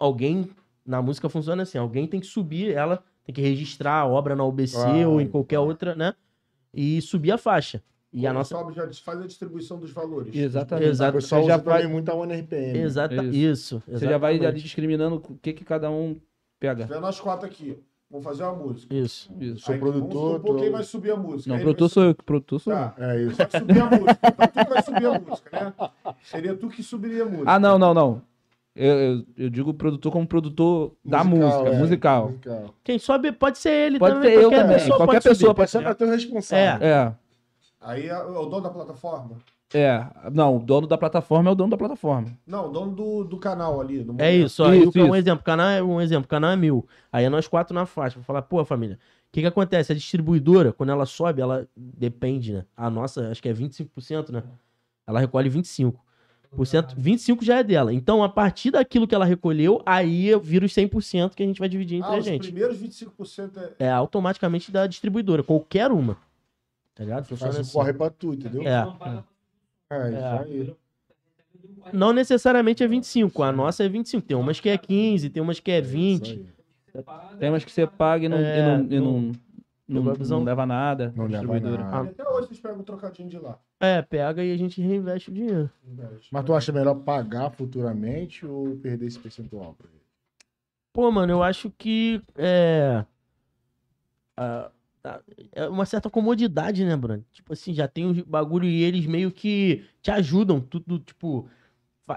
alguém, 0.00 0.50
na 0.84 1.00
música 1.00 1.28
funciona 1.28 1.62
assim, 1.62 1.78
alguém 1.78 2.08
tem 2.08 2.18
que 2.18 2.26
subir 2.26 2.72
ela, 2.72 3.04
tem 3.24 3.32
que 3.32 3.40
registrar 3.40 4.00
a 4.00 4.06
obra 4.06 4.34
na 4.34 4.44
UBC 4.44 5.06
ou 5.06 5.20
em 5.20 5.28
qualquer 5.28 5.60
outra, 5.60 5.94
né? 5.94 6.14
E 6.72 7.00
subir 7.00 7.30
a 7.30 7.38
faixa. 7.38 7.80
E 8.16 8.24
a 8.26 8.30
Quando 8.30 8.36
nossa... 8.38 8.54
sobe, 8.56 8.72
já 8.74 8.88
faz 9.04 9.20
a 9.20 9.26
distribuição 9.26 9.76
dos 9.76 9.90
valores. 9.90 10.32
Exatamente. 10.36 10.86
O 10.86 10.90
Exato, 10.90 11.12
pessoal 11.18 11.42
Você 11.42 11.48
já 11.48 11.54
usa 11.56 11.64
vai- 11.64 11.78
também 11.80 11.92
muito 11.92 12.08
a 12.10 12.14
ONRPM. 12.14 12.78
exata, 12.78 13.14
Isso. 13.16 13.34
isso. 13.34 13.82
Você 13.88 14.06
já 14.06 14.16
vai 14.18 14.30
ali 14.34 14.38
exatamente. 14.40 14.62
discriminando 14.62 15.16
o 15.16 15.36
que, 15.42 15.52
que 15.52 15.64
cada 15.64 15.90
um 15.90 16.14
pega. 16.60 16.86
Vendo 16.86 17.00
nós 17.00 17.18
quatro 17.18 17.44
aqui, 17.44 17.76
vamos 18.08 18.24
fazer 18.24 18.44
uma 18.44 18.52
música. 18.54 18.94
Isso. 18.94 19.28
Isso. 19.40 19.58
Sou 19.66 19.76
produtor, 19.78 20.12
Vamos 20.12 20.32
supor 20.36 20.54
tô- 20.56 20.62
quem 20.62 20.70
vai 20.70 20.82
subir 20.84 21.10
a 21.10 21.16
música. 21.16 21.48
Não, 21.50 21.56
Aí 21.56 21.62
produtor 21.62 21.88
vai 21.88 21.92
sou 21.92 22.04
eu, 22.04 22.14
produtor 22.14 22.60
sou 22.60 22.72
eu. 22.72 22.78
Tá. 22.78 22.94
É 22.98 23.22
isso. 23.22 23.36
Vai 23.36 23.50
subir 23.60 23.80
a 23.82 23.90
música. 23.90 24.18
Então 24.44 24.64
tu 24.64 24.70
vai 24.70 24.82
subir 24.84 25.06
a 25.06 25.18
música, 25.18 25.60
né? 25.64 26.14
Seria 26.22 26.54
tu 26.56 26.68
que 26.68 26.82
subiria 26.84 27.22
a 27.24 27.26
música. 27.26 27.50
Ah, 27.50 27.58
não, 27.58 27.76
não, 27.80 27.92
não. 27.92 28.22
Eu, 28.76 28.94
eu, 28.94 29.24
eu 29.38 29.50
digo 29.50 29.74
produtor 29.74 30.12
como 30.12 30.26
produtor 30.26 30.92
da 31.04 31.22
música, 31.24 31.68
é, 31.68 31.78
musical. 31.78 32.26
musical. 32.28 32.74
Quem 32.84 32.98
sobe 32.98 33.30
pode 33.32 33.58
ser 33.58 33.70
ele 33.70 33.98
Pode 33.98 34.14
também. 34.16 34.30
ser 34.30 34.36
eu 34.36 34.42
qualquer 34.42 34.62
também, 34.62 34.76
pessoa 34.78 34.96
qualquer 34.98 35.12
pode 35.14 35.22
subir. 35.22 35.34
pessoa 35.38 35.54
Pode 35.54 35.70
ser 35.70 35.82
pra 35.82 35.94
ter 35.94 36.04
o 36.04 36.10
responsável. 36.10 36.86
É, 36.86 37.14
Aí 37.84 38.08
é 38.08 38.18
o 38.18 38.46
dono 38.46 38.62
da 38.62 38.70
plataforma? 38.70 39.36
é. 39.72 40.06
Não, 40.32 40.56
o 40.56 40.58
dono 40.60 40.86
da 40.86 40.96
plataforma 40.96 41.50
é 41.50 41.52
o 41.52 41.54
dono 41.56 41.70
da 41.70 41.76
plataforma. 41.76 42.28
Não, 42.46 42.68
o 42.68 42.72
dono 42.72 42.94
do, 42.94 43.24
do 43.24 43.36
canal 43.38 43.80
ali. 43.80 44.02
do 44.02 44.14
É 44.22 44.34
isso, 44.34 44.62
ó. 44.62 44.72
Isso, 44.72 44.96
e 44.98 45.02
o- 45.02 45.04
um 45.04 45.08
isso. 45.08 45.16
exemplo, 45.16 45.42
o 45.42 45.44
canal 45.44 45.68
é 45.68 45.82
um 45.82 46.00
exemplo, 46.00 46.28
canal 46.28 46.50
é 46.50 46.56
mil. 46.56 46.86
Aí 47.12 47.24
é 47.24 47.28
nós 47.28 47.46
quatro 47.48 47.74
na 47.74 47.84
faixa. 47.84 48.14
Vou 48.16 48.24
falar, 48.24 48.42
pô, 48.42 48.64
família, 48.64 48.96
o 48.96 49.32
que 49.32 49.40
que 49.40 49.46
acontece? 49.46 49.90
A 49.92 49.94
distribuidora, 49.94 50.72
quando 50.72 50.90
ela 50.90 51.04
sobe, 51.06 51.42
ela 51.42 51.66
depende, 51.76 52.52
né? 52.52 52.64
A 52.76 52.88
nossa, 52.88 53.30
acho 53.30 53.42
que 53.42 53.48
é 53.48 53.52
25%, 53.52 54.30
né? 54.30 54.42
Ela 55.06 55.18
recolhe 55.20 55.48
25%. 55.50 56.94
25% 56.96 57.42
já 57.44 57.58
é 57.58 57.64
dela. 57.64 57.92
Então, 57.92 58.22
a 58.22 58.28
partir 58.28 58.70
daquilo 58.70 59.08
que 59.08 59.14
ela 59.14 59.24
recolheu, 59.24 59.82
aí 59.84 60.28
eu 60.28 60.38
viro 60.38 60.66
os 60.66 60.72
100% 60.72 61.34
que 61.34 61.42
a 61.42 61.46
gente 61.46 61.58
vai 61.58 61.68
dividir 61.68 61.98
entre 61.98 62.12
Ah, 62.12 62.14
a 62.14 62.18
os 62.18 62.24
gente. 62.24 62.42
primeiros 62.42 62.76
25% 62.78 63.58
é... 63.80 63.86
É 63.86 63.90
automaticamente 63.90 64.70
da 64.70 64.86
distribuidora, 64.86 65.42
qualquer 65.42 65.90
uma. 65.90 66.16
Tá 66.94 67.02
ligado? 67.04 67.24
Funciona 67.26 67.52
Faz 67.52 67.58
o 67.58 67.68
assim. 67.68 67.72
corre 67.78 67.92
pra 67.92 68.10
tu, 68.10 68.34
entendeu? 68.34 68.62
É. 68.62 68.88
É, 69.90 70.08
isso 70.08 70.18
É. 70.18 70.38
aí. 70.38 70.76
Não 71.92 72.12
necessariamente 72.12 72.82
é 72.82 72.88
25, 72.88 73.42
a 73.42 73.52
nossa 73.52 73.84
é 73.84 73.88
25. 73.88 74.26
Tem 74.26 74.36
umas 74.36 74.58
que 74.60 74.68
é 74.68 74.78
15, 74.78 75.30
tem 75.30 75.42
umas 75.42 75.60
que 75.60 75.70
é 75.70 75.80
20. 75.80 76.44
Tem 77.38 77.48
umas 77.50 77.64
que 77.64 77.70
você 77.70 77.86
paga 77.86 78.24
e 78.24 78.28
não, 78.28 78.38
É, 78.38 78.58
e 78.58 78.62
não, 78.62 78.84
e 78.84 79.00
não- 79.00 79.32
não, 79.86 80.14
não, 80.14 80.44
leva 80.44 80.64
nada. 80.64 81.12
Não 81.14 81.26
leva 81.26 81.60
nada. 81.60 82.06
E 82.06 82.10
até 82.10 82.28
hoje 82.28 82.48
vocês 82.48 82.60
pegam 82.60 82.78
um 82.78 82.82
trocadinho 82.84 83.28
de 83.28 83.38
lá. 83.38 83.58
É, 83.80 84.00
pega 84.00 84.42
e 84.42 84.52
a 84.52 84.56
gente 84.56 84.80
reinveste 84.80 85.30
o 85.30 85.34
dinheiro. 85.34 85.70
Mas 86.30 86.44
tu 86.44 86.54
acha 86.54 86.72
melhor 86.72 86.94
pagar 86.96 87.50
futuramente 87.50 88.46
ou 88.46 88.76
perder 88.76 89.06
esse 89.06 89.18
percentual? 89.18 89.74
pra 89.74 89.86
ele? 89.88 90.00
Pô, 90.92 91.10
mano, 91.10 91.32
eu 91.32 91.42
acho 91.42 91.70
que 91.76 92.22
é. 92.36 93.04
a- 94.36 94.70
a- 95.04 95.20
é 95.52 95.68
uma 95.68 95.84
certa 95.84 96.08
comodidade, 96.10 96.84
né, 96.84 96.96
Bruno? 96.96 97.24
Tipo 97.32 97.52
assim, 97.52 97.72
já 97.74 97.86
tem 97.86 98.06
o 98.10 98.24
bagulho 98.26 98.64
e 98.66 98.82
eles 98.82 99.06
meio 99.06 99.30
que 99.30 99.84
te 100.02 100.10
ajudam, 100.10 100.60
tudo, 100.60 100.98
tipo. 100.98 101.48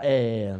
É, 0.01 0.57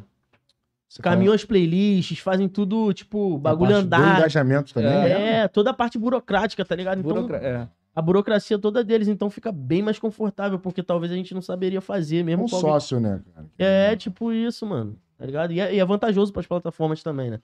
Você 0.89 1.01
caminham 1.01 1.33
as 1.33 1.43
playlists, 1.43 2.19
fazem 2.19 2.47
tudo, 2.47 2.93
tipo, 2.93 3.37
bagulho 3.37 3.71
a 3.71 3.73
parte 3.79 3.87
Do 3.89 3.95
andar. 3.95 4.17
engajamento 4.19 4.73
também. 4.73 4.89
É, 4.91 5.19
né? 5.41 5.47
toda 5.49 5.71
a 5.71 5.73
parte 5.73 5.97
burocrática, 5.97 6.63
tá 6.63 6.75
ligado? 6.75 6.99
Então, 6.99 7.13
Burocra- 7.13 7.37
é. 7.37 7.67
a 7.93 8.01
burocracia 8.01 8.57
toda 8.57 8.83
deles, 8.85 9.07
então 9.09 9.29
fica 9.29 9.51
bem 9.51 9.81
mais 9.81 9.99
confortável, 9.99 10.57
porque 10.57 10.81
talvez 10.81 11.11
a 11.11 11.15
gente 11.15 11.33
não 11.33 11.41
saberia 11.41 11.81
fazer 11.81 12.19
É 12.19 12.23
mesmo 12.23 12.43
um 12.43 12.45
alguém. 12.45 12.59
sócio, 12.61 12.99
né, 13.01 13.21
cara? 13.35 13.47
É, 13.59 13.95
tipo 13.97 14.31
isso, 14.31 14.65
mano. 14.65 14.97
Tá 15.17 15.25
ligado? 15.25 15.51
E 15.51 15.59
é, 15.59 15.75
e 15.75 15.79
é 15.79 15.83
vantajoso 15.85 16.31
pras 16.31 16.47
plataformas 16.47 17.03
também, 17.03 17.31
né? 17.31 17.41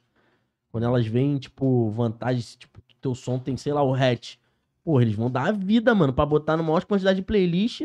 Quando 0.71 0.85
elas 0.85 1.05
veem, 1.05 1.37
tipo, 1.37 1.89
vantagens, 1.89 2.55
tipo, 2.55 2.79
teu 3.01 3.13
som 3.13 3.37
tem, 3.37 3.57
sei 3.57 3.73
lá, 3.73 3.83
o 3.83 3.93
hatch. 3.93 4.35
Porra, 4.83 5.01
eles 5.03 5.15
vão 5.15 5.31
dar 5.31 5.47
a 5.47 5.51
vida, 5.51 5.93
mano, 5.95 6.13
pra 6.13 6.25
botar 6.25 6.57
numa 6.57 6.67
maior 6.69 6.83
quantidade 6.85 7.17
de 7.19 7.25
playlist, 7.25 7.83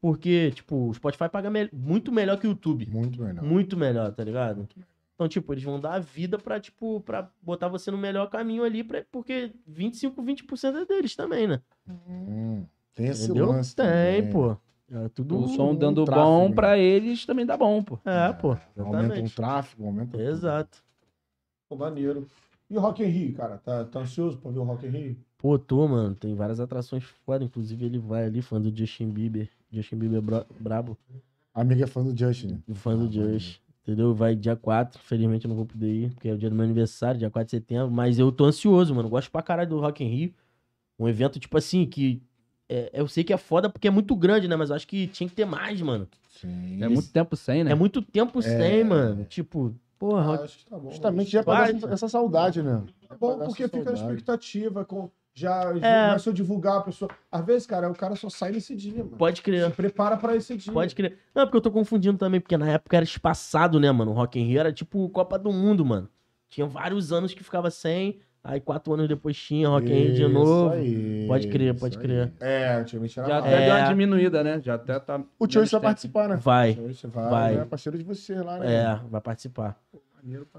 porque, 0.00 0.50
tipo, 0.52 0.88
o 0.88 0.94
Spotify 0.94 1.28
paga 1.28 1.48
me- 1.50 1.70
muito 1.72 2.10
melhor 2.10 2.38
que 2.38 2.46
o 2.46 2.50
YouTube. 2.50 2.86
Muito 2.90 3.22
melhor. 3.22 3.42
Muito 3.44 3.76
melhor, 3.76 4.12
tá 4.12 4.24
ligado? 4.24 4.68
Então, 5.14 5.28
tipo, 5.28 5.52
eles 5.52 5.62
vão 5.62 5.78
dar 5.78 5.94
a 5.94 5.98
vida 5.98 6.38
pra, 6.38 6.58
tipo, 6.58 7.00
pra 7.02 7.30
botar 7.42 7.68
você 7.68 7.90
no 7.90 7.98
melhor 7.98 8.28
caminho 8.30 8.64
ali, 8.64 8.82
pra, 8.82 9.04
porque 9.12 9.52
25, 9.66 10.22
20% 10.22 10.76
é 10.78 10.84
deles 10.86 11.14
também, 11.14 11.46
né? 11.46 11.60
Hum, 11.88 12.64
tem 12.94 13.06
esse 13.08 13.24
Entendeu? 13.24 13.46
lance 13.48 13.76
Tem, 13.76 13.84
também. 13.86 14.32
pô. 14.32 14.56
É 14.92 15.08
tudo. 15.10 15.38
O 15.44 15.46
som 15.48 15.72
dando 15.76 16.04
tráfego, 16.04 16.26
bom 16.26 16.48
né? 16.48 16.54
pra 16.56 16.76
eles 16.78 17.24
também 17.24 17.46
dá 17.46 17.56
bom, 17.56 17.80
pô. 17.80 17.96
É, 18.04 18.32
pô. 18.32 18.48
Aumenta 18.48 18.66
o 18.76 18.80
Exatamente. 18.98 19.36
tráfego, 19.36 19.86
aumenta 19.86 20.10
tudo. 20.18 20.22
Exato. 20.28 20.82
Pô, 21.68 21.76
maneiro. 21.76 22.26
E 22.68 22.76
o 22.76 22.80
Rock 22.80 23.04
in 23.04 23.06
Rio, 23.06 23.34
cara? 23.34 23.58
Tá, 23.58 23.84
tá 23.84 24.00
ansioso 24.00 24.38
pra 24.38 24.50
ver 24.50 24.58
o 24.58 24.64
Rock 24.64 24.86
in 24.86 24.90
Rio? 24.90 25.16
Pô, 25.40 25.58
tô, 25.58 25.88
mano. 25.88 26.14
Tem 26.14 26.34
várias 26.34 26.60
atrações 26.60 27.02
foda. 27.24 27.44
Inclusive, 27.44 27.84
ele 27.84 27.98
vai 27.98 28.24
ali, 28.26 28.42
fã 28.42 28.60
do 28.60 28.74
Justin 28.76 29.08
Bieber. 29.08 29.48
Justin 29.72 29.96
Bieber 29.96 30.20
bra- 30.20 30.44
brabo. 30.58 30.98
Amiga 31.54 31.84
é 31.84 31.86
fã 31.86 32.02
do 32.04 32.16
Justin. 32.16 32.48
né? 32.68 32.74
Fã 32.74 32.96
do 32.96 33.06
Ah, 33.06 33.10
Just. 33.10 33.60
Entendeu? 33.82 34.14
Vai 34.14 34.36
dia 34.36 34.54
4. 34.54 35.00
Felizmente 35.02 35.46
eu 35.46 35.48
não 35.48 35.56
vou 35.56 35.64
poder 35.66 35.90
ir, 35.92 36.10
porque 36.12 36.28
é 36.28 36.32
o 36.34 36.38
dia 36.38 36.50
do 36.50 36.54
meu 36.54 36.64
aniversário, 36.64 37.18
dia 37.18 37.30
4 37.30 37.46
de 37.46 37.50
setembro. 37.52 37.90
Mas 37.90 38.18
eu 38.18 38.30
tô 38.30 38.44
ansioso, 38.44 38.94
mano. 38.94 39.08
Gosto 39.08 39.30
pra 39.30 39.42
caralho 39.42 39.70
do 39.70 39.80
Rock 39.80 40.04
in 40.04 40.08
Rio. 40.08 40.34
Um 40.98 41.08
evento, 41.08 41.40
tipo 41.40 41.56
assim, 41.56 41.86
que. 41.86 42.20
é- 42.68 42.90
eu 42.92 43.08
sei 43.08 43.24
que 43.24 43.32
é 43.32 43.36
foda 43.38 43.68
porque 43.70 43.88
é 43.88 43.90
muito 43.90 44.14
grande, 44.14 44.46
né? 44.46 44.54
Mas 44.54 44.68
eu 44.70 44.76
acho 44.76 44.86
que 44.86 45.06
tinha 45.08 45.28
que 45.28 45.34
ter 45.34 45.44
mais, 45.46 45.80
mano. 45.80 46.06
Sim. 46.28 46.82
É 46.82 46.88
muito 46.88 47.10
tempo 47.10 47.34
sem, 47.36 47.64
né? 47.64 47.72
É 47.72 47.74
muito 47.74 48.00
tempo 48.02 48.40
sem, 48.42 48.84
mano. 48.84 49.24
Tipo, 49.24 49.74
porra, 49.98 50.20
Ah, 50.20 50.26
Rock- 50.26 50.44
acho 50.44 50.58
que 50.58 50.66
tá 50.66 50.78
bom. 50.78 50.90
Justamente 50.90 51.30
já 51.30 51.42
pra 51.42 51.54
Vai. 51.62 51.72
dar 51.74 51.92
essa, 51.92 52.06
saudade, 52.08 52.62
né? 52.62 52.82
É 53.10 53.16
bom 53.16 53.30
Pra 53.30 53.36
dar 53.38 53.46
porque 53.46 53.64
fica 53.64 53.78
na 53.78 53.84
saudade. 53.96 54.00
expectativa. 54.02 54.84
Com, 54.84 55.10
já 55.40 55.72
É. 55.82 56.06
começou 56.08 56.30
a 56.32 56.34
divulgar 56.34 56.76
a 56.78 56.80
pessoa. 56.82 57.10
Às 57.30 57.44
vezes, 57.44 57.66
cara, 57.66 57.90
o 57.90 57.94
cara 57.94 58.14
só 58.16 58.28
sai 58.28 58.52
nesse 58.52 58.74
dia, 58.76 59.02
mano. 59.04 59.16
pode 59.16 59.42
crer. 59.42 59.66
Se 59.66 59.72
prepara 59.72 60.16
pra 60.16 60.36
esse 60.36 60.56
dia. 60.56 60.72
Pode 60.72 60.94
crer. 60.94 61.16
Não, 61.34 61.44
porque 61.44 61.56
eu 61.56 61.60
tô 61.60 61.70
confundindo 61.70 62.18
também, 62.18 62.40
porque 62.40 62.56
na 62.56 62.68
época 62.68 62.96
era 62.96 63.04
espaçado, 63.04 63.80
né, 63.80 63.90
mano? 63.90 64.10
O 64.10 64.14
Rock 64.14 64.38
in 64.38 64.44
Rio 64.44 64.60
era 64.60 64.72
tipo 64.72 65.08
Copa 65.10 65.38
do 65.38 65.52
Mundo, 65.52 65.84
mano. 65.84 66.08
Tinha 66.48 66.66
vários 66.66 67.12
anos 67.12 67.32
que 67.32 67.42
ficava 67.44 67.70
sem, 67.70 68.18
aí 68.42 68.60
quatro 68.60 68.92
anos 68.92 69.06
depois 69.08 69.36
tinha 69.36 69.68
Rock 69.68 69.86
in 69.90 69.94
Rio 69.94 70.14
de 70.14 70.22
Isso 70.22 70.28
novo. 70.28 70.70
aí, 70.74 71.24
Pode 71.28 71.48
crer, 71.48 71.74
pode 71.78 71.96
aí. 71.96 72.02
crer. 72.02 72.32
É, 72.40 72.74
antigamente 72.74 73.18
era 73.18 73.28
Já 73.28 73.38
até 73.38 73.50
deu 73.66 73.74
É. 73.76 73.80
uma 73.80 73.88
diminuída, 73.88 74.42
né? 74.42 74.60
Já 74.62 74.74
até 74.74 74.98
tá. 74.98 75.20
O 75.38 75.46
Tio 75.46 75.64
vai 75.64 75.80
participar, 75.80 76.28
né? 76.28 76.36
Vai, 76.36 76.74
vai, 77.04 77.30
vai. 77.30 77.56
É 77.58 77.64
parceiro 77.64 77.96
de 77.96 78.04
você 78.04 78.34
lá, 78.42 78.58
né? 78.58 78.74
é, 78.74 79.00
vai 79.08 79.20
participar. 79.20 79.78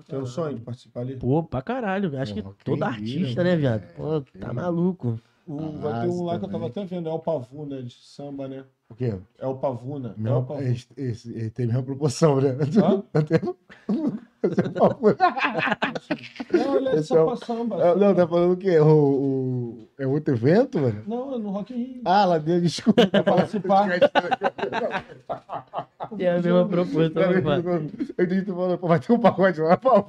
Tem 0.07 0.19
um 0.19 0.25
sonho 0.25 0.55
de 0.55 0.61
participar 0.61 1.01
ali? 1.01 1.15
Pô, 1.17 1.43
pra 1.43 1.61
caralho. 1.61 2.17
Acho 2.19 2.33
que 2.33 2.43
todo 2.63 2.83
artista, 2.83 3.43
né, 3.43 3.51
né, 3.51 3.55
viado? 3.57 3.81
velho? 3.81 3.93
Pô, 3.95 4.21
tá 4.39 4.53
Rio. 4.53 5.19
O- 5.47 5.55
maluco. 5.61 5.79
vai 5.79 6.01
ter 6.01 6.07
um 6.09 6.23
lá 6.23 6.39
que 6.39 6.45
eu 6.45 6.49
tava 6.49 6.67
até 6.67 6.85
vendo, 6.85 7.09
é 7.09 7.11
o 7.11 7.19
Pavuna 7.19 7.81
de 7.83 7.93
samba, 8.01 8.47
né? 8.47 8.63
O 8.89 8.95
quê? 8.95 9.15
É 9.39 9.47
o 9.47 9.55
Pavuna. 9.55 10.09
É 10.09 10.19
o 10.19 10.21
Meu, 10.21 10.43
Pavuna. 10.43 10.67
esse, 10.69 10.87
esse, 10.97 11.31
ele 11.33 11.49
tem 11.49 11.65
a 11.65 11.67
mesma 11.69 11.83
proporção, 11.83 12.39
né? 12.41 12.49
Hã? 12.83 13.03
Esse 14.43 14.59
é 14.61 14.65
o 14.67 14.71
Pavuna. 14.71 15.17
Não, 16.51 16.75
ele 16.77 16.87
é 16.89 16.91
de 16.91 16.97
Esse 16.99 17.15
é 17.15 17.21
o- 17.21 17.35
samba 17.35 17.45
samba. 17.77 17.83
É, 17.87 17.95
Não, 17.95 18.15
tá 18.15 18.27
falando 18.27 18.53
o 18.53 18.57
quê? 18.57 18.79
O, 18.79 18.87
o- 18.87 19.87
é 19.99 20.07
outro 20.07 20.33
evento, 20.33 20.79
mano? 20.79 21.03
Não, 21.07 21.35
é 21.35 21.37
no 21.37 21.49
Rock 21.51 21.73
in 21.73 21.77
Rio. 21.83 22.01
Ah, 22.05 22.25
lá 22.25 22.37
dentro, 22.37 22.61
desculpa. 22.63 23.05
Pra 23.07 23.23
participar. 23.23 23.87
É 26.19 26.29
a 26.31 26.33
mesma 26.41 26.67
proposta. 26.67 27.19
Eu 27.19 27.41
vai. 27.43 27.59
entendi 27.59 28.41
tu 28.43 28.53
pô, 28.55 28.87
vai 28.87 28.99
ter 28.99 29.13
um 29.13 29.19
pacote 29.19 29.61
lá, 29.61 29.73
eu 29.73 29.77
pô, 29.77 30.03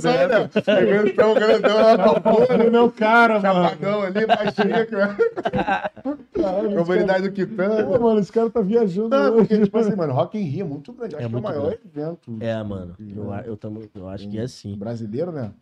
pra 0.00 0.24
emoção, 0.24 0.74
né? 0.74 0.82
Eventão 0.82 1.34
grandão 1.34 1.76
lá, 1.76 1.98
pavura. 1.98 2.70
meu 2.70 2.90
cara, 2.90 3.40
mano. 3.40 3.68
Chapadão 3.68 4.02
ali, 4.02 4.26
baixinho, 4.26 4.86
cara. 4.90 5.90
Caralho, 6.34 6.74
Comunidade 6.76 7.28
do 7.28 7.34
Pô, 7.34 7.34
Quitanda. 7.46 7.98
mano, 7.98 8.20
esse 8.20 8.32
cara 8.32 8.50
tá 8.50 8.60
viajando 8.60 9.08
Não, 9.10 9.36
porque, 9.36 9.58
tipo 9.58 9.78
assim, 9.78 9.94
mano, 9.94 10.12
Rock 10.12 10.38
in 10.38 10.42
Rio 10.42 10.64
é 10.64 10.68
muito 10.68 10.92
grande. 10.92 11.16
Acho 11.16 11.26
É 11.26 11.28
que 11.28 11.34
é 11.34 11.38
o 11.38 11.42
maior 11.42 11.62
grande. 11.62 11.80
evento 11.84 12.36
É, 12.40 12.62
mano. 12.62 12.96
Eu, 12.98 13.32
eu, 13.44 13.56
tamo, 13.56 13.80
eu 13.94 14.08
acho 14.08 14.28
que 14.28 14.38
é 14.38 14.42
assim. 14.42 14.76
brasileiro, 14.76 15.32
né? 15.32 15.52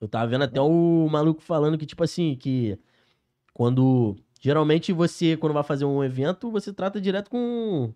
Eu 0.00 0.08
tava 0.08 0.26
vendo 0.26 0.44
até 0.44 0.60
o 0.60 1.08
maluco 1.10 1.40
falando 1.42 1.78
que, 1.78 1.86
tipo 1.86 2.02
assim, 2.04 2.36
que 2.38 2.78
quando. 3.52 4.16
Geralmente 4.40 4.92
você, 4.92 5.36
quando 5.36 5.54
vai 5.54 5.62
fazer 5.64 5.86
um 5.86 6.04
evento, 6.04 6.50
você 6.50 6.72
trata 6.72 7.00
direto 7.00 7.30
com, 7.30 7.90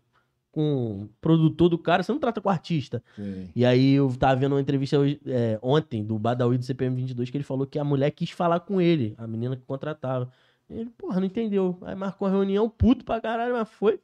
com 0.53 1.05
o 1.05 1.09
produtor 1.21 1.69
do 1.69 1.79
cara, 1.79 2.03
você 2.03 2.13
não 2.13 2.19
trata 2.19 2.41
com 2.41 2.49
o 2.49 2.53
artista. 2.53 3.03
Sim. 3.15 3.49
E 3.55 3.65
aí 3.65 3.93
eu 3.95 4.13
tava 4.17 4.41
vendo 4.41 4.53
uma 4.53 4.61
entrevista 4.61 4.99
hoje, 4.99 5.21
é, 5.27 5.59
ontem 5.63 6.05
do 6.05 6.19
Badawi 6.19 6.59
do 6.59 6.65
CPM 6.65 6.97
22 6.97 7.31
que 7.31 7.37
ele 7.37 7.45
falou 7.45 7.67
que 7.67 7.79
a 7.79 7.85
mulher 7.85 8.11
quis 8.11 8.31
falar 8.31 8.61
com 8.61 8.81
ele, 8.81 9.15
a 9.17 9.27
menina 9.27 9.57
que 9.57 9.63
contratava. 9.63 10.31
Ele, 10.69 10.91
porra, 10.91 11.21
não 11.21 11.27
entendeu. 11.27 11.79
Aí 11.83 11.95
marcou 11.95 12.29
a 12.29 12.31
reunião, 12.31 12.69
puto 12.69 13.05
pra 13.05 13.21
caralho, 13.21 13.55
mas 13.55 13.69
foi. 13.69 14.01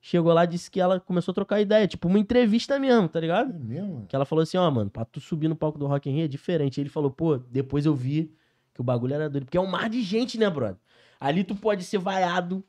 Chegou 0.00 0.32
lá, 0.32 0.44
disse 0.44 0.70
que 0.70 0.80
ela 0.80 0.98
começou 0.98 1.30
a 1.30 1.34
trocar 1.34 1.60
ideia, 1.60 1.86
tipo 1.86 2.08
uma 2.08 2.18
entrevista 2.18 2.78
mesmo, 2.78 3.08
tá 3.08 3.20
ligado? 3.20 3.54
É 3.54 3.58
mesmo? 3.58 4.04
Que 4.08 4.16
ela 4.16 4.24
falou 4.24 4.42
assim, 4.42 4.56
ó, 4.56 4.68
mano, 4.70 4.90
pra 4.90 5.04
tu 5.04 5.20
subir 5.20 5.46
no 5.46 5.54
palco 5.54 5.78
do 5.78 5.86
Rock 5.86 6.10
in 6.10 6.14
Rio 6.14 6.24
é 6.24 6.28
diferente. 6.28 6.80
Ele 6.80 6.90
falou, 6.90 7.10
pô, 7.10 7.38
depois 7.38 7.86
eu 7.86 7.94
vi 7.94 8.34
que 8.74 8.80
o 8.80 8.84
bagulho 8.84 9.14
era 9.14 9.30
doido. 9.30 9.44
Porque 9.44 9.56
é 9.56 9.60
um 9.60 9.66
mar 9.66 9.88
de 9.88 10.02
gente, 10.02 10.36
né, 10.38 10.50
brother? 10.50 10.76
Ali 11.20 11.44
tu 11.44 11.54
pode 11.54 11.84
ser 11.84 11.98
vaiado 11.98 12.64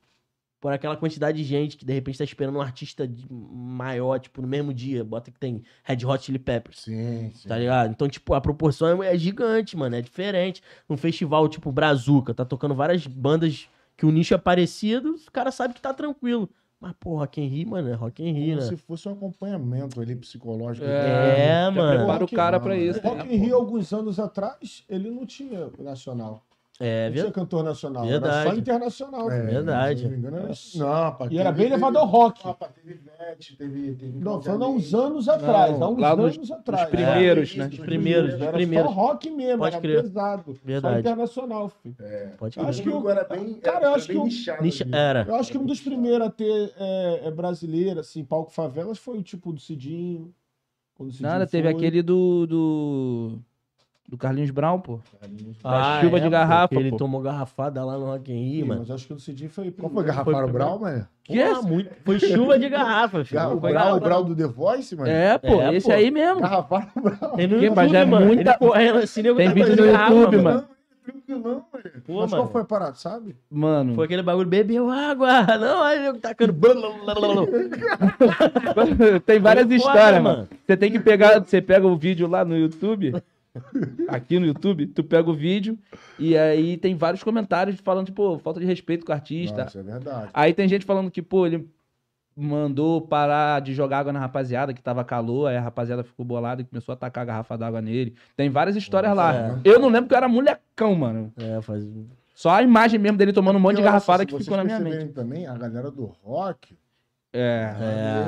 por 0.64 0.72
aquela 0.72 0.96
quantidade 0.96 1.38
de 1.40 1.44
gente 1.44 1.76
que 1.76 1.84
de 1.84 1.92
repente 1.92 2.18
tá 2.18 2.24
esperando 2.24 2.58
um 2.58 2.62
artista 2.62 3.06
de- 3.06 3.26
maior, 3.30 4.18
tipo, 4.18 4.42
no 4.42 4.48
mesmo 4.48 4.74
dia. 4.74 5.04
Bota 5.04 5.30
que 5.30 5.38
tem 5.38 5.62
Red 5.84 6.06
Hot 6.06 6.24
Chili 6.24 6.40
Peppers. 6.40 6.80
Sim, 6.80 7.32
sim. 7.36 7.50
Tá 7.50 7.58
ligado? 7.58 7.92
Então, 7.92 8.08
tipo, 8.08 8.34
a 8.34 8.40
proporção 8.40 9.04
é 9.04 9.14
é 9.14 9.18
gigante, 9.18 9.76
mano. 9.76 9.94
É 9.98 10.02
diferente. 10.02 10.64
Num 10.88 10.96
festival, 10.96 11.50
tipo, 11.50 11.70
Brazuca, 11.70 12.34
tá 12.34 12.46
tocando 12.46 12.74
várias 12.74 13.06
bandas 13.06 13.68
que 13.98 14.06
o 14.06 14.10
nicho 14.10 14.34
é 14.34 14.38
parecido, 14.38 15.16
o 15.28 15.32
cara 15.34 15.52
sabe 15.52 15.74
que 15.74 15.82
tá 15.82 15.94
tranquilo. 15.94 16.50
Mas, 16.80 16.94
pô, 16.98 17.18
Rock 17.18 17.42
in 17.42 17.48
Rio, 17.48 17.68
mano, 17.68 17.90
é 17.90 17.94
Rock 17.94 18.24
in 18.24 18.32
Rio, 18.32 18.56
Como 18.58 18.62
né? 18.62 18.68
se 18.70 18.78
fosse 18.78 19.10
um 19.10 19.12
acompanhamento 19.12 20.00
ali 20.00 20.16
psicológico. 20.16 20.88
É, 20.88 21.66
já 21.66 21.72
mano. 21.72 21.98
Prepara 21.98 22.24
o 22.24 22.28
cara 22.30 22.60
pra 22.62 22.78
isso. 22.78 23.02
Rock 23.02 23.28
in 23.28 23.38
Rio, 23.38 23.56
alguns 23.58 23.92
anos 23.92 24.18
atrás, 24.18 24.86
ele 24.88 25.12
não 25.12 25.26
tinha 25.26 25.70
nacional. 25.78 26.46
É, 26.80 27.08
não 27.10 27.16
tinha 27.16 27.32
cantor 27.32 27.64
nacional. 27.64 28.04
Era 28.04 28.12
Verdade. 28.20 28.50
só 28.50 28.56
internacional. 28.56 29.32
É, 29.32 29.42
Verdade. 29.44 30.00
se 30.00 30.06
eu 30.06 30.10
não 30.10 30.18
me 30.18 30.18
engano, 30.28 30.38
era... 30.38 30.54
Não, 30.76 30.88
rapaz. 31.04 31.32
E 31.32 31.38
era 31.38 31.52
bem 31.52 31.70
levado 31.70 31.98
ao 31.98 32.06
rock. 32.08 32.44
Não, 32.44 32.52
rapaz, 32.52 32.72
teve 32.74 32.94
Ivete, 32.96 33.56
teve... 33.56 33.94
teve 33.94 34.20
Não, 34.20 34.42
falando 34.42 34.64
há 34.66 34.68
uns 34.70 34.94
anos 34.94 35.30
atrás. 35.30 35.80
há 35.80 35.88
uns 35.88 35.98
nos- 35.98 36.36
anos 36.36 36.52
atrás. 36.52 36.90
primeiros, 36.90 37.56
né? 37.56 37.70
Os 37.72 37.78
primeiros, 37.80 38.34
os 38.34 38.42
Era 38.42 38.52
primeiros. 38.54 38.90
só 38.92 38.96
rock 38.96 39.30
mesmo, 39.30 39.60
Pode 39.60 39.76
era 39.76 39.82
crer. 39.82 40.02
pesado. 40.02 40.60
Verdade. 40.64 40.94
Só 40.96 41.00
internacional, 41.00 41.70
filho. 41.70 41.96
Pode 42.40 42.58
Eu 42.58 42.64
crer. 42.64 42.70
acho 42.70 42.82
que 42.82 42.90
o 42.90 42.92
público 42.92 43.10
era 43.12 43.24
bem, 43.24 43.54
cara, 43.56 43.78
era 43.78 43.86
eu 43.86 43.94
acho 43.96 44.08
bem 44.08 44.18
que 44.18 44.24
nichado 44.24 44.64
Nicha- 44.64 44.84
ali. 44.84 44.96
Era. 44.96 45.26
Eu 45.28 45.36
acho 45.36 45.52
que 45.52 45.58
um 45.60 45.66
dos 45.66 45.80
primeiros 45.80 46.26
a 46.28 46.30
ter 46.32 46.74
é, 46.78 47.22
é 47.28 47.32
brasileiro, 47.32 48.00
assim, 48.00 48.26
palco 48.26 48.52
favelas, 48.52 48.98
foi 48.98 49.20
o 49.20 49.24
tipo 49.24 49.54
do 49.54 49.60
Cidinho. 49.62 50.34
Nada, 51.20 51.46
teve 51.46 51.68
aquele 51.68 52.02
do, 52.02 52.48
do. 52.48 53.40
Do 54.08 54.18
Carlinhos 54.18 54.52
Brown, 54.52 54.80
pô. 54.80 55.00
Ah, 55.64 56.00
chuva 56.02 56.20
de 56.20 56.26
pô, 56.26 56.32
garrafa, 56.32 56.76
Ele 56.76 56.92
pô. 56.92 56.98
tomou 56.98 57.22
garrafada 57.22 57.84
lá 57.84 57.98
no 57.98 58.06
Rock 58.06 58.32
in 58.32 58.36
Rio, 58.52 58.60
Ih, 58.60 58.64
mano. 58.68 58.82
Mas 58.82 58.92
acho 58.92 59.08
que 59.08 59.14
o 59.14 59.20
Cidinho 59.20 59.50
foi. 59.50 59.72
Qual 59.72 59.90
foi? 59.90 60.04
Foi 60.12 60.52
Brau, 60.52 60.80
mano? 60.80 61.08
Que 61.24 61.40
é 61.40 61.48
Porra, 61.50 61.62
muito. 61.64 61.90
Foi 62.04 62.20
chuva 62.20 62.60
de 62.60 62.70
garrafa, 62.70 63.24
filho. 63.24 63.42
Não 63.42 63.54
O 63.56 63.60
Brau, 63.60 63.72
o 63.72 63.74
garrafa, 64.00 64.10
não. 64.10 64.24
do 64.26 64.36
The 64.36 64.48
Voice, 64.48 64.96
mano? 64.96 65.10
É, 65.10 65.38
pô, 65.38 65.62
É, 65.62 65.74
esse 65.76 65.88
pô. 65.88 65.94
aí 65.94 66.12
mesmo. 66.12 66.42
Garrafaro 66.42 66.88
Brau. 67.02 67.32
Tem 67.36 67.48
no 67.48 67.60
Que, 67.60 67.70
mas 67.70 67.92
YouTube, 67.92 67.96
é 67.96 68.06
mano. 68.06 68.26
muita- 68.28 68.52
Ele 68.52 68.58
correndo 68.60 68.98
assim, 69.00 69.22
nego 69.22 69.38
Tem 69.38 69.48
tá 69.48 69.54
vídeo 69.54 69.76
no 69.78 69.86
garrafa, 69.92 70.14
YouTube, 70.14 70.38
mano. 70.44 70.66
Não, 71.28 71.40
mano. 71.40 71.66
Pô, 72.06 72.22
Mas 72.22 72.32
mano. 72.32 72.44
qual 72.44 72.52
foi 72.52 72.62
a 72.62 72.66
parada, 72.66 72.96
sabe? 72.96 73.36
Mano. 73.50 73.96
Foi 73.96 74.06
aquele 74.06 74.22
bagulho, 74.22 74.48
bebeu 74.48 74.90
água. 74.90 75.44
Não, 75.58 75.82
aí 75.84 76.06
eu 76.06 76.18
tacando. 76.20 76.54
Tem 79.26 79.40
várias 79.40 79.70
histórias, 79.72 80.22
mano. 80.22 80.38
mano. 80.38 80.48
Você 80.66 80.78
tem 80.78 80.92
que 80.92 81.00
pegar. 81.00 81.40
Você 81.40 81.62
pega 81.62 81.88
o 81.88 81.96
vídeo 81.96 82.28
lá 82.28 82.44
no 82.46 82.58
YouTube. 82.58 83.14
Aqui 84.08 84.40
no 84.40 84.46
YouTube, 84.46 84.88
tu 84.88 85.04
pega 85.04 85.30
o 85.30 85.34
vídeo 85.34 85.78
e 86.18 86.38
aí 86.38 86.78
tem 86.78 86.96
vários 86.96 87.24
comentários 87.24 87.80
falando, 87.80 88.08
tipo, 88.08 88.40
falta 88.40 88.60
de 88.60 88.66
respeito 88.66 89.06
com 89.06 89.12
o 89.12 89.16
artista. 89.16 89.64
Nossa, 89.64 89.80
é 89.80 89.84
verdade. 89.84 90.30
Aí 90.34 90.54
tem 90.54 90.68
gente 90.68 90.86
falando 90.86 91.12
que, 91.12 91.22
pô, 91.22 91.46
ele 91.46 91.68
mandou 92.36 93.00
parar 93.02 93.62
de 93.62 93.74
jogar 93.74 94.00
água 94.00 94.12
na 94.14 94.20
rapaziada, 94.20 94.74
que 94.74 94.82
tava 94.82 95.04
calor, 95.04 95.48
aí 95.50 95.58
a 95.58 95.62
rapaziada 95.62 96.04
ficou 96.04 96.26
bolada 96.26 96.62
e 96.62 96.66
começou 96.66 96.94
a 96.94 96.96
atacar 96.96 97.22
a 97.22 97.26
garrafa 97.26 97.58
d'água 97.58 97.82
nele. 97.82 98.16
Tem 98.36 98.50
várias 98.50 98.76
histórias 98.76 99.16
lá. 99.16 99.36
É. 99.36 99.56
Eu 99.64 99.80
não 99.80 99.90
lembro 99.90 100.08
que 100.08 100.14
eu 100.14 100.18
era 100.18 100.28
molecão, 100.28 100.96
mano. 100.96 101.32
É, 101.38 101.62
faz. 101.62 101.88
Só 102.34 102.50
a 102.50 102.64
imagem 102.64 103.00
mesmo 103.00 103.18
dele 103.18 103.32
tomando 103.32 103.58
um 103.58 103.60
monte 103.60 103.76
de 103.78 103.84
garrafada 103.84 104.26
que 104.26 104.36
ficou 104.38 104.58
na 104.58 104.64
minha 104.64 104.80
mente. 104.80 105.14
também, 105.14 105.46
a 105.46 105.56
galera 105.56 105.92
do 105.92 106.06
rock, 106.06 106.76
É. 107.32 107.76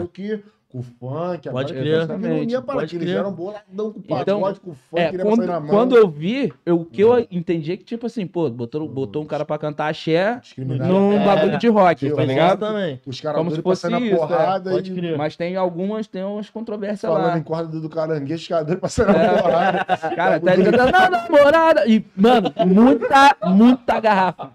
É. 0.01 0.07
que 0.13 0.43
com 0.75 0.79
o 0.79 0.83
funk, 1.09 1.49
Pode 1.49 1.73
crer. 1.73 2.07
não 2.07 2.43
ia 2.43 2.61
para 2.61 2.75
Pode 2.75 2.89
que 2.89 2.95
eles 2.97 3.07
crer. 3.07 3.19
eram 3.19 3.31
boladão 3.31 3.91
com 3.93 3.99
o 3.99 4.03
Então, 4.07 4.39
pagode, 4.41 4.59
com 4.59 4.71
o 4.71 4.73
funk, 4.73 5.01
É, 5.01 5.09
queria 5.09 5.25
quando, 5.25 5.37
sair 5.37 5.47
na 5.47 5.59
mão. 5.59 5.69
quando 5.69 5.95
eu 5.95 6.09
vi, 6.09 6.53
eu- 6.65 6.81
o 6.81 6.85
que 6.85 7.01
eu 7.01 7.25
entendi 7.31 7.71
é 7.71 7.77
que, 7.77 7.83
tipo 7.83 8.05
assim, 8.07 8.27
pô, 8.27 8.49
botou, 8.49 8.87
botou 8.89 9.23
um 9.23 9.25
cara 9.25 9.45
pra 9.45 9.57
cantar 9.57 9.87
axé 9.89 10.41
num 10.57 11.13
É, 11.13 11.25
bagulho 11.25 11.57
de 11.57 11.67
rock, 11.69 12.05
eu 12.07 12.15
tá 12.15 12.25
ligado? 12.25 12.59
também. 12.59 12.99
Os 13.05 13.21
caras 13.21 13.37
como 13.37 13.51
se 13.51 13.61
fosse 13.61 13.81
passando 13.83 14.01
a 14.03 14.05
isso, 14.05 14.17
porrada 14.17 14.69
é, 14.69 14.73
pode 14.73 14.91
e 14.91 14.95
crer. 14.95 15.17
Mas 15.17 15.35
tem 15.35 15.55
algumas, 15.55 16.07
tem 16.07 16.23
umas 16.23 16.49
controvérsias 16.49 17.01
falando 17.11 17.27
lá. 17.27 17.37
em 17.37 17.43
corda 17.43 17.79
do 17.79 17.89
caranguejo, 17.89 18.41
os 18.41 18.47
caras 18.47 18.75
passando 18.79 19.09
a 19.11 19.13
É. 19.21 19.41
porrada. 19.41 19.85
Cara, 20.15 20.39
tá 20.39 20.55
ligado? 20.55 20.91
Na 20.91 21.09
namorada. 21.09 21.87
E, 21.87 22.05
mano, 22.15 22.51
muita, 22.65 23.35
muita 23.47 23.99
garrafa. 23.99 24.49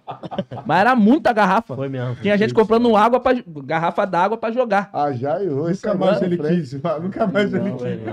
Mas 0.67 0.81
era 0.81 0.95
muita 0.95 1.33
garrafa. 1.33 1.75
Foi 1.77 1.89
mesmo. 1.89 2.17
Tinha 2.17 2.37
gente 2.37 2.53
comprando 2.55 2.95
água 2.97 3.21
pra, 3.21 3.33
garrafa 3.65 4.05
d'água 4.05 4.37
pra 4.37 4.51
jogar. 4.51 4.91
Ah, 4.93 5.13
já 5.13 5.43
errou. 5.43 5.71
isso 5.71 5.89
aí 5.89 5.97
mais 6.11 6.23
ele 6.23 6.37
frente. 6.37 6.61
quis, 6.61 6.83
mano. 6.83 7.01
Nunca 7.05 7.27
mais 7.27 7.55
ele 7.55 7.73
quis. 7.73 8.11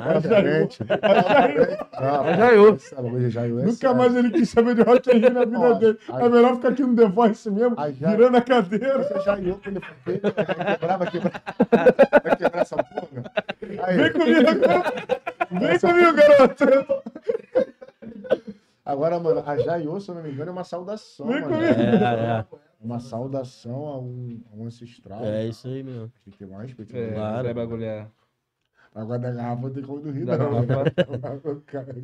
bagulho 3.01 3.29
já 3.29 3.47
errou, 3.47 3.59
é 3.59 3.65
Nunca 3.65 3.93
mais 3.93 4.15
ele 4.15 4.31
quis 4.31 4.49
saber 4.49 4.75
de 4.75 4.81
Rock 4.81 5.09
in 5.09 5.19
Rio 5.19 5.33
na 5.33 5.45
vida 5.45 5.75
dele. 5.75 5.99
É 6.09 6.29
melhor 6.29 6.55
ficar 6.55 6.69
aqui 6.69 6.81
no 6.83 6.95
The 6.95 7.07
Voice 7.07 7.49
mesmo, 7.51 7.75
virando 7.99 8.37
a 8.37 8.41
cadeira. 8.41 9.03
Você 9.03 9.13
quando 9.63 9.77
ele 9.77 9.81
foi 10.03 10.19
vai 10.19 10.75
quebrar, 10.77 10.97
vai 10.97 11.11
quebrar. 11.11 11.43
Vai 12.23 12.35
quebrar 12.35 12.61
essa 12.61 12.75
porra. 12.77 13.31
Vem 13.61 14.11
comigo, 14.13 14.39
vem 15.59 15.79
comigo, 15.79 16.13
garoto. 16.13 17.03
Agora, 18.85 19.19
mano, 19.19 19.43
a 19.45 19.57
Jaiô, 19.57 19.99
se 19.99 20.09
eu 20.09 20.15
não 20.15 20.23
me 20.23 20.31
engano, 20.31 20.49
é 20.49 20.53
uma 20.53 20.63
saudação, 20.63 21.27
Vem 21.27 21.43
comigo. 21.43 21.63
É, 21.65 22.45
Uma 22.79 22.99
saudação 22.99 23.87
a 23.87 23.99
um, 23.99 24.41
a 24.51 24.55
um 24.55 24.65
ancestral. 24.67 25.23
é. 25.25 25.27
É 25.27 25.31
né? 25.43 25.47
isso 25.47 25.67
aí 25.67 25.83
mesmo. 25.83 26.11
Tem 26.23 26.31
que 26.31 26.37
ter 26.37 26.45
mais 26.47 26.67
respeito. 26.67 26.95
É, 26.95 27.13
Claro. 27.13 27.47
é 27.47 27.53
bagulho. 27.53 27.83
É. 27.83 28.07
Agora 28.93 29.19
da 29.19 29.31
garrafa 29.31 29.69
tem 29.71 29.83
como 29.83 29.99
do 30.01 30.11
Rio, 30.11 30.25
Da 30.25 30.37
não. 30.37 30.65
garrafa. 30.65 30.91
Cara, 31.65 31.95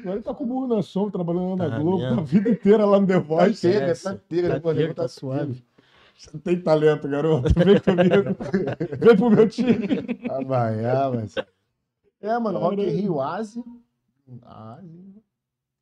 Agora 0.00 0.14
ele 0.16 0.22
tá 0.22 0.32
com 0.34 0.44
o 0.44 0.46
burro 0.46 0.66
na 0.68 0.82
sombra, 0.82 1.12
trabalhando 1.12 1.56
na 1.56 1.64
Ah, 1.76 1.78
Globo, 1.78 1.98
mesmo? 1.98 2.16
tá 2.16 2.22
a 2.22 2.24
vida 2.24 2.50
inteira 2.50 2.84
lá 2.86 3.00
no 3.00 3.06
The 3.06 3.14
Tá 3.14 3.20
Voice. 3.20 3.66
inteira, 3.66 3.90
Esquece. 3.92 4.04
tá 4.04 4.14
inteira. 4.14 4.60
Tá 4.60 4.70
inteira, 4.70 4.94
tá 4.94 5.08
suave. 5.08 5.64
Você 6.16 6.38
tem 6.38 6.60
talento, 6.60 7.08
garoto. 7.08 7.52
Vem 7.54 7.80
comigo. 7.80 8.36
Vem 9.04 9.16
pro 9.16 9.30
meu 9.30 9.48
time. 9.48 10.02
Trabalhar, 10.24 11.10
mas. 11.12 11.34
É, 12.20 12.38
mano, 12.38 12.58
Rock 12.60 12.82
Rio, 12.84 13.20
Asi. 13.20 13.62
Asi. 14.42 15.13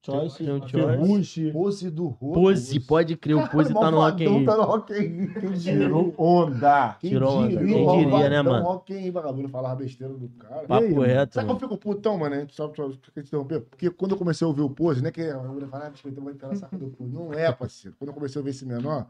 Choice, 0.04 0.38
Tem 0.44 0.52
um 0.52 0.60
Ferrucci. 0.66 1.52
Pose 1.52 1.88
do 1.88 2.08
Rodo. 2.08 2.34
Pose, 2.34 2.80
pode 2.80 3.16
crer, 3.16 3.36
o 3.36 3.48
Pose 3.48 3.72
tá 3.72 3.88
no 3.88 3.98
Rock 3.98 4.24
in 4.24 4.28
Rio. 4.38 4.44
Tá 4.44 4.56
no 4.56 4.62
Rock 4.64 4.92
in 4.94 4.96
Rio. 5.26 5.32
Quem? 5.40 5.52
Tirou 5.58 6.14
onda. 6.18 6.96
Quem 7.00 7.10
Tirou 7.10 7.38
onda. 7.38 7.48
diria, 7.48 7.66
Quem 7.74 8.08
diria, 8.10 8.28
né, 8.30 8.42
mano? 8.42 8.64
Rock 8.64 8.92
in 8.92 8.96
Rio, 8.98 9.12
vagabundo, 9.12 9.48
falava 9.48 9.76
besteira 9.76 10.12
do 10.12 10.28
cara. 10.30 10.66
Papo 10.66 11.02
aí, 11.02 11.06
reto, 11.06 11.34
Sabe 11.34 11.46
que 11.46 11.52
eu 11.54 11.58
fico 11.60 11.76
putão, 11.78 12.18
mano? 12.18 12.34
né? 12.34 12.46
Só 12.50 12.66
pra 12.66 12.88
te 12.88 12.98
interromper. 13.20 13.60
Porque 13.60 13.90
quando 13.90 14.10
eu 14.10 14.18
comecei 14.18 14.44
a 14.44 14.48
ouvir 14.48 14.62
o 14.62 14.70
Pose, 14.70 15.00
né? 15.00 15.12
Que 15.12 15.22
a 15.22 15.38
mulher 15.38 15.68
fala, 15.68 15.86
ah, 15.86 15.90
bicho, 15.90 16.08
eu 16.08 16.12
vou 16.20 16.32
entrar 16.32 16.48
na 16.48 16.56
saca 16.56 16.76
do 16.76 16.88
Pose. 16.88 17.08
Não 17.12 17.32
é, 17.32 17.52
parceiro. 17.52 17.96
Quando 17.96 18.08
eu 18.08 18.14
comecei 18.14 18.38
a 18.38 18.40
ouvir 18.40 18.50
esse 18.50 18.66
menor, 18.66 19.06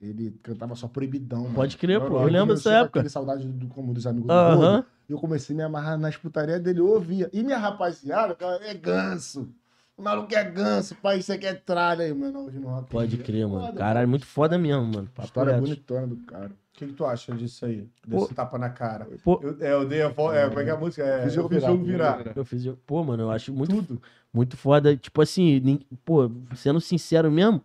ele 0.00 0.30
cantava 0.44 0.76
só 0.76 0.86
proibidão. 0.86 1.42
mano. 1.42 1.54
Pode 1.56 1.76
crer, 1.76 2.00
pô. 2.00 2.20
Eu 2.20 2.28
lembro 2.28 2.54
dessa 2.54 2.72
época. 2.72 3.00
aquele 3.00 3.10
saudade 3.10 3.48
do, 3.48 3.66
como 3.66 3.92
dos 3.92 4.06
amigos 4.06 4.28
do 4.28 4.32
Aham. 4.32 4.56
Gordo. 4.56 4.86
Eu 5.08 5.18
comecei 5.18 5.56
a 5.56 5.56
me 5.56 5.62
amarrar 5.64 5.98
nas 5.98 6.16
putarias 6.16 6.60
dele, 6.62 6.78
eu 6.78 6.86
ouvia. 6.86 7.28
E 7.32 7.42
minha 7.42 7.58
rapaziada, 7.58 8.32
cara, 8.32 8.64
é 8.64 8.72
ganso. 8.74 9.48
O 10.00 10.02
maluco 10.02 10.34
é 10.34 10.42
ganso, 10.42 10.94
pai, 10.94 11.18
isso 11.18 11.30
aqui 11.30 11.46
é 11.46 11.52
tralha 11.52 12.06
aí, 12.06 12.14
mano. 12.14 12.46
Hoje 12.46 12.56
in 12.56 12.82
Pode 12.88 13.16
Rio. 13.16 13.24
crer, 13.24 13.46
mano. 13.46 13.66
Foda, 13.66 13.78
Caralho, 13.78 14.08
muito 14.08 14.24
foda 14.24 14.56
mesmo, 14.56 14.82
mano. 14.86 15.08
A 15.12 15.16
Papo 15.16 15.26
história 15.26 15.52
reto. 15.52 15.62
bonitona 15.62 16.06
do 16.06 16.16
cara. 16.24 16.46
O 16.46 16.52
que, 16.72 16.86
que 16.86 16.92
tu 16.94 17.04
acha 17.04 17.34
disso 17.34 17.66
aí? 17.66 17.86
Pô. 18.08 18.20
Desse 18.20 18.32
tapa 18.32 18.56
na 18.56 18.70
cara. 18.70 19.06
Pô. 19.22 19.38
Eu, 19.42 19.58
é, 19.60 19.72
eu 19.74 19.86
dei 19.86 20.00
a 20.00 20.08
volta. 20.08 20.38
É, 20.38 20.48
como 20.48 20.60
é 20.60 20.64
que 20.64 20.70
é 20.70 20.72
a 20.72 20.76
música? 20.78 21.02
É, 21.04 21.22
Fiz 21.24 21.36
eu 21.36 21.46
fiz 21.50 21.60
jogo 21.62 21.84
virar. 21.84 22.16
virar. 22.16 22.32
Eu 22.34 22.44
fiz. 22.46 22.66
Pô, 22.86 23.04
mano, 23.04 23.24
eu 23.24 23.30
acho 23.30 23.52
muito, 23.52 23.74
Tudo. 23.76 24.00
muito 24.32 24.56
foda. 24.56 24.96
Tipo 24.96 25.20
assim, 25.20 25.80
pô, 26.02 26.30
sendo 26.56 26.80
sincero 26.80 27.30
mesmo, 27.30 27.62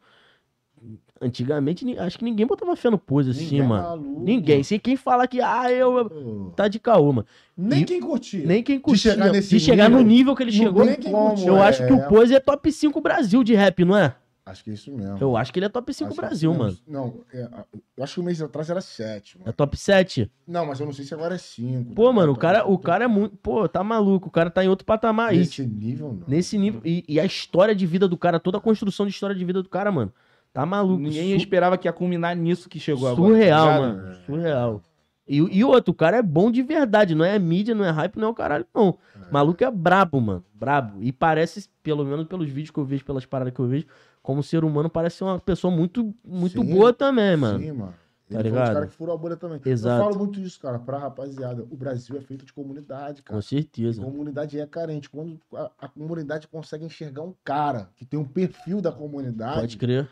antigamente 1.22 1.98
acho 1.98 2.18
que 2.20 2.26
ninguém 2.26 2.46
botava 2.46 2.76
fé 2.76 2.90
no 2.90 2.98
pose 2.98 3.32
assim, 3.32 3.44
Ninguém 3.46 3.60
é 3.62 3.64
mano. 3.64 3.84
maluco. 3.84 4.22
Ninguém. 4.24 4.64
Se 4.64 4.78
quem 4.80 4.96
fala 4.96 5.28
que, 5.28 5.40
ah, 5.42 5.72
eu. 5.72 6.52
Tá 6.56 6.68
de 6.68 6.80
caô, 6.80 7.12
mano. 7.12 7.28
Nem 7.56 7.82
E- 7.82 7.86
quem 7.86 8.00
curtia. 8.02 8.46
Nem 8.46 8.62
quem 8.64 8.80
curtia. 8.80 9.14
chegar 9.14 9.32
nesse 9.32 9.50
de 9.50 9.60
chegar 9.60 9.90
no 9.90 9.98
nível, 10.00 10.12
nível 10.12 10.36
que 10.36 10.44
ele 10.44 10.52
chegou. 10.52 10.86
tem 10.86 11.12
como, 11.12 11.40
Eu 11.48 11.58
é. 11.58 11.62
acho 11.68 11.86
que 11.86 11.94
o 11.94 12.08
Pose 12.08 12.36
é 12.36 12.40
top 12.40 12.72
5 12.72 13.00
Brasil 13.02 13.44
de 13.44 13.54
rap, 13.56 13.84
não 13.86 13.98
é? 13.98 14.16
Acho 14.48 14.64
que 14.64 14.70
é 14.70 14.74
isso 14.74 14.92
mesmo. 14.92 15.18
Eu 15.20 15.36
acho 15.36 15.52
que 15.52 15.58
ele 15.58 15.66
é 15.66 15.70
top 15.70 15.92
5 15.92 16.08
Acho 16.10 16.16
que 16.16 16.22
Brasil, 16.22 16.52
não, 16.52 16.60
mano. 16.60 16.78
Não, 16.88 17.14
é, 17.34 17.50
eu 17.98 18.04
acho 18.04 18.14
que 18.14 18.20
um 18.20 18.24
mês 18.24 18.40
atrás 18.44 18.70
era 18.70 18.80
7, 18.80 19.38
É 19.38 19.40
mano. 19.40 19.54
top 19.54 19.76
7. 19.76 20.30
Não, 20.48 20.68
mas 20.68 20.80
eu 20.80 20.86
não 20.86 20.94
sei 20.94 21.04
se 21.04 21.16
agora 21.16 21.34
é 21.34 21.38
5. 21.40 21.96
Pô, 21.96 22.14
mano, 22.14 22.32
o 22.34 22.36
cara, 22.38 22.64
o 22.70 22.78
cara 22.78 23.06
é 23.06 23.08
muito. 23.08 23.36
Pô, 23.38 23.68
tá 23.68 23.84
maluco. 23.84 24.28
O 24.28 24.32
cara 24.32 24.52
tá 24.52 24.64
em 24.64 24.68
outro 24.68 24.86
patamar 24.86 25.30
aí. 25.30 25.40
Nesse 25.40 25.66
nível, 25.66 26.14
não. 26.14 26.28
Nesse 26.28 26.60
nível. 26.60 26.80
E, 26.86 27.04
e 27.10 27.20
a 27.20 27.26
história 27.26 27.74
de 27.74 27.88
vida 27.88 28.08
do 28.08 28.16
cara, 28.18 28.40
toda 28.40 28.60
a 28.60 28.62
construção 28.62 29.08
de 29.08 29.12
história 29.14 29.36
de 29.36 29.44
vida 29.44 29.64
do 29.64 29.70
cara, 29.70 29.92
mano. 29.92 30.14
Tá 30.56 30.65
maluco. 30.65 31.02
Ninguém 31.03 31.32
Su- 31.32 31.36
esperava 31.36 31.77
que 31.77 31.86
ia 31.86 31.91
culminar 31.91 32.34
nisso 32.34 32.69
que 32.69 32.80
chegou 32.80 33.10
agora. 33.10 33.27
surreal, 33.30 33.65
tá 33.68 33.73
ligado? 33.77 33.98
mano. 33.98 34.15
Surreal. 34.26 34.82
E, 35.27 35.38
e 35.38 35.64
outro, 35.65 35.91
o 35.91 35.94
cara 35.94 36.15
é 36.15 36.22
bom 36.22 36.49
de 36.49 36.61
verdade, 36.61 37.14
não 37.14 37.26
é 37.26 37.38
mídia, 37.38 37.76
não 37.76 37.84
é 37.84 37.90
hype, 37.90 38.15
não 38.15 38.30
é 38.30 38.32
o 38.32 38.34
caralho, 38.34 38.65
não. 38.73 38.98
É. 39.22 39.32
Maluco 39.34 39.61
é 39.65 39.69
brabo, 39.69 40.22
mano. 40.22 40.45
Brabo. 40.53 41.03
E 41.03 41.11
parece, 41.11 41.68
pelo 41.84 42.06
menos 42.06 42.26
pelos 42.26 42.48
vídeos 42.48 42.72
que 42.72 42.77
eu 42.80 42.86
vejo, 42.86 43.03
pelas 43.03 43.26
paradas 43.26 43.53
que 43.53 43.60
eu 43.60 43.68
vejo, 43.68 43.86
como 44.23 44.41
ser 44.41 44.64
humano, 44.64 44.90
parece 44.90 45.18
ser 45.18 45.26
uma 45.26 45.38
pessoa 45.40 45.76
muito, 45.76 46.15
muito 46.23 46.61
Sim, 46.61 46.73
boa 46.73 46.94
também, 46.94 47.36
mano. 47.36 47.60
Sim, 47.60 47.72
mano. 47.73 47.94
Tá 48.30 48.40
Ele 48.40 48.49
foi 48.49 48.49
um 48.49 48.53
dos 48.53 48.60
ligado? 48.61 48.73
caras 48.76 48.90
que 48.90 48.95
furou 48.95 49.14
a 49.15 49.18
bolha 49.18 49.36
também. 49.36 49.60
Exato. 49.65 50.02
Eu 50.02 50.06
falo 50.06 50.18
muito 50.26 50.40
isso, 50.40 50.60
cara, 50.60 50.80
pra 50.80 50.98
rapaziada. 50.98 51.64
O 51.69 51.76
Brasil 51.76 52.15
é 52.18 52.22
feito 52.22 52.45
de 52.45 52.53
comunidade, 52.53 53.22
cara. 53.22 53.38
Com 53.38 53.41
certeza. 53.41 54.02
A 54.02 54.06
comunidade 54.06 54.57
é 54.60 54.65
carente. 54.65 55.10
Quando 55.10 55.38
a, 55.53 55.69
a 55.82 55.88
comunidade 55.90 56.48
consegue 56.48 56.86
enxergar 56.86 57.22
um 57.23 57.34
cara 57.44 57.90
que 57.95 58.06
tem 58.06 58.18
um 58.19 58.26
perfil 58.26 58.80
da 58.82 58.91
comunidade, 58.91 59.60
Pode 59.60 59.77
crer. 59.77 60.07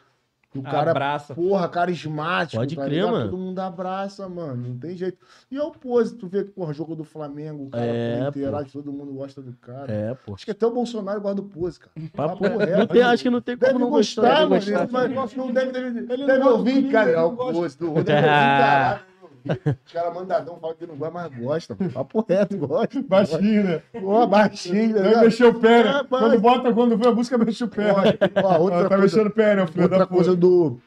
O 0.60 0.64
cara, 0.64 0.92
Abraça. 0.92 1.34
porra, 1.34 1.68
carismático, 1.70 2.58
Pode 2.62 2.76
tá 2.76 2.86
crer, 2.86 3.06
mano. 3.06 3.30
Todo 3.32 3.40
mundo 3.40 3.60
abraça, 3.60 4.28
mano. 4.30 4.70
Não 4.70 4.78
tem 4.78 4.96
jeito. 4.96 5.18
E 5.52 5.58
é 5.58 5.62
o 5.64 5.72
pose, 5.72 6.16
tu 6.16 6.28
vê 6.28 6.44
que, 6.44 6.52
porra, 6.52 6.74
jogo 6.74 6.96
do 6.96 7.04
Flamengo, 7.04 7.66
o 7.66 7.70
cara 7.70 7.84
É, 7.86 8.24
pô. 8.24 8.40
interage, 8.40 8.72
todo 8.72 8.92
mundo 8.92 9.14
gosta 9.14 9.42
do 9.42 9.54
cara. 9.54 9.92
É, 9.92 10.14
pô. 10.14 10.34
Acho 10.34 10.46
que 10.46 10.52
até 10.52 10.66
o 10.66 10.72
Bolsonaro 10.72 11.20
gosta 11.22 11.36
do 11.36 11.44
pose, 11.44 11.80
cara. 11.80 11.92
Papo 12.16 12.44
Papo 12.44 12.58
reto. 12.58 12.78
Não 12.80 12.88
tem, 12.88 13.02
acho 13.02 13.24
que 13.24 13.30
não 13.30 13.42
tem 13.42 13.58
como 13.58 13.68
Deve 13.72 13.80
não 13.84 13.90
gostar, 13.90 14.22
gostar. 14.22 14.40
mano. 14.42 14.50
Deve 14.60 14.72
Ele, 14.72 14.78
gostar. 14.80 15.10
mas 15.10 15.36
não 15.36 15.52
deve, 15.52 15.72
deve, 15.72 16.14
Ele 16.14 16.26
deve 16.26 16.40
gosta 16.40 16.54
ouvir, 16.58 16.92
cara. 16.92 17.12
É 17.12 17.22
o 17.22 17.32
pose 17.36 17.78
do 17.78 17.94
Deve 18.04 18.28
caralho. 18.28 19.00
Os 19.86 19.92
caras 19.92 20.14
mandadão 20.14 20.58
falam 20.60 20.76
que 20.76 20.86
não 20.86 20.96
vai, 20.96 21.10
mas 21.12 21.36
gosta. 21.36 21.76
Papo 21.94 22.26
reto, 22.28 22.58
gosta. 22.58 23.02
Baixinho, 23.02 23.64
né? 23.64 23.82
Pô, 23.92 24.28
baixinho, 24.28 25.02
né? 25.02 25.22
mexer 25.22 25.46
o 25.46 25.60
pé, 25.60 25.84
né? 25.84 26.04
Quando 26.08 26.40
bota, 26.40 26.74
quando 26.74 26.98
vê 26.98 27.08
a 27.08 27.12
música, 27.12 27.38
mexe 27.38 27.64
o 27.64 27.68
pé. 27.68 27.92
Ó, 28.44 28.60
outra 28.60 28.84
tá 28.84 28.90
coisa, 28.90 29.04
mexendo 29.04 29.28
o 29.28 29.32
pé, 29.32 29.56
né, 29.56 29.68
filho 29.68 29.84
outra 29.84 30.00
da 30.00 30.08
coisa 30.08 30.36
do, 30.36 30.80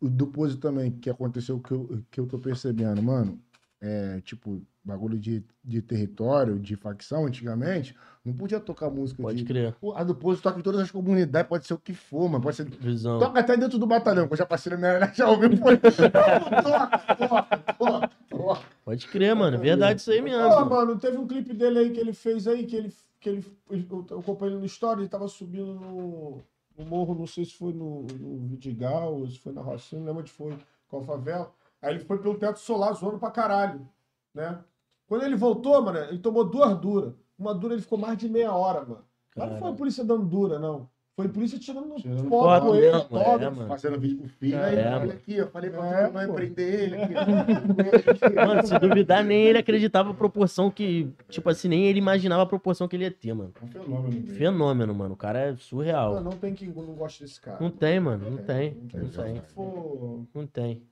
do 0.00 0.26
pose 0.26 0.56
também, 0.58 0.90
que 0.90 1.08
aconteceu, 1.08 1.58
que 1.58 1.72
eu, 1.72 2.02
que 2.10 2.20
eu 2.20 2.26
tô 2.26 2.38
percebendo, 2.38 3.02
mano. 3.02 3.38
É, 3.80 4.20
tipo, 4.22 4.62
bagulho 4.84 5.18
de, 5.18 5.42
de 5.64 5.80
território, 5.80 6.58
de 6.58 6.76
facção, 6.76 7.26
antigamente, 7.26 7.96
não 8.24 8.34
podia 8.34 8.60
tocar 8.60 8.90
música 8.90 9.22
Pode 9.22 9.38
de... 9.38 9.44
crer. 9.44 9.74
Pô, 9.80 9.94
A 9.94 10.04
do 10.04 10.14
Pose 10.14 10.42
toca 10.42 10.58
em 10.58 10.62
todas 10.62 10.80
as 10.80 10.90
comunidades, 10.90 11.48
pode 11.48 11.66
ser 11.66 11.74
o 11.74 11.78
que 11.78 11.94
for, 11.94 12.28
mano. 12.28 12.42
Pode 12.42 12.56
ser 12.56 12.68
Visão. 12.68 13.18
Toca 13.18 13.40
até 13.40 13.56
dentro 13.56 13.78
do 13.78 13.86
batalhão, 13.86 14.26
que 14.26 14.34
eu 14.34 14.38
já 14.38 14.46
passei 14.46 14.70
na 14.72 14.78
minha 14.78 15.12
já 15.14 15.28
ouviu. 15.28 15.50
Pô, 15.58 15.70
toca, 15.76 16.62
toca, 16.62 17.58
toca, 17.78 18.10
toca. 18.28 18.60
Pode 18.84 19.06
crer, 19.08 19.34
mano. 19.34 19.58
Verdade 19.58 20.00
isso 20.00 20.10
aí 20.10 20.18
Pô, 20.18 20.24
mesmo. 20.24 20.66
mano, 20.66 20.98
teve 20.98 21.16
um 21.16 21.26
clipe 21.26 21.54
dele 21.54 21.78
aí 21.78 21.90
que 21.90 22.00
ele 22.00 22.12
fez 22.12 22.46
aí, 22.46 22.66
que 22.66 22.76
ele. 22.76 22.92
Que 23.20 23.30
ele 23.30 23.44
eu 23.70 24.06
eu 24.10 24.18
acompanhei 24.18 24.54
no 24.56 24.66
story, 24.66 25.00
ele 25.00 25.08
tava 25.08 25.26
subindo 25.28 25.72
no, 25.74 26.42
no 26.76 26.84
morro, 26.84 27.14
não 27.14 27.26
sei 27.26 27.46
se 27.46 27.54
foi 27.54 27.72
no, 27.72 28.02
no 28.02 28.46
Vidigal, 28.48 29.14
ou 29.14 29.26
se 29.26 29.38
foi 29.38 29.52
na 29.52 29.62
Rocinha, 29.62 29.98
não 29.98 30.08
lembro 30.08 30.20
onde 30.20 30.30
foi, 30.30 30.54
qual 30.88 31.02
favela. 31.02 31.50
Aí 31.80 31.94
ele 31.94 32.04
foi 32.04 32.18
pelo 32.18 32.36
teto 32.36 32.58
solar 32.58 32.92
zoando 32.92 33.18
pra 33.18 33.30
caralho, 33.30 33.88
né? 34.34 34.58
Quando 35.06 35.24
ele 35.24 35.36
voltou, 35.36 35.80
mano, 35.82 35.98
ele 35.98 36.18
tomou 36.18 36.44
duas 36.44 36.76
duras. 36.78 37.12
Uma 37.38 37.54
dura 37.54 37.74
ele 37.74 37.82
ficou 37.82 37.98
mais 37.98 38.16
de 38.18 38.28
meia 38.28 38.52
hora, 38.52 38.80
mano. 38.82 39.04
Lá 39.36 39.46
não 39.46 39.58
foi 39.58 39.70
a 39.70 39.74
polícia 39.74 40.04
dando 40.04 40.24
dura, 40.24 40.58
não. 40.58 40.88
Foi 41.16 41.26
a 41.26 41.28
polícia 41.28 41.56
tirando 41.60 41.90
foto 41.90 42.28
foto 42.28 42.66
com 42.66 42.74
ele, 42.74 42.90
mesmo, 43.38 43.62
é. 43.62 43.66
Fazendo 43.68 44.00
vídeo 44.00 44.18
com 44.18 44.24
o 44.24 44.28
filho. 44.28 44.56
É, 44.56 44.64
aí, 44.64 44.84
mano. 44.84 44.96
olha 45.02 45.12
aqui, 45.14 45.34
eu 45.36 45.48
falei 45.48 45.70
pra 45.70 46.00
É, 46.00 46.26
não 46.26 46.34
prender 46.34 46.80
ele. 46.82 46.96
Aqui. 46.96 48.34
Mano, 48.34 48.66
se 48.66 48.78
duvidar, 48.80 49.22
nem 49.24 49.44
ele 49.44 49.58
acreditava 49.58 50.10
a 50.10 50.14
proporção 50.14 50.70
que. 50.72 51.08
Tipo 51.28 51.50
assim, 51.50 51.68
nem 51.68 51.86
ele 51.86 52.00
imaginava 52.00 52.42
a 52.42 52.46
proporção 52.46 52.88
que 52.88 52.96
ele 52.96 53.04
ia 53.04 53.12
ter, 53.12 53.32
mano. 53.32 53.52
É 53.60 53.64
um 53.64 53.68
fenômeno. 53.68 54.08
mesmo. 54.12 54.34
Fenômeno, 54.34 54.94
mano. 54.94 55.14
O 55.14 55.16
cara 55.16 55.38
é 55.38 55.50
Não, 55.52 55.58
surreal. 55.58 56.20
não 56.20 56.32
tem 56.32 56.52
quem 56.52 56.68
não 56.70 56.94
goste 56.94 57.22
desse 57.22 57.40
cara. 57.40 57.58
Não 57.60 57.70
tem, 57.70 58.00
mano. 58.00 58.24
Não 58.24 58.30
Não 58.32 58.42
tem. 58.44 58.72
tem, 58.74 58.80
Não 59.00 59.02
não 59.04 59.08
tem, 59.10 59.24
tem. 59.24 59.34
não 59.34 59.42
Se 59.44 59.54
for 59.54 60.26
Não 60.34 60.46
tem. 60.48 60.82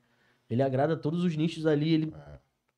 Ele 0.49 0.63
agrada 0.63 0.97
todos 0.97 1.25
os 1.25 1.37
nichos 1.37 1.67
ali, 1.67 1.95
ele 1.95 2.15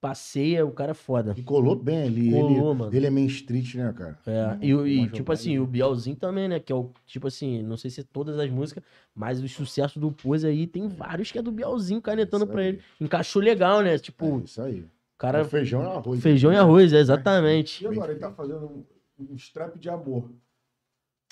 passeia, 0.09 0.67
o 0.67 0.71
cara 0.71 0.91
é 0.91 0.95
foda. 0.95 1.35
E 1.35 1.43
colou 1.43 1.75
bem 1.75 2.03
ali. 2.03 2.31
Colou, 2.31 2.51
ele, 2.51 2.79
mano. 2.79 2.95
ele 2.95 3.07
é 3.07 3.11
main 3.11 3.25
street, 3.25 3.75
né, 3.77 3.91
cara? 3.97 4.19
É, 4.27 4.45
Uma- 4.75 4.87
e, 4.87 4.99
e, 5.05 5.09
tipo 5.09 5.33
assim, 5.33 5.59
o 5.59 5.67
Bielzinho 5.67 6.15
também, 6.15 6.47
né? 6.47 6.61
Que 6.61 6.71
é 6.71 6.77
o, 6.77 6.91
tipo 7.07 7.27
assim, 7.27 7.63
não 7.63 7.79
sei 7.79 7.91
se 7.91 8.03
é 8.03 8.05
todas 8.13 8.39
as 8.39 8.51
músicas, 8.51 8.85
mas 9.15 9.43
o 9.43 9.49
sucesso 9.49 9.99
do 9.99 10.13
Pose 10.13 10.47
aí 10.47 10.67
tem 10.67 10.89
vários 10.89 11.33
que 11.33 11.39
é 11.39 11.43
do 11.43 11.51
Bielzinho 11.51 12.03
canetando 12.03 12.47
pra 12.47 12.63
ele. 12.63 12.81
Encaixou 13.01 13.41
legal, 13.41 13.81
né? 13.81 13.97
Tipo, 13.97 14.41
É 14.41 14.45
isso 14.45 14.61
aí. 14.61 14.85
cara. 15.17 15.39
É 15.41 15.45
feijão 15.45 15.83
e 15.83 15.87
arroz. 15.87 16.21
Feijão 16.23 16.53
e 16.53 16.57
arroz, 16.57 16.93
é, 16.93 16.99
exatamente. 16.99 17.83
E 17.83 17.87
agora 17.87 18.13
ele 18.13 18.21
tá 18.21 18.31
fazendo 18.31 18.67
um, 18.67 18.85
um 19.31 19.35
strap 19.37 19.79
de 19.79 19.89
amor. 19.89 20.31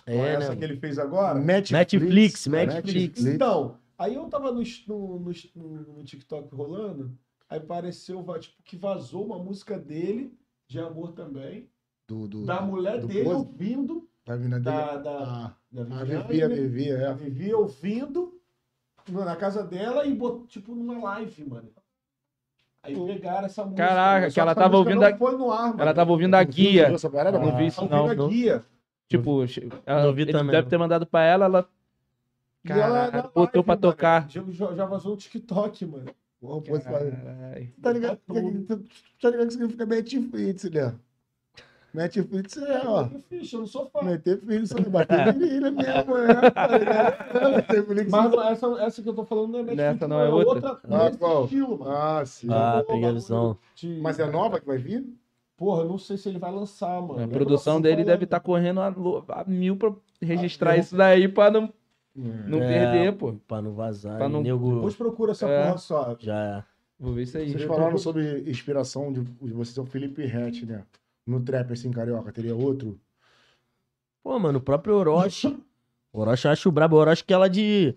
É, 0.07 0.17
Olha 0.17 0.29
essa 0.31 0.49
né? 0.55 0.57
que 0.57 0.65
ele 0.65 0.77
fez 0.79 0.99
agora. 0.99 1.39
Netflix, 1.39 2.47
Netflix. 2.47 3.23
Então, 3.27 3.77
aí 3.99 4.15
eu 4.15 4.25
tava 4.31 4.51
no, 4.51 4.63
no, 4.89 5.19
no- 5.55 5.97
no 5.99 6.05
TikTok 6.05 6.55
rolando, 6.55 7.13
aí 7.53 7.61
pareceu, 7.61 8.25
tipo, 8.41 8.63
que 8.63 8.77
vazou 8.77 9.25
uma 9.27 9.39
música 9.39 9.79
dele, 9.79 10.33
de 10.67 10.79
amor 10.81 11.13
também, 11.13 11.69
Do, 12.09 12.27
do, 12.27 12.45
da 12.45 12.61
mulher 12.63 13.01
do 13.01 13.07
dele 13.07 13.25
Pose? 13.25 13.37
ouvindo, 13.37 14.09
Da 14.25 14.37
mina 14.37 14.59
dele. 14.59 14.77
da, 14.77 14.97
da, 14.97 15.19
Ah, 15.19 15.57
da 15.71 15.83
a 15.83 16.05
Viviane, 16.05 16.25
Vivi, 16.29 16.43
a 16.43 16.49
né? 16.49 16.55
Vivi, 16.55 16.91
A 16.93 16.95
é. 17.11 17.15
Vivi 17.15 17.55
ouvindo 17.55 18.41
na 19.09 19.37
casa 19.37 19.63
dela 19.65 20.07
e 20.07 20.15
botou, 20.15 20.47
tipo, 20.47 20.75
numa 20.75 20.99
live, 21.11 21.45
mano. 21.45 21.69
Aí 22.85 22.95
pegaram 23.07 23.47
essa 23.47 23.65
música. 23.65 23.87
Caraca, 23.87 24.31
que 24.31 24.41
ela 24.41 24.55
tava 24.55 24.77
ouvindo 24.77 25.05
a- 25.05 25.17
foi 25.17 25.37
no 25.37 25.51
ar, 25.53 25.69
mano. 25.69 25.83
Ela 25.83 25.95
tava 25.95 26.11
ouvindo 26.11 26.35
a 26.35 26.43
guia. 26.43 26.87
Essa 26.89 27.09
parada, 27.11 27.39
Não 27.39 27.57
vi 27.57 27.67
isso, 27.67 27.81
Ouvindo 27.83 27.97
não. 28.17 28.27
a 28.27 28.29
guia. 28.29 28.65
Tipo, 29.09 29.45
ela, 29.87 30.03
Não 30.05 30.13
vi 30.15 30.23
ele 30.23 30.33
também, 30.33 30.51
deve 30.53 30.69
ter 30.69 30.79
mandado 30.79 31.07
pra 31.07 31.23
ela, 31.23 31.45
ela. 31.45 31.69
Na 32.65 33.23
botou 33.23 33.63
pra 33.63 33.75
mano. 33.75 33.81
tocar. 33.83 34.29
Já, 34.31 34.43
já- 34.49 34.75
já 34.75 34.85
vazou 34.87 35.13
no 35.13 35.17
TikTok, 35.19 35.85
mano. 35.87 36.07
Porra, 36.43 36.81
fala- 36.81 37.11
Caralho. 37.13 37.73
Tá 37.81 37.93
ligado? 37.93 38.19
Tá 38.27 39.31
ligado 39.31 39.47
que 39.47 39.53
significa 39.53 39.87
Netflix, 39.87 40.65
né? 40.65 40.95
Netflix 41.95 42.57
é, 42.57 42.83
ó. 42.87 43.07
Eu 43.31 43.59
não 43.61 43.67
sou 43.67 43.87
fã. 43.91 44.03
Meter 44.03 44.39
filho, 44.41 44.67
só 44.67 44.81
bater 44.81 45.35
virilha 45.35 45.71
mesmo, 45.71 46.17
é. 46.17 46.51
Tá 46.51 46.79
ligado? 46.79 48.11
Mas 48.11 48.53
essa, 48.53 48.67
essa 48.83 49.03
que 49.03 49.09
eu 49.11 49.15
tô 49.15 49.25
falando 49.27 49.53
não 49.53 49.59
é 49.61 49.63
Netflix, 49.63 49.93
Nessa 49.93 50.09
não 50.09 50.21
é 50.21 50.29
outra? 50.31 50.81
Ah, 50.85 51.05
nesse 51.05 51.19
qual? 51.19 51.45
estilo, 51.45 51.79
mano. 51.79 51.91
Ah, 51.93 52.25
sim. 52.27 52.47
Ah, 52.51 52.83
Pô, 52.87 52.93
peguei 52.95 53.09
a 53.09 53.13
visão. 53.13 53.59
de- 53.77 54.01
Mas 54.01 54.19
é 54.19 54.29
nova 54.31 54.59
que 54.59 54.67
vai 54.67 54.79
vir? 54.79 55.05
Porra, 55.57 55.83
eu 55.83 55.89
não 55.89 55.99
sei 55.99 56.17
se 56.17 56.29
ele 56.31 56.39
vai 56.39 56.51
lançar, 56.51 57.01
mano. 57.03 57.23
A 57.23 57.29
produção 57.29 57.81
dele 57.81 57.97
falando? 57.97 58.07
deve 58.07 58.25
estar 58.25 58.41
correndo 58.41 58.81
a, 58.81 58.89
lo- 58.89 59.25
a 59.29 59.45
mil 59.45 59.77
pra 59.77 59.93
registrar 60.21 60.73
Ah, 60.73 60.77
isso 60.79 60.97
daí 60.97 61.29
pra 61.29 61.51
não, 61.51 61.73
não 62.15 62.63
É, 62.63 62.69
perder, 62.69 63.13
pô. 63.17 63.35
Pra 63.47 63.63
não 63.63 63.73
vazar. 63.73 64.17
Pra 64.19 64.27
e 64.27 64.29
não- 64.33 64.43
nego 64.43 64.75
Depois 64.77 64.95
procura 64.95 65.33
essa 65.33 65.49
É. 65.49 65.65
porra 65.67 65.79
só. 65.79 66.17
já 66.19 66.39
é. 66.59 66.65
Vou 66.99 67.13
ver 67.15 67.23
isso 67.23 67.37
aí. 67.37 67.51
Vocês 67.51 67.63
Eu 67.63 67.69
falaram 67.69 67.93
tô- 67.93 67.99
sobre 67.99 68.45
inspiração 68.49 69.13
de, 69.13 69.21
de 69.23 69.53
vocês, 69.53 69.77
é 69.77 69.81
o 69.81 69.85
Felipe 69.85 70.25
Rett, 70.25 70.65
né? 70.65 70.85
No 71.27 71.41
trap, 71.41 71.73
assim, 71.73 71.91
carioca, 71.91 72.31
teria 72.33 72.55
outro? 72.55 72.99
Pô, 74.23 74.39
mano, 74.39 74.59
o 74.59 74.63
próprio 74.63 74.95
Orochi. 74.95 75.59
O 76.13 76.21
Orochi 76.21 76.47
eu 76.47 76.53
acho 76.53 76.71
brabo. 76.71 76.97
O 76.97 76.99
Orochi 77.01 77.25
que 77.25 77.33
ela 77.33 77.49
de 77.49 77.95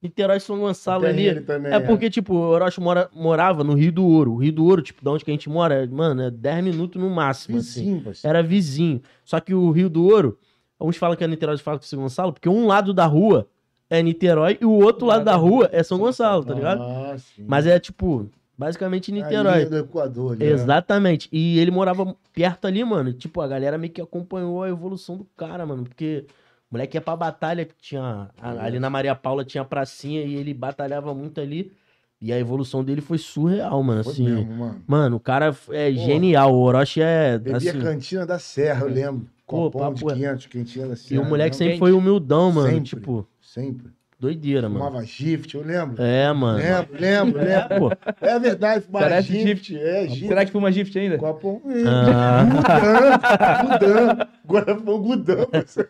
Niterói 0.00 0.40
São 0.40 0.58
Gonçalo 0.58 1.02
Tem 1.02 1.10
ali. 1.10 1.26
ele 1.26 1.40
também, 1.42 1.72
É 1.72 1.80
porque, 1.80 2.08
tipo, 2.08 2.34
o 2.34 2.38
Orochi 2.38 2.80
mora, 2.80 3.10
morava 3.12 3.62
no 3.64 3.74
Rio 3.74 3.92
do 3.92 4.06
Ouro. 4.06 4.32
O 4.32 4.36
Rio 4.36 4.52
do 4.52 4.64
Ouro, 4.64 4.80
tipo, 4.82 5.02
de 5.02 5.08
onde 5.08 5.24
que 5.24 5.30
a 5.30 5.34
gente 5.34 5.48
mora, 5.48 5.84
é, 5.84 5.86
mano, 5.86 6.22
é 6.22 6.30
10 6.30 6.62
minutos 6.64 7.00
no 7.02 7.10
máximo, 7.10 7.58
assim. 7.58 7.80
Vizinho, 7.80 8.02
parceiro. 8.04 8.36
Era 8.36 8.46
vizinho. 8.46 9.02
Só 9.24 9.40
que 9.40 9.52
o 9.52 9.70
Rio 9.70 9.90
do 9.90 10.04
Ouro, 10.04 10.38
uns 10.80 10.96
falam 10.96 11.16
que 11.16 11.24
é 11.24 11.26
Niterói, 11.26 11.58
falam 11.58 11.78
que 11.78 11.84
é 11.84 11.88
São 11.88 12.00
Gonçalo, 12.00 12.32
porque 12.32 12.48
um 12.48 12.66
lado 12.66 12.94
da 12.94 13.04
rua 13.06 13.48
é 13.88 14.02
Niterói 14.02 14.58
e 14.60 14.64
o 14.64 14.70
outro 14.72 15.06
lado 15.06 15.24
da 15.24 15.34
rua 15.36 15.68
é 15.72 15.82
São 15.82 15.98
Gonçalo, 15.98 16.44
tá 16.44 16.54
ligado? 16.54 16.82
Ah, 16.82 17.16
sim. 17.18 17.44
Mas 17.46 17.66
é, 17.66 17.78
tipo, 17.78 18.28
basicamente 18.56 19.12
Niterói. 19.12 19.58
linha 19.58 19.70
do 19.70 19.78
Equador, 19.78 20.36
né? 20.36 20.46
Exatamente. 20.46 21.28
E 21.32 21.58
ele 21.58 21.70
morava 21.70 22.16
perto 22.34 22.66
ali, 22.66 22.84
mano. 22.84 23.12
Tipo, 23.12 23.40
a 23.40 23.48
galera 23.48 23.78
meio 23.78 23.92
que 23.92 24.00
acompanhou 24.00 24.62
a 24.62 24.68
evolução 24.68 25.16
do 25.16 25.26
cara, 25.36 25.64
mano. 25.64 25.84
Porque 25.84 26.24
o 26.70 26.74
moleque 26.74 26.96
ia 26.96 27.00
pra 27.00 27.14
batalha, 27.16 27.66
tinha. 27.80 28.28
ali 28.40 28.78
na 28.80 28.90
Maria 28.90 29.14
Paula 29.14 29.44
tinha 29.44 29.64
pracinha 29.64 30.22
e 30.22 30.34
ele 30.34 30.52
batalhava 30.52 31.14
muito 31.14 31.40
ali. 31.40 31.72
E 32.20 32.32
a 32.32 32.38
evolução 32.38 32.82
dele 32.82 33.02
foi 33.02 33.18
surreal, 33.18 33.82
mano. 33.82 34.02
Foi 34.02 34.12
Assim. 34.14 34.24
mesmo, 34.24 34.52
mano. 34.54 34.82
Mano, 34.86 35.16
o 35.16 35.20
cara 35.20 35.54
é 35.70 35.90
Pô. 35.92 35.98
genial. 36.00 36.52
O 36.54 36.58
Orochi 36.62 37.02
é. 37.02 37.36
Bebia 37.38 37.56
Assim, 37.70 37.78
Cantina 37.78 38.24
da 38.26 38.38
Serra, 38.38 38.86
eu 38.86 38.88
lembro. 38.88 39.26
Pô, 39.46 39.70
Copão 39.70 39.92
de 39.94 40.00
papo 40.00 40.10
é- 40.12 40.14
500, 40.16 40.46
quentinha 40.46 40.86
da 40.88 40.94
e 40.94 40.96
Serra. 40.96 41.20
o 41.22 41.24
moleque 41.26 41.54
eu 41.54 41.58
sempre 41.58 41.78
foi 41.78 41.92
humildão, 41.92 42.50
mano. 42.50 42.68
Sempre. 42.68 42.84
Tipo, 42.84 43.28
Sempre. 43.56 43.88
doideira, 44.20 44.68
mano. 44.68 44.84
Fumava 44.84 45.04
gift, 45.06 45.54
eu 45.54 45.62
lembro. 45.64 46.02
É, 46.02 46.30
mano. 46.32 46.58
Lembro, 46.58 47.00
lembro, 47.00 47.42
lembro. 47.42 47.78
Pô. 47.78 47.92
É 48.20 48.38
verdade, 48.38 48.84
fumava 48.84 49.04
Parece 49.06 49.32
gift. 49.32 49.76
É, 49.76 50.06
gift. 50.08 50.28
Será 50.28 50.44
que 50.44 50.52
fuma 50.52 50.70
gift 50.70 50.98
ainda? 50.98 51.16
Copão. 51.18 51.62
Ah, 51.86 53.62
Gudão. 53.62 54.28
Agora 54.44 54.76
foi 54.76 54.94
o 54.94 54.98
Gudão. 54.98 55.46
parceiro. 55.46 55.88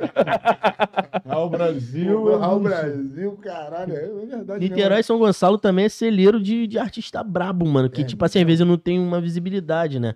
Raul 1.27 1.51
Brasil. 1.51 2.23
O 2.23 2.39
Raul 2.39 2.61
Brasil, 2.61 3.33
caralho. 3.43 3.95
É 3.95 4.27
verdade. 4.27 4.61
Niterói 4.61 5.01
e 5.01 5.03
São 5.05 5.19
Gonçalo 5.19 5.59
também 5.59 5.87
é 5.87 5.89
celeiro 5.89 6.41
de, 6.41 6.67
de 6.67 6.79
artista 6.79 7.23
brabo, 7.23 7.67
mano. 7.67 7.91
Que, 7.91 8.03
É, 8.03 8.05
tipo 8.05 8.25
assim, 8.25 8.41
às 8.41 8.47
vezes 8.47 8.61
eu 8.61 8.67
não 8.67 8.79
tenho 8.79 9.03
uma 9.03 9.21
visibilidade, 9.21 9.99
né? 10.01 10.15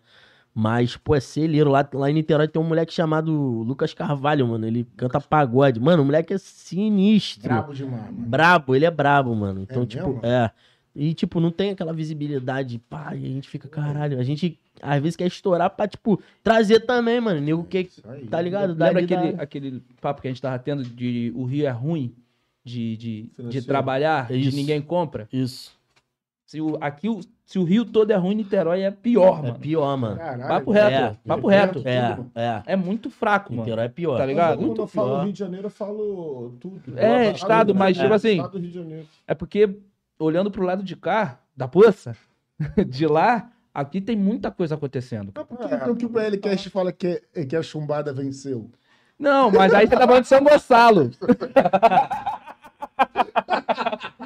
Mas, 0.60 0.94
pô, 0.96 1.14
é 1.14 1.20
celeiro. 1.20 1.70
Lá, 1.70 1.88
lá 1.94 2.10
em 2.10 2.14
Niterói 2.14 2.46
tem 2.46 2.60
um 2.60 2.66
moleque 2.66 2.92
chamado 2.92 3.32
Lucas 3.32 3.94
Carvalho, 3.94 4.46
mano. 4.46 4.66
Ele 4.66 4.86
canta 4.96 5.18
pagode. 5.18 5.80
Mano, 5.80 6.02
o 6.02 6.04
moleque 6.06 6.34
é 6.34 6.38
sinistro. 6.38 7.48
Brabo 7.48 7.72
demais, 7.74 8.04
mano. 8.12 8.26
Brabo, 8.28 8.76
ele 8.76 8.84
é 8.84 8.90
brabo, 8.90 9.34
mano. 9.34 9.62
Então, 9.62 9.84
É 9.84 9.86
tipo, 9.86 10.06
mesmo? 10.08 10.20
é. 10.26 10.50
E, 10.94 11.14
tipo, 11.14 11.40
não 11.40 11.50
tem 11.50 11.70
aquela 11.70 11.92
visibilidade, 11.94 12.78
pá, 12.90 13.14
e 13.14 13.24
a 13.24 13.28
gente 13.28 13.48
fica, 13.48 13.68
caralho. 13.68 14.18
A 14.18 14.22
gente, 14.22 14.58
às 14.82 15.00
vezes, 15.00 15.16
quer 15.16 15.26
estourar 15.28 15.70
pra, 15.70 15.86
tipo, 15.88 16.20
trazer 16.42 16.80
também, 16.80 17.20
mano. 17.20 17.40
Nego 17.40 17.64
que, 17.64 17.78
Isso 17.78 18.02
aí. 18.06 18.26
tá 18.26 18.42
ligado? 18.42 18.70
Lembra 18.70 18.92
Dali 18.94 19.04
aquele, 19.04 19.32
da- 19.32 19.42
aquele 19.42 19.82
papo 20.00 20.20
que 20.20 20.28
a 20.28 20.30
gente 20.30 20.42
tava 20.42 20.58
tendo 20.58 20.82
de 20.84 21.32
o 21.34 21.44
Rio 21.44 21.64
é 21.66 21.70
ruim 21.70 22.12
de, 22.64 22.96
de, 22.96 23.30
de 23.48 23.62
trabalhar, 23.62 24.30
É 24.30 24.34
de 24.36 24.48
isso. 24.48 24.56
ninguém 24.56 24.82
compra? 24.82 25.26
Isso. 25.32 25.72
Se 26.50 26.60
o, 26.60 26.76
aqui, 26.80 27.08
o, 27.08 27.20
se 27.46 27.60
o 27.60 27.62
Rio 27.62 27.84
todo 27.84 28.10
é 28.10 28.16
ruim, 28.16 28.34
Niterói 28.34 28.82
é 28.82 28.90
pior, 28.90 29.38
É 29.38 29.42
mano. 29.42 29.54
pior, 29.60 29.96
mano. 29.96 30.16
Caralho, 30.16 30.48
Papo 30.48 30.74
É, 30.74 30.88
reto, 30.88 31.18
papo 31.24 31.48
é 31.48 31.56
reto. 31.60 31.82
É, 31.84 32.18
é. 32.34 32.62
É 32.66 32.74
muito 32.76 33.08
fraco, 33.08 33.52
mano. 33.52 33.62
Niterói 33.62 33.84
é 33.84 33.88
pior. 33.88 34.18
Tá 34.18 34.26
ligado? 34.26 34.56
Quando 34.56 34.66
Muito 34.66 34.82
eu 34.82 34.86
falo 34.88 35.08
pior. 35.10 35.22
Rio 35.22 35.32
de 35.32 35.38
Janeiro, 35.38 35.66
eu 35.66 35.70
falo 35.70 36.56
tudo. 36.58 36.82
É, 36.98 37.28
Eu 37.28 37.32
estado, 37.34 37.72
mas, 37.72 37.96
tipo 37.96 38.12
assim- 38.12 38.38
Estado 38.38 38.50
do 38.50 38.58
Rio 38.58 38.66
de 38.68 38.74
Janeiro. 38.74 39.06
É 39.28 39.32
porque, 39.34 39.78
olhando 40.18 40.50
pro 40.50 40.64
lado 40.64 40.82
de 40.82 40.96
cá, 40.96 41.38
da 41.56 41.68
poça, 41.68 42.16
de 42.88 43.06
lá, 43.06 43.48
aqui 43.72 44.00
tem 44.00 44.16
muita 44.16 44.50
coisa 44.50 44.74
acontecendo. 44.74 45.30
Mas 45.32 45.46
por 45.46 45.56
que 45.56 45.72
então 45.72 45.94
que 45.94 46.06
o 46.06 46.10
PLCast 46.10 46.68
fala 46.70 46.90
que, 46.90 47.22
é- 47.32 47.44
que 47.44 47.54
a 47.54 47.62
chumbada 47.62 48.12
venceu? 48.12 48.68
Não, 49.16 49.52
mas 49.52 49.72
aí 49.72 49.86
você 49.86 49.94
tá 49.94 50.04
falando 50.04 50.22
de 50.22 50.28
São 50.28 50.42
Gonçalo. 50.42 51.12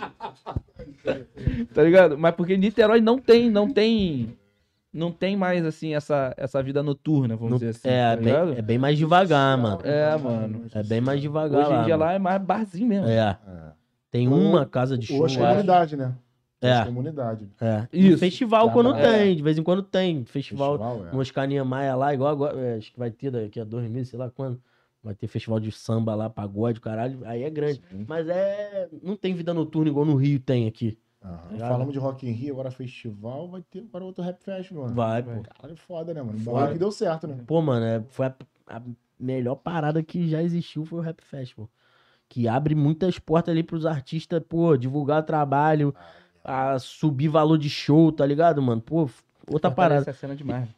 tá 1.74 1.82
ligado? 1.82 2.18
Mas 2.18 2.34
porque 2.34 2.56
Niterói 2.56 3.01
não 3.01 3.18
tem, 3.18 3.51
não 3.51 3.70
tem, 3.70 4.36
não 4.92 5.10
tem 5.12 5.36
mais, 5.36 5.64
assim, 5.64 5.94
essa, 5.94 6.34
essa 6.36 6.62
vida 6.62 6.82
noturna, 6.82 7.36
vamos 7.36 7.52
No- 7.52 7.59
dizer 7.59 7.70
assim. 7.70 7.88
é, 7.88 8.10
tá 8.10 8.16
bem, 8.16 8.24
ligado? 8.26 8.59
é 8.59 8.62
bem 8.62 8.78
mais 8.78 8.98
devagar, 8.98 9.56
mano. 9.59 9.80
É, 9.84 10.16
mano. 10.16 10.66
É 10.74 10.82
bem 10.82 11.01
mais 11.01 11.20
devagar 11.20 11.60
Hoje 11.68 11.80
em 11.80 11.84
dia 11.84 11.96
mano. 11.96 12.05
lá 12.10 12.12
é 12.14 12.18
mais 12.18 12.42
barzinho 12.42 12.86
mesmo. 12.88 13.09
É. 13.09 13.38
Tem 14.10 14.28
uma 14.28 14.64
casa 14.64 14.96
de 14.96 15.06
show. 15.06 15.24
Acho 15.24 15.36
que 15.36 15.42
é 15.42 15.46
acho. 15.46 15.52
comunidade, 15.56 15.96
né? 15.96 16.14
É. 16.62 16.70
Acho 16.70 16.82
que 16.82 16.88
é 16.88 16.92
comunidade. 16.92 17.48
É. 17.60 17.86
E 17.92 18.09
Isso. 18.10 18.18
festival 18.18 18.68
Tá, 18.68 18.72
quando 18.72 18.92
tá. 18.94 19.01
tem, 19.01 19.36
de 19.36 19.42
vez 19.42 19.59
em 19.59 19.62
quando 19.62 19.82
tem. 19.82 20.24
Festival, 20.24 20.78
Festival, 20.78 21.06
é. 21.09 21.12
no 21.12 21.20
Oscar 21.20 21.46
Niemeyer 21.48 21.98
lá, 21.98 22.14
igual 22.14 22.30
agora, 22.30 22.59
é, 22.59 22.76
acho 22.78 22.92
que 22.92 22.98
vai 22.98 23.10
ter 23.10 23.30
daqui 23.30 23.59
a 23.60 23.64
dois 23.64 23.90
meses, 23.90 24.09
sei 24.09 24.18
lá 24.18 24.30
quando. 24.30 24.60
Vai 25.05 25.14
ter 25.14 25.26
festival 25.26 25.60
de 25.60 25.70
samba 25.70 26.14
lá, 26.14 26.31
pagode, 26.31 26.81
caralho, 26.81 27.20
aí 27.26 27.43
é 27.43 27.51
grande. 27.51 27.82
Sim. 27.90 28.06
Mas 28.09 28.26
é. 28.26 28.89
Não 29.02 29.14
tem 29.14 29.35
vida 29.35 29.52
noturna 29.52 29.90
igual 29.90 30.06
no 30.06 30.16
Rio 30.16 30.40
tem 30.40 30.66
aqui. 30.66 30.98
Ligado? 31.51 31.68
Falamos 31.68 31.93
de 31.93 31.98
Rock 31.98 32.26
in 32.26 32.32
Rio, 32.32 32.55
agora 32.55 32.70
festival, 32.70 33.48
vai 33.48 33.62
ter 33.62 33.81
agora 33.81 34.05
outro 34.05 34.22
Rap 34.22 34.43
Festival. 34.43 34.85
mano. 34.85 34.94
Vai, 34.94 35.22
pô. 35.22 35.43
Caralho, 35.43 35.76
foda, 35.76 36.12
né, 36.12 36.22
mano? 36.22 36.39
Foda. 36.39 36.72
Que 36.72 36.78
deu 36.78 36.93
certo, 36.93 37.26
né? 37.26 37.39
Pô, 37.47 37.62
mano, 37.62 37.85
é, 37.85 38.02
foi 38.09 38.26
a, 38.26 38.35
a 38.66 38.82
melhor 39.18 39.56
parada 39.56 40.02
que 40.02 40.28
já 40.28 40.43
existiu 40.43 40.85
foi 40.85 40.98
o 40.98 41.02
Rap 41.02 41.22
Festival. 41.22 41.68
Que 42.28 42.48
abre 42.48 42.74
muitas 42.74 43.18
portas 43.18 43.52
ali 43.52 43.62
pros 43.62 43.86
artistas, 43.86 44.43
pô, 44.47 44.76
divulgar 44.76 45.22
trabalho, 45.22 45.94
a 46.43 46.78
subir 46.78 47.28
valor 47.28 47.56
de 47.56 47.70
show, 47.70 48.12
tá 48.12 48.26
ligado, 48.26 48.60
mano? 48.60 48.82
Pô, 48.82 49.09
outra 49.51 49.70
parada. 49.70 50.05
Fortalece 50.05 50.10
a 50.10 50.14
cena 50.14 50.36
demais. 50.36 50.68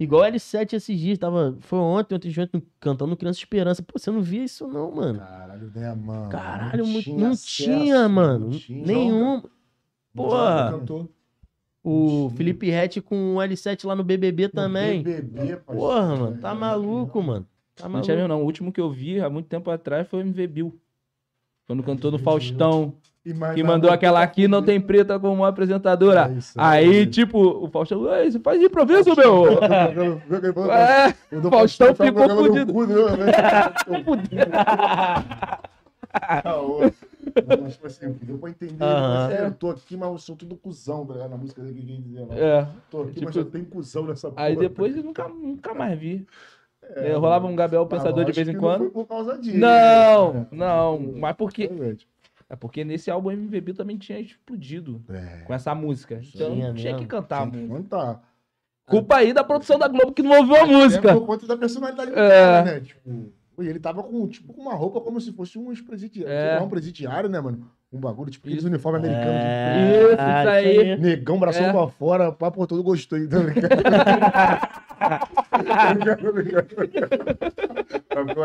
Igual 0.00 0.22
L7 0.24 0.72
esses 0.74 0.98
dias, 0.98 1.18
tava. 1.18 1.56
Foi 1.60 1.78
ontem, 1.78 2.14
ontem 2.16 2.28
de 2.30 2.40
ontem, 2.40 2.62
cantando 2.80 3.16
Criança 3.16 3.38
Esperança. 3.38 3.82
Pô, 3.82 3.98
você 3.98 4.10
não 4.10 4.20
via 4.20 4.42
isso, 4.44 4.66
não, 4.66 4.90
mano. 4.90 5.18
Caralho, 5.20 5.70
né, 5.72 5.94
mano? 5.94 6.28
Caralho, 6.28 6.86
muito- 6.86 7.04
tinha 7.04 7.18
não 7.18 7.30
acesso, 7.32 7.46
tinha, 7.64 8.08
mano. 8.08 8.48
não 8.50 8.58
tinha. 8.58 8.86
Nenhum. 8.86 9.42
Porra. 10.14 10.80
O. 11.84 12.30
Felipe 12.36 12.70
Rett 12.70 13.00
com 13.00 13.36
o 13.36 13.38
L7 13.38 13.84
lá 13.86 13.94
no 13.96 14.04
BBB 14.04 14.48
também. 14.48 15.02
BBB, 15.02 15.56
parceiro. 15.56 15.62
Porra, 15.64 16.16
mano, 16.16 16.38
tá 16.38 16.54
maluco, 16.54 17.22
mano. 17.22 17.46
Tá 17.74 17.88
Não 17.88 18.00
tinha 18.02 18.14
maluco. 18.16 18.28
mesmo, 18.28 18.28
não. 18.28 18.42
O 18.42 18.44
último 18.46 18.72
que 18.72 18.80
eu 18.80 18.90
vi 18.90 19.20
há 19.20 19.28
muito 19.28 19.46
tempo 19.48 19.70
atrás 19.70 20.06
foi 20.08 20.20
o 20.20 20.22
MV 20.22 20.46
Bill. 20.46 20.80
Quando 21.66 21.82
cantou 21.82 22.10
no 22.10 22.18
Faustão, 22.18 22.94
E 23.24 23.32
nada, 23.32 23.62
mandou 23.64 23.90
aquela 23.90 24.20
aqui 24.20 24.48
não 24.48 24.62
tem 24.62 24.80
preta 24.80 25.18
como 25.18 25.44
apresentadora. 25.44 26.28
É 26.28 26.32
isso 26.38 26.52
Aí, 26.56 27.06
tipo, 27.06 27.38
o 27.38 27.68
Faustão, 27.68 28.02
"Ué, 28.02 28.28
você 28.28 28.40
faz 28.40 28.60
improviso, 28.60 29.14
meu? 29.16 29.44
É, 30.72 31.14
O 31.36 31.48
Faustão 31.50 31.94
ficou 31.94 32.28
fudido. 32.28 32.72
cu, 32.72 32.86
né? 32.86 32.94
Caô. 36.42 36.80
Não, 36.82 36.92
Mas, 37.62 37.72
tipo 37.74 37.86
assim, 37.86 38.12
deu 38.22 38.38
pra 38.38 38.50
entender. 38.50 38.82
Aham. 38.84 39.28
Mas, 39.28 39.40
é, 39.40 39.46
eu 39.46 39.54
tô 39.54 39.70
aqui, 39.70 39.96
mas 39.96 40.08
eu 40.10 40.18
sou 40.18 40.36
tudo 40.36 40.56
cuzão, 40.56 41.06
tá 41.06 41.14
ligado? 41.14 41.30
Na 41.30 41.36
música 41.36 41.62
dele 41.62 41.80
que 41.80 41.86
quem 41.86 42.00
dizer 42.02 42.26
lá. 42.26 42.34
é. 42.36 42.66
Tô 42.90 43.02
aqui, 43.02 43.24
mas 43.24 43.34
tipo- 43.34 43.38
eu 43.38 43.44
tenho 43.46 43.64
cuzão 43.66 44.04
nessa 44.04 44.30
porra. 44.30 44.42
Aí 44.46 44.56
depois 44.56 44.96
eu 44.96 45.02
nunca, 45.02 45.26
nunca 45.28 45.72
mais 45.72 45.98
vi. 45.98 46.26
É, 46.96 47.14
rolava 47.14 47.46
um 47.46 47.54
Gabriel 47.56 47.86
Mas 47.88 48.02
Pensador 48.02 48.24
de 48.24 48.32
vez 48.32 48.48
em 48.48 48.56
quando. 48.58 48.84
Não 48.84 48.90
foi 48.90 48.90
por 48.90 49.06
causa 49.06 49.38
disso. 49.38 49.56
Não, 49.56 50.46
não. 50.50 51.12
Mas 51.16 51.34
porque. 51.36 51.66
Realmente. 51.66 52.06
É 52.52 52.56
porque 52.56 52.84
nesse 52.84 53.10
álbum 53.10 53.30
MV 53.30 53.60
Bill 53.62 53.74
também 53.74 53.96
tinha 53.96 54.20
explodido 54.20 55.02
É. 55.08 55.38
com 55.46 55.54
essa 55.54 55.74
música. 55.74 56.20
Então 56.22 56.52
Tinha 56.54 56.74
tinha 56.74 56.94
que 56.98 57.06
cantar 57.06 57.38
a 57.38 57.40
Tem 57.46 57.50
que 57.52 57.56
música. 57.66 57.76
contar. 57.78 58.22
Culpa 58.86 59.16
aí 59.16 59.32
da 59.32 59.42
produção 59.42 59.78
da 59.78 59.88
Globo 59.88 60.12
que 60.12 60.22
não 60.22 60.36
ouviu 60.38 60.56
a 60.56 60.58
É 60.58 60.66
música. 60.66 61.14
por 61.14 61.24
conta 61.24 61.46
da 61.46 61.56
personalidade 61.56 62.10
É. 62.10 62.14
cara, 62.14 62.62
né? 62.64 62.80
Tipo, 62.80 63.32
ele 63.58 63.78
tava 63.80 64.02
com, 64.02 64.28
tipo, 64.28 64.52
com 64.52 64.60
uma 64.60 64.74
roupa 64.74 65.00
como 65.00 65.18
se 65.18 65.32
fosse 65.32 65.58
um 65.58 65.70
ex-presidiário. 65.70 66.30
É. 66.30 66.58
lá, 66.58 66.62
Um 66.64 66.68
presidiário, 66.68 67.30
né, 67.30 67.40
mano? 67.40 67.70
Um 67.90 67.98
bagulho, 67.98 68.30
tipo, 68.30 68.46
aqueles 68.46 68.64
uniformes 68.64 69.00
americanos. 69.02 69.34
É, 69.34 70.02
Isso, 70.12 70.16
ah, 70.20 70.40
isso 70.62 70.80
aí. 70.80 70.96
Negão, 70.98 71.38
bração 71.38 71.64
É. 71.66 71.72
pra 71.72 71.88
fora, 71.88 72.32
papo 72.32 72.66
todo 72.66 72.82
gostou. 72.82 73.18
Então, 73.18 73.44
vai, 73.44 73.54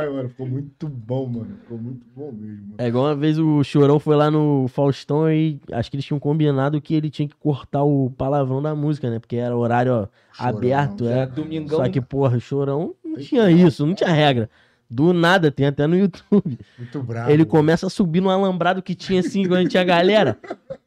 mano, 0.10 0.30
ficou 0.30 0.48
muito 0.48 0.88
bom, 0.88 1.28
mano. 1.28 1.58
Ficou 1.62 1.78
muito 1.78 2.06
bom 2.16 2.32
mesmo. 2.32 2.76
É 2.78 2.88
igual 2.88 3.06
uma 3.06 3.16
vez 3.16 3.38
o 3.38 3.64
Chorão 3.64 4.00
foi 4.00 4.16
lá 4.16 4.32
no 4.32 4.68
Faustão 4.68 5.30
e 5.32 5.60
acho 5.72 5.90
que 5.90 5.98
eles 5.98 6.06
tinham 6.06 6.20
combinado 6.20 6.80
que 6.82 6.94
ele 6.96 7.10
tinha 7.10 7.28
que 7.28 7.36
cortar 7.36 7.84
o 7.84 8.12
palavrão 8.18 8.62
da 8.62 8.74
música, 8.76 9.10
né? 9.10 9.20
Porque 9.20 9.36
era 9.36 9.56
horário 9.56 9.94
ó, 9.94 10.08
Chorão. 10.32 10.58
aberto, 10.58 11.08
É, 11.08 11.20
é. 11.20 11.26
domingão. 11.26 11.78
Só 11.78 11.90
que, 11.90 12.02
porra, 12.02 12.38
o 12.38 12.42
Chorão 12.42 12.96
não 13.04 13.18
tinha 13.18 13.50
isso, 13.52 13.86
não 13.86 13.94
tinha 13.94 14.12
regra. 14.12 14.50
Do 14.90 15.12
nada, 15.12 15.52
tem 15.52 15.66
até 15.66 15.86
no 15.86 15.98
YouTube. 15.98 16.58
Muito 16.78 17.04
bravo. 17.04 17.30
Ele 17.30 17.46
começa 17.46 17.88
a 17.88 17.90
subir 17.90 18.22
no 18.22 18.30
alambrado 18.30 18.82
que 18.82 18.96
tinha 18.96 19.20
assim, 19.20 19.48
quando 19.48 19.68
tinha 19.68 19.84
galera. 19.84 20.38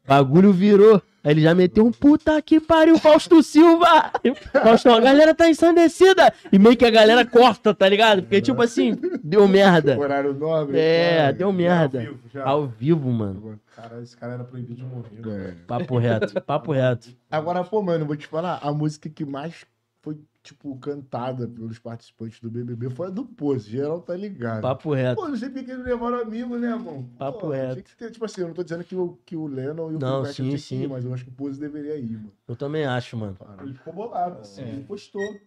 Bagulho 0.06 0.52
virou. 0.52 1.02
Aí 1.22 1.32
ele 1.32 1.42
já 1.42 1.54
meteu 1.54 1.84
um 1.84 1.92
puta 1.92 2.40
que 2.40 2.58
pariu, 2.58 2.98
Fausto 2.98 3.42
Silva! 3.42 4.10
Faustão, 4.52 4.94
a 4.94 5.00
galera 5.00 5.34
tá 5.34 5.50
ensandecida! 5.50 6.32
E 6.50 6.58
meio 6.58 6.74
que 6.78 6.84
a 6.86 6.90
galera 6.90 7.26
corta, 7.26 7.74
tá 7.74 7.86
ligado? 7.86 8.22
Porque, 8.22 8.40
tipo 8.40 8.62
assim, 8.62 8.98
deu 9.22 9.46
merda. 9.46 9.98
Horário 9.98 10.32
nobre. 10.32 10.78
É, 10.78 11.18
cara. 11.18 11.32
deu 11.34 11.52
merda. 11.52 11.98
Ao 11.98 12.06
vivo, 12.06 12.20
já. 12.32 12.44
Ao 12.44 12.66
vivo, 12.66 13.10
mano. 13.10 13.60
Cara, 13.76 14.00
esse 14.02 14.16
cara 14.16 14.32
era 14.32 14.44
proibido 14.44 14.76
de 14.76 14.82
morrer. 14.82 15.48
É. 15.48 15.54
Papo 15.66 15.98
reto, 15.98 16.40
papo 16.40 16.72
reto. 16.72 17.10
Agora, 17.30 17.62
pô, 17.62 17.82
mano, 17.82 18.06
vou 18.06 18.16
te 18.16 18.26
falar, 18.26 18.58
a 18.62 18.72
música 18.72 19.10
que 19.10 19.24
mais 19.24 19.66
foi, 20.02 20.18
tipo, 20.42 20.76
cantada 20.78 21.46
pelos 21.46 21.78
participantes 21.78 22.40
do 22.40 22.50
BBB 22.50 22.90
foi 22.90 23.08
a 23.08 23.10
do 23.10 23.24
Pose. 23.24 23.70
Geral 23.70 24.00
tá 24.00 24.16
ligado. 24.16 24.62
Papo 24.62 24.94
reto. 24.94 25.20
Pô, 25.20 25.28
não 25.28 25.36
sei 25.36 25.50
porque 25.50 25.70
eles 25.70 25.84
levaram 25.84 26.20
amigo, 26.20 26.56
né, 26.56 26.68
irmão? 26.68 27.08
Papo 27.18 27.40
Pô, 27.40 27.48
reto. 27.50 27.74
tinha 27.74 27.82
que 27.82 27.96
ter, 27.96 28.10
tipo 28.10 28.24
assim, 28.24 28.40
eu 28.40 28.48
não 28.48 28.54
tô 28.54 28.62
dizendo 28.62 28.82
que 28.82 28.96
o, 28.96 29.18
que 29.24 29.36
o 29.36 29.46
Lennon 29.46 29.92
e 29.92 29.96
o 29.96 29.98
Não, 29.98 30.24
sim, 30.24 30.32
tinha 30.32 30.50
que 30.52 30.58
sim. 30.58 30.82
ir, 30.82 30.88
mas 30.88 31.04
eu 31.04 31.12
acho 31.12 31.24
que 31.24 31.30
o 31.30 31.34
Pose 31.34 31.60
deveria 31.60 31.96
ir, 31.96 32.16
mano. 32.16 32.32
Eu 32.48 32.56
também 32.56 32.86
acho, 32.86 33.16
mano. 33.16 33.36
Ele 33.62 33.74
ficou 33.74 33.92
bolado. 33.92 34.40
É. 34.58 34.62
Ele 34.62 34.84
postou. 34.84 35.40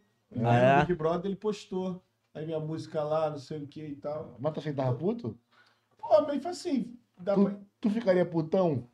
Ah, 0.44 0.56
é? 0.56 0.76
No 0.76 0.82
Big 0.82 0.96
Brother 0.96 1.26
ele 1.26 1.36
postou. 1.36 2.04
Aí 2.34 2.46
minha 2.46 2.60
música 2.60 3.04
lá, 3.04 3.30
não 3.30 3.38
sei 3.38 3.64
o 3.64 3.68
que 3.68 3.86
e 3.86 3.96
tal. 3.96 4.36
Mas 4.40 4.54
tu 4.54 4.60
assim, 4.60 4.74
tava 4.74 4.96
puto? 4.96 5.38
Pô, 5.98 6.22
mas 6.24 6.42
foi 6.42 6.52
assim. 6.52 6.98
Dá 7.20 7.36
pra... 7.36 7.52
Tu, 7.52 7.60
tu 7.82 7.90
ficaria 7.92 8.26
putão? 8.26 8.88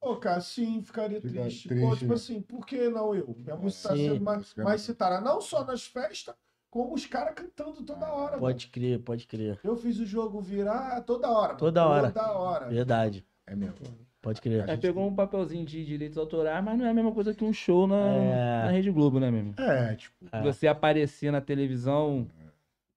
Pô, 0.00 0.16
cara, 0.16 0.40
sim, 0.40 0.82
ficaria 0.82 1.20
Fica 1.20 1.42
triste. 1.42 1.68
triste, 1.68 1.84
Pô, 1.88 1.94
tipo 1.96 2.08
né? 2.08 2.14
assim, 2.14 2.40
por 2.40 2.66
que 2.66 2.88
não 2.88 3.14
eu? 3.14 3.34
Minha 3.38 3.56
música 3.56 3.88
tá 3.88 3.96
Sim. 3.96 4.08
sendo 4.08 4.20
mais, 4.24 4.54
é 4.56 4.62
mais 4.62 4.80
citada. 4.82 5.20
Não 5.20 5.40
só 5.40 5.64
nas 5.64 5.84
festas, 5.86 6.34
como 6.70 6.94
os 6.94 7.06
caras 7.06 7.34
cantando 7.34 7.82
toda 7.82 8.06
hora. 8.06 8.30
mano. 8.32 8.40
Pode 8.40 8.68
crer, 8.68 9.00
pode 9.00 9.26
crer. 9.26 9.58
Eu 9.64 9.76
fiz 9.76 9.98
o 9.98 10.06
jogo 10.06 10.40
virar 10.40 11.00
toda 11.02 11.28
hora. 11.28 11.48
mano. 11.48 11.58
Toda 11.58 11.86
hora. 11.86 12.10
Toda 12.12 12.32
hora. 12.32 12.66
Verdade. 12.68 13.26
É 13.46 13.56
mesmo. 13.56 13.74
Pode 14.20 14.40
crer. 14.40 14.68
Aí 14.68 14.76
pegou 14.76 15.06
um 15.06 15.14
papelzinho 15.14 15.64
de 15.64 15.84
direitos 15.84 16.18
autorais, 16.18 16.62
mas 16.64 16.76
não 16.78 16.84
é 16.84 16.90
a 16.90 16.94
mesma 16.94 17.12
coisa 17.12 17.32
que 17.32 17.44
um 17.44 17.52
show 17.52 17.86
na, 17.86 17.96
É. 17.96 18.64
na 18.64 18.70
Rede 18.72 18.90
Globo, 18.90 19.20
né, 19.20 19.30
mesmo? 19.30 19.54
É, 19.58 19.94
tipo, 19.94 20.16
É. 20.32 20.42
Você 20.42 20.66
aparecer 20.66 21.30
na 21.30 21.40
televisão 21.40 22.28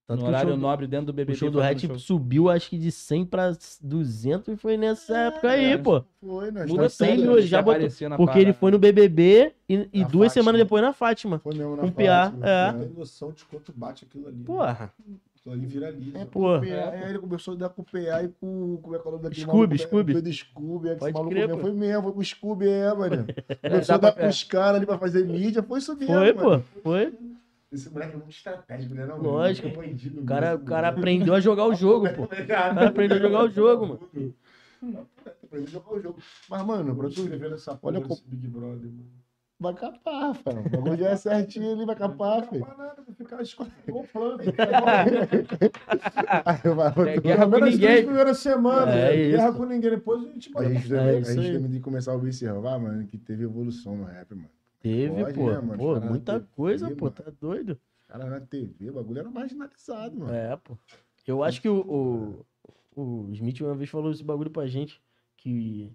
Tanto 0.09 0.21
no 0.21 0.27
horário 0.27 0.49
show, 0.49 0.57
nobre 0.57 0.87
dentro 0.87 1.05
do 1.05 1.13
BBB. 1.13 1.33
o 1.33 1.35
show 1.35 1.51
do 1.51 1.59
Red 1.59 1.79
show. 1.79 1.99
subiu, 1.99 2.49
acho 2.49 2.67
que 2.69 2.77
de 2.79 2.91
100 2.91 3.25
pra 3.25 3.51
200 3.79 4.47
e 4.47 4.57
foi 4.57 4.75
nessa 4.75 5.15
época 5.15 5.51
aí, 5.51 5.73
é. 5.73 5.77
pô. 5.77 6.03
foi, 6.19 6.49
né? 6.51 6.65
Muda 6.65 6.83
Tá 6.83 6.89
cem 6.89 7.07
sério, 7.09 7.21
mil, 7.23 7.31
né? 7.33 7.37
ele 7.39 7.47
já 7.47 7.61
botou- 7.61 8.17
Porque 8.17 8.39
ele 8.39 8.51
foi 8.53 8.71
no 8.71 8.79
BBB 8.79 9.53
e, 9.69 9.87
e 9.93 10.01
Na 10.01 10.07
duas 10.07 10.29
Fátima. 10.29 10.43
semanas 10.43 10.61
depois 10.61 10.81
na 10.81 10.93
Fátima. 10.93 11.37
Foi 11.39 11.53
mesmo 11.53 11.75
na 11.75 11.83
Com 11.83 11.91
PA, 11.91 12.03
Fátima, 12.31 12.49
é. 12.49 12.71
Não 12.71 12.79
tem 12.79 12.89
noção 12.97 13.31
de 13.31 13.45
quanto 13.45 13.71
bate 13.71 14.05
aquilo 14.09 14.27
ali. 14.27 14.43
Porra. 14.43 14.91
Aquilo 15.39 15.55
ali 15.55 15.65
viraliza. 15.67 16.17
É, 16.17 16.25
Pô. 16.25 16.59
PA, 16.59 16.65
aí 16.65 17.09
ele 17.11 17.19
começou 17.19 17.53
a 17.53 17.57
dar 17.57 17.69
com 17.69 17.81
o 17.81 17.85
PA 17.85 18.23
e 18.23 18.27
com. 18.41 18.77
Como 18.81 18.95
é 18.95 18.99
que 18.99 19.05
é 19.05 19.09
o 19.09 19.11
nome 19.11 19.23
daquele 19.23 19.41
Scooby, 19.41 19.57
maluco? 19.59 19.77
Scooby. 19.77 20.11
Foi 20.13 20.21
do 20.23 20.33
Scooby, 20.33 20.89
é 20.89 20.93
que 20.95 20.99
Pode 20.99 21.09
esse 21.11 21.13
maluco 21.13 21.29
crer, 21.35 21.47
mesmo. 21.47 21.61
Foi 21.61 21.71
mesmo, 21.71 22.03
foi 22.03 22.11
com 22.13 22.19
o 22.19 22.25
Scooby, 22.25 22.67
é, 22.67 22.93
mano. 22.95 23.25
Começou 23.61 23.95
a 23.95 23.97
dar 23.99 24.11
pra- 24.11 24.23
pros 24.23 24.43
caras 24.43 24.75
ali 24.77 24.85
pra 24.85 24.97
fazer 24.97 25.25
mídia, 25.25 25.63
foi 25.63 25.79
isso 25.79 25.95
mesmo. 25.95 26.13
Foi, 26.13 26.33
pô. 26.33 26.59
Foi. 26.83 27.13
Esse 27.71 27.89
moleque 27.91 28.13
é 28.13 28.17
muito 28.17 28.31
estratégico, 28.31 28.95
né? 28.95 29.05
Não, 29.05 29.21
Lógico. 29.21 29.67
É 29.67 29.71
bandido 29.71 30.21
O 30.21 30.25
cara, 30.25 30.51
mesmo, 30.51 30.63
o 30.63 30.65
cara 30.67 30.87
mano. 30.87 30.99
aprendeu 30.99 31.33
a 31.35 31.39
jogar 31.39 31.65
o 31.67 31.73
jogo, 31.75 32.07
pô. 32.13 32.23
O 32.23 32.47
cara 32.47 32.87
aprendeu 32.87 33.17
a 33.17 33.19
jogar 33.19 33.43
o 33.43 33.49
jogo, 33.49 33.85
mano. 33.87 33.99
pra 35.49 35.57
ele 35.59 35.67
jogar 35.67 35.93
o 35.93 35.99
jogo. 36.01 36.19
Mas, 36.49 36.65
mano, 36.65 36.95
pra 36.95 37.07
tu 37.09 37.21
Escrevendo 37.21 37.55
essa 37.55 37.75
porra 37.75 37.97
Olha 37.97 38.07
desse 38.07 38.23
Big 38.27 38.47
Brother, 38.47 38.89
mano. 38.89 39.05
vai 39.59 39.73
capar, 39.75 40.21
Rafael. 40.29 40.63
O 40.65 40.69
bagulho 40.69 40.97
já 40.97 41.09
é 41.09 41.15
certinho, 41.15 41.71
ele 41.71 41.85
vai 41.85 41.95
capar, 41.95 42.37
Não 42.41 42.47
filho. 42.47 42.65
vai 42.65 42.77
nada, 42.77 43.03
vai 43.05 43.13
ficar 43.15 43.41
escolhendo. 43.41 43.73
Aí 46.45 46.73
vai, 46.75 47.09
É 47.13 47.19
guerra 47.19 47.47
com 47.47 47.59
ninguém. 47.59 48.05
primeiras 48.05 48.39
semanas. 48.39 48.95
É 48.95 49.15
Guerra 49.15 49.49
isso. 49.49 49.57
com 49.57 49.65
ninguém. 49.65 49.89
Depois 49.91 50.23
a 50.23 50.27
gente 50.27 50.49
A 50.49 50.53
bota 50.53 50.69
gente, 50.73 50.93
É 50.95 50.99
a 51.17 51.21
gente 51.21 51.59
tem 51.61 51.71
que 51.71 51.79
começar 51.81 52.11
a 52.13 52.15
observar, 52.15 52.79
mano, 52.79 53.05
que 53.05 53.17
teve 53.17 53.43
evolução 53.43 53.95
no 53.97 54.05
rap, 54.05 54.33
mano. 54.33 54.49
Teve, 54.79 55.23
Pode, 55.23 55.33
pô. 55.33 55.51
né, 55.51 55.59
mano? 55.59 55.77
Pô, 55.77 55.99
muita 55.99 56.33
TV, 56.39 56.45
coisa, 56.55 56.91
pô. 56.91 57.05
mano. 57.05 57.15
Tá 57.15 57.31
doido. 57.39 57.79
Cara, 58.07 58.25
na 58.25 58.39
TV, 58.39 58.89
o 58.89 58.93
bagulho 58.93 59.19
era 59.19 59.29
marginalizado, 59.29 60.17
mano. 60.17 60.33
É, 60.33 60.55
pô. 60.57 60.77
Eu 61.27 61.43
acho 61.43 61.61
que 61.61 61.69
o, 61.69 62.45
o, 62.95 62.99
o 62.99 63.29
Smith 63.33 63.61
uma 63.61 63.75
vez 63.75 63.89
falou 63.89 64.11
esse 64.11 64.23
bagulho 64.23 64.49
pra 64.49 64.65
gente. 64.67 65.01
Que. 65.37 65.91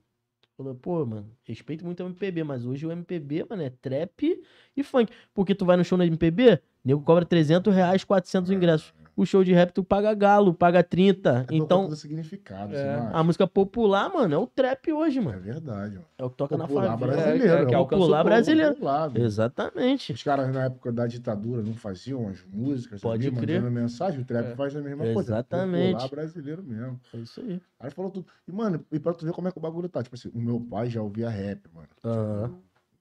Falou, 0.57 0.75
pô, 0.77 1.05
mano, 1.05 1.29
respeito 1.43 1.85
muito 1.85 2.01
o 2.01 2.07
MPB, 2.07 2.45
mas 2.45 2.65
hoje 2.65 2.87
o 2.87 2.93
MPB, 2.93 3.45
mano, 3.51 3.63
é 3.63 3.71
trap 3.71 4.41
e 4.77 4.83
funk. 4.85 5.13
Porque 5.35 5.53
tu 5.53 5.65
vai 5.65 5.77
no 5.77 5.85
show 5.85 5.99
na 5.99 6.07
MPB, 6.07 6.61
nego 6.85 7.01
cobra 7.03 7.25
300 7.25 7.75
reais, 7.75 8.05
400 8.05 8.53
ingressos. 8.53 8.95
O 9.17 9.25
show 9.25 9.45
de 9.45 9.53
rap 9.53 9.71
tu 9.73 9.85
paga 9.85 10.13
galo, 10.13 10.53
paga 10.53 10.83
30. 10.83 11.47
É 11.49 11.55
então, 11.55 11.85
todo 11.85 11.95
significado, 11.95 12.75
É. 12.75 13.11
a 13.13 13.23
música 13.23 13.47
popular, 13.47 14.13
mano, 14.13 14.35
é 14.35 14.39
o 14.39 14.47
trap 14.47 14.93
hoje, 14.93 15.19
É 15.19 15.23
mano. 15.23 15.41
verdade, 15.41 15.95
mano. 15.95 16.07
É 16.19 16.25
o 16.25 16.31
que 16.31 16.37
toca 16.37 16.57
na 16.57 16.67
Popular 16.67 16.91
favela. 16.99 17.13
brasileiro, 17.13 17.45
É, 17.55 17.59
é, 17.59 17.63
é 17.63 17.67
que 17.67 17.75
o 17.75 17.79
alcança 17.79 17.97
o 17.97 18.01
popular 18.01 18.25
brasileiro. 18.25 18.73
Popular, 18.75 19.09
velho. 19.09 19.25
Exatamente. 19.25 20.13
Os 20.13 20.23
caras 20.23 20.53
na 20.53 20.65
época 20.65 20.91
da 20.93 21.07
ditadura 21.07 21.63
não 21.63 21.75
faziam 21.75 22.27
as 22.29 22.45
músicas, 22.45 23.01
Pode 23.01 23.27
ali, 23.29 23.37
crer. 23.37 23.61
mandando 23.63 23.81
mensagem, 23.81 24.21
o 24.21 24.25
trap 24.25 24.47
É. 24.47 24.57
faz 24.57 24.75
a 24.75 24.81
mesma 24.83 25.05
coisa. 25.05 25.21
Exatamente. 25.21 25.93
Popular 25.93 26.09
brasileiro 26.11 26.63
mesmo. 26.65 27.01
É 27.13 27.17
isso 27.19 27.41
aí. 27.41 27.63
Aí 27.79 27.91
falou 27.91 28.11
tudo. 28.11 28.27
E, 28.49 28.53
mano, 28.53 28.85
e 28.91 28.99
pra 28.99 29.13
tu 29.15 29.25
ver 29.25 29.33
como 29.33 29.47
é 29.47 29.53
que 29.53 29.59
o 29.59 29.63
bagulho 29.63 29.89
tá. 29.89 30.03
Tipo 30.03 30.17
assim, 30.17 30.31
o 30.35 30.41
meu 30.41 30.59
pai 30.61 30.91
já 30.91 31.01
ouvia 31.01 31.29
rap, 31.29 31.69
mano. 31.73 31.89
Aham. 32.05 32.55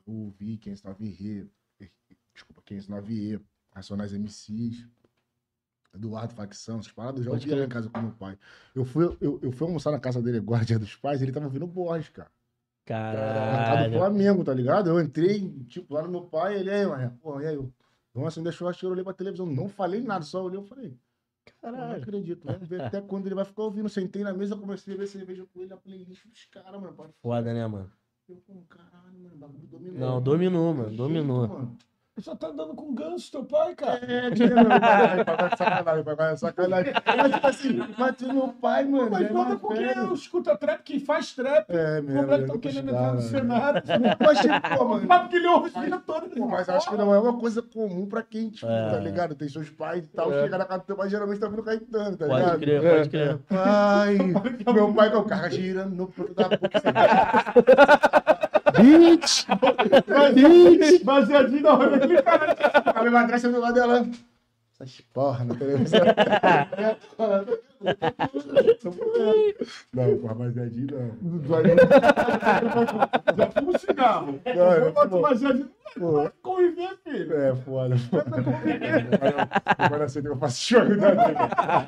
Eu 0.05 0.13
ouvi 0.13 0.57
509E, 0.57 1.47
desculpa, 2.35 2.61
509E, 2.65 3.39
Racionais 3.73 4.13
MCs, 4.13 4.85
Eduardo 5.93 6.33
Facção, 6.33 6.79
essas 6.79 6.91
paradas, 6.91 7.19
eu 7.19 7.25
já 7.25 7.31
ouvia 7.31 7.55
lá 7.55 7.65
em 7.65 7.69
casa 7.69 7.89
com 7.89 8.01
meu 8.01 8.11
pai. 8.11 8.37
Eu 8.73 8.83
fui, 8.83 9.05
eu, 9.21 9.39
eu 9.41 9.51
fui 9.51 9.67
almoçar 9.67 9.91
na 9.91 9.99
casa 9.99 10.21
dele 10.21 10.39
agora, 10.39 10.65
dia 10.65 10.79
dos 10.79 10.95
pais, 10.95 11.21
ele 11.21 11.31
tava 11.31 11.45
ouvindo 11.45 11.67
Borges, 11.67 12.09
cara. 12.09 12.31
Casa 13.05 13.83
do 13.85 13.91
Caralho. 13.91 13.93
Flamengo, 13.93 14.43
tá 14.43 14.53
ligado? 14.53 14.89
Eu 14.89 14.99
entrei, 14.99 15.49
tipo, 15.65 15.93
lá 15.93 16.01
no 16.01 16.09
meu 16.09 16.21
pai, 16.23 16.59
ele 16.59 16.71
aí, 16.71 16.85
mano, 16.85 17.17
pô, 17.21 17.39
e 17.39 17.47
aí? 17.47 17.55
Eu, 17.55 17.71
Nossa, 18.13 18.39
me 18.39 18.43
deixou 18.43 18.71
eu 18.81 18.89
olhei 18.89 19.03
pra 19.03 19.13
televisão, 19.13 19.45
não 19.45 19.69
falei 19.69 20.01
nada, 20.01 20.25
só 20.25 20.43
olhei, 20.43 20.57
eu 20.59 20.63
falei, 20.63 20.89
pô, 20.89 20.97
não 21.69 21.73
Caralho. 21.73 22.01
acredito, 22.01 22.45
vamos 22.45 22.67
ver 22.67 22.81
até 22.81 23.01
quando 23.01 23.27
ele 23.27 23.35
vai 23.35 23.45
ficar 23.45 23.63
ouvindo. 23.63 23.87
Sentei 23.89 24.23
na 24.23 24.33
mesa, 24.33 24.55
comecei 24.55 24.95
a 24.95 24.97
ver 24.97 25.07
cerveja 25.07 25.45
com 25.53 25.61
ele, 25.61 25.73
a 25.73 25.77
playlist 25.77 26.25
dos 26.25 26.45
caras, 26.45 26.81
mano. 26.81 26.93
pode 26.93 27.13
Foda, 27.21 27.53
né, 27.53 27.67
mano? 27.67 27.91
eu, 28.27 28.35
pô, 28.37 28.53
caralho, 28.67 29.19
mano, 29.19 29.35
o 29.35 29.37
bagulho 29.37 29.67
dominou. 29.67 29.99
Não, 29.99 30.21
dominou, 30.21 30.73
mano. 30.73 30.95
Dominou. 30.95 31.41
jeito, 31.47 31.53
mano. 31.53 31.77
Só 32.19 32.35
tá 32.35 32.47
andando 32.47 32.75
com 32.75 32.93
ganso, 32.93 33.31
teu 33.31 33.43
pai, 33.43 33.73
cara. 33.73 33.99
É, 34.05 34.29
dinheiro, 34.29 34.55
meu 34.55 34.79
pai, 34.79 35.25
papai 35.25 35.49
de 35.49 35.57
sacanagem, 35.57 36.03
papai 36.03 36.33
de 36.35 36.39
sacanagem. 36.39 36.93
Mas, 37.17 37.31
tipo 37.33 37.47
assim, 37.47 37.83
mas 37.97 38.15
tu 38.15 38.31
meu 38.31 38.47
pai, 38.49 38.85
mano, 38.85 39.09
Mas 39.09 39.25
é 39.25 39.33
manda 39.33 39.49
mais 39.49 39.59
porque 39.59 39.83
eu 39.83 40.13
escuta 40.13 40.55
trap, 40.55 40.83
quem 40.83 40.99
faz 40.99 41.33
trap. 41.33 41.65
É, 41.69 41.99
O 41.99 42.03
mesmo. 42.03 42.21
moleque 42.21 42.43
eu 42.43 42.47
tá 42.47 42.53
não 42.53 42.59
querendo 42.59 42.89
entrar 42.91 43.07
no 43.13 43.15
né? 43.15 43.21
cenário. 43.21 43.83
Mas, 44.19 44.39
tipo, 44.39 44.53
pô, 44.77 44.85
mano, 44.85 45.05
Mas 45.07 45.21
porque 45.21 45.35
ele 45.37 45.47
ouve 45.47 45.71
a 45.73 45.81
vida 45.81 45.99
toda. 46.05 46.27
Mas 46.45 46.69
acho 46.69 46.87
que 46.91 46.95
não 46.95 47.11
é 47.15 47.19
uma 47.19 47.39
coisa 47.39 47.63
comum 47.63 48.05
pra 48.05 48.21
quem, 48.21 48.49
tipo, 48.51 48.67
É. 48.67 48.91
tá 48.91 48.99
ligado? 48.99 49.33
Tem 49.33 49.49
seus 49.49 49.71
pais 49.71 50.03
e 50.03 50.07
tal, 50.07 50.31
É. 50.31 50.43
chega 50.43 50.57
na 50.59 50.65
casa 50.65 50.81
do 50.81 50.85
teu 50.85 50.95
pai, 50.95 51.09
geralmente 51.09 51.39
tá 51.39 51.47
vindo 51.47 51.63
Caetano, 51.63 52.15
tá 52.15 52.27
Pode 52.27 52.39
ligado? 52.41 52.59
crer, 52.59 52.81
pode 52.95 53.09
crer. 53.09 53.37
Pai, 53.49 54.17
meu 54.71 54.93
pai 54.93 55.11
com 55.11 55.17
o 55.17 55.25
carro 55.25 55.49
girando 55.49 55.95
no 55.95 56.13
da 56.35 56.47
boca. 56.47 56.69
Bitch! 58.81 59.45
Baseadinho 61.03 61.61
na 61.61 61.73
hora 61.73 61.95
aqui, 61.97 62.21
cara. 62.21 62.55
A 62.95 62.99
minha 62.99 63.11
madrasta 63.11 63.49
do 63.49 63.59
lado 63.59 63.73
dela. 63.73 64.05
Essas 64.73 65.01
porra 65.13 65.45
na 65.45 65.55
televisão. 65.55 65.99
não, 69.93 70.17
porra, 70.17 70.33
baseadinho 70.35 70.87
não. 70.91 71.11
Já 73.37 73.47
fuma 73.51 73.71
um 73.71 73.77
cigarro. 73.77 74.39
Não, 74.45 74.53
eu 74.71 74.85
Eu 74.85 74.91
boto 74.93 75.09
fumo. 75.09 75.21
baseadinho. 75.21 75.69
Pô, 75.99 76.11
Vai 76.13 76.31
conviver, 76.41 76.97
filho. 77.03 77.33
É, 77.39 77.55
foda. 77.55 77.95
Agora 79.77 80.09
sei 80.09 80.21
que 80.23 80.27
eu 80.29 80.37
faço 80.37 80.59
choque 80.59 80.95
da 80.95 81.87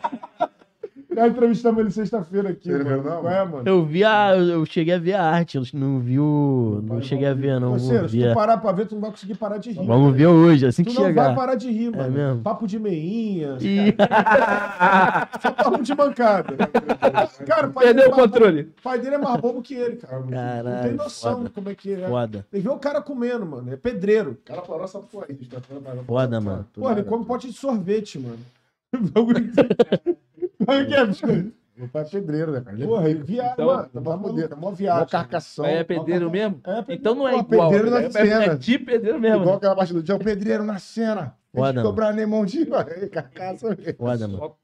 Nós 1.15 1.31
entrevistamos 1.31 1.79
ele 1.79 1.91
sexta-feira 1.91 2.49
aqui. 2.49 2.69
Não 2.69 2.83
mano. 2.83 3.03
não? 3.03 3.21
Qual 3.21 3.29
é, 3.33 3.45
mano? 3.45 3.63
Eu 3.65 3.85
vi 3.85 4.03
a. 4.03 4.35
Eu 4.35 4.65
cheguei 4.65 4.93
a 4.93 4.97
ver 4.99 5.13
a 5.13 5.23
arte, 5.23 5.57
eu 5.57 5.63
não 5.73 5.99
vi 5.99 6.19
o. 6.19 6.81
Não 6.83 7.01
cheguei 7.01 7.27
a 7.27 7.33
ver, 7.33 7.59
não. 7.59 7.71
Parceiro, 7.71 7.99
Vou 8.01 8.09
se 8.09 8.27
tu 8.27 8.33
parar 8.33 8.57
pra 8.57 8.71
ver, 8.71 8.85
tu 8.87 8.95
não 8.95 9.01
vai 9.01 9.11
conseguir 9.11 9.35
parar 9.35 9.57
de 9.57 9.71
rir. 9.71 9.85
Vamos 9.85 10.15
ver 10.15 10.27
hoje, 10.27 10.65
assim 10.65 10.83
Tu 10.83 10.89
que 10.89 10.95
não 10.95 11.03
vai 11.03 11.11
chegar. 11.11 11.35
parar 11.35 11.55
de 11.55 11.71
rir, 11.71 11.89
mano. 11.95 12.11
mesmo? 12.11 12.41
Papo 12.41 12.67
de 12.67 12.77
meinha, 12.79 13.57
Ih, 13.61 13.95
só 15.41 15.51
papo 15.51 15.81
de 15.83 15.95
bancada. 15.95 16.55
Cara, 17.45 17.67
o 17.67 17.71
pai 17.73 17.85
Perdeu 17.85 17.93
dele 17.93 18.01
é 18.01 18.07
o 18.07 18.17
mais 18.17 18.31
controle. 18.31 18.63
bobo- 18.63 18.75
O 18.77 18.81
pai 18.83 18.99
dele 18.99 19.15
é 19.15 19.17
mais 19.17 19.41
bobo 19.41 19.61
que 19.61 19.73
ele, 19.73 19.95
cara. 19.97 20.19
não 20.19 20.27
tem 20.27 20.37
Caralho, 20.37 20.95
noção 20.97 21.37
foda. 21.37 21.49
como 21.53 21.69
é 21.69 21.75
que 21.75 21.93
é. 21.93 22.07
Foda. 22.07 22.45
Tem 22.51 22.61
que 22.61 22.67
ver 22.67 22.73
o 22.73 22.79
cara 22.79 23.01
comendo, 23.01 23.45
mano. 23.45 23.71
É 23.71 23.75
pedreiro. 23.77 24.31
O 24.31 24.37
cara 24.45 24.61
parou 24.61 24.83
essa 24.83 24.99
porra 24.99 25.27
aí. 25.29 25.37
Foda, 26.05 26.41
mano. 26.41 26.65
Pô, 26.73 26.91
ele 26.91 27.03
come 27.03 27.25
pote 27.25 27.47
de 27.47 27.53
sorvete, 27.53 28.19
mano. 28.19 28.39
Como 30.57 30.71
é 30.71 30.85
que 30.85 30.93
é, 30.93 31.05
biscoito? 31.05 31.53
Meu 31.77 31.89
pai 31.89 32.03
é 32.03 32.05
pedreiro, 32.05 32.51
né, 32.53 32.61
cara? 32.61 32.75
Ele 32.75 32.83
é 32.83 32.87
Porra, 32.87 33.09
ele 33.09 33.23
viado, 33.23 33.53
Então, 33.53 33.65
mano. 33.65 33.89
Tá 33.89 34.01
mó 34.01 34.11
tá 34.11 34.55
mó 34.55 34.61
Mó 34.61 34.71
viagem. 34.71 35.07
carcação. 35.07 35.65
Mas 35.65 35.75
é 35.75 35.83
pedreiro 35.83 36.31
mesmo? 36.31 36.61
É, 36.63 36.75
pedreiro. 36.77 37.01
Então 37.01 37.15
não 37.15 37.27
é 37.27 37.43
Pô, 37.43 37.53
igual. 37.53 37.69
pedreiro 37.69 37.91
na 37.91 38.01
né? 38.01 38.09
cena. 38.09 38.43
É 38.45 38.55
de 38.55 38.79
pedreiro 38.79 39.19
mesmo. 39.19 39.41
Igual 39.41 39.55
né? 39.55 39.57
aquela 39.57 39.75
parte 39.75 39.93
do 39.93 40.01
dia, 40.01 40.15
o 40.15 40.19
pedreiro 40.19 40.63
na 40.63 40.79
cena. 40.79 41.35
Foda, 41.53 41.81
cobrar 41.81 42.13
nem 42.13 42.25
mão 42.25 42.45
de 42.45 42.65
carcaça 43.11 43.69
mesmo. 43.75 43.93
Foda, 43.97 44.27
mano. 44.27 44.55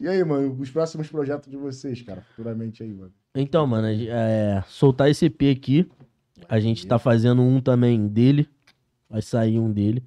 E 0.00 0.08
aí, 0.08 0.24
mano, 0.24 0.56
os 0.58 0.70
próximos 0.70 1.08
projetos 1.08 1.50
de 1.50 1.56
vocês, 1.56 2.00
cara, 2.02 2.22
futuramente 2.22 2.82
aí, 2.82 2.92
mano. 2.92 3.12
Então, 3.34 3.66
mano, 3.66 3.86
é, 3.88 4.62
soltar 4.66 5.10
esse 5.10 5.26
EP 5.26 5.42
aqui. 5.56 5.88
A 6.48 6.58
gente 6.58 6.86
tá 6.86 6.98
fazendo 6.98 7.40
um 7.40 7.60
também 7.60 8.08
dele. 8.08 8.48
Vai 9.08 9.22
sair 9.22 9.58
um 9.58 9.70
dele. 9.70 10.02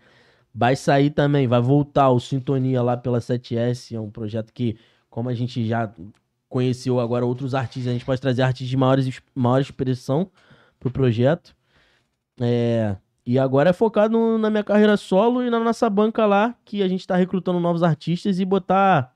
Vai 0.54 0.76
sair 0.76 1.10
também, 1.10 1.48
vai 1.48 1.62
voltar 1.62 2.10
o 2.10 2.20
Sintonia 2.20 2.82
lá 2.82 2.96
pela 2.98 3.20
7S. 3.20 3.96
É 3.96 4.00
um 4.00 4.10
projeto 4.10 4.52
que, 4.54 4.78
como 5.16 5.30
a 5.30 5.34
gente 5.34 5.66
já 5.66 5.90
conheceu 6.50 7.00
agora 7.00 7.26
outros 7.26 7.56
artistas, 7.56 7.90
a 7.90 7.94
gente 7.94 8.04
pode 8.04 8.20
trazer 8.20 8.42
artistas 8.42 8.68
de 8.68 8.76
maiores, 8.76 9.22
maior 9.34 9.62
expressão 9.62 10.30
pro 10.78 10.92
projeto. 10.92 11.56
É, 12.38 12.98
e 13.26 13.40
agora 13.40 13.70
é 13.70 13.74
focado 13.74 14.12
no- 14.18 14.38
na 14.38 14.50
minha 14.50 14.64
carreira 14.64 14.98
solo 14.98 15.42
e 15.42 15.50
na 15.50 15.58
nossa 15.58 15.90
banca 15.90 16.26
lá, 16.26 16.54
que 16.66 16.84
a 16.84 16.88
gente 16.90 17.08
tá 17.08 17.16
recrutando 17.16 17.62
novos 17.62 17.82
artistas 17.82 18.40
e 18.42 18.46
botar, 18.46 19.16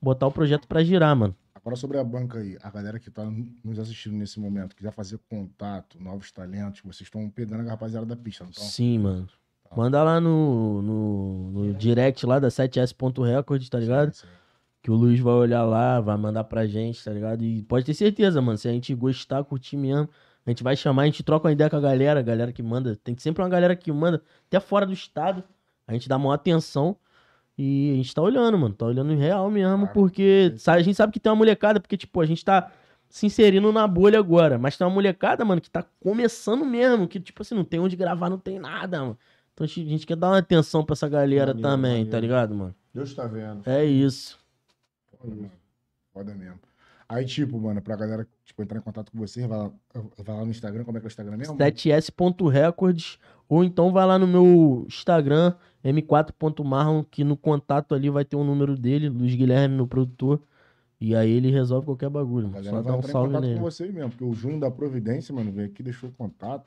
botar 0.00 0.26
o 0.26 0.32
projeto 0.32 0.66
pra 0.66 0.82
girar, 0.82 1.14
mano. 1.14 1.36
Agora 1.54 1.76
sobre 1.76 1.98
a 1.98 2.04
banca 2.04 2.38
aí, 2.38 2.56
a 2.62 2.70
galera 2.70 2.98
que 2.98 3.10
tá 3.10 3.30
nos 3.62 3.78
assistindo 3.78 4.14
nesse 4.14 4.40
momento, 4.40 4.74
quiser 4.74 4.92
fazer 4.92 5.18
contato, 5.28 5.98
novos 6.00 6.32
talentos, 6.32 6.80
vocês 6.80 7.02
estão 7.02 7.28
pegando 7.28 7.66
a 7.68 7.70
rapaziada 7.72 8.06
da 8.06 8.16
pista, 8.16 8.44
não 8.44 8.50
estão? 8.50 8.64
Sim, 8.64 8.98
mano. 8.98 9.28
Manda 9.76 10.02
lá 10.02 10.18
no, 10.20 10.80
no, 10.80 11.50
no 11.50 11.74
direct 11.74 12.24
lá 12.24 12.38
da 12.38 12.48
7S.record, 12.48 13.68
tá 13.68 13.78
ligado? 13.78 14.12
Sim, 14.14 14.22
sim. 14.26 14.43
Que 14.84 14.90
o 14.90 14.94
Luiz 14.94 15.18
vai 15.18 15.32
olhar 15.32 15.62
lá, 15.64 15.98
vai 15.98 16.14
mandar 16.18 16.44
pra 16.44 16.66
gente, 16.66 17.02
tá 17.02 17.10
ligado? 17.10 17.42
E 17.42 17.62
pode 17.62 17.86
ter 17.86 17.94
certeza, 17.94 18.42
mano. 18.42 18.58
Se 18.58 18.68
a 18.68 18.70
gente 18.70 18.94
gostar, 18.94 19.42
curtir 19.42 19.78
mesmo, 19.78 20.10
a 20.46 20.50
gente 20.50 20.62
vai 20.62 20.76
chamar, 20.76 21.02
a 21.02 21.06
gente 21.06 21.22
troca 21.22 21.46
uma 21.48 21.52
ideia 21.52 21.70
com 21.70 21.76
a 21.76 21.80
galera, 21.80 22.20
a 22.20 22.22
galera 22.22 22.52
que 22.52 22.62
manda. 22.62 22.94
Tem 23.02 23.16
sempre 23.16 23.42
uma 23.42 23.48
galera 23.48 23.74
que 23.74 23.90
manda, 23.90 24.22
até 24.46 24.60
fora 24.60 24.84
do 24.84 24.92
estado. 24.92 25.42
A 25.88 25.94
gente 25.94 26.06
dá 26.06 26.18
maior 26.18 26.34
atenção. 26.34 26.94
E 27.56 27.92
a 27.92 27.96
gente 27.96 28.14
tá 28.14 28.20
olhando, 28.20 28.58
mano. 28.58 28.74
Tá 28.74 28.84
olhando 28.84 29.10
em 29.10 29.16
real 29.16 29.50
mesmo, 29.50 29.78
Claro. 29.86 29.92
porque 29.94 30.54
a 30.66 30.82
gente 30.82 30.94
sabe 30.96 31.12
que 31.14 31.18
tem 31.20 31.30
uma 31.32 31.36
molecada, 31.36 31.80
porque, 31.80 31.96
tipo, 31.96 32.20
a 32.20 32.26
gente 32.26 32.44
tá 32.44 32.70
se 33.08 33.24
inserindo 33.24 33.72
na 33.72 33.86
bolha 33.88 34.18
agora. 34.18 34.58
Mas 34.58 34.76
tem 34.76 34.86
uma 34.86 34.92
molecada, 34.92 35.46
mano, 35.46 35.62
que 35.62 35.70
tá 35.70 35.82
começando 35.98 36.62
mesmo, 36.64 37.08
que, 37.08 37.18
tipo 37.18 37.40
assim, 37.40 37.54
não 37.54 37.64
tem 37.64 37.80
onde 37.80 37.96
gravar, 37.96 38.28
não 38.28 38.38
tem 38.38 38.58
nada, 38.58 39.00
mano. 39.00 39.18
Então 39.54 39.64
a 39.64 39.66
gente, 39.68 39.80
a 39.86 39.88
gente 39.90 40.06
quer 40.06 40.16
dar 40.16 40.28
uma 40.30 40.38
atenção 40.38 40.84
pra 40.84 40.92
essa 40.92 41.08
galera 41.08 41.54
Maneiro, 41.54 41.62
também, 41.70 41.90
maneiro. 41.92 42.10
tá 42.10 42.20
ligado, 42.20 42.54
mano? 42.54 42.74
Deus 42.92 43.14
tá 43.14 43.26
vendo. 43.26 43.62
É 43.66 43.82
isso. 43.84 44.36
Foda, 46.12 46.34
mesmo. 46.34 46.58
Aí, 47.08 47.24
tipo, 47.24 47.58
mano, 47.60 47.82
pra 47.82 47.96
galera 47.96 48.26
tipo, 48.44 48.62
entrar 48.62 48.78
em 48.78 48.82
contato 48.82 49.12
com 49.12 49.18
você, 49.18 49.46
vai 49.46 49.58
lá, 49.58 49.70
vai 50.24 50.36
lá 50.36 50.44
no 50.44 50.50
Instagram, 50.50 50.84
como 50.84 50.96
é 50.96 51.00
que 51.00 51.06
é 51.06 51.08
o 51.08 51.10
Instagram 51.10 51.36
mesmo? 51.36 51.56
7s.records 51.56 53.18
ou 53.48 53.62
então 53.62 53.92
vai 53.92 54.06
lá 54.06 54.18
no 54.18 54.26
meu 54.26 54.84
Instagram, 54.88 55.54
m4.marlon, 55.84 57.04
que 57.04 57.22
no 57.22 57.36
contato 57.36 57.94
ali 57.94 58.08
vai 58.08 58.24
ter 58.24 58.36
o 58.36 58.44
número 58.44 58.76
dele, 58.76 59.08
Luiz 59.08 59.34
Guilherme, 59.34 59.76
meu 59.76 59.86
produtor. 59.86 60.40
E 61.00 61.14
aí 61.14 61.30
ele 61.30 61.50
resolve 61.50 61.84
qualquer 61.84 62.08
bagulho, 62.08 62.46
A 62.46 62.50
mano. 62.50 62.64
galera 62.64 62.76
Só 62.76 62.82
vai 62.82 62.84
dá 62.84 62.94
um 62.94 62.98
entrar 62.98 63.08
em 63.08 63.12
salve 63.12 63.28
contato 63.28 63.42
nele. 63.46 63.58
com 63.58 63.64
vocês 63.64 63.92
mesmo, 63.92 64.10
porque 64.10 64.24
o 64.24 64.32
Júnior 64.32 64.60
da 64.60 64.70
Providência, 64.70 65.34
mano, 65.34 65.52
veio 65.52 65.68
aqui 65.68 65.82
deixou 65.82 66.08
o 66.08 66.12
contato. 66.12 66.66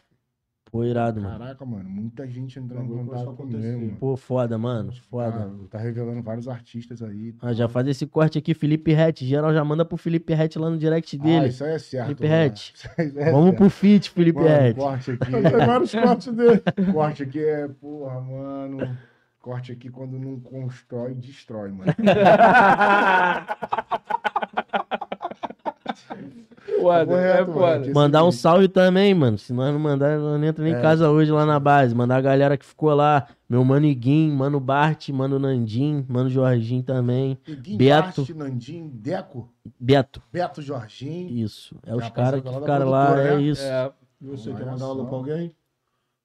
Pô, 0.69 0.83
irado, 0.83 1.21
mano. 1.21 1.39
Caraca, 1.39 1.65
mano, 1.65 1.89
muita 1.89 2.27
gente 2.27 2.59
entrando 2.59 2.93
em 2.93 3.05
contato 3.05 3.29
acontecer. 3.29 3.77
mano. 3.77 3.95
Pô, 3.99 4.17
foda, 4.17 4.57
mano. 4.57 4.91
Foda. 5.09 5.31
Tá, 5.31 5.49
tá 5.71 5.77
revelando 5.79 6.21
vários 6.21 6.47
artistas 6.47 7.01
aí. 7.01 7.33
Ah, 7.41 7.53
já 7.53 7.69
faz 7.69 7.87
esse 7.87 8.05
corte 8.05 8.37
aqui, 8.37 8.53
Felipe 8.53 8.91
Rett. 8.93 9.25
Geral 9.25 9.53
já 9.53 9.63
manda 9.63 9.85
pro 9.85 9.95
Felipe 9.97 10.33
Rett 10.33 10.59
lá 10.59 10.69
no 10.69 10.77
direct 10.77 11.17
Ah, 11.19 11.23
dele. 11.23 11.47
isso 11.47 11.63
aí 11.63 11.71
é 11.73 11.79
certo. 11.79 12.05
Felipe 12.07 12.23
mano. 12.27 12.35
Rett. 12.35 12.73
É 12.97 13.31
Vamos 13.31 13.45
certo. 13.45 13.57
pro 13.57 13.69
feat, 13.69 14.09
Felipe 14.11 14.41
Rett. 14.41 14.77
corte 14.79 15.11
aqui. 15.11 15.31
Vários 15.31 15.91
cortes 15.93 16.33
dele. 16.33 16.61
corte 16.93 17.23
aqui 17.23 17.39
é, 17.39 17.67
porra, 17.69 18.19
mano. 18.21 18.97
Corte 19.41 19.71
aqui 19.71 19.89
quando 19.89 20.19
não 20.19 20.37
constrói, 20.41 21.13
destrói, 21.15 21.71
mano. 21.71 21.93
Foda, 26.81 27.13
é 27.15 27.41
mano. 27.41 27.53
foda. 27.53 27.91
Mandar 27.93 28.25
um 28.25 28.31
salve 28.31 28.67
também, 28.67 29.13
mano. 29.13 29.37
Se 29.37 29.53
nós 29.53 29.71
não 29.73 29.79
mandar, 29.79 30.17
nós 30.19 30.39
não 30.39 30.45
entra 30.47 30.63
nem 30.63 30.73
em 30.73 30.75
É. 30.75 30.81
casa 30.81 31.09
hoje 31.09 31.31
lá 31.31 31.45
na 31.45 31.59
base. 31.59 31.95
Mandar 31.95 32.17
a 32.17 32.21
galera 32.21 32.57
que 32.57 32.65
ficou 32.65 32.93
lá. 32.93 33.27
Meu 33.49 33.63
mano 33.63 33.85
Iguim, 33.85 34.31
mano 34.31 34.59
Bart, 34.59 35.07
mano 35.09 35.39
Nandim, 35.39 36.05
mano 36.09 36.29
Jorginho 36.29 36.83
também. 36.83 37.37
Iguinho, 37.47 37.77
Beto. 37.77 38.21
Basti, 38.21 38.33
Nandim, 38.33 38.89
Deco, 38.93 39.49
Beto. 39.79 40.21
Beto 40.31 40.61
Jorginho. 40.61 41.29
Isso. 41.29 41.75
É 41.85 41.95
os 41.95 42.09
caras 42.09 42.41
que 42.41 42.49
ficaram 42.53 42.89
lá, 42.89 43.17
é 43.21 43.35
né? 43.35 43.41
isso. 43.41 43.63
É. 43.63 43.91
E 44.21 44.25
você 44.25 44.49
Olha 44.49 44.57
quer 44.57 44.65
mandar 44.65 44.87
um 44.87 44.89
alô 44.91 45.05
pra 45.05 45.15
alguém? 45.15 45.55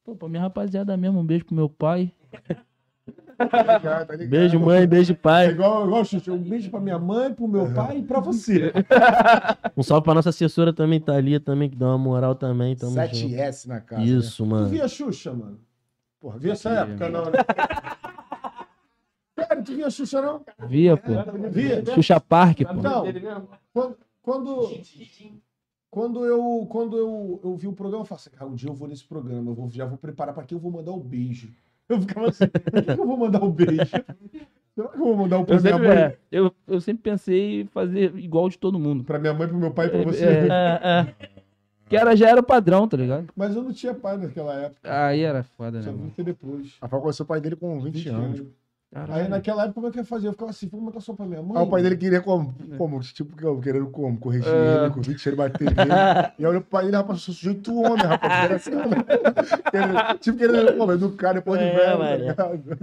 Pô, 0.05 0.17
pra 0.17 0.29
minha 0.29 0.43
rapaziada 0.43 0.97
mesmo, 0.97 1.21
um 1.21 1.25
beijo 1.25 1.45
pro 1.45 1.55
meu 1.55 1.69
pai. 1.69 2.13
Ligado, 3.45 4.07
tá 4.07 4.13
ligado? 4.15 4.29
Beijo, 4.31 4.61
mãe, 4.61 4.87
beijo, 4.87 5.13
É 5.13 5.17
pai. 5.17 5.49
igual, 5.51 5.87
igual 5.87 6.05
Xuxa, 6.05 6.33
um 6.33 6.39
beijo 6.39 6.71
pra 6.71 6.81
minha 6.81 6.99
mãe, 6.99 7.33
pro 7.33 7.47
meu 7.49 7.73
pai 7.73 7.99
e 7.99 8.03
pra 8.03 8.21
você. 8.21 8.73
Um 9.77 9.83
salve 9.83 10.05
pra 10.05 10.15
nossa 10.15 10.29
assessora 10.31 10.73
também, 10.73 11.01
Thalia, 11.01 11.41
também, 11.41 11.69
que 11.71 11.77
dá 11.77 11.87
uma 11.89 11.99
moral 11.99 12.35
também. 12.35 12.77
Tamo 12.77 12.93
junto. 12.93 13.17
7S 13.35 13.67
na 13.67 13.81
casa. 13.81 14.03
né? 14.03 14.07
Isso, 14.09 14.45
Tu 14.45 14.47
mano. 14.47 14.69
via 14.69 14.87
Xuxa, 14.89 15.33
mano? 15.33 15.59
Porra, 16.21 16.39
via 16.39 16.53
essa 16.53 16.69
época, 16.71 17.09
não, 17.09 17.25
né? 17.27 17.33
Cara, 19.37 19.63
tu 19.63 19.75
via 19.75 19.91
Xuxa, 19.91 20.21
não? 20.23 20.43
Via, 20.69 20.97
pô. 20.97 21.13
Via? 21.51 21.85
Xuxa 21.95 22.21
Park, 22.21 22.59
pô. 22.65 22.73
Então, 22.79 23.05
quando, 23.73 23.97
quando, 24.23 24.69
quando 25.91 26.25
eu, 26.25 26.67
quando 26.71 26.97
eu, 26.97 27.41
eu 27.43 27.57
vi 27.57 27.67
o 27.67 27.73
programa, 27.73 28.03
eu 28.03 28.07
falei 28.07 28.21
assim, 28.21 28.31
cara, 28.31 28.51
um 28.51 28.55
dia 28.55 28.69
eu 28.69 28.75
vou 28.75 28.89
nesse 28.89 29.05
programa, 29.05 29.51
eu 29.51 29.55
vou, 29.55 29.69
já 29.71 29.85
vou 29.85 29.99
preparar 29.99 30.35
pra 30.35 30.45
quem 30.45 30.57
eu 30.57 30.63
vou 30.63 30.71
mandar 30.71 30.93
o 30.93 31.01
beijo. 31.01 31.49
Eu 31.89 32.01
ficava 32.01 32.29
assim, 32.29 32.45
quem 32.49 32.83
que 32.85 32.91
eu 33.01 33.07
vou 33.07 33.17
mandar 33.17 33.43
o 33.43 33.51
beijo? 33.53 33.85
Será 34.75 34.89
que 34.89 34.97
eu 34.99 35.05
vou 35.05 35.17
mandar 35.17 35.39
o 35.39 35.45
pra 35.45 35.57
Eu 35.57 35.61
minha 35.61 35.73
sempre, 35.75 35.89
mãe? 35.89 35.99
é, 35.99 36.17
eu, 36.31 36.53
eu 36.67 36.81
sempre 36.81 37.03
pensei 37.03 37.61
em 37.63 37.67
fazer 37.67 38.17
igual 38.17 38.49
de 38.49 38.59
todo 38.59 38.79
mundo. 38.79 39.05
Pra 39.05 39.19
minha 39.19 39.35
mãe, 39.35 39.47
pro 39.49 39.57
meu 39.59 39.71
pai 39.71 39.87
e 39.87 39.91
pra 39.91 40.03
você. 40.03 40.25
É, 40.25 40.49
É, 40.49 40.81
é. 41.29 41.29
que 41.89 41.97
era, 41.97 42.17
já 42.17 42.31
era 42.31 42.41
o 42.41 42.45
padrão, 42.45 42.89
tá 42.89 42.97
ligado? 42.97 43.27
Mas 43.37 43.55
eu 43.55 43.63
não 43.63 43.73
tinha 43.73 43.93
pai 43.95 44.17
naquela 44.17 44.55
época. 44.55 45.07
Aí 45.09 45.21
era 45.21 45.43
foda, 45.43 45.79
né, 45.79 45.83
Só 45.85 45.93
vim 45.93 46.09
ter 46.09 46.25
depois. 46.25 46.77
Rafael 46.81 47.03
conheceu 47.03 47.25
o 47.25 47.27
pai 47.27 47.41
dele 47.41 47.57
com 47.57 47.79
20, 47.81 47.95
20 47.95 48.09
anos. 48.09 48.25
anos. 48.41 48.53
Caralho. 48.93 49.23
Aí 49.23 49.29
naquela 49.29 49.63
época, 49.63 49.75
como 49.75 49.87
é 49.87 49.91
que 49.91 49.99
eu 49.99 50.03
ia 50.03 50.07
fazer? 50.07 50.29
Eu 50.29 50.33
ficava 50.33 50.51
assim, 50.51 50.69
vou 50.69 50.79
mandar 50.81 51.01
só 51.01 51.15
pra 51.15 51.25
minha 51.25 51.41
mãe. 51.43 51.57
Aí 51.57 51.65
o 51.67 51.71
pai 51.71 51.83
dele 51.83 51.97
queria 51.97 52.21
como? 52.21 52.55
Como? 52.77 53.01
Tipo, 53.01 53.35
que 53.35 53.43
eu 53.43 53.59
querendo 53.59 53.87
como? 53.87 54.19
Corrigir 54.19 54.53
É. 54.53 54.85
ele, 54.85 54.91
com 54.91 55.01
20 55.01 55.27
ele 55.27 55.37
bater 55.37 55.65
nele. 55.65 55.91
E 56.39 56.45
aí 56.47 56.57
o 56.57 56.61
pai 56.61 56.85
dele, 56.85 56.97
rapaz, 56.97 57.23
sou 57.23 57.35
sujeito 57.35 57.75
homem, 57.75 58.05
rapaz. 58.05 58.51
desgraçado. 58.61 58.91
Querendo- 59.71 60.19
tipo, 60.19 60.37
querendo, 60.39 60.77
pô, 60.77 60.93
educar 60.93 61.33
depois 61.33 61.59
de 61.59 61.67
É, 61.67 61.97
velho. 61.97 62.35
tá 62.35 62.51
ligado? 62.53 62.83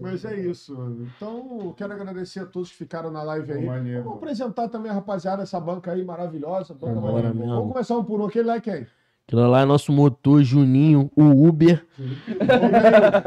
Mas 0.00 0.24
é 0.24 0.38
isso. 0.40 0.74
Então, 1.16 1.58
eu 1.64 1.72
quero 1.72 1.92
agradecer 1.92 2.40
a 2.40 2.46
todos 2.46 2.70
que 2.70 2.76
ficaram 2.76 3.10
na 3.10 3.22
live 3.22 3.52
aí. 3.52 3.64
Maneiro. 3.64 4.02
Vamos 4.04 4.18
apresentar 4.18 4.68
também 4.68 4.90
a 4.90 4.94
rapaziada, 4.94 5.42
essa 5.42 5.58
banca 5.60 5.92
aí 5.92 6.04
maravilhosa. 6.04 6.74
Banca. 6.74 7.00
Vamos 7.00 7.72
começar 7.72 7.96
um 7.96 8.04
por 8.04 8.20
um. 8.20 8.26
Aquele 8.26 8.46
lá 8.48 8.56
é 8.56 8.60
quem? 8.60 8.86
Aquilo 9.30 9.48
lá 9.48 9.60
é 9.60 9.64
nosso 9.64 9.92
motor, 9.92 10.42
Juninho, 10.42 11.08
o 11.14 11.46
Uber. 11.46 11.86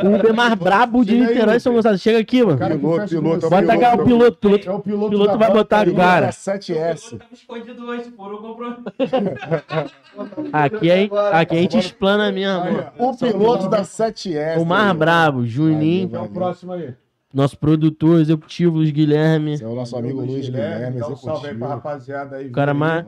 O 0.04 0.10
Uber 0.20 0.34
mais 0.36 0.54
brabo 0.56 1.06
de 1.06 1.14
aí, 1.14 1.22
Niterói. 1.22 1.62
São 1.62 1.74
Gonçalo. 1.74 1.98
Chega 1.98 2.20
aqui, 2.20 2.44
mano. 2.44 2.58
Cara, 2.58 2.76
Piloto, 2.76 3.08
piloto, 3.08 3.46
é 3.46 3.48
o. 3.48 3.50
Bota 3.50 3.78
cá 3.78 3.94
o 3.96 4.04
piloto, 4.04 4.38
piloto. 4.38 4.70
É 4.70 4.74
o 4.74 4.80
piloto, 4.82 5.10
piloto 5.12 5.32
da 5.32 5.38
vai 5.38 5.54
botar 5.54 5.80
aí. 5.80 5.90
agora. 5.92 6.20
Cara, 6.20 6.30
7S. 6.34 7.18
tava 7.18 7.34
escondido 7.34 7.86
hoje, 7.86 8.12
por 8.12 8.42
comprou. 8.42 8.76
Aqui, 10.52 10.92
é, 10.92 11.10
aqui 11.32 11.56
a 11.56 11.62
gente 11.62 11.78
explana 11.80 12.34
mesmo. 12.34 12.64
Aí. 12.64 12.76
O 13.00 13.16
piloto 13.16 13.70
da 13.70 13.84
7S. 13.84 14.60
O 14.60 14.66
mais 14.66 14.94
brabo, 14.98 15.46
Juninho. 15.46 16.14
É 16.14 16.20
o 16.20 16.28
próximo 16.28 16.74
aí? 16.74 16.94
Nosso 17.34 17.58
produtor 17.58 18.20
executivo, 18.20 18.76
Luiz 18.76 18.92
Guilherme. 18.92 19.54
Esse 19.54 19.64
é 19.64 19.68
o 19.68 19.74
nosso 19.74 19.96
amigo 19.96 20.20
Luiz 20.20 20.50
Guilherme, 20.50 21.00
Dá 21.00 21.08
um 21.08 21.16
salve 21.16 21.48
aí 21.48 21.56
pra 21.58 21.68
rapaziada 21.70 22.36
aí. 22.36 22.50
O 22.50 22.52
cara 22.52 22.74
mais. 22.74 23.06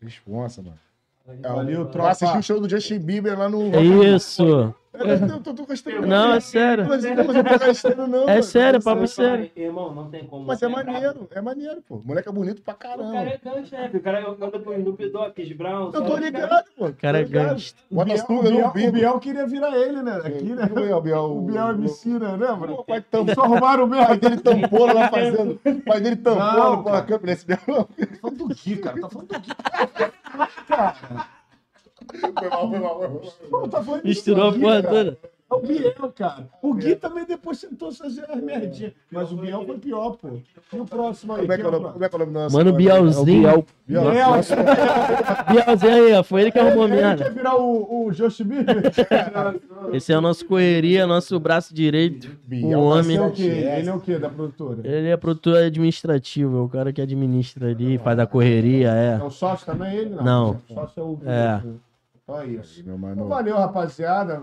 Responsa, 0.00 0.62
mano. 0.62 0.76
Valeu, 1.42 1.88
Vai 1.88 2.10
assistir 2.10 2.24
tropa. 2.26 2.38
o 2.38 2.42
show 2.42 2.60
do 2.60 2.68
Justin 2.68 2.98
Bieber 2.98 3.38
lá 3.38 3.48
no. 3.48 3.74
É 3.74 3.82
isso. 3.82 4.74
Eu 4.94 5.20
não 5.20 5.40
tô, 5.40 5.54
tô 5.54 5.64
gostando. 5.64 6.06
Não, 6.06 6.34
é 6.34 6.40
sério. 6.40 6.86
Mas 6.86 7.02
eu 7.02 7.14
não 7.16 7.24
tô 7.24 7.32
gastando, 7.32 8.06
não. 8.06 8.24
É 8.24 8.26
mano. 8.26 8.42
sério, 8.42 8.82
papo 8.82 9.06
sério. 9.06 9.50
Irmão, 9.56 9.94
não 9.94 10.10
tem 10.10 10.26
como. 10.26 10.46
Mas 10.46 10.62
é 10.62 10.68
maneiro, 10.68 11.28
é 11.30 11.40
maneiro, 11.40 11.82
pô. 11.88 11.96
O 11.96 12.06
moleque 12.06 12.28
é 12.28 12.32
bonito 12.32 12.60
pra 12.60 12.74
O 12.74 12.76
cara 12.76 12.98
caramba. 12.98 13.18
é 13.18 13.40
né? 13.70 13.90
O 13.94 14.00
cara 14.00 14.28
anda 14.28 14.58
com 14.58 14.70
o 14.70 14.74
Snoop 14.74 15.08
Dogg, 15.08 15.54
Brown. 15.54 15.90
Eu 15.94 16.04
tô 16.04 16.16
ligado, 16.18 16.64
pô. 16.76 16.86
O 16.86 16.94
cara 16.94 17.20
é 17.20 17.24
gangsta. 17.24 17.80
O 17.90 18.04
Biel, 18.92 19.18
queria 19.18 19.46
virar 19.46 19.76
ele, 19.78 20.02
né? 20.02 20.16
Aqui, 20.24 20.44
né? 20.44 20.70
É 20.90 20.94
o 20.94 21.00
Biel? 21.00 21.24
O 21.38 21.42
Biel 21.42 21.70
MC, 21.70 22.08
né? 22.10 22.36
Lembra? 22.36 22.72
O 22.72 22.84
pai 22.84 23.00
tampou. 23.00 23.34
Só 23.34 23.42
arrumaram 23.42 23.84
o 23.84 23.86
O 23.86 23.90
pai 23.90 24.06
mesmo. 24.08 24.20
dele 24.20 24.36
tampou 24.42 24.86
lá 24.92 25.08
fazendo. 25.08 25.60
O 25.64 25.80
pai 25.80 26.00
dele 26.00 26.16
tampou 26.16 26.42
lá 26.42 26.76
com 26.82 26.88
a 26.88 26.92
cara. 26.92 27.02
câmera. 27.06 27.32
Esse 27.32 27.46
Biel 27.46 27.60
não. 27.66 27.84
Tá 27.84 28.06
falando 28.20 28.36
do 28.36 28.48
Gui, 28.54 28.76
cara. 28.76 29.00
Tá 29.00 29.08
falando 29.08 29.28
do 29.28 29.40
Gui. 29.40 29.52
Foi 32.10 32.48
mal, 32.48 32.70
foi 32.70 32.78
mal, 32.78 32.98
foi 32.98 33.08
mal. 33.08 33.20
Pô, 33.50 33.68
tá 33.68 33.82
falando 33.82 34.04
Misturou 34.04 34.48
a 34.48 34.52
porra 34.52 34.82
toda. 34.82 35.18
É 35.52 35.54
o 35.54 35.60
Biel, 35.60 35.92
cara. 36.16 36.48
O 36.62 36.72
Gui 36.72 36.96
também 36.96 37.26
depois 37.26 37.60
tentou 37.60 37.92
fazer 37.92 38.24
as 38.26 38.40
merdinhas. 38.40 38.92
Mas 39.10 39.30
o 39.30 39.36
Biel 39.36 39.66
foi 39.66 39.76
pior, 39.76 40.16
pô. 40.16 40.28
E 40.72 40.80
o 40.80 40.86
próximo 40.86 41.34
aí? 41.34 41.40
Como 41.42 41.52
é 41.52 41.56
que 41.58 41.62
é 41.62 41.68
o 41.68 41.70
nome? 41.70 41.92
Como 41.92 42.04
é 42.04 42.08
que 42.08 42.14
é 42.14 42.18
o 42.18 42.26
nome 42.26 42.52
Mano? 42.52 42.72
Bielzinho. 42.72 43.42
Biel. 43.42 43.66
Biel, 43.86 44.04
Bielzinho 45.50 45.92
aí, 45.92 46.12
ó. 46.14 46.22
Foi 46.22 46.40
ele 46.40 46.52
que 46.52 46.58
arrumou 46.58 46.84
ele 46.84 46.96
merda. 46.96 47.24
quer 47.24 47.34
virar 47.34 47.56
o, 47.56 48.06
o 48.06 48.12
Justin 48.14 48.44
Bieber? 48.44 48.82
Esse 49.92 50.10
é 50.10 50.16
o 50.16 50.22
nosso 50.22 50.46
correria, 50.46 51.06
nosso 51.06 51.38
braço 51.38 51.74
direito. 51.74 52.30
Biel 52.46 52.78
O 52.78 52.84
homem. 52.84 53.16
Ele 53.16 53.22
é 53.22 53.26
o 53.26 53.30
7S. 53.30 53.34
quê? 53.34 53.42
Ele 53.42 53.88
é 53.90 53.94
o 53.94 54.00
quê 54.00 54.18
da 54.18 54.30
produtora? 54.30 54.80
Ele 54.84 55.08
é 55.08 55.16
produtor 55.18 55.58
administrativo, 55.58 56.56
é 56.56 56.60
o 56.62 56.68
cara 56.68 56.92
que 56.94 57.02
administra 57.02 57.68
ali, 57.68 57.98
faz 57.98 58.18
a 58.18 58.26
correria, 58.26 58.88
é. 58.88 59.18
É 59.20 59.22
o 59.22 59.30
sócio 59.30 59.66
também 59.66 59.94
ele? 59.94 60.14
Não. 60.14 60.24
Não. 60.24 60.50
O 60.70 60.74
sócio 60.74 61.00
é 61.00 61.02
o 61.02 61.18
É. 61.26 61.62
Então 62.40 62.40
é 62.40 62.46
isso. 62.60 62.84
Meu 62.84 62.94
Então, 62.96 62.98
mano. 62.98 63.28
valeu, 63.28 63.56
rapaziada. 63.56 64.42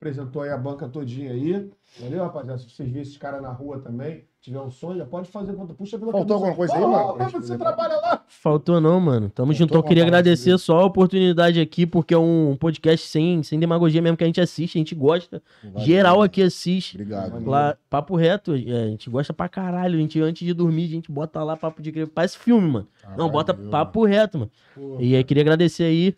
Apresentou 0.00 0.42
aí 0.42 0.50
a 0.50 0.58
banca 0.58 0.86
todinha 0.86 1.32
aí. 1.32 1.70
Valeu, 1.98 2.22
rapaziada. 2.24 2.58
Se 2.58 2.68
vocês 2.68 2.86
virem 2.88 3.02
esses 3.02 3.16
caras 3.16 3.40
na 3.40 3.50
rua 3.50 3.78
também, 3.80 4.24
tiver 4.38 4.60
um 4.60 4.70
sonho, 4.70 4.98
já 4.98 5.06
pode 5.06 5.28
fazer 5.30 5.54
conta. 5.54 5.72
Puxa 5.72 5.98
pela 5.98 6.12
Faltou 6.12 6.38
camisa. 6.40 6.50
alguma 6.50 6.54
coisa 6.56 6.74
aí, 6.74 6.80
mano? 6.80 7.16
Rafa, 7.16 7.40
Você 7.40 7.56
trabalha 7.56 7.94
lá. 7.96 8.22
Faltou 8.28 8.80
não, 8.82 9.00
mano. 9.00 9.30
Tamo 9.30 9.46
Faltou 9.52 9.54
junto. 9.54 9.74
Eu 9.74 9.82
queria 9.82 10.02
agradecer 10.02 10.46
dele. 10.46 10.58
só 10.58 10.80
a 10.80 10.84
oportunidade 10.84 11.58
aqui, 11.58 11.86
porque 11.86 12.12
é 12.12 12.18
um 12.18 12.54
podcast 12.60 13.06
sem, 13.08 13.42
sem 13.42 13.58
demagogia 13.58 14.02
mesmo, 14.02 14.14
que 14.18 14.24
a 14.24 14.26
gente 14.26 14.42
assiste, 14.42 14.76
a 14.76 14.80
gente 14.80 14.94
gosta. 14.94 15.42
Geral 15.76 16.20
aqui 16.20 16.42
assiste. 16.42 16.96
Obrigado. 16.96 17.42
Lá, 17.48 17.74
papo 17.88 18.14
reto, 18.14 18.52
é, 18.54 18.82
a 18.82 18.86
gente 18.88 19.08
gosta 19.08 19.32
pra 19.32 19.48
caralho. 19.48 19.96
A 19.96 20.00
gente, 20.02 20.20
antes 20.20 20.46
de 20.46 20.52
dormir, 20.52 20.84
a 20.84 20.88
gente 20.88 21.10
bota 21.10 21.42
lá 21.42 21.56
papo 21.56 21.80
de. 21.80 22.04
Parece 22.08 22.36
filme, 22.36 22.68
mano. 22.70 22.88
Não, 23.16 23.30
bota 23.30 23.54
Caralho, 23.54 23.70
papo 23.70 24.04
reto, 24.04 24.38
mano. 24.38 24.50
Pô, 24.74 24.98
E 25.00 25.16
aí, 25.16 25.24
queria 25.24 25.42
agradecer 25.42 25.84
aí 25.84 26.14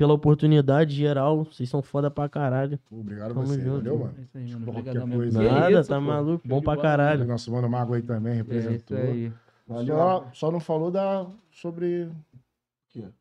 pela 0.00 0.14
oportunidade 0.14 0.94
geral. 0.96 1.44
Vocês 1.44 1.68
são 1.68 1.82
foda 1.82 2.10
pra 2.10 2.26
caralho. 2.26 2.80
Obrigado 2.90 3.32
a 3.32 3.34
Tamo 3.34 3.46
você, 3.46 3.60
junto. 3.60 3.76
valeu, 3.84 3.98
mano? 3.98 4.14
É 4.16 4.22
isso 4.22 4.38
aí, 4.38 4.54
mano. 4.54 4.72
Coisa. 4.72 5.06
mesmo. 5.06 5.30
Que 5.32 5.38
Nada, 5.60 5.80
isso, 5.80 5.88
tá 5.90 5.96
pô. 5.96 6.00
maluco. 6.00 6.48
Bom 6.48 6.62
pra 6.62 6.76
caralho. 6.78 7.26
Nosso 7.26 7.52
mano 7.52 7.68
Mago 7.68 7.92
aí 7.92 8.00
também 8.02 8.32
É 8.32 8.36
isso 8.36 8.44
representou. 8.50 8.96
aí. 8.96 9.32
valeu. 9.68 9.86
Só, 9.96 10.30
só 10.32 10.50
não 10.50 10.58
falou 10.58 10.90
da, 10.90 11.26
sobre 11.50 12.08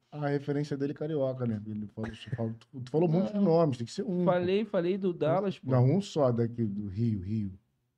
a 0.09 0.27
referência 0.29 0.77
dele 0.77 0.93
carioca, 0.93 1.45
né? 1.45 1.61
Ele 1.67 1.85
falou, 1.87 2.09
falou- 2.37 2.53
tu, 2.57 2.79
tu 2.79 2.89
falou 2.91 3.09
muitos 3.09 3.33
nomes, 3.33 3.77
tem 3.77 3.85
que 3.85 3.91
ser 3.91 4.03
um. 4.03 4.23
Falei, 4.23 4.63
falei 4.63 4.97
do 4.97 5.11
Dallas, 5.13 5.59
pô. 5.59 5.71
Não, 5.71 5.83
um 5.83 6.01
só 6.01 6.31
daqui 6.31 6.63
do 6.63 6.87
Rio, 6.87 7.19
Rio. 7.21 7.51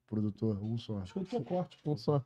Produtor, 0.08 0.58
um 0.60 0.76
só. 0.76 0.98
Acho 0.98 1.12
que 1.14 1.20
eu 1.20 1.24
tô 1.24 1.40
corte. 1.40 1.78
Um 1.86 1.96
só. 1.96 2.20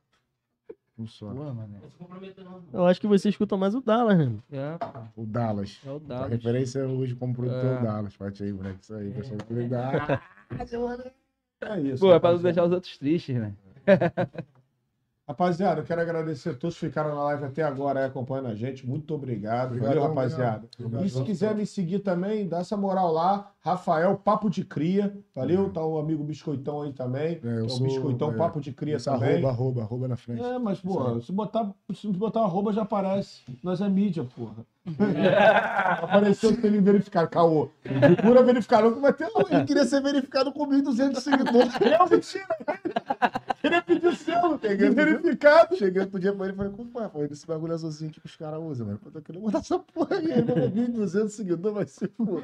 Um 0.99 1.07
não. 1.35 2.63
Eu 2.73 2.87
acho 2.87 2.99
que 3.01 3.07
você 3.07 3.29
escuta 3.29 3.55
mais 3.57 3.75
o 3.75 3.83
Dallas, 3.83 4.17
né? 4.19 4.33
É, 4.51 4.79
pô. 4.79 5.23
O 5.23 5.27
Dallas. 5.27 5.79
É 5.85 5.91
o 5.91 5.97
A 5.97 5.99
Dallas. 5.99 6.31
referência 6.31 6.87
hoje 6.87 7.15
como 7.15 7.35
produtor 7.35 7.65
É. 7.65 7.79
o 7.81 7.83
Dallas. 7.83 8.17
Bate 8.17 8.43
aí, 8.43 8.53
moleque. 8.53 8.79
Isso 8.81 8.95
aí, 8.95 9.11
pessoal. 9.11 9.39
Cuidado. 9.47 10.21
É 11.59 11.81
isso. 11.81 12.01
Pô, 12.05 12.13
é 12.13 12.21
pra 12.21 12.33
não 12.33 12.37
rapaziada. 12.37 12.43
deixar 12.43 12.65
os 12.67 12.73
outros 12.73 12.99
tristes, 12.99 13.35
né? 13.37 13.55
Rapaziada, 15.29 15.81
eu 15.81 15.85
quero 15.85 16.01
agradecer 16.01 16.51
a 16.51 16.55
todos 16.55 16.79
que 16.79 16.87
ficaram 16.87 17.13
na 17.13 17.25
live 17.25 17.45
até 17.47 17.61
agora 17.65 17.99
aí, 17.99 18.07
acompanhando 18.07 18.47
a 18.47 18.55
gente. 18.55 18.87
Muito 18.87 19.13
obrigado. 19.13 19.71
Valeu, 19.71 19.83
Obrigadão 19.85 20.09
rapaziada. 20.09 20.69
mesmo. 20.79 21.05
E 21.05 21.11
se 21.11 21.23
quiser 21.25 21.53
me 21.53 21.67
seguir 21.67 21.99
também, 21.99 22.47
dá 22.47 22.59
essa 22.59 22.77
moral 22.77 23.11
lá. 23.13 23.51
Rafael 23.61 24.17
Papo 24.19 24.49
de 24.49 24.65
Cria. 24.65 25.19
Valeu? 25.35 25.69
Tá 25.73 25.85
o 25.85 25.99
amigo 25.99 26.23
Biscoitão 26.23 26.83
aí 26.83 26.93
também. 26.93 27.41
É, 27.43 27.59
É 27.59 27.63
o 27.63 27.69
sou, 27.69 27.85
Biscoitão 27.85 28.31
é, 28.31 28.37
Papo 28.37 28.61
de 28.61 28.73
Cria 28.73 29.01
também. 29.01 29.33
arroba, 29.33 29.49
arroba, 29.51 29.83
arroba 29.83 30.09
na 30.09 30.17
frente. 30.17 30.41
É, 30.45 30.61
mas, 30.61 30.79
porra, 30.79 31.21
se 31.21 31.33
botar, 31.33 31.75
se 31.93 32.07
botar 32.07 32.43
arroba 32.43 32.73
já 32.73 32.83
aparece. 32.83 33.43
Nós 33.65 33.81
é 33.81 33.89
mídia, 33.89 34.23
porra. 34.37 34.65
Apareceu 36.03 36.57
que 36.57 36.67
ele 36.67 36.81
verificado. 36.81 37.29
Caô. 37.29 37.71
Procura 37.83 38.43
verificar, 38.43 38.83
não 38.83 38.95
que 38.95 39.01
vai 39.01 39.13
ter. 39.13 39.29
Ele 39.51 39.65
queria 39.65 39.85
ser 39.85 40.01
verificado 40.01 40.53
com 40.53 40.67
1.200 40.67 41.17
seguidores. 41.21 41.73
Não, 41.81 42.09
mentira. 42.09 42.47
Queria 43.61 43.83
pedir 43.83 44.15
selo. 44.17 44.59
Peguei- 44.59 44.91
verificado. 44.91 45.77
Cheguei 45.77 46.03
outro 46.03 46.21
dia 46.21 46.33
pra 46.33 46.45
ele 46.47 46.55
e 46.55 46.57
falei, 46.57 46.73
como 46.73 47.01
é? 47.01 47.09
Falei, 47.09 47.29
esse 47.31 47.47
bagulho 47.47 47.75
azulzinho 47.75 48.11
aqui 48.11 48.21
que 48.21 48.27
os 48.27 48.37
caras 48.37 48.61
usam, 48.61 48.87
mano. 48.87 48.99
Pô, 49.03 49.11
tô 49.11 49.21
querendo 49.21 49.43
botar 49.43 49.59
essa 49.59 49.79
porra 49.79 50.17
aí. 50.17 50.31
Ele 50.31 50.43
falou, 50.45 50.71
1.200 50.71 51.29
seguidores, 51.31 51.75
vai 51.77 51.87
ser 51.87 52.11
foda. 52.17 52.43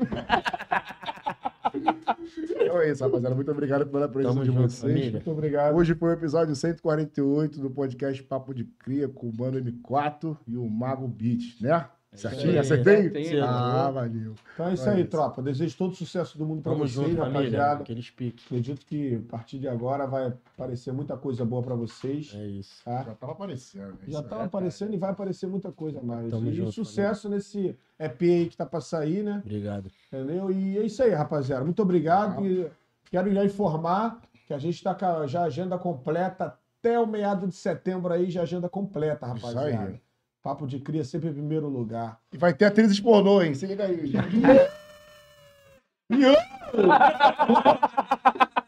Então 1.75 2.81
é 2.81 2.91
isso, 2.91 3.05
rapaziada. 3.05 3.35
Muito 3.35 3.51
obrigado 3.51 3.87
pela 3.87 4.09
presença 4.09 4.35
Tamo 4.35 4.45
de 4.45 4.51
junto, 4.53 4.69
vocês. 4.69 4.81
família. 4.81 5.13
Muito 5.13 5.31
obrigado. 5.31 5.75
Hoje 5.77 5.95
foi 5.95 6.11
o 6.11 6.13
episódio 6.13 6.55
148 6.57 7.61
do 7.61 7.71
podcast 7.71 8.23
Papo 8.25 8.53
de 8.55 8.65
Cria 8.65 9.09
com 9.09 9.29
o 9.29 9.37
Mano 9.37 9.59
M4 9.61 10.37
e 10.47 10.57
o 10.57 10.69
Mago 10.69 11.07
Beat, 11.09 11.61
né? 11.61 11.87
Certinho? 12.15 12.51
aí. 12.53 12.59
Acertei? 12.59 13.11
Certinho. 13.11 13.45
Ah, 13.45 13.91
valeu. 13.91 14.35
Então 14.55 14.69
é 14.69 14.75
isso 14.75 14.89
É 14.89 14.93
aí, 14.93 15.01
isso. 15.01 15.11
tropa. 15.11 15.41
Desejo 15.43 15.77
todo 15.77 15.95
sucesso 15.95 16.37
do 16.37 16.45
mundo 16.45 16.63
pra 16.63 16.73
Tamo 16.73 16.87
vocês, 16.87 17.17
rapaziada. 17.17 17.83
Aqueles 17.83 18.11
piques. 18.11 18.45
Acredito 18.47 18.85
que 18.85 19.23
a 19.27 19.31
partir 19.31 19.59
de 19.59 19.67
agora 19.69 20.07
vai 20.07 20.27
aparecer 20.57 20.93
muita 20.93 21.17
coisa 21.17 21.45
boa 21.45 21.63
pra 21.63 21.75
vocês. 21.75 22.33
É 22.35 22.47
isso. 22.47 22.85
Tá? 22.85 23.03
Já 23.05 23.15
tava 23.15 23.33
aparecendo. 23.33 23.87
né? 23.93 23.97
Já 24.09 24.21
Isso 24.21 24.29
tava 24.29 24.45
aparecendo 24.45 24.95
e 24.95 24.99
vai 24.99 25.11
aparecer 25.11 25.47
muita 25.47 25.73
coisa 25.73 26.03
mais. 26.03 26.31
Tamo 26.31 26.49
e 26.49 26.53
junto, 26.53 26.73
sucesso 26.73 27.29
nesse 27.29 27.77
EP 27.99 28.23
aí 28.23 28.47
que 28.49 28.57
tá 28.57 28.67
pra 28.67 28.81
sair, 28.81 29.23
né? 29.23 29.41
Obrigado. 29.45 29.91
Entendeu? 30.13 30.51
E 30.51 30.79
é 30.79 30.83
isso 30.85 31.03
aí, 31.03 31.11
rapaziada. 31.11 31.65
Muito 31.65 31.81
obrigado. 31.83 32.47
E 32.47 32.69
quero 33.11 33.33
já 33.33 33.45
informar 33.45 34.21
que 34.47 34.53
a 34.53 34.59
gente 34.59 34.83
tá 34.83 34.95
com 34.95 35.07
a 35.07 35.27
já 35.27 35.41
a 35.43 35.45
agenda 35.45 35.79
completa 35.79 36.59
até 36.79 36.99
o 36.99 37.07
meado 37.07 37.47
de 37.47 37.55
setembro 37.55 38.13
aí, 38.13 38.29
já 38.31 38.43
agenda 38.43 38.69
completa, 38.69 39.25
Isso 39.35 39.47
rapaziada. 39.47 39.89
aí. 39.93 40.01
Papo 40.43 40.67
de 40.67 40.81
cria 40.81 41.05
sempre 41.05 41.29
em 41.29 41.33
primeiro 41.33 41.69
lugar. 41.69 42.19
E 42.33 42.37
vai 42.37 42.53
ter 42.53 42.65
atrizes 42.65 42.99
pornô, 42.99 43.41
hein? 43.41 43.55
Se 43.55 43.65
liga 43.65 43.85
aí. 43.85 44.13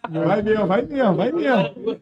Vai 0.08 0.42
mesmo, 0.42 0.66
vai 0.66 0.82
mesmo, 0.82 1.14
vai 1.16 1.32
mesmo. 1.32 2.00